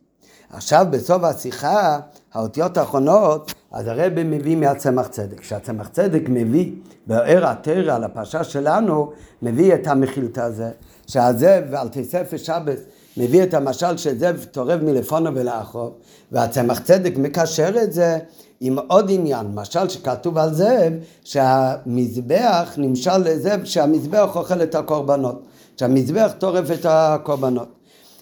עכשיו 0.53 0.87
בסוף 0.91 1.23
השיחה, 1.23 1.99
האותיות 2.35 2.77
האחרונות, 2.77 3.53
אז 3.73 3.87
הרב 3.87 4.13
מביא 4.23 4.57
מהצמח 4.57 5.07
צדק. 5.07 5.41
כשהצמח 5.41 5.89
צדק 5.89 6.23
מביא 6.29 6.73
באר 7.07 7.55
על 7.91 8.05
הפרשה 8.05 8.45
שלנו, 8.45 9.13
מביא 9.43 9.75
את 9.75 9.87
המחילתא 9.87 10.41
הזה, 10.41 10.71
שהזאב 11.07 11.75
על 11.75 11.89
תספר 11.89 12.37
שבס 12.37 12.81
מביא 13.19 13.43
את 13.43 13.55
המשל 13.55 13.97
של 13.97 14.19
זאב 14.19 14.47
טורף 14.51 14.83
מלפונו 14.83 15.35
ולאחור, 15.35 15.95
והצמח 16.33 16.79
צדק 16.79 17.17
מקשר 17.17 17.83
את 17.83 17.93
זה 17.93 18.19
עם 18.61 18.79
עוד 18.79 19.11
עניין, 19.11 19.47
משל 19.55 19.89
שכתוב 19.89 20.39
על 20.39 20.55
זאב, 20.55 20.93
שהמזבח 21.25 22.75
נמשל 22.77 23.19
לזאב 23.19 23.65
שהמזבח 23.65 24.37
אוכל 24.37 24.63
את 24.63 24.75
הקורבנות, 24.75 25.43
שהמזבח 25.77 26.33
טורף 26.39 26.71
את 26.71 26.87
הקורבנות. 26.89 27.69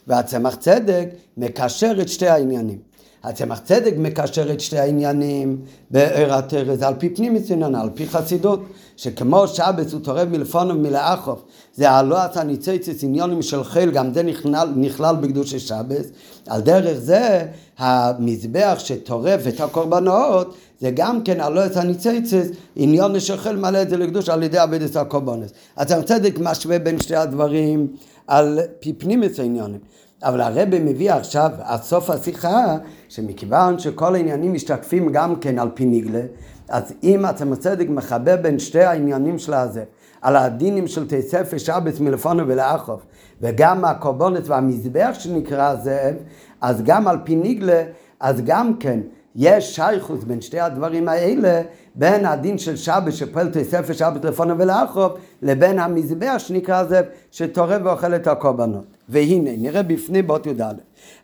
והצמח 0.06 0.54
צדק 0.54 1.08
מקשר 1.36 1.92
את 2.00 2.08
שתי 2.08 2.28
העניינים. 2.28 2.78
הצמח 3.24 3.58
צדק 3.58 3.94
מקשר 3.98 4.52
את 4.52 4.60
שתי 4.60 4.78
העניינים 4.78 5.58
באר 5.90 6.34
התרס 6.34 6.82
על 6.82 6.94
פי 6.98 7.08
פנים 7.08 7.36
עניינן, 7.50 7.74
על 7.74 7.90
פי 7.94 8.06
חסידות, 8.06 8.60
שכמו 8.96 9.48
שבס 9.48 9.92
הוא 9.92 10.00
תורב 10.00 10.28
מלפונו 10.28 10.74
ומלאכוף, 10.74 11.42
זה 11.74 11.90
הלא 11.90 12.24
אתה 12.24 12.42
ניצץ 12.42 13.02
עניונים 13.02 13.42
של 13.42 13.64
חיל, 13.64 13.90
גם 13.90 14.14
זה 14.14 14.22
נכלל, 14.22 14.68
נכלל 14.76 15.16
בקדוש 15.16 15.54
שבס, 15.54 16.06
על 16.46 16.60
דרך 16.60 16.98
זה 16.98 17.46
המזבח 17.78 18.74
שטורף 18.78 19.46
את 19.46 19.60
הקורבנות, 19.60 20.54
זה 20.80 20.90
גם 20.94 21.22
כן 21.22 21.40
הלא 21.40 21.66
את 21.66 21.76
הניצצס, 21.76 22.48
עניון 22.76 23.20
של 23.20 23.36
חיל 23.36 23.56
מלא 23.56 23.82
את 23.82 23.90
זה 23.90 23.96
לקדוש 23.96 24.28
על 24.28 24.42
ידי 24.42 24.58
עבודת 24.58 24.96
הקורבנות. 24.96 25.52
הצמח 25.76 26.04
צדק 26.04 26.38
משווה 26.38 26.78
בין 26.78 27.00
שתי 27.00 27.16
הדברים 27.16 27.86
על 28.26 28.60
פי 28.80 28.92
פנים 28.92 29.22
עניונים. 29.42 29.80
אבל 30.26 30.40
הרב 30.40 30.68
מביא 30.84 31.12
עכשיו, 31.12 31.50
עד 31.62 31.82
סוף 31.82 32.10
השיחה, 32.10 32.76
שמכיוון 33.08 33.78
שכל 33.78 34.14
העניינים 34.14 34.52
משתקפים 34.52 35.12
גם 35.12 35.36
כן 35.36 35.58
על 35.58 35.68
פי 35.74 35.84
ניגלה, 35.84 36.20
אז 36.68 36.92
אם 37.02 37.24
עצם 37.24 37.52
הצדק 37.52 37.88
מחבר 37.88 38.36
בין 38.36 38.58
שתי 38.58 38.82
העניינים 38.82 39.38
של 39.38 39.54
הזה, 39.54 39.84
על 40.22 40.36
הדינים 40.36 40.86
של 40.86 41.06
תספר 41.08 41.58
שבס 41.58 42.00
מלפונו 42.00 42.48
ולאחוב, 42.48 43.02
וגם 43.40 43.84
הקורבנות 43.84 44.48
והמזבח 44.48 45.10
שנקרא 45.18 45.74
זאב, 45.74 46.14
אז 46.60 46.82
גם 46.82 47.08
על 47.08 47.18
פי 47.24 47.36
ניגלה, 47.36 47.82
אז 48.20 48.40
גם 48.44 48.76
כן 48.76 49.00
יש 49.36 49.76
שייכוס 49.76 50.24
בין 50.24 50.40
שתי 50.40 50.60
הדברים 50.60 51.08
האלה, 51.08 51.62
בין 51.94 52.26
הדין 52.26 52.58
של 52.58 52.76
שבת 52.76 53.12
שפועל 53.12 53.50
תספר 53.52 53.92
שבת 53.92 54.24
לפונו 54.24 54.58
ולאחוב, 54.58 55.12
לבין 55.42 55.78
המזבח 55.78 56.34
שנקרא 56.38 56.84
זאב, 56.84 57.04
שתורם 57.30 57.86
ואוכל 57.86 58.14
את 58.14 58.26
הקורבנות. 58.26 58.95
והנה, 59.08 59.50
נראה 59.56 59.82
בפני 59.82 60.22
באות 60.22 60.46
י"א. 60.46 60.72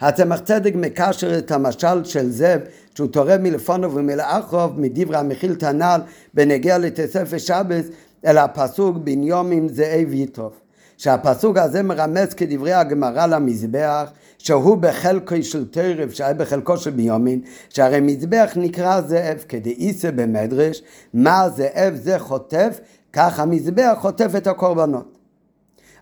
הצמח 0.01 0.41
צדק 0.41 0.73
מקשר 0.75 1.39
את 1.39 1.51
המשל 1.51 2.05
של 2.05 2.31
זאב 2.31 2.61
שהוא 2.95 3.09
תורם 3.09 3.43
מלפונו 3.43 3.95
ומלאחוב 3.95 4.81
מדברי 4.81 5.17
המכיל 5.17 5.55
תנ"ל 5.55 6.01
בנגיע 6.35 6.79
לתספר 6.79 7.39
שבס 7.39 7.87
אל 8.27 8.39
הפסוק 8.39 8.97
בניומים 8.97 9.69
זאב 9.69 10.13
יטרוף. 10.13 10.63
שהפסוק 11.03 11.59
הזה 11.59 11.83
מרמז 11.83 12.35
כדברי 12.35 12.73
הגמרא 12.73 13.27
למזבח 13.27 14.11
שהוא 14.39 14.77
בחלקו 14.77 15.43
של 15.43 15.69
תרב 15.69 16.11
שהיה 16.11 16.35
בחלקו 16.35 16.77
של 16.77 16.91
ביומין 16.91 17.41
שהרי 17.69 18.01
מזבח 18.01 18.53
נקרא 18.57 19.01
זאב 19.01 19.45
כדאיסה 19.49 20.11
במדרש 20.11 20.83
מה 21.15 21.49
זאב 21.57 21.95
זה 21.95 22.19
חוטף 22.19 22.81
כך 23.13 23.41
המזבח 23.41 23.97
חוטף 24.01 24.33
את 24.37 24.47
הקורבנות 24.47 25.22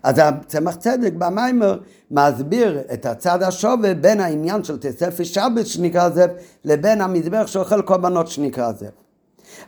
אז 0.03 0.15
הצמח 0.17 0.75
צדק 0.75 1.13
במיימר 1.17 1.79
מסביר 2.11 2.79
את 2.93 3.05
הצד 3.05 3.43
השווה 3.43 3.93
בין 3.93 4.19
העניין 4.19 4.63
של 4.63 4.77
תספי 4.77 5.25
שבת 5.25 5.67
שנקרא 5.67 6.09
זאב 6.09 6.29
לבין 6.65 7.01
המזבח 7.01 7.47
שאוכל 7.47 7.81
קורבנות 7.81 8.27
שנקרא 8.27 8.71
זאב. 8.71 8.89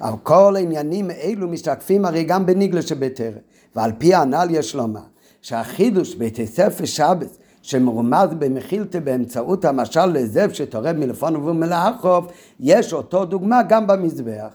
אבל 0.02 0.18
כל 0.24 0.56
העניינים 0.56 1.10
האלו 1.10 1.48
משתקפים 1.48 2.06
הרי 2.06 2.24
גם 2.24 2.46
בניגלה 2.46 2.82
שבתרא 2.82 3.40
ועל 3.76 3.92
פי 3.98 4.16
הנ"ל 4.16 4.48
יש 4.50 4.76
לומר 4.76 5.02
שהחידוש 5.42 6.16
בתספי 6.16 6.88
שבת 6.88 7.38
שמרומז 7.62 8.30
במחילתא 8.40 9.00
באמצעות 9.00 9.66
המשל 9.66 10.06
לזאב 10.06 10.52
שתורם 10.54 11.00
מלפון 11.00 11.36
ומלאכוף, 11.36 12.26
יש 12.60 12.94
אותו 12.94 13.26
דוגמה 13.26 13.64
גם 13.64 13.88
במזבח. 13.88 14.54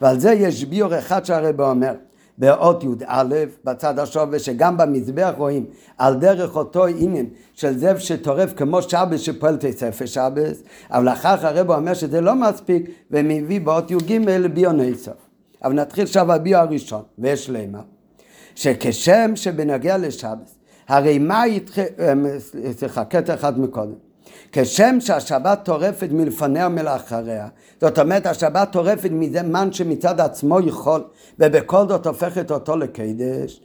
ועל 0.00 0.20
זה 0.20 0.32
יש 0.32 0.64
ביור 0.64 0.98
אחד 0.98 1.24
שהרבא 1.24 1.70
אומר, 1.70 1.94
באות 2.38 2.84
י"א 2.84 3.44
בצד 3.64 3.98
השווה 3.98 4.38
שגם 4.38 4.76
במזבח 4.76 5.32
רואים 5.36 5.66
על 5.98 6.14
דרך 6.14 6.56
אותו 6.56 6.86
עניין 6.86 7.26
של 7.52 7.78
זאב 7.78 7.98
שטורף 7.98 8.52
כמו 8.56 8.82
שבס 8.82 9.20
שפועל 9.20 9.56
תספר 9.60 10.06
שבס 10.06 10.62
אבל 10.90 11.08
אחר 11.08 11.36
כך 11.36 11.44
הרב 11.44 11.70
אומר 11.70 11.94
שזה 11.94 12.20
לא 12.20 12.34
מספיק 12.34 12.90
ומביא 13.10 13.60
באות 13.60 13.90
י"ג 13.90 14.18
ביו 14.54 14.72
נסף 14.72 15.12
אבל 15.64 15.72
נתחיל 15.72 16.04
עכשיו 16.04 16.32
הביו 16.32 16.58
הראשון 16.58 17.02
ויש 17.18 17.50
למה. 17.50 17.80
שכשם 18.54 19.32
שבנוגע 19.34 19.98
לשבס 19.98 20.58
הרי 20.88 21.18
מה 21.18 21.46
יתח... 21.46 21.78
אה, 21.78 22.12
סליחה 22.72 23.04
קטע 23.04 23.34
אחד 23.34 23.60
מקודם 23.60 24.05
כשם 24.52 24.96
שהשבת 25.00 25.60
טורפת 25.64 26.08
מלפניה 26.10 26.66
ומלאחריה, 26.66 27.48
זאת 27.80 27.98
אומרת 27.98 28.26
השבת 28.26 28.72
טורפת 28.72 29.10
מזה 29.12 29.42
מן 29.42 29.72
שמצד 29.72 30.20
עצמו 30.20 30.60
יכול, 30.60 31.04
ובכל 31.38 31.88
זאת 31.88 32.06
הופכת 32.06 32.50
אותו 32.50 32.76
לקדש, 32.76 33.60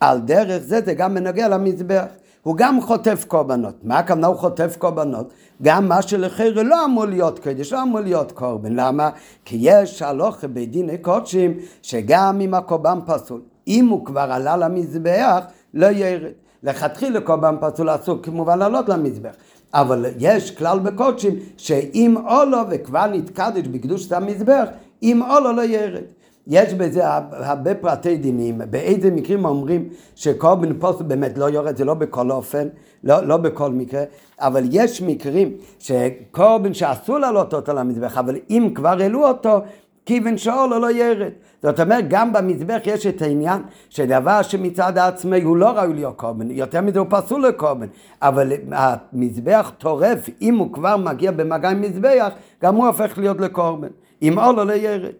על 0.00 0.20
דרך 0.20 0.62
זה 0.62 0.80
זה 0.84 0.94
גם 0.94 1.14
בנוגע 1.14 1.48
למזבח. 1.48 2.04
הוא 2.42 2.56
גם 2.56 2.80
חוטף 2.80 3.24
קורבנות. 3.28 3.74
מה 3.82 3.98
הכוונה 3.98 4.26
הוא 4.26 4.36
חוטף 4.36 4.76
קורבנות? 4.78 5.32
גם 5.62 5.88
מה 5.88 6.02
שלחיר 6.02 6.62
לא 6.62 6.84
אמור 6.84 7.04
להיות 7.04 7.38
קדש, 7.38 7.72
לא 7.72 7.82
אמור 7.82 8.00
להיות 8.00 8.32
קורבן. 8.32 8.72
למה? 8.72 9.10
כי 9.44 9.56
יש 9.60 10.02
הלוכה 10.02 10.46
בדיני 10.46 10.98
קודשים 10.98 11.54
שגם 11.82 12.40
אם 12.40 12.54
הקורבן 12.54 12.98
פסול, 13.06 13.40
אם 13.68 13.88
הוא 13.88 14.06
כבר 14.06 14.20
עלה 14.20 14.56
למזבח, 14.56 15.38
לא 15.74 15.86
ירד. 15.86 16.32
לכתחילה 16.62 17.20
קורבן 17.20 17.54
פסול 17.60 17.94
אסור 17.94 18.18
כמובן 18.22 18.58
לעלות 18.58 18.88
למזבח. 18.88 19.32
אבל 19.74 20.04
יש 20.18 20.50
כלל 20.50 20.78
בקודשים 20.78 21.34
שאם 21.56 22.14
עולו 22.26 22.58
וכבר 22.70 23.06
נתקדש 23.06 23.66
בקדושת 23.66 24.12
המזבח, 24.12 24.64
אם 25.02 25.22
עולו 25.28 25.52
לא 25.52 25.62
ירד. 25.62 26.04
יש 26.46 26.74
בזה 26.74 27.00
הרבה 27.32 27.74
פרטי 27.74 28.16
דינים, 28.16 28.60
באיזה 28.70 29.10
מקרים 29.10 29.44
אומרים 29.44 29.88
שקורבן 30.14 30.78
פוסט 30.78 31.00
באמת 31.00 31.38
לא 31.38 31.44
יורד, 31.44 31.76
זה 31.76 31.84
לא 31.84 31.94
בכל 31.94 32.30
אופן, 32.30 32.68
לא, 33.04 33.26
לא 33.26 33.36
בכל 33.36 33.70
מקרה, 33.70 34.02
אבל 34.40 34.64
יש 34.70 35.02
מקרים 35.02 35.52
שקורבן 35.78 36.74
שאסור 36.74 37.18
לעלות 37.18 37.54
אותו 37.54 37.72
למזבח, 37.72 38.18
אבל 38.18 38.36
אם 38.50 38.70
כבר 38.74 38.96
העלו 39.00 39.28
אותו, 39.28 39.60
כיוון 40.08 40.38
שאולו 40.38 40.78
לא 40.78 40.90
ירד. 40.90 41.32
זאת 41.62 41.80
אומרת, 41.80 42.08
גם 42.08 42.32
במזבח 42.32 42.78
יש 42.84 43.06
את 43.06 43.22
העניין 43.22 43.62
שדבר 43.90 44.42
שמצד 44.42 44.98
העצמי 44.98 45.42
הוא 45.42 45.56
לא 45.56 45.68
ראוי 45.68 45.94
להיות 45.94 46.16
קורבן, 46.16 46.50
יותר 46.50 46.80
מזה 46.80 46.98
הוא 46.98 47.06
פסול 47.10 47.46
לקורבן, 47.46 47.86
אבל 48.22 48.52
המזבח 48.72 49.72
טורף, 49.78 50.28
אם 50.42 50.56
הוא 50.56 50.72
כבר 50.72 50.96
מגיע 50.96 51.30
במגע 51.30 51.70
עם 51.70 51.80
מזבח, 51.80 52.28
גם 52.62 52.74
הוא 52.74 52.86
הופך 52.86 53.18
להיות 53.18 53.40
לקורבן. 53.40 53.88
אם 54.22 54.38
אולו 54.38 54.64
לא 54.64 54.72
ירד. 54.72 55.12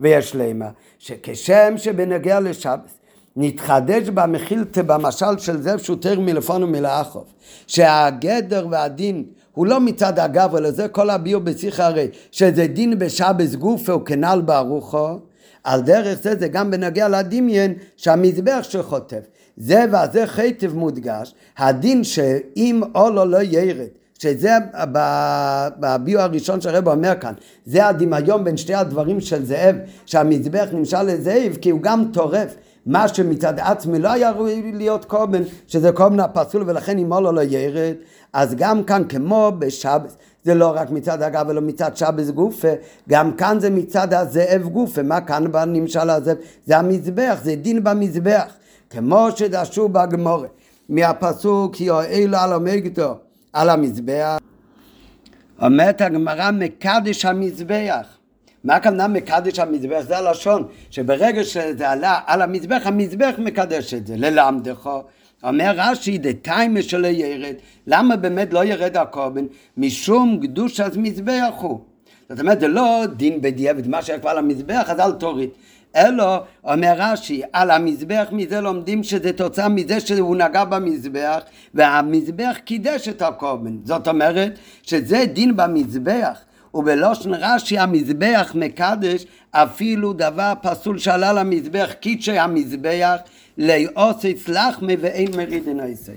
ויש 0.00 0.36
למה, 0.36 0.68
שכשם 0.98 1.74
שבנגיע 1.76 2.40
לשבס, 2.40 2.98
נתחדש 3.36 4.08
במחילתא 4.08 4.82
במשל 4.82 5.38
של 5.38 5.62
זאב 5.62 5.78
שוטר 5.78 6.20
מלפון 6.20 6.62
ומלאכוף, 6.62 7.34
שהגדר 7.66 8.66
והדין 8.70 9.24
הוא 9.58 9.66
לא 9.66 9.80
מצד 9.80 10.18
אגב, 10.18 10.56
אלא 10.56 10.70
זה 10.70 10.88
כל 10.88 11.10
הביור 11.10 11.42
בשיחה 11.42 11.86
הרי, 11.86 12.08
שזה 12.32 12.66
דין 12.66 12.98
בשבס 12.98 13.54
גופה 13.54 13.94
וכנ"ל 13.94 14.42
ברוחו, 14.44 15.18
על 15.64 15.80
דרך 15.80 16.18
זה 16.22 16.34
זה 16.38 16.48
גם 16.48 16.70
בנוגע 16.70 17.08
לדמיין 17.08 17.74
שהמזבח 17.96 18.58
שחוטף. 18.62 19.20
זה 19.56 19.84
והזה 19.92 20.26
חטב 20.26 20.74
מודגש, 20.74 21.34
הדין 21.58 22.04
שאם 22.04 22.80
עולו 22.92 23.24
לא 23.24 23.38
ירד, 23.42 23.86
שזה 24.18 24.52
בביו 25.80 26.20
הראשון 26.20 26.60
שהרב 26.60 26.88
אומר 26.88 27.12
כאן, 27.20 27.32
זה 27.66 27.86
הדמיון 27.86 28.44
בין 28.44 28.56
שתי 28.56 28.74
הדברים 28.74 29.20
של 29.20 29.44
זאב, 29.44 29.76
שהמזבח 30.06 30.68
נמשל 30.72 31.02
לזאב 31.02 31.56
כי 31.60 31.70
הוא 31.70 31.80
גם 31.80 32.04
טורף. 32.12 32.54
מה 32.88 33.08
שמצד 33.08 33.58
עצמי 33.58 33.98
לא 33.98 34.12
היה 34.12 34.30
ראוי 34.30 34.72
להיות 34.72 35.04
קורבן, 35.04 35.42
שזה 35.66 35.92
קורבן 35.92 36.20
הפסול 36.20 36.62
ולכן 36.66 36.98
אם 36.98 37.12
עולו 37.12 37.32
לא 37.32 37.40
ירד, 37.40 37.94
אז 38.32 38.54
גם 38.54 38.84
כאן 38.84 39.02
כמו 39.08 39.52
בשבס, 39.58 40.16
זה 40.44 40.54
לא 40.54 40.72
רק 40.76 40.90
מצד 40.90 41.22
אגב 41.22 41.50
אלא 41.50 41.60
מצד 41.60 41.96
שבס 41.96 42.30
גופה, 42.30 42.68
גם 43.08 43.32
כאן 43.32 43.60
זה 43.60 43.70
מצד 43.70 44.14
הזאב 44.14 44.62
גופה, 44.62 45.02
מה 45.02 45.20
כאן 45.20 45.52
בנמשל 45.52 46.10
הזאב? 46.10 46.36
זה 46.66 46.78
המזבח, 46.78 47.38
זה 47.42 47.54
דין 47.56 47.84
במזבח, 47.84 48.52
כמו 48.90 49.28
שדרשו 49.36 49.88
בגמורה, 49.88 50.48
מהפסוק 50.88 51.80
יואל 51.80 52.34
על 52.34 52.52
המגדו, 52.52 53.14
על 53.52 53.70
המזבח. 53.70 54.38
אומרת 55.62 56.00
הגמרא 56.00 56.50
מקדש 56.50 57.24
המזבח. 57.24 58.17
מה 58.64 58.74
הכוונה 58.74 59.08
מקדש 59.08 59.58
המזבח? 59.58 60.00
זה 60.00 60.18
הלשון, 60.18 60.68
שברגע 60.90 61.44
שזה 61.44 61.90
עלה 61.90 62.20
על 62.26 62.42
המזבח, 62.42 62.82
המזבח 62.84 63.34
מקדש 63.38 63.94
את 63.94 64.06
זה, 64.06 64.14
ללמדך. 64.16 64.90
אומר 65.44 65.72
רש"י, 65.76 66.18
דתיימה 66.18 66.82
שלא 66.82 67.06
ירד, 67.06 67.54
למה 67.86 68.16
באמת 68.16 68.52
לא 68.52 68.64
ירד 68.64 68.96
הקורבן? 68.96 69.44
משום 69.76 70.38
קדוש 70.42 70.80
אז 70.80 70.96
מזבח 70.96 71.54
הוא. 71.58 71.80
זאת 72.28 72.40
אומרת, 72.40 72.60
זה 72.60 72.68
לא 72.68 73.04
דין 73.16 73.40
בדיעבד, 73.40 73.88
מה 73.88 74.02
שהיה 74.02 74.18
כבר 74.18 74.30
על 74.30 74.38
המזבח, 74.38 74.90
אז 74.90 75.00
אל 75.00 75.12
תוריד. 75.12 75.50
אלא, 75.96 76.38
אומר 76.64 76.94
רש"י, 76.96 77.42
על 77.52 77.70
המזבח 77.70 78.28
מזה 78.32 78.60
לומדים 78.60 79.02
שזה 79.02 79.32
תוצאה 79.32 79.68
מזה 79.68 80.00
שהוא 80.00 80.36
נגע 80.36 80.64
במזבח, 80.64 81.40
והמזבח 81.74 82.56
קידש 82.64 83.08
את 83.08 83.22
הקורבן. 83.22 83.76
זאת 83.84 84.08
אומרת, 84.08 84.58
שזה 84.82 85.24
דין 85.32 85.56
במזבח. 85.56 86.38
ובלושן 86.74 87.34
רש"י 87.34 87.78
המזבח 87.78 88.52
מקדש 88.54 89.26
אפילו 89.50 90.12
דבר 90.12 90.52
פסול 90.62 90.98
שעלה 90.98 91.32
למזבח 91.32 91.90
קידשי 92.00 92.38
המזבח 92.38 93.16
לאוסי 93.58 94.34
צלחמי 94.34 94.96
ואין 95.00 95.36
מרידין 95.36 95.80
עשי. 95.80 96.12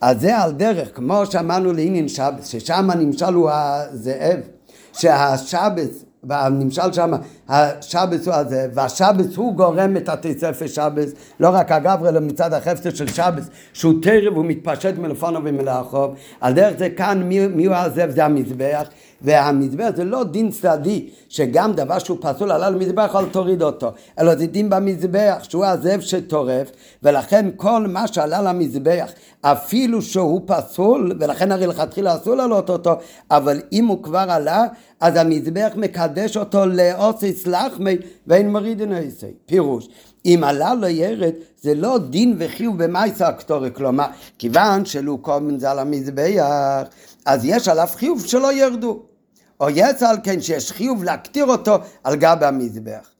אז 0.00 0.20
זה 0.20 0.38
על 0.38 0.52
דרך, 0.52 0.96
כמו 0.96 1.26
שאמרנו 1.26 1.72
לעניין 1.72 2.08
שבס, 2.08 2.46
ששם 2.46 2.90
הנמשל 2.90 3.34
הוא 3.34 3.50
הזאב, 3.52 4.40
שהשבס 4.92 6.04
והנמשל 6.24 6.92
שם, 6.92 7.12
השבס 7.50 8.26
הוא 8.26 8.34
הזה, 8.34 8.66
והשבס 8.74 9.36
הוא 9.36 9.54
גורם 9.54 9.96
את 9.96 10.08
התספר 10.08 10.66
שבס, 10.66 11.12
לא 11.40 11.48
רק 11.52 11.72
אגב, 11.72 12.04
אלא 12.04 12.20
מצד 12.20 12.52
החפצה 12.52 12.90
של 12.90 13.06
שבס, 13.06 13.50
שהוא 13.72 13.94
תרב, 14.02 14.36
הוא 14.36 14.44
מתפשט 14.44 14.94
מלפונו 14.98 15.40
ומלאכוב. 15.44 16.14
על 16.40 16.54
דרך 16.54 16.78
זה 16.78 16.90
כאן, 16.90 17.22
מי, 17.22 17.46
מי 17.46 17.64
הוא 17.64 17.74
הזאב? 17.74 18.10
זה 18.10 18.24
המזבח. 18.24 18.88
והמזבח 19.22 19.90
זה 19.96 20.04
לא 20.04 20.24
דין 20.24 20.50
צדדי, 20.50 21.08
שגם 21.28 21.72
דבר 21.72 21.98
שהוא 21.98 22.18
פסול 22.20 22.52
עלה 22.52 22.70
למזבח, 22.70 23.16
אל 23.16 23.26
תוריד 23.26 23.62
אותו, 23.62 23.92
אלא 24.18 24.36
זה 24.36 24.46
דין 24.46 24.70
במזבח, 24.70 25.36
שהוא 25.48 25.64
הזאב 25.64 26.00
שטורף, 26.00 26.70
ולכן 27.02 27.46
כל 27.56 27.86
מה 27.88 28.06
שעלה 28.06 28.42
למזבח, 28.42 29.10
אפילו 29.40 30.02
שהוא 30.02 30.40
פסול, 30.46 31.12
ולכן 31.20 31.52
הרי 31.52 31.66
לכתחילה 31.66 32.14
אסור 32.14 32.34
לעלות 32.34 32.70
אותו, 32.70 32.94
אבל 33.30 33.60
אם 33.72 33.86
הוא 33.86 34.02
כבר 34.02 34.26
עלה, 34.28 34.64
אז 35.00 35.16
המזבח 35.16 35.70
מקדש 35.76 36.36
אותו 36.36 36.66
לעושי 37.46 37.68
סלחמי 37.70 37.96
ואין 38.26 38.52
מורידין 38.52 38.92
עשי. 38.92 39.26
פירוש. 39.46 39.88
אם 40.24 40.40
עלה 40.44 40.74
לו 40.74 40.88
ירד, 40.88 41.32
זה 41.62 41.74
לא 41.74 41.98
דין 41.98 42.36
וחיוב 42.38 42.82
במייסה 42.82 43.28
הקטורי, 43.28 43.70
כלומר, 43.74 44.06
כיוון 44.38 44.84
שלו 44.84 45.18
קומן 45.18 45.58
זה 45.58 45.70
על 45.70 45.78
המזבח, 45.78 46.86
אז 47.26 47.44
יש 47.44 47.68
עליו 47.68 47.88
חיוב 47.94 48.26
שלא 48.26 48.52
ירדו. 48.52 49.02
או 49.60 49.70
יצא 49.70 50.10
על 50.10 50.16
כן 50.22 50.40
שיש 50.40 50.72
חיוב 50.72 51.04
להקטיר 51.04 51.44
אותו 51.44 51.76
על 52.04 52.16
גב 52.16 52.38
המזבח, 52.40 53.10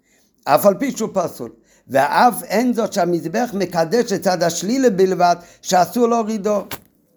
אף 0.44 0.66
על 0.66 0.74
פי 0.74 0.90
שהוא 0.96 1.08
פסול. 1.12 1.50
ואף 1.88 2.42
אין 2.42 2.72
זאת 2.72 2.92
שהמזבח 2.92 3.50
מקדש 3.54 4.12
את 4.12 4.22
צד 4.22 4.42
השלילה 4.42 4.90
בלבד, 4.90 5.36
שאסור 5.62 6.08
להורידו. 6.08 6.62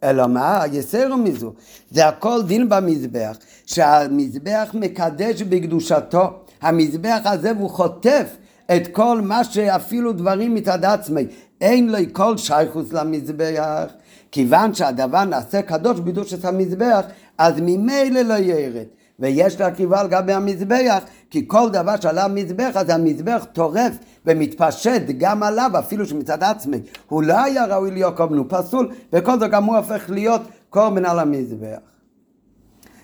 אלא 0.03 0.27
מה? 0.27 0.63
יסרו 0.71 1.17
מזו. 1.17 1.53
זה 1.91 2.07
הכל 2.07 2.41
דין 2.43 2.69
במזבח, 2.69 3.38
שהמזבח 3.65 4.69
מקדש 4.73 5.41
בקדושתו. 5.41 6.43
המזבח 6.64 7.19
הזה 7.26 7.52
הוא 7.60 7.69
חוטף 7.69 8.38
את 8.76 8.88
כל 8.88 9.22
מה 9.22 9.44
שאפילו 9.44 10.14
דברים 10.14 10.56
מצד 10.56 10.85
עצמי. 10.85 11.26
אין 11.61 11.90
לו 11.90 11.98
כל 12.11 12.38
שייכוס 12.38 12.94
למזבח. 12.94 13.85
כיוון 14.31 14.73
שהדבר 14.73 15.23
נעשה 15.23 15.61
קדוש 15.61 15.99
בקדושת 15.99 16.45
המזבח, 16.45 17.06
אז 17.38 17.53
ממילא 17.57 18.22
לא 18.22 18.34
ירד. 18.34 18.85
ויש 19.19 19.60
להרכיבה 19.60 19.99
על 19.99 20.07
גבי 20.07 20.34
המזבח, 20.34 21.03
כי 21.30 21.48
כל 21.48 21.69
דבר 21.69 21.95
שעלה 22.02 22.26
המזבח, 22.26 22.72
אז 22.76 22.90
המזבח 22.90 23.45
טורף 23.53 23.98
ומתפשט 24.26 25.02
גם 25.18 25.44
עליו, 25.44 25.72
אפילו 25.80 26.06
שמצד 26.06 26.44
עצמי 26.44 26.77
הוא 27.10 27.23
לא 27.23 27.44
היה 27.44 27.65
ראוי 27.65 27.91
להיות 27.91 28.18
קורבן, 28.18 28.38
הוא 28.38 28.45
פסול, 28.49 28.90
וכל 29.14 29.40
זאת 29.40 29.52
גם 29.52 29.64
הוא 29.64 29.77
הופך 29.77 30.10
להיות 30.10 30.41
קורבן 30.69 31.06
על 31.06 31.19
המזבח. 31.19 31.80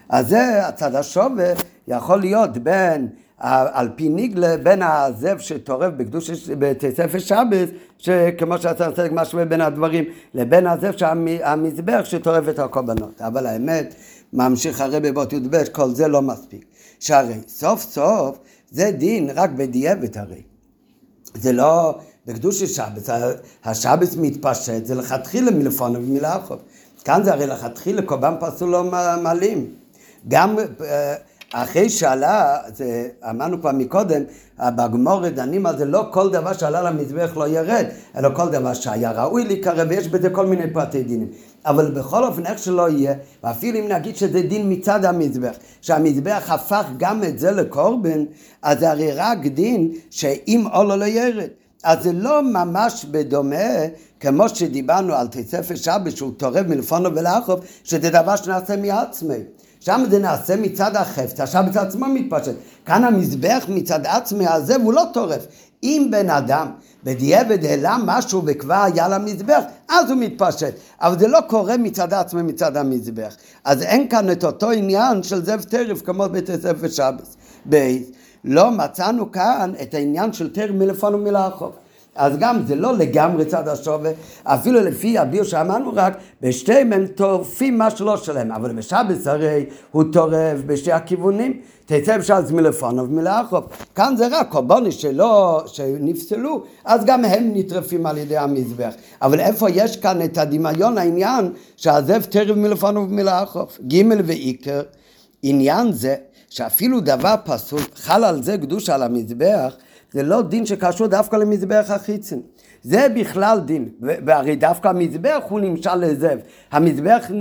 אז 0.10 0.28
זה 0.28 0.68
הצד 0.68 0.96
השווה 0.96 1.54
יכול 1.88 2.20
להיות 2.20 2.58
בין 2.58 3.08
על 3.40 3.90
פי 3.96 4.10
ניגלה 4.10 4.58
בין 4.58 4.82
הזאב 4.84 5.40
שטורף 5.40 5.94
בקדוש 5.98 6.50
בתספר 6.50 7.20
שבס, 7.20 7.70
שכמו 7.98 8.58
שאתה 8.58 8.88
רוצה 8.88 9.08
משווה 9.12 9.46
בין 9.46 9.62
הדברים, 9.62 10.04
לבין 10.34 10.68
הזאב 10.68 10.98
שהמזבח 10.98 12.02
שטורף 12.04 12.50
את 12.50 12.60
הקורבנות. 12.60 13.22
אבל 13.22 13.46
האמת, 13.46 13.96
ממשיך 14.34 14.82
הרבי 14.82 15.12
באות 15.12 15.34
י"ב, 15.34 15.64
כל 15.64 15.90
זה 15.90 16.08
לא 16.08 16.22
מספיק. 16.22 16.66
שהרי 17.00 17.34
סוף 17.48 17.82
סוף 17.82 18.38
זה 18.72 18.92
דין 18.92 19.30
רק 19.36 19.50
בדיעבד 19.50 20.18
הרי. 20.18 20.42
זה 21.34 21.52
לא 21.52 22.00
בקדוש 22.26 22.62
השבס, 22.62 23.10
השבס 23.64 24.16
מתפשט, 24.16 24.86
זה 24.86 24.96
לכתחילה 24.96 25.52
מלפונו 25.52 26.00
ומלאכוב. 26.00 26.60
כאן 27.04 27.24
זה 27.24 27.34
הרי 27.34 27.48
לכתחילה 27.48 28.02
קורבן 28.02 28.34
פסול 28.40 28.70
לא 28.70 28.84
מעלים. 29.24 29.66
גם 30.28 30.56
אה, 30.60 31.16
אחרי 31.54 31.90
שעלה, 31.90 32.58
זה, 32.74 33.08
אמרנו 33.30 33.62
כבר 33.62 33.72
מקודם, 33.72 34.22
בגמורת 34.60 35.36
דנים 35.36 35.66
על 35.66 35.78
זה, 35.78 35.86
לא 35.86 36.08
כל 36.12 36.30
דבר 36.32 36.54
שעלה 36.54 36.82
למזבח 36.82 37.38
לא 37.38 37.48
ירד, 37.48 37.86
אלא 38.18 38.30
כל 38.36 38.50
דבר 38.50 38.74
שהיה 38.74 39.12
ראוי 39.12 39.46
להיקרב, 39.46 39.88
ויש 39.90 40.08
בזה 40.08 40.30
כל 40.30 40.46
מיני 40.46 40.74
פרטי 40.74 41.04
דינים. 41.04 41.28
אבל 41.66 41.92
בכל 41.92 42.24
אופן, 42.24 42.46
איך 42.46 42.60
שלא 42.60 42.90
יהיה, 42.90 43.14
ואפילו 43.44 43.80
אם 43.80 43.88
נגיד 43.88 44.16
שזה 44.16 44.42
דין 44.42 44.72
מצד 44.72 45.06
המזבח, 45.06 45.56
שהמזבח 45.82 46.44
הפך 46.48 46.86
גם 46.98 47.24
את 47.24 47.40
זה 47.40 47.52
לקורבן, 47.52 48.26
אז 48.62 48.80
זה 48.80 48.92
הרי 48.92 49.12
רק 49.12 49.46
דין 49.46 49.92
שאם 50.10 50.66
עולו 50.74 50.96
לא 50.96 51.06
ירד. 51.06 51.50
אז 51.84 52.04
זה 52.04 52.12
לא 52.14 52.44
ממש 52.44 53.06
בדומה 53.12 53.56
כמו 54.20 54.50
שדיברנו 54.50 55.14
על 55.14 55.28
תספר 55.28 55.76
שבת 55.76 56.18
שהוא 56.18 56.32
תורב 56.38 56.68
מלפונו 56.68 57.16
ולאחוב, 57.16 57.60
שזה 57.84 58.10
דבר 58.10 58.36
שנעשה 58.36 58.76
מעצמי. 58.78 59.36
שם 59.80 60.04
זה 60.10 60.20
נעשה 60.20 60.56
מצד 60.56 60.96
החפץ, 60.96 61.40
עכשיו 61.40 61.64
מצד 61.68 61.88
עצמו 61.88 62.06
מתפשט. 62.08 62.56
כאן 62.86 63.04
המזבח 63.04 63.66
מצד 63.70 64.06
עצמי 64.06 64.48
הזה 64.48 64.76
הוא 64.76 64.94
לא 64.94 65.04
טורף. 65.14 65.46
אם 65.84 66.08
בן 66.12 66.30
אדם 66.30 66.68
בדיעבד 67.04 67.66
העלה 67.66 67.98
משהו 68.06 68.42
וכבר 68.46 68.84
היה 68.94 69.08
למזבח, 69.08 69.64
אז 69.90 70.10
הוא 70.10 70.18
מתפשט. 70.20 70.74
אבל 71.02 71.20
זה 71.20 71.28
לא 71.28 71.40
קורה 71.48 71.78
מצד 71.78 72.14
עצמי 72.14 72.42
מצד 72.42 72.78
המזבח. 72.78 73.36
אז 73.64 73.82
אין 73.82 74.10
כאן 74.10 74.32
את 74.32 74.44
אותו 74.44 74.72
עניין 74.72 75.24
של 75.24 75.46
זאב 75.46 75.62
טרף 75.62 76.02
כמו 76.02 76.30
בית 76.32 76.50
הספר 76.50 76.88
שבס. 76.88 77.38
לא 78.46 78.72
מצאנו 78.72 79.32
כאן 79.32 79.72
את 79.82 79.94
העניין 79.94 80.34
של 80.34 80.54
טרף 80.54 80.72
מלפון 80.72 81.16
ומלאכוף. 81.16 81.76
אז 82.16 82.38
גם 82.40 82.66
זה 82.68 82.76
לא 82.76 82.98
לגמרי 82.98 83.46
צד 83.46 83.68
השווה, 83.68 84.12
אפילו 84.44 84.80
לפי 84.80 85.18
הביר 85.18 85.44
שאמרנו 85.44 85.92
רק, 85.96 86.18
בשתיהם 86.42 86.94
הם 86.94 87.08
טורפים 87.08 87.78
מה 87.78 87.92
שלא 87.92 88.18
שלהם, 88.18 88.52
אבל 88.52 88.74
בשבס 88.74 89.28
הרי 89.28 89.66
הוא 89.92 90.04
טורף 90.14 90.60
בשתי 90.66 90.92
הכיוונים, 90.92 91.60
תצא 91.86 92.18
בשעת 92.18 92.52
מלפונו 92.52 93.04
ומלאכוב. 93.04 93.64
כאן 93.96 94.14
זה 94.18 94.28
רק 94.32 94.50
קורבני 94.50 94.92
שלא, 94.92 95.64
שנפסלו, 95.66 96.64
אז 96.86 97.06
גם 97.06 97.26
הם 97.26 97.52
נטרפים 97.54 98.06
על 98.06 98.18
ידי 98.18 98.38
המזבח. 98.38 98.94
אבל 99.22 99.40
איפה 99.40 99.70
יש 99.70 99.98
כאן 99.98 100.22
את 100.22 100.38
הדמיון 100.38 100.98
העניין 100.98 101.52
שהזאב 101.78 102.22
טרף 102.22 102.58
מלפונו 102.58 103.02
ומלאכוב? 103.02 103.78
ג' 103.88 104.02
ועיקר, 104.26 104.82
עניין 105.44 105.92
זה 105.92 106.16
שאפילו 106.50 107.00
דבר 107.00 107.36
פסול, 107.46 107.82
חל 107.96 108.24
על 108.24 108.44
זה 108.44 108.58
קדוש 108.58 108.90
על 108.90 109.04
המזבח, 109.04 109.76
זה 110.12 110.24
לא 110.24 110.42
דין 110.42 110.66
שקשור 110.66 111.08
דווקא 111.08 111.36
למזבח 111.36 111.86
החיצון. 111.90 112.42
זה 112.84 113.08
בכלל 113.16 113.60
דין, 113.66 113.90
והרי 114.02 114.56
דווקא 114.56 114.88
המזבח 114.88 115.44
הוא 115.50 115.60
נמשל 115.60 115.96
לזאב. 115.96 116.40
המזבח 116.72 117.32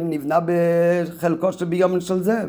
נבנה 0.00 0.38
בחלקו 0.46 1.52
של 1.52 1.64
ביומן 1.64 2.00
של 2.00 2.22
זאב. 2.22 2.48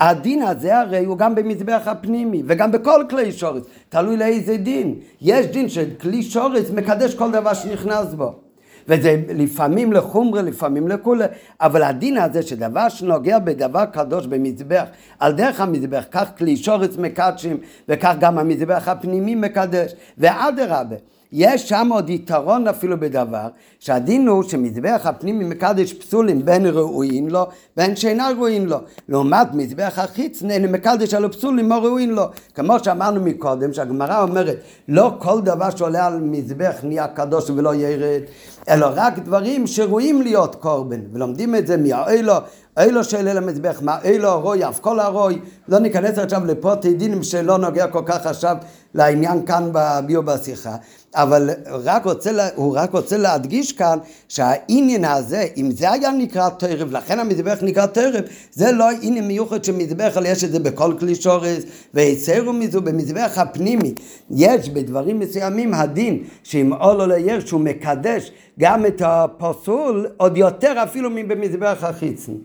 הדין 0.00 0.42
הזה 0.42 0.78
הרי 0.78 1.04
הוא 1.04 1.18
גם 1.18 1.34
במזבח 1.34 1.82
הפנימי 1.86 2.42
וגם 2.46 2.72
בכל 2.72 3.04
כלי 3.10 3.32
שורץ, 3.32 3.64
תלוי 3.88 4.16
לאיזה 4.16 4.56
דין. 4.56 4.94
יש 5.20 5.46
דין 5.46 5.68
שכלי 5.68 6.22
שורץ 6.22 6.70
מקדש 6.70 7.14
כל 7.14 7.32
דבר 7.32 7.54
שנכנס 7.54 8.14
בו. 8.14 8.47
וזה 8.88 9.22
לפעמים 9.28 9.92
לחומרה, 9.92 10.42
לפעמים 10.42 10.88
לכולי, 10.88 11.24
אבל 11.60 11.82
הדין 11.82 12.18
הזה 12.18 12.42
שדבר 12.42 12.88
שנוגע 12.88 13.38
בדבר 13.38 13.84
קדוש 13.84 14.26
במזבח, 14.26 14.84
על 15.18 15.32
דרך 15.32 15.60
המזבח, 15.60 16.04
כך 16.10 16.28
כלי 16.38 16.56
שורץ 16.56 16.96
מקדשים, 16.96 17.56
וכך 17.88 18.14
גם 18.20 18.38
המזבח 18.38 18.88
הפנימי 18.88 19.34
מקדש, 19.34 19.92
ואדרבה. 20.18 20.96
יש 21.32 21.68
שם 21.68 21.88
עוד 21.92 22.10
יתרון 22.10 22.68
אפילו 22.68 23.00
בדבר, 23.00 23.48
שהדין 23.78 24.28
הוא 24.28 24.42
שמזבח 24.42 25.00
הפנימי 25.04 25.44
מקדש 25.44 25.92
פסולים 25.92 26.44
בין 26.44 26.66
ראויים 26.66 27.28
לו 27.28 27.46
בין 27.76 27.96
שאינה 27.96 28.30
ראויים 28.36 28.66
לו. 28.66 28.78
לעומת 29.08 29.54
מזבח 29.54 29.92
החיצני 29.96 30.58
מקדש 30.58 31.14
על 31.14 31.24
הפסולים 31.24 31.68
לא 31.68 31.74
ראויים 31.74 32.10
לו. 32.10 32.24
כמו 32.54 32.78
שאמרנו 32.84 33.20
מקודם, 33.20 33.72
שהגמרא 33.72 34.22
אומרת, 34.22 34.56
לא 34.88 35.16
כל 35.18 35.40
דבר 35.40 35.70
שעולה 35.70 36.06
על 36.06 36.20
מזבח 36.20 36.74
נהיה 36.82 37.08
קדוש 37.08 37.50
ולא 37.50 37.74
ירד, 37.74 38.20
אלא 38.68 38.88
רק 38.94 39.18
דברים 39.18 39.66
שראויים 39.66 40.22
להיות 40.22 40.54
קורבן. 40.54 41.00
ולומדים 41.12 41.54
את 41.54 41.66
זה 41.66 41.76
מהאוילו, 41.76 42.34
אילו 42.80 43.04
שאלה 43.04 43.34
למזבח, 43.34 43.78
מה 43.82 43.98
אילו 44.04 44.28
הרוי, 44.28 44.68
אף 44.68 44.80
כל 44.80 45.00
הרוי, 45.00 45.38
לא 45.68 45.78
ניכנס 45.78 46.18
עכשיו 46.18 46.46
לפרוטי 46.46 46.94
דינים 46.94 47.22
שלא 47.22 47.58
נוגע 47.58 47.86
כל 47.86 48.02
כך 48.06 48.26
עכשיו 48.26 48.56
לעניין 48.98 49.46
כאן 49.46 49.70
בביו 49.72 50.22
בשיחה, 50.22 50.76
אבל 51.14 51.50
רק 51.66 52.04
רוצה, 52.04 52.30
הוא 52.54 52.76
רק 52.76 52.92
רוצה 52.92 53.16
להדגיש 53.16 53.72
כאן 53.72 53.98
שהעניין 54.28 55.04
הזה, 55.04 55.46
אם 55.56 55.70
זה 55.70 55.92
היה 55.92 56.10
נקרא 56.10 56.48
תרב, 56.48 56.92
לכן 56.92 57.18
המזבח 57.18 57.58
נקרא 57.62 57.86
תרב, 57.86 58.24
זה 58.52 58.72
לא 58.72 58.88
עניין 59.02 59.26
מיוחד 59.28 59.64
של 59.64 59.72
מזבח, 59.72 60.14
אלא 60.16 60.28
יש 60.28 60.44
את 60.44 60.52
זה 60.52 60.58
בכל 60.58 60.94
כלי 61.00 61.14
שורס, 61.14 61.62
והצרו 61.94 62.52
מזו 62.52 62.80
במזבח 62.80 63.32
הפנימי. 63.36 63.94
יש 64.30 64.68
בדברים 64.68 65.18
מסוימים 65.18 65.74
הדין 65.74 66.24
שאם 66.42 66.72
עולו 66.72 67.06
לייר 67.06 67.40
שהוא 67.40 67.60
מקדש 67.60 68.32
גם 68.60 68.86
את 68.86 69.02
הפסול 69.04 70.06
עוד 70.16 70.36
יותר 70.36 70.82
אפילו 70.82 71.10
מבמזבח 71.10 71.78
החיצני. 71.82 72.36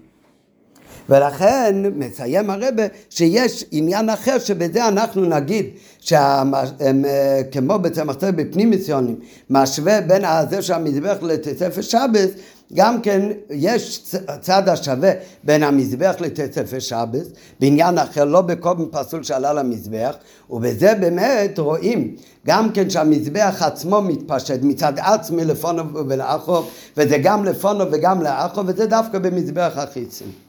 ולכן 1.09 1.75
מסיים 1.95 2.49
הרבה 2.49 2.83
שיש 3.09 3.65
עניין 3.71 4.09
אחר 4.09 4.39
שבזה 4.39 4.87
אנחנו 4.87 5.25
נגיד 5.25 5.65
שכמו 5.99 7.79
בצמח 7.81 8.15
צדק 8.15 8.33
בפנים 8.35 8.69
מיסיונים 8.69 9.15
משווה 9.49 10.01
בין 10.01 10.25
הזה 10.25 10.61
של 10.61 10.73
המזבח 10.73 11.17
לתספר 11.21 11.81
שבס 11.81 12.29
גם 12.73 13.01
כן 13.01 13.21
יש 13.49 14.13
צד 14.41 14.69
השווה 14.69 15.11
בין 15.43 15.63
המזבח 15.63 16.15
לתספר 16.19 16.79
שבס 16.79 17.27
בעניין 17.59 17.97
אחר 17.97 18.25
לא 18.25 18.41
בקודם 18.41 18.85
פסול 18.91 19.23
שעלה 19.23 19.53
למזבח 19.53 20.15
ובזה 20.49 20.95
באמת 20.95 21.59
רואים 21.59 22.15
גם 22.47 22.71
כן 22.71 22.89
שהמזבח 22.89 23.61
עצמו 23.61 24.01
מתפשט 24.01 24.59
מצד 24.61 24.93
עצמי 24.97 25.45
לפונו 25.45 26.07
ולאחוב 26.07 26.69
וזה 26.97 27.17
גם 27.17 27.45
לפונו 27.45 27.85
וגם 27.91 28.21
לאחוב 28.21 28.65
וזה 28.67 28.85
דווקא 28.85 29.19
במזבח 29.19 29.73
החיצים 29.75 30.42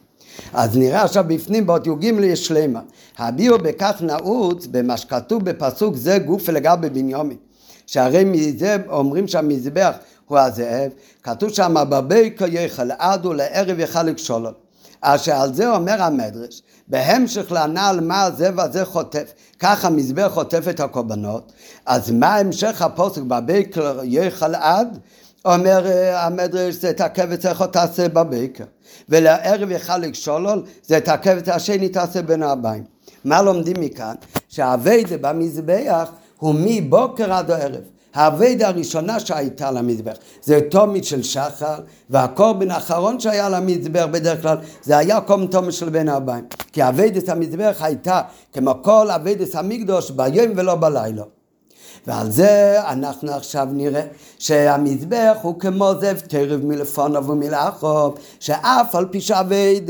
אז 0.53 0.77
נראה 0.77 1.03
עכשיו 1.03 1.25
בפנים 1.27 1.67
באותיות 1.67 2.01
ג' 2.01 2.05
יש 2.05 2.47
שלמה. 2.47 2.81
הביאו 3.19 3.59
בכך 3.59 3.95
נעוץ 4.01 4.67
במה 4.67 4.97
שכתוב 4.97 5.45
בפסוק 5.45 5.97
זה 5.97 6.19
גוף 6.19 6.49
לגבי 6.49 6.91
בניומין. 6.91 7.37
שהרי 7.87 8.25
מזה 8.25 8.77
אומרים 8.89 9.29
שהמזבח 9.29 9.93
הוא 10.29 10.39
הזאב, 10.39 10.91
כתוב 11.23 11.51
שם 11.51 11.75
בביקר 11.89 12.45
יכל 12.49 12.91
עדו 12.99 13.33
לערב 13.33 13.79
יכל 13.79 14.03
לקשולו. 14.03 14.51
אשר 15.01 15.33
על 15.33 15.55
זה 15.55 15.71
אומר 15.71 16.03
המדרש, 16.03 16.63
בהמשך 16.89 17.53
לנעל 17.53 18.01
מה 18.01 18.23
הזאב 18.23 18.61
הזה 18.61 18.85
חוטף, 18.85 19.33
כך 19.59 19.85
המזבח 19.85 20.31
חוטף 20.35 20.69
את 20.71 20.81
הקורבנות, 20.81 21.53
אז 21.87 22.11
מה 22.11 22.37
המשך 22.37 22.83
הפוסק 22.83 23.23
בביקר 23.23 24.01
יכל 24.03 24.55
עד? 24.55 24.99
אומר 25.45 25.87
אה, 25.87 26.27
המדרש 26.27 26.75
זה 26.75 26.91
את 26.91 27.01
הכבש 27.01 27.47
איך 27.47 27.63
תעשה 27.63 28.09
בבקר 28.09 28.65
ולערב 29.09 29.71
יחלק 29.71 30.15
שולל 30.15 30.63
זה 30.83 30.99
את 30.99 31.09
הכבש 31.09 31.49
השני 31.49 31.89
תעשה 31.89 32.23
בין 32.23 32.43
הבאים. 32.43 32.85
מה 33.25 33.43
לומדים 33.43 33.77
מכאן? 33.81 34.15
שהאביידה 34.49 35.17
במזבח 35.21 36.11
הוא 36.39 36.55
מבוקר 36.59 37.33
עד 37.33 37.51
הערב. 37.51 37.83
האביידה 38.15 38.69
הראשונה 38.69 39.21
שהייתה 39.21 39.71
למזבח 39.71 40.17
זה 40.43 40.61
תומית 40.71 41.05
של 41.05 41.23
שחר 41.23 41.79
והקורבן 42.11 42.71
האחרון 42.71 43.21
שהיה 43.21 43.49
למזבח 43.49 44.07
בדרך 44.11 44.43
כלל 44.43 44.57
זה 44.83 44.99
היה 44.99 45.21
קום 45.21 45.47
תומית 45.47 45.73
של 45.75 45.89
בין 45.89 46.09
הבאים. 46.09 46.45
כי 46.73 46.89
אביידת 46.89 47.29
המזבח 47.29 47.77
הייתה 47.81 48.21
כמו 48.53 48.75
כל 48.83 49.11
אביידת 49.11 49.55
המקדוש 49.55 50.11
ביום 50.11 50.53
ולא 50.57 50.75
בלילה 50.75 51.23
ועל 52.07 52.31
זה 52.31 52.81
אנחנו 52.89 53.33
עכשיו 53.33 53.69
נראה 53.73 54.03
שהמזבח 54.39 55.37
הוא 55.43 55.61
כמו 55.61 55.93
זאב 56.01 56.21
טרב 56.21 56.61
מלפונו 56.65 57.27
ומלאכו, 57.27 58.15
שאף 58.41 58.95
על 58.95 59.07
פי 59.11 59.21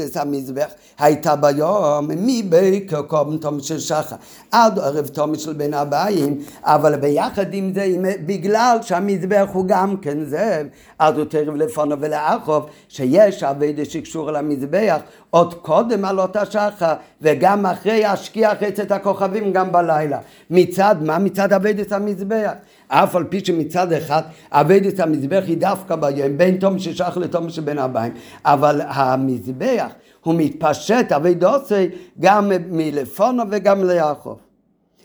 את 0.00 0.16
המזבח 0.16 0.68
הייתה 0.98 1.36
ביום 1.36 2.08
מבקר 2.08 3.02
קום 3.02 3.36
תום 3.36 3.60
של 3.60 3.78
שחר 3.78 4.16
עד 4.50 4.78
ערב 4.78 5.06
תום 5.06 5.34
של 5.34 5.52
בין 5.52 5.74
הבאים, 5.74 6.38
אבל 6.62 6.96
ביחד 6.96 7.54
עם 7.54 7.72
זה, 7.74 7.86
בגלל 8.26 8.78
שהמזבח 8.82 9.46
הוא 9.52 9.64
גם 9.66 9.96
כן 9.96 10.24
זה, 10.24 10.62
אז 10.98 11.18
הוא 11.18 11.24
תרב 11.24 11.54
לפונו 11.56 11.96
ולאחוב, 12.00 12.66
שיש 12.88 13.42
אביידה 13.42 13.84
שקשור 13.84 14.30
למזבח 14.30 15.00
עוד 15.30 15.54
קודם 15.54 16.04
על 16.04 16.20
אותה 16.20 16.46
שחר, 16.46 16.94
וגם 17.22 17.66
אחרי 17.66 18.04
השקיח 18.04 18.62
אצת 18.62 18.92
הכוכבים 18.92 19.52
גם 19.52 19.72
בלילה. 19.72 20.18
מצד 20.50 20.96
מה? 21.00 21.18
מצד 21.18 21.52
אביידת 21.52 21.92
המזבח. 21.92 22.52
אף 22.88 23.16
על 23.16 23.24
פי 23.24 23.44
שמצד 23.44 23.92
אחד 23.92 24.22
אביידת 24.52 25.00
המזבח 25.00 25.42
היא 25.46 25.56
דווקא 25.56 25.96
ביום, 25.96 26.38
בין 26.38 26.56
תום 26.56 26.78
של 26.78 26.94
שחר 26.94 27.20
לתום 27.20 27.50
של 27.50 27.62
בין 27.62 27.78
הבאים, 27.78 28.12
אבל 28.44 28.80
המזבח 28.84 29.86
הוא 30.24 30.34
מתפשט 30.38 31.12
אבי 31.12 31.34
דוסי 31.34 31.88
גם 32.20 32.52
מלפונו 32.70 33.42
וגם 33.50 33.84
ליעקב. 33.84 34.36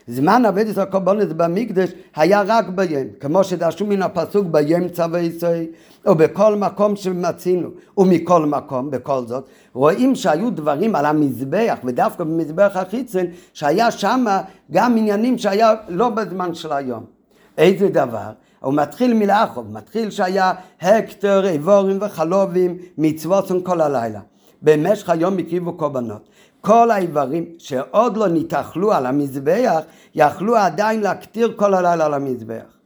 זמן 0.08 0.46
אבדת 0.46 0.78
הקורבנות 0.78 1.30
במקדש 1.30 1.90
היה 2.16 2.44
רק 2.48 2.70
בים, 2.70 3.08
כמו 3.20 3.44
שדרשו 3.44 3.86
מן 3.86 4.02
הפסוק 4.02 4.48
בים 4.52 4.90
צווי 4.90 5.20
ישראל, 5.20 5.66
ובכל 6.06 6.56
מקום 6.56 6.96
שמצינו, 6.96 7.70
ומכל 7.98 8.46
מקום, 8.46 8.92
בכל 8.92 9.26
זאת, 9.26 9.48
רואים 9.74 10.16
שהיו 10.16 10.50
דברים 10.50 10.96
על 10.96 11.06
המזבח, 11.06 11.78
ודווקא 11.84 12.24
במזבח 12.24 12.72
החיצון, 12.76 13.26
שהיה 13.54 13.92
שם 13.92 14.26
גם 14.72 14.98
עניינים 14.98 15.38
שהיה 15.38 15.74
לא 15.88 16.10
בזמן 16.10 16.54
של 16.54 16.72
היום. 16.72 17.04
איזה 17.58 17.90
דבר? 17.90 18.32
הוא 18.60 18.74
מתחיל 18.74 19.14
מלאחוב, 19.14 19.72
מתחיל 19.72 20.10
שהיה 20.10 20.54
הקטר, 20.82 21.48
איבורים 21.48 21.98
וחלובים, 22.02 22.78
מצוות 22.98 23.52
כל 23.64 23.82
הלילה. 23.82 24.20
במשך 24.62 25.10
היום 25.10 25.38
הקריבו 25.38 25.74
קורבנות. 25.74 26.30
כל 26.62 26.92
האיברים 26.92 27.46
שעוד 27.58 28.18
לא 28.18 28.28
נתאכלו 28.28 28.94
על 28.94 29.06
המזבח, 29.06 29.80
יכלו 30.16 30.56
עדיין 30.56 31.02
להקטיר 31.02 31.54
כל 31.56 31.74
הלילה 31.74 32.06
על 32.06 32.14
המזבח. 32.14 32.78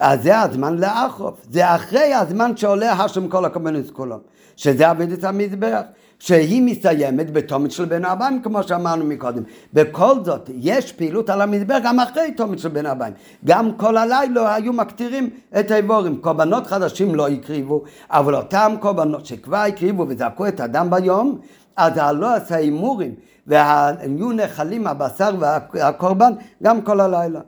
אז 0.00 0.22
זה 0.22 0.40
הזמן 0.40 0.78
לאכוף, 0.78 1.46
זה 1.50 1.74
אחרי 1.74 2.14
הזמן 2.14 2.56
שעולה 2.56 2.92
השם 2.92 3.28
כל 3.28 3.44
הקורבנות 3.44 3.90
כולם, 3.90 4.18
שזה 4.56 4.90
עבודת 4.90 5.24
המזבח. 5.24 5.80
שהיא 6.18 6.62
מסתיימת 6.62 7.32
בתומת 7.32 7.70
של 7.70 7.84
בין 7.84 8.04
הבאים, 8.04 8.42
כמו 8.42 8.62
שאמרנו 8.62 9.04
מקודם. 9.04 9.42
בכל 9.72 10.24
זאת, 10.24 10.50
יש 10.54 10.92
פעילות 10.92 11.30
על 11.30 11.40
המזבח 11.40 11.78
גם 11.84 12.00
אחרי 12.00 12.32
תומת 12.32 12.58
של 12.58 12.68
בין 12.68 12.86
הבאים. 12.86 13.12
גם 13.44 13.72
כל 13.76 13.96
הלילה 13.96 14.54
היו 14.54 14.72
מקטירים 14.72 15.30
את 15.60 15.70
האיבורים. 15.70 16.16
קורבנות 16.16 16.66
חדשים 16.66 17.14
לא 17.14 17.28
הקריבו, 17.28 17.82
אבל 18.10 18.34
אותם 18.34 18.74
קורבנות 18.80 19.26
שכבר 19.26 19.56
הקריבו 19.56 20.06
וזעקו 20.08 20.48
את 20.48 20.60
הדם 20.60 20.86
ביום, 20.90 21.38
אז 21.76 21.92
הלא 21.96 22.34
עשה 22.34 22.56
הימורים, 22.56 23.14
והיו 23.46 24.32
נחלים 24.32 24.86
הבשר 24.86 25.30
והקורבן 25.40 26.32
גם 26.62 26.82
כל 26.82 27.00
הלילה. 27.00 27.40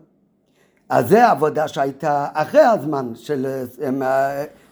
אז 0.89 1.09
זה 1.09 1.27
העבודה 1.27 1.69
שהייתה 1.69 2.27
אחרי 2.33 2.61
הזמן 2.61 3.13
של, 3.15 3.65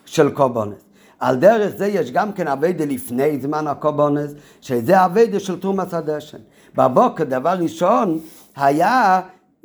של 0.06 0.30
קורבנות. 0.30 0.93
על 1.20 1.36
דרך 1.36 1.76
זה 1.76 1.86
יש 1.86 2.10
גם 2.12 2.32
כן 2.32 2.48
אביידה 2.48 2.84
לפני 2.84 3.40
זמן 3.40 3.66
הקורבנס, 3.66 4.34
שזה 4.60 5.04
אביידה 5.04 5.40
של 5.40 5.60
תרומת 5.60 5.94
הדשן. 5.94 6.38
בבוקר, 6.74 7.24
דבר 7.24 7.54
ראשון, 7.60 8.18
היה, 8.56 9.20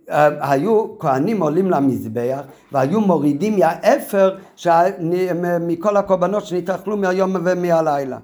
אה, 0.10 0.52
היו 0.52 1.00
כהנים 1.00 1.42
עולים 1.42 1.72
למזבח 1.72 2.42
והיו 2.72 3.02
מורידים 3.02 3.60
מהאפר 3.60 4.38
מכל 5.62 5.98
הקורבנות 5.98 6.46
שנתאכלו 6.46 6.98
מהיום 6.98 7.36
ומהלילה. 7.46 8.18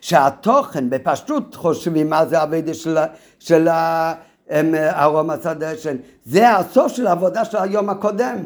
שהתוכן 0.00 0.90
בפשטות 0.90 1.54
חושבים 1.54 2.10
מה 2.10 2.26
זה 2.26 2.42
אביידה 2.42 2.74
של, 2.74 2.98
של 3.38 3.68
ארומת 4.74 5.46
הדשן. 5.46 5.96
זה 6.24 6.56
הסוף 6.56 6.92
של 6.92 7.06
העבודה 7.06 7.44
של 7.44 7.58
היום 7.58 7.90
הקודם. 7.90 8.36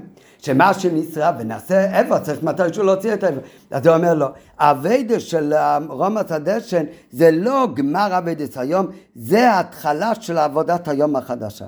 שמה 0.47 0.75
שנשרף 0.75 1.35
ונעשה 1.39 1.99
אפר 1.99 2.19
צריך 2.19 2.43
מתישהו 2.43 2.85
להוציא 2.85 3.15
את 3.15 3.25
האפר. 3.25 3.41
אז 3.71 3.87
הוא 3.87 3.97
אומר 3.97 4.15
לו, 4.15 4.27
עבודה 4.59 5.21
של 5.21 5.53
תרומת 5.89 6.31
הדשן 6.31 6.85
זה 7.13 7.31
לא 7.31 7.69
גמר 7.75 8.19
עבודת 8.19 8.59
היום, 8.59 8.87
זה 9.17 9.59
התחלה 9.59 10.15
של 10.15 10.39
עבודת 10.39 10.89
היום 10.89 11.17
החדשה. 11.17 11.65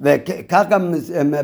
וכך 0.00 0.62
גם 0.70 0.94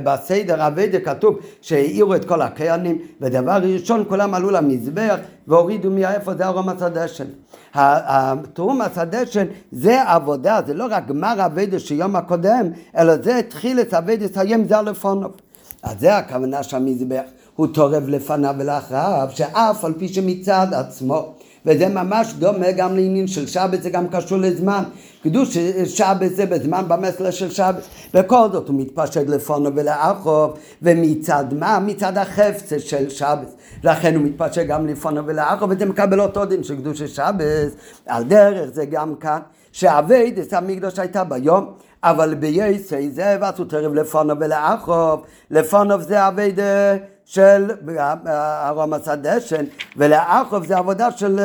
בסדר 0.04 0.66
עבודה 0.66 1.00
כתוב 1.00 1.38
שהעירו 1.60 2.14
את 2.14 2.24
כל 2.24 2.42
הכהנים, 2.42 2.98
ודבר 3.20 3.58
ראשון 3.62 4.04
כולם 4.08 4.34
עלו 4.34 4.50
למזבח 4.50 5.16
והורידו 5.48 5.90
מאפר 5.90 6.34
זה 6.34 6.46
תרומת 6.46 6.82
הדשן. 6.82 7.24
תרומת 8.52 8.98
הדשן 8.98 9.46
זה 9.72 10.02
עבודה, 10.02 10.60
זה 10.66 10.74
לא 10.74 10.86
רק 10.90 11.06
גמר 11.06 11.46
עבודה 11.46 11.78
של 11.78 11.94
יום 11.94 12.16
הקודם, 12.16 12.66
אלא 12.96 13.16
זה 13.16 13.36
התחיל 13.36 13.80
את 13.80 13.94
אביידס 13.94 14.38
היום 14.38 14.64
זה 14.64 14.82
לפונוב. 14.82 15.32
אז 15.82 16.00
זה 16.00 16.16
הכוונה 16.16 16.62
שהמזבח 16.62 17.22
הוא 17.56 17.66
תורב 17.66 18.08
לפניו 18.08 18.54
ולאחריו, 18.58 19.28
שאף 19.30 19.84
על 19.84 19.92
פי 19.98 20.08
שמצד 20.08 20.66
עצמו, 20.72 21.32
וזה 21.66 21.88
ממש 21.88 22.34
דומה 22.38 22.72
גם 22.72 22.96
לעניין 22.96 23.26
של 23.26 23.46
שבת, 23.46 23.82
זה 23.82 23.90
גם 23.90 24.08
קשור 24.08 24.38
לזמן. 24.38 24.82
קדוש 25.22 25.58
שבת 25.86 26.34
זה 26.34 26.46
בזמן 26.46 26.84
במסלר 26.88 27.30
של 27.30 27.50
שבת. 27.50 27.82
בכל 28.14 28.48
זאת 28.52 28.68
הוא 28.68 28.80
מתפשט 28.80 29.28
לפונו 29.28 29.70
ולאחוב, 29.74 30.58
ומצד 30.82 31.44
מה? 31.58 31.78
מצד 31.78 32.18
החפצה 32.18 32.78
של 32.78 33.10
שבת. 33.10 33.54
לכן 33.84 34.14
הוא 34.14 34.22
מתפשט 34.22 34.66
גם 34.66 34.86
לפונו 34.86 35.26
ולאחוב, 35.26 35.70
וזה 35.70 35.86
מקבל 35.86 36.20
אותו 36.20 36.44
דין 36.44 36.62
של 36.62 36.76
קדוש 36.76 37.02
שבת. 37.02 37.72
על 38.06 38.24
דרך 38.24 38.70
זה 38.72 38.84
גם 38.84 39.14
כאן, 39.14 39.38
את 40.42 40.52
המקדוש 40.52 40.98
הייתה 40.98 41.24
ביום. 41.24 41.66
אבל 42.04 42.34
בייסי 42.34 43.10
זה 43.10 43.36
ועשו 43.40 43.64
תרב 43.64 43.94
לפונוב 43.94 44.38
ולאחוב, 44.40 45.22
לפונוב 45.50 46.00
זה 46.00 46.28
אביידה 46.28 46.96
של 47.24 47.70
ארומס 48.68 49.08
הדשן, 49.08 49.64
ולאחוב 49.96 50.66
זה 50.66 50.76
עבודה 50.76 51.10
של 51.10 51.38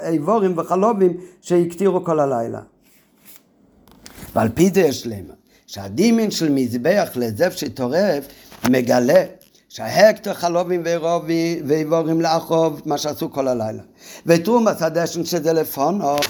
האיבורים 0.00 0.58
וחלובים 0.58 1.16
שהקטירו 1.40 2.04
כל 2.04 2.20
הלילה. 2.20 2.60
ועל 4.34 4.48
פי 4.48 4.70
זה 4.74 4.80
יש 4.80 5.06
להם, 5.06 5.24
שהדימין 5.66 6.30
של 6.30 6.52
מזבח 6.52 7.08
לזף 7.14 7.56
שטורף 7.56 8.24
מגלה 8.70 9.24
שההקטר 9.68 10.34
חלובים 10.34 10.82
ואיבורים 11.66 12.20
לאחוב, 12.20 12.82
מה 12.84 12.98
שעשו 12.98 13.32
כל 13.32 13.48
הלילה. 13.48 13.82
ותרומס 14.26 14.82
הדשן 14.82 15.24
שזה 15.24 15.52
לפונוב, 15.52 16.20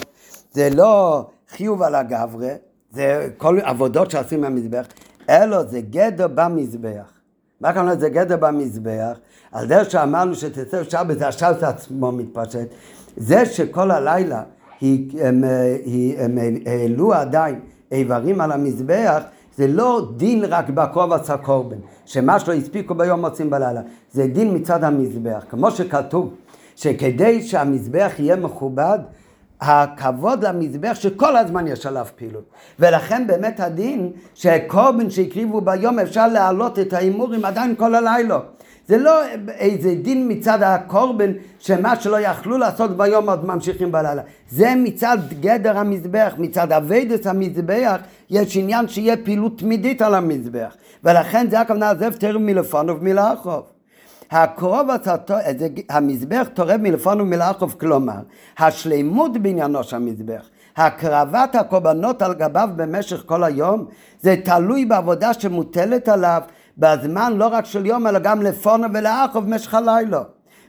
זה 0.51 0.69
לא 0.69 1.25
חיוב 1.49 1.81
על 1.81 1.95
הגברה, 1.95 2.53
זה 2.91 3.29
כל 3.37 3.59
עבודות 3.63 4.11
שעושים 4.11 4.41
במזבח, 4.41 4.85
אלו 5.29 5.67
זה 5.67 5.81
גדר 5.81 6.27
במזבח. 6.35 7.11
מה 7.61 7.69
הכוונה 7.69 7.95
זה 7.95 8.09
גדר 8.09 8.37
במזבח? 8.37 9.17
על 9.51 9.67
דרך 9.67 9.91
שאמרנו 9.91 10.35
שתצא 10.35 10.83
שבת, 10.83 11.19
זה 11.19 11.27
השבת 11.27 11.63
עצמו 11.63 12.11
מתפשט. 12.11 12.67
זה 13.17 13.45
שכל 13.45 13.91
הלילה 13.91 14.43
הם, 14.81 15.43
העלו 16.65 17.13
עדיין 17.13 17.59
איברים 17.91 18.41
על 18.41 18.51
המזבח, 18.51 19.23
זה 19.57 19.67
לא 19.67 20.07
דין 20.17 20.45
רק 20.45 20.69
בקובץ 20.69 21.29
הקורבן, 21.29 21.77
שמה 22.05 22.39
שלא 22.39 22.53
הספיקו 22.53 22.95
ביום 22.95 23.21
מוצאים 23.21 23.49
בלילה, 23.49 23.81
זה 24.11 24.27
דין 24.27 24.55
מצד 24.55 24.83
המזבח. 24.83 25.45
כמו 25.49 25.71
שכתוב, 25.71 26.33
שכדי 26.75 27.43
שהמזבח 27.43 28.11
יהיה 28.19 28.35
מכובד, 28.35 28.99
הכבוד 29.61 30.45
למזבח 30.45 30.93
שכל 30.93 31.37
הזמן 31.37 31.67
יש 31.67 31.85
עליו 31.85 32.07
פעילות. 32.15 32.43
ולכן 32.79 33.27
באמת 33.27 33.59
הדין 33.59 34.11
שקורבן 34.35 35.09
שהקריבו 35.09 35.61
ביום 35.61 35.99
אפשר 35.99 36.27
להעלות 36.27 36.79
את 36.79 36.93
ההימורים 36.93 37.45
עדיין 37.45 37.75
כל 37.75 37.95
הלילה. 37.95 38.39
זה 38.87 38.97
לא 38.97 39.11
איזה 39.49 39.95
דין 39.95 40.31
מצד 40.31 40.63
הקורבן 40.63 41.31
שמה 41.59 41.95
שלא 41.99 42.19
יכלו 42.19 42.57
לעשות 42.57 42.97
ביום 42.97 43.29
עוד 43.29 43.45
ממשיכים 43.45 43.91
בלילה. 43.91 44.21
זה 44.49 44.73
מצד 44.77 45.17
גדר 45.39 45.77
המזבח, 45.77 46.33
מצד 46.37 46.71
אביידס 46.71 47.27
המזבח, 47.27 47.97
יש 48.29 48.57
עניין 48.57 48.87
שיהיה 48.87 49.17
פעילות 49.17 49.59
תמידית 49.59 50.01
על 50.01 50.13
המזבח. 50.13 50.75
ולכן 51.03 51.47
זה 51.49 51.59
הכוונה 51.59 51.89
עזב 51.89 52.13
תרם 52.13 52.45
מלפונוב 52.45 53.03
מלאכוב. 53.03 53.76
הקרוב 54.31 54.87
המזבח 55.89 56.47
תורב 56.53 56.81
מלפון 56.81 57.21
ומלאכוף, 57.21 57.73
כלומר, 57.73 58.19
השלימות 58.57 59.37
בעניינו 59.37 59.83
של 59.83 59.95
המזבח, 59.95 60.49
הקרבת 60.77 61.55
הקורבנות 61.55 62.21
על 62.21 62.33
גביו 62.33 62.69
במשך 62.75 63.23
כל 63.25 63.43
היום, 63.43 63.85
זה 64.21 64.35
תלוי 64.43 64.85
בעבודה 64.85 65.33
שמוטלת 65.33 66.09
עליו 66.09 66.41
בזמן 66.77 67.33
לא 67.35 67.47
רק 67.47 67.65
של 67.65 67.85
יום, 67.85 68.07
אלא 68.07 68.19
גם 68.19 68.41
לפונו 68.41 68.87
ולאחוב 68.93 69.45
במשך 69.45 69.73
הלילה. 69.73 70.21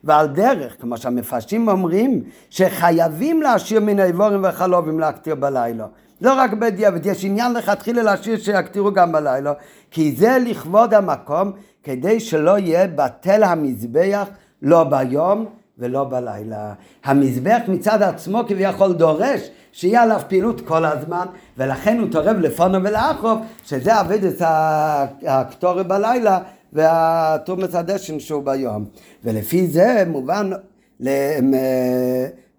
ועל 0.05 0.27
דרך, 0.27 0.77
כמו 0.81 0.97
שהמפרשים 0.97 1.69
אומרים, 1.69 2.23
שחייבים 2.51 3.43
להשאיר 3.43 3.81
מן 3.81 4.01
האיבורים 4.01 4.43
והחלובים 4.43 5.01
להקטיר 5.01 5.35
בלילה. 5.35 5.87
לא 6.21 6.35
רק 6.35 6.53
בדיעבד, 6.53 7.07
יש 7.07 7.25
עניין 7.25 7.53
לכתחילה 7.53 8.03
להשאיר 8.03 8.39
שיקטירו 8.39 8.93
גם 8.93 9.13
בלילה, 9.13 9.53
כי 9.91 10.15
זה 10.17 10.39
לכבוד 10.45 10.95
המקום, 10.95 11.53
כדי 11.89 12.21
שלא 12.21 12.59
יהיה 12.59 12.87
בטל 12.87 13.43
המזבח 13.43 14.29
לא 14.63 14.85
ביום 14.85 15.47
ולא 15.79 16.05
בלילה. 16.05 16.73
המזבח 17.05 17.59
מצד 17.69 18.03
עצמו 18.03 18.43
כביכול 18.49 18.93
דורש 18.93 19.51
שיהיה 19.73 20.03
עליו 20.03 20.21
פעילות 20.29 20.61
כל 20.61 20.85
הזמן, 20.85 21.27
ולכן 21.59 21.99
הוא 21.99 22.09
תורב 22.11 22.37
לפונו 22.37 22.85
ולאחוב, 22.85 23.39
שזה 23.65 23.95
עבד 23.95 24.25
את 24.25 24.43
הקטורי 25.27 25.85
בלילה 25.85 26.39
והתומס 26.73 27.75
הדשן 27.75 28.21
שהוא 28.21 28.43
ביום. 28.43 28.85
ולפי 29.25 29.67
זה 29.67 30.05
מובן 30.07 30.51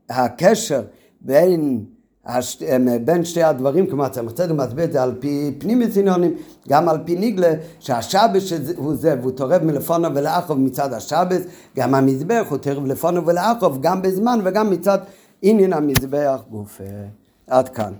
הקשר 0.10 0.82
בין 1.22 1.84
הש... 2.30 2.64
בין 3.06 3.26
שתי 3.26 3.44
הדברים, 3.44 4.02
הצמח 4.02 4.32
צדק 4.32 4.52
מסביר 4.52 4.86
את 4.86 4.92
זה 4.92 5.04
על 5.04 5.16
פי 5.20 5.56
פנימי 5.60 5.92
ציניונים, 5.92 6.34
גם 6.70 6.90
על 6.90 6.98
פי 7.06 7.16
ניגלה, 7.16 7.54
שהשבס 7.80 8.54
הוא 8.76 8.96
זה, 8.96 9.16
והוא 9.22 9.32
תורב 9.32 9.64
מלפונו 9.64 10.16
ולאחוב 10.16 10.60
מצד 10.60 10.94
השבס, 10.94 11.42
גם 11.78 11.96
המזבח 11.96 12.46
הוא 12.50 12.58
תורב 12.58 12.80
מלפונו 12.80 13.26
ולאחוב 13.26 13.82
גם 13.82 14.02
בזמן 14.02 14.40
וגם 14.44 14.70
מצד 14.70 14.98
עניין 15.42 15.74
המזבח 15.74 16.42
גוף. 16.50 16.82
עד 17.48 17.70
כאן. 17.70 17.94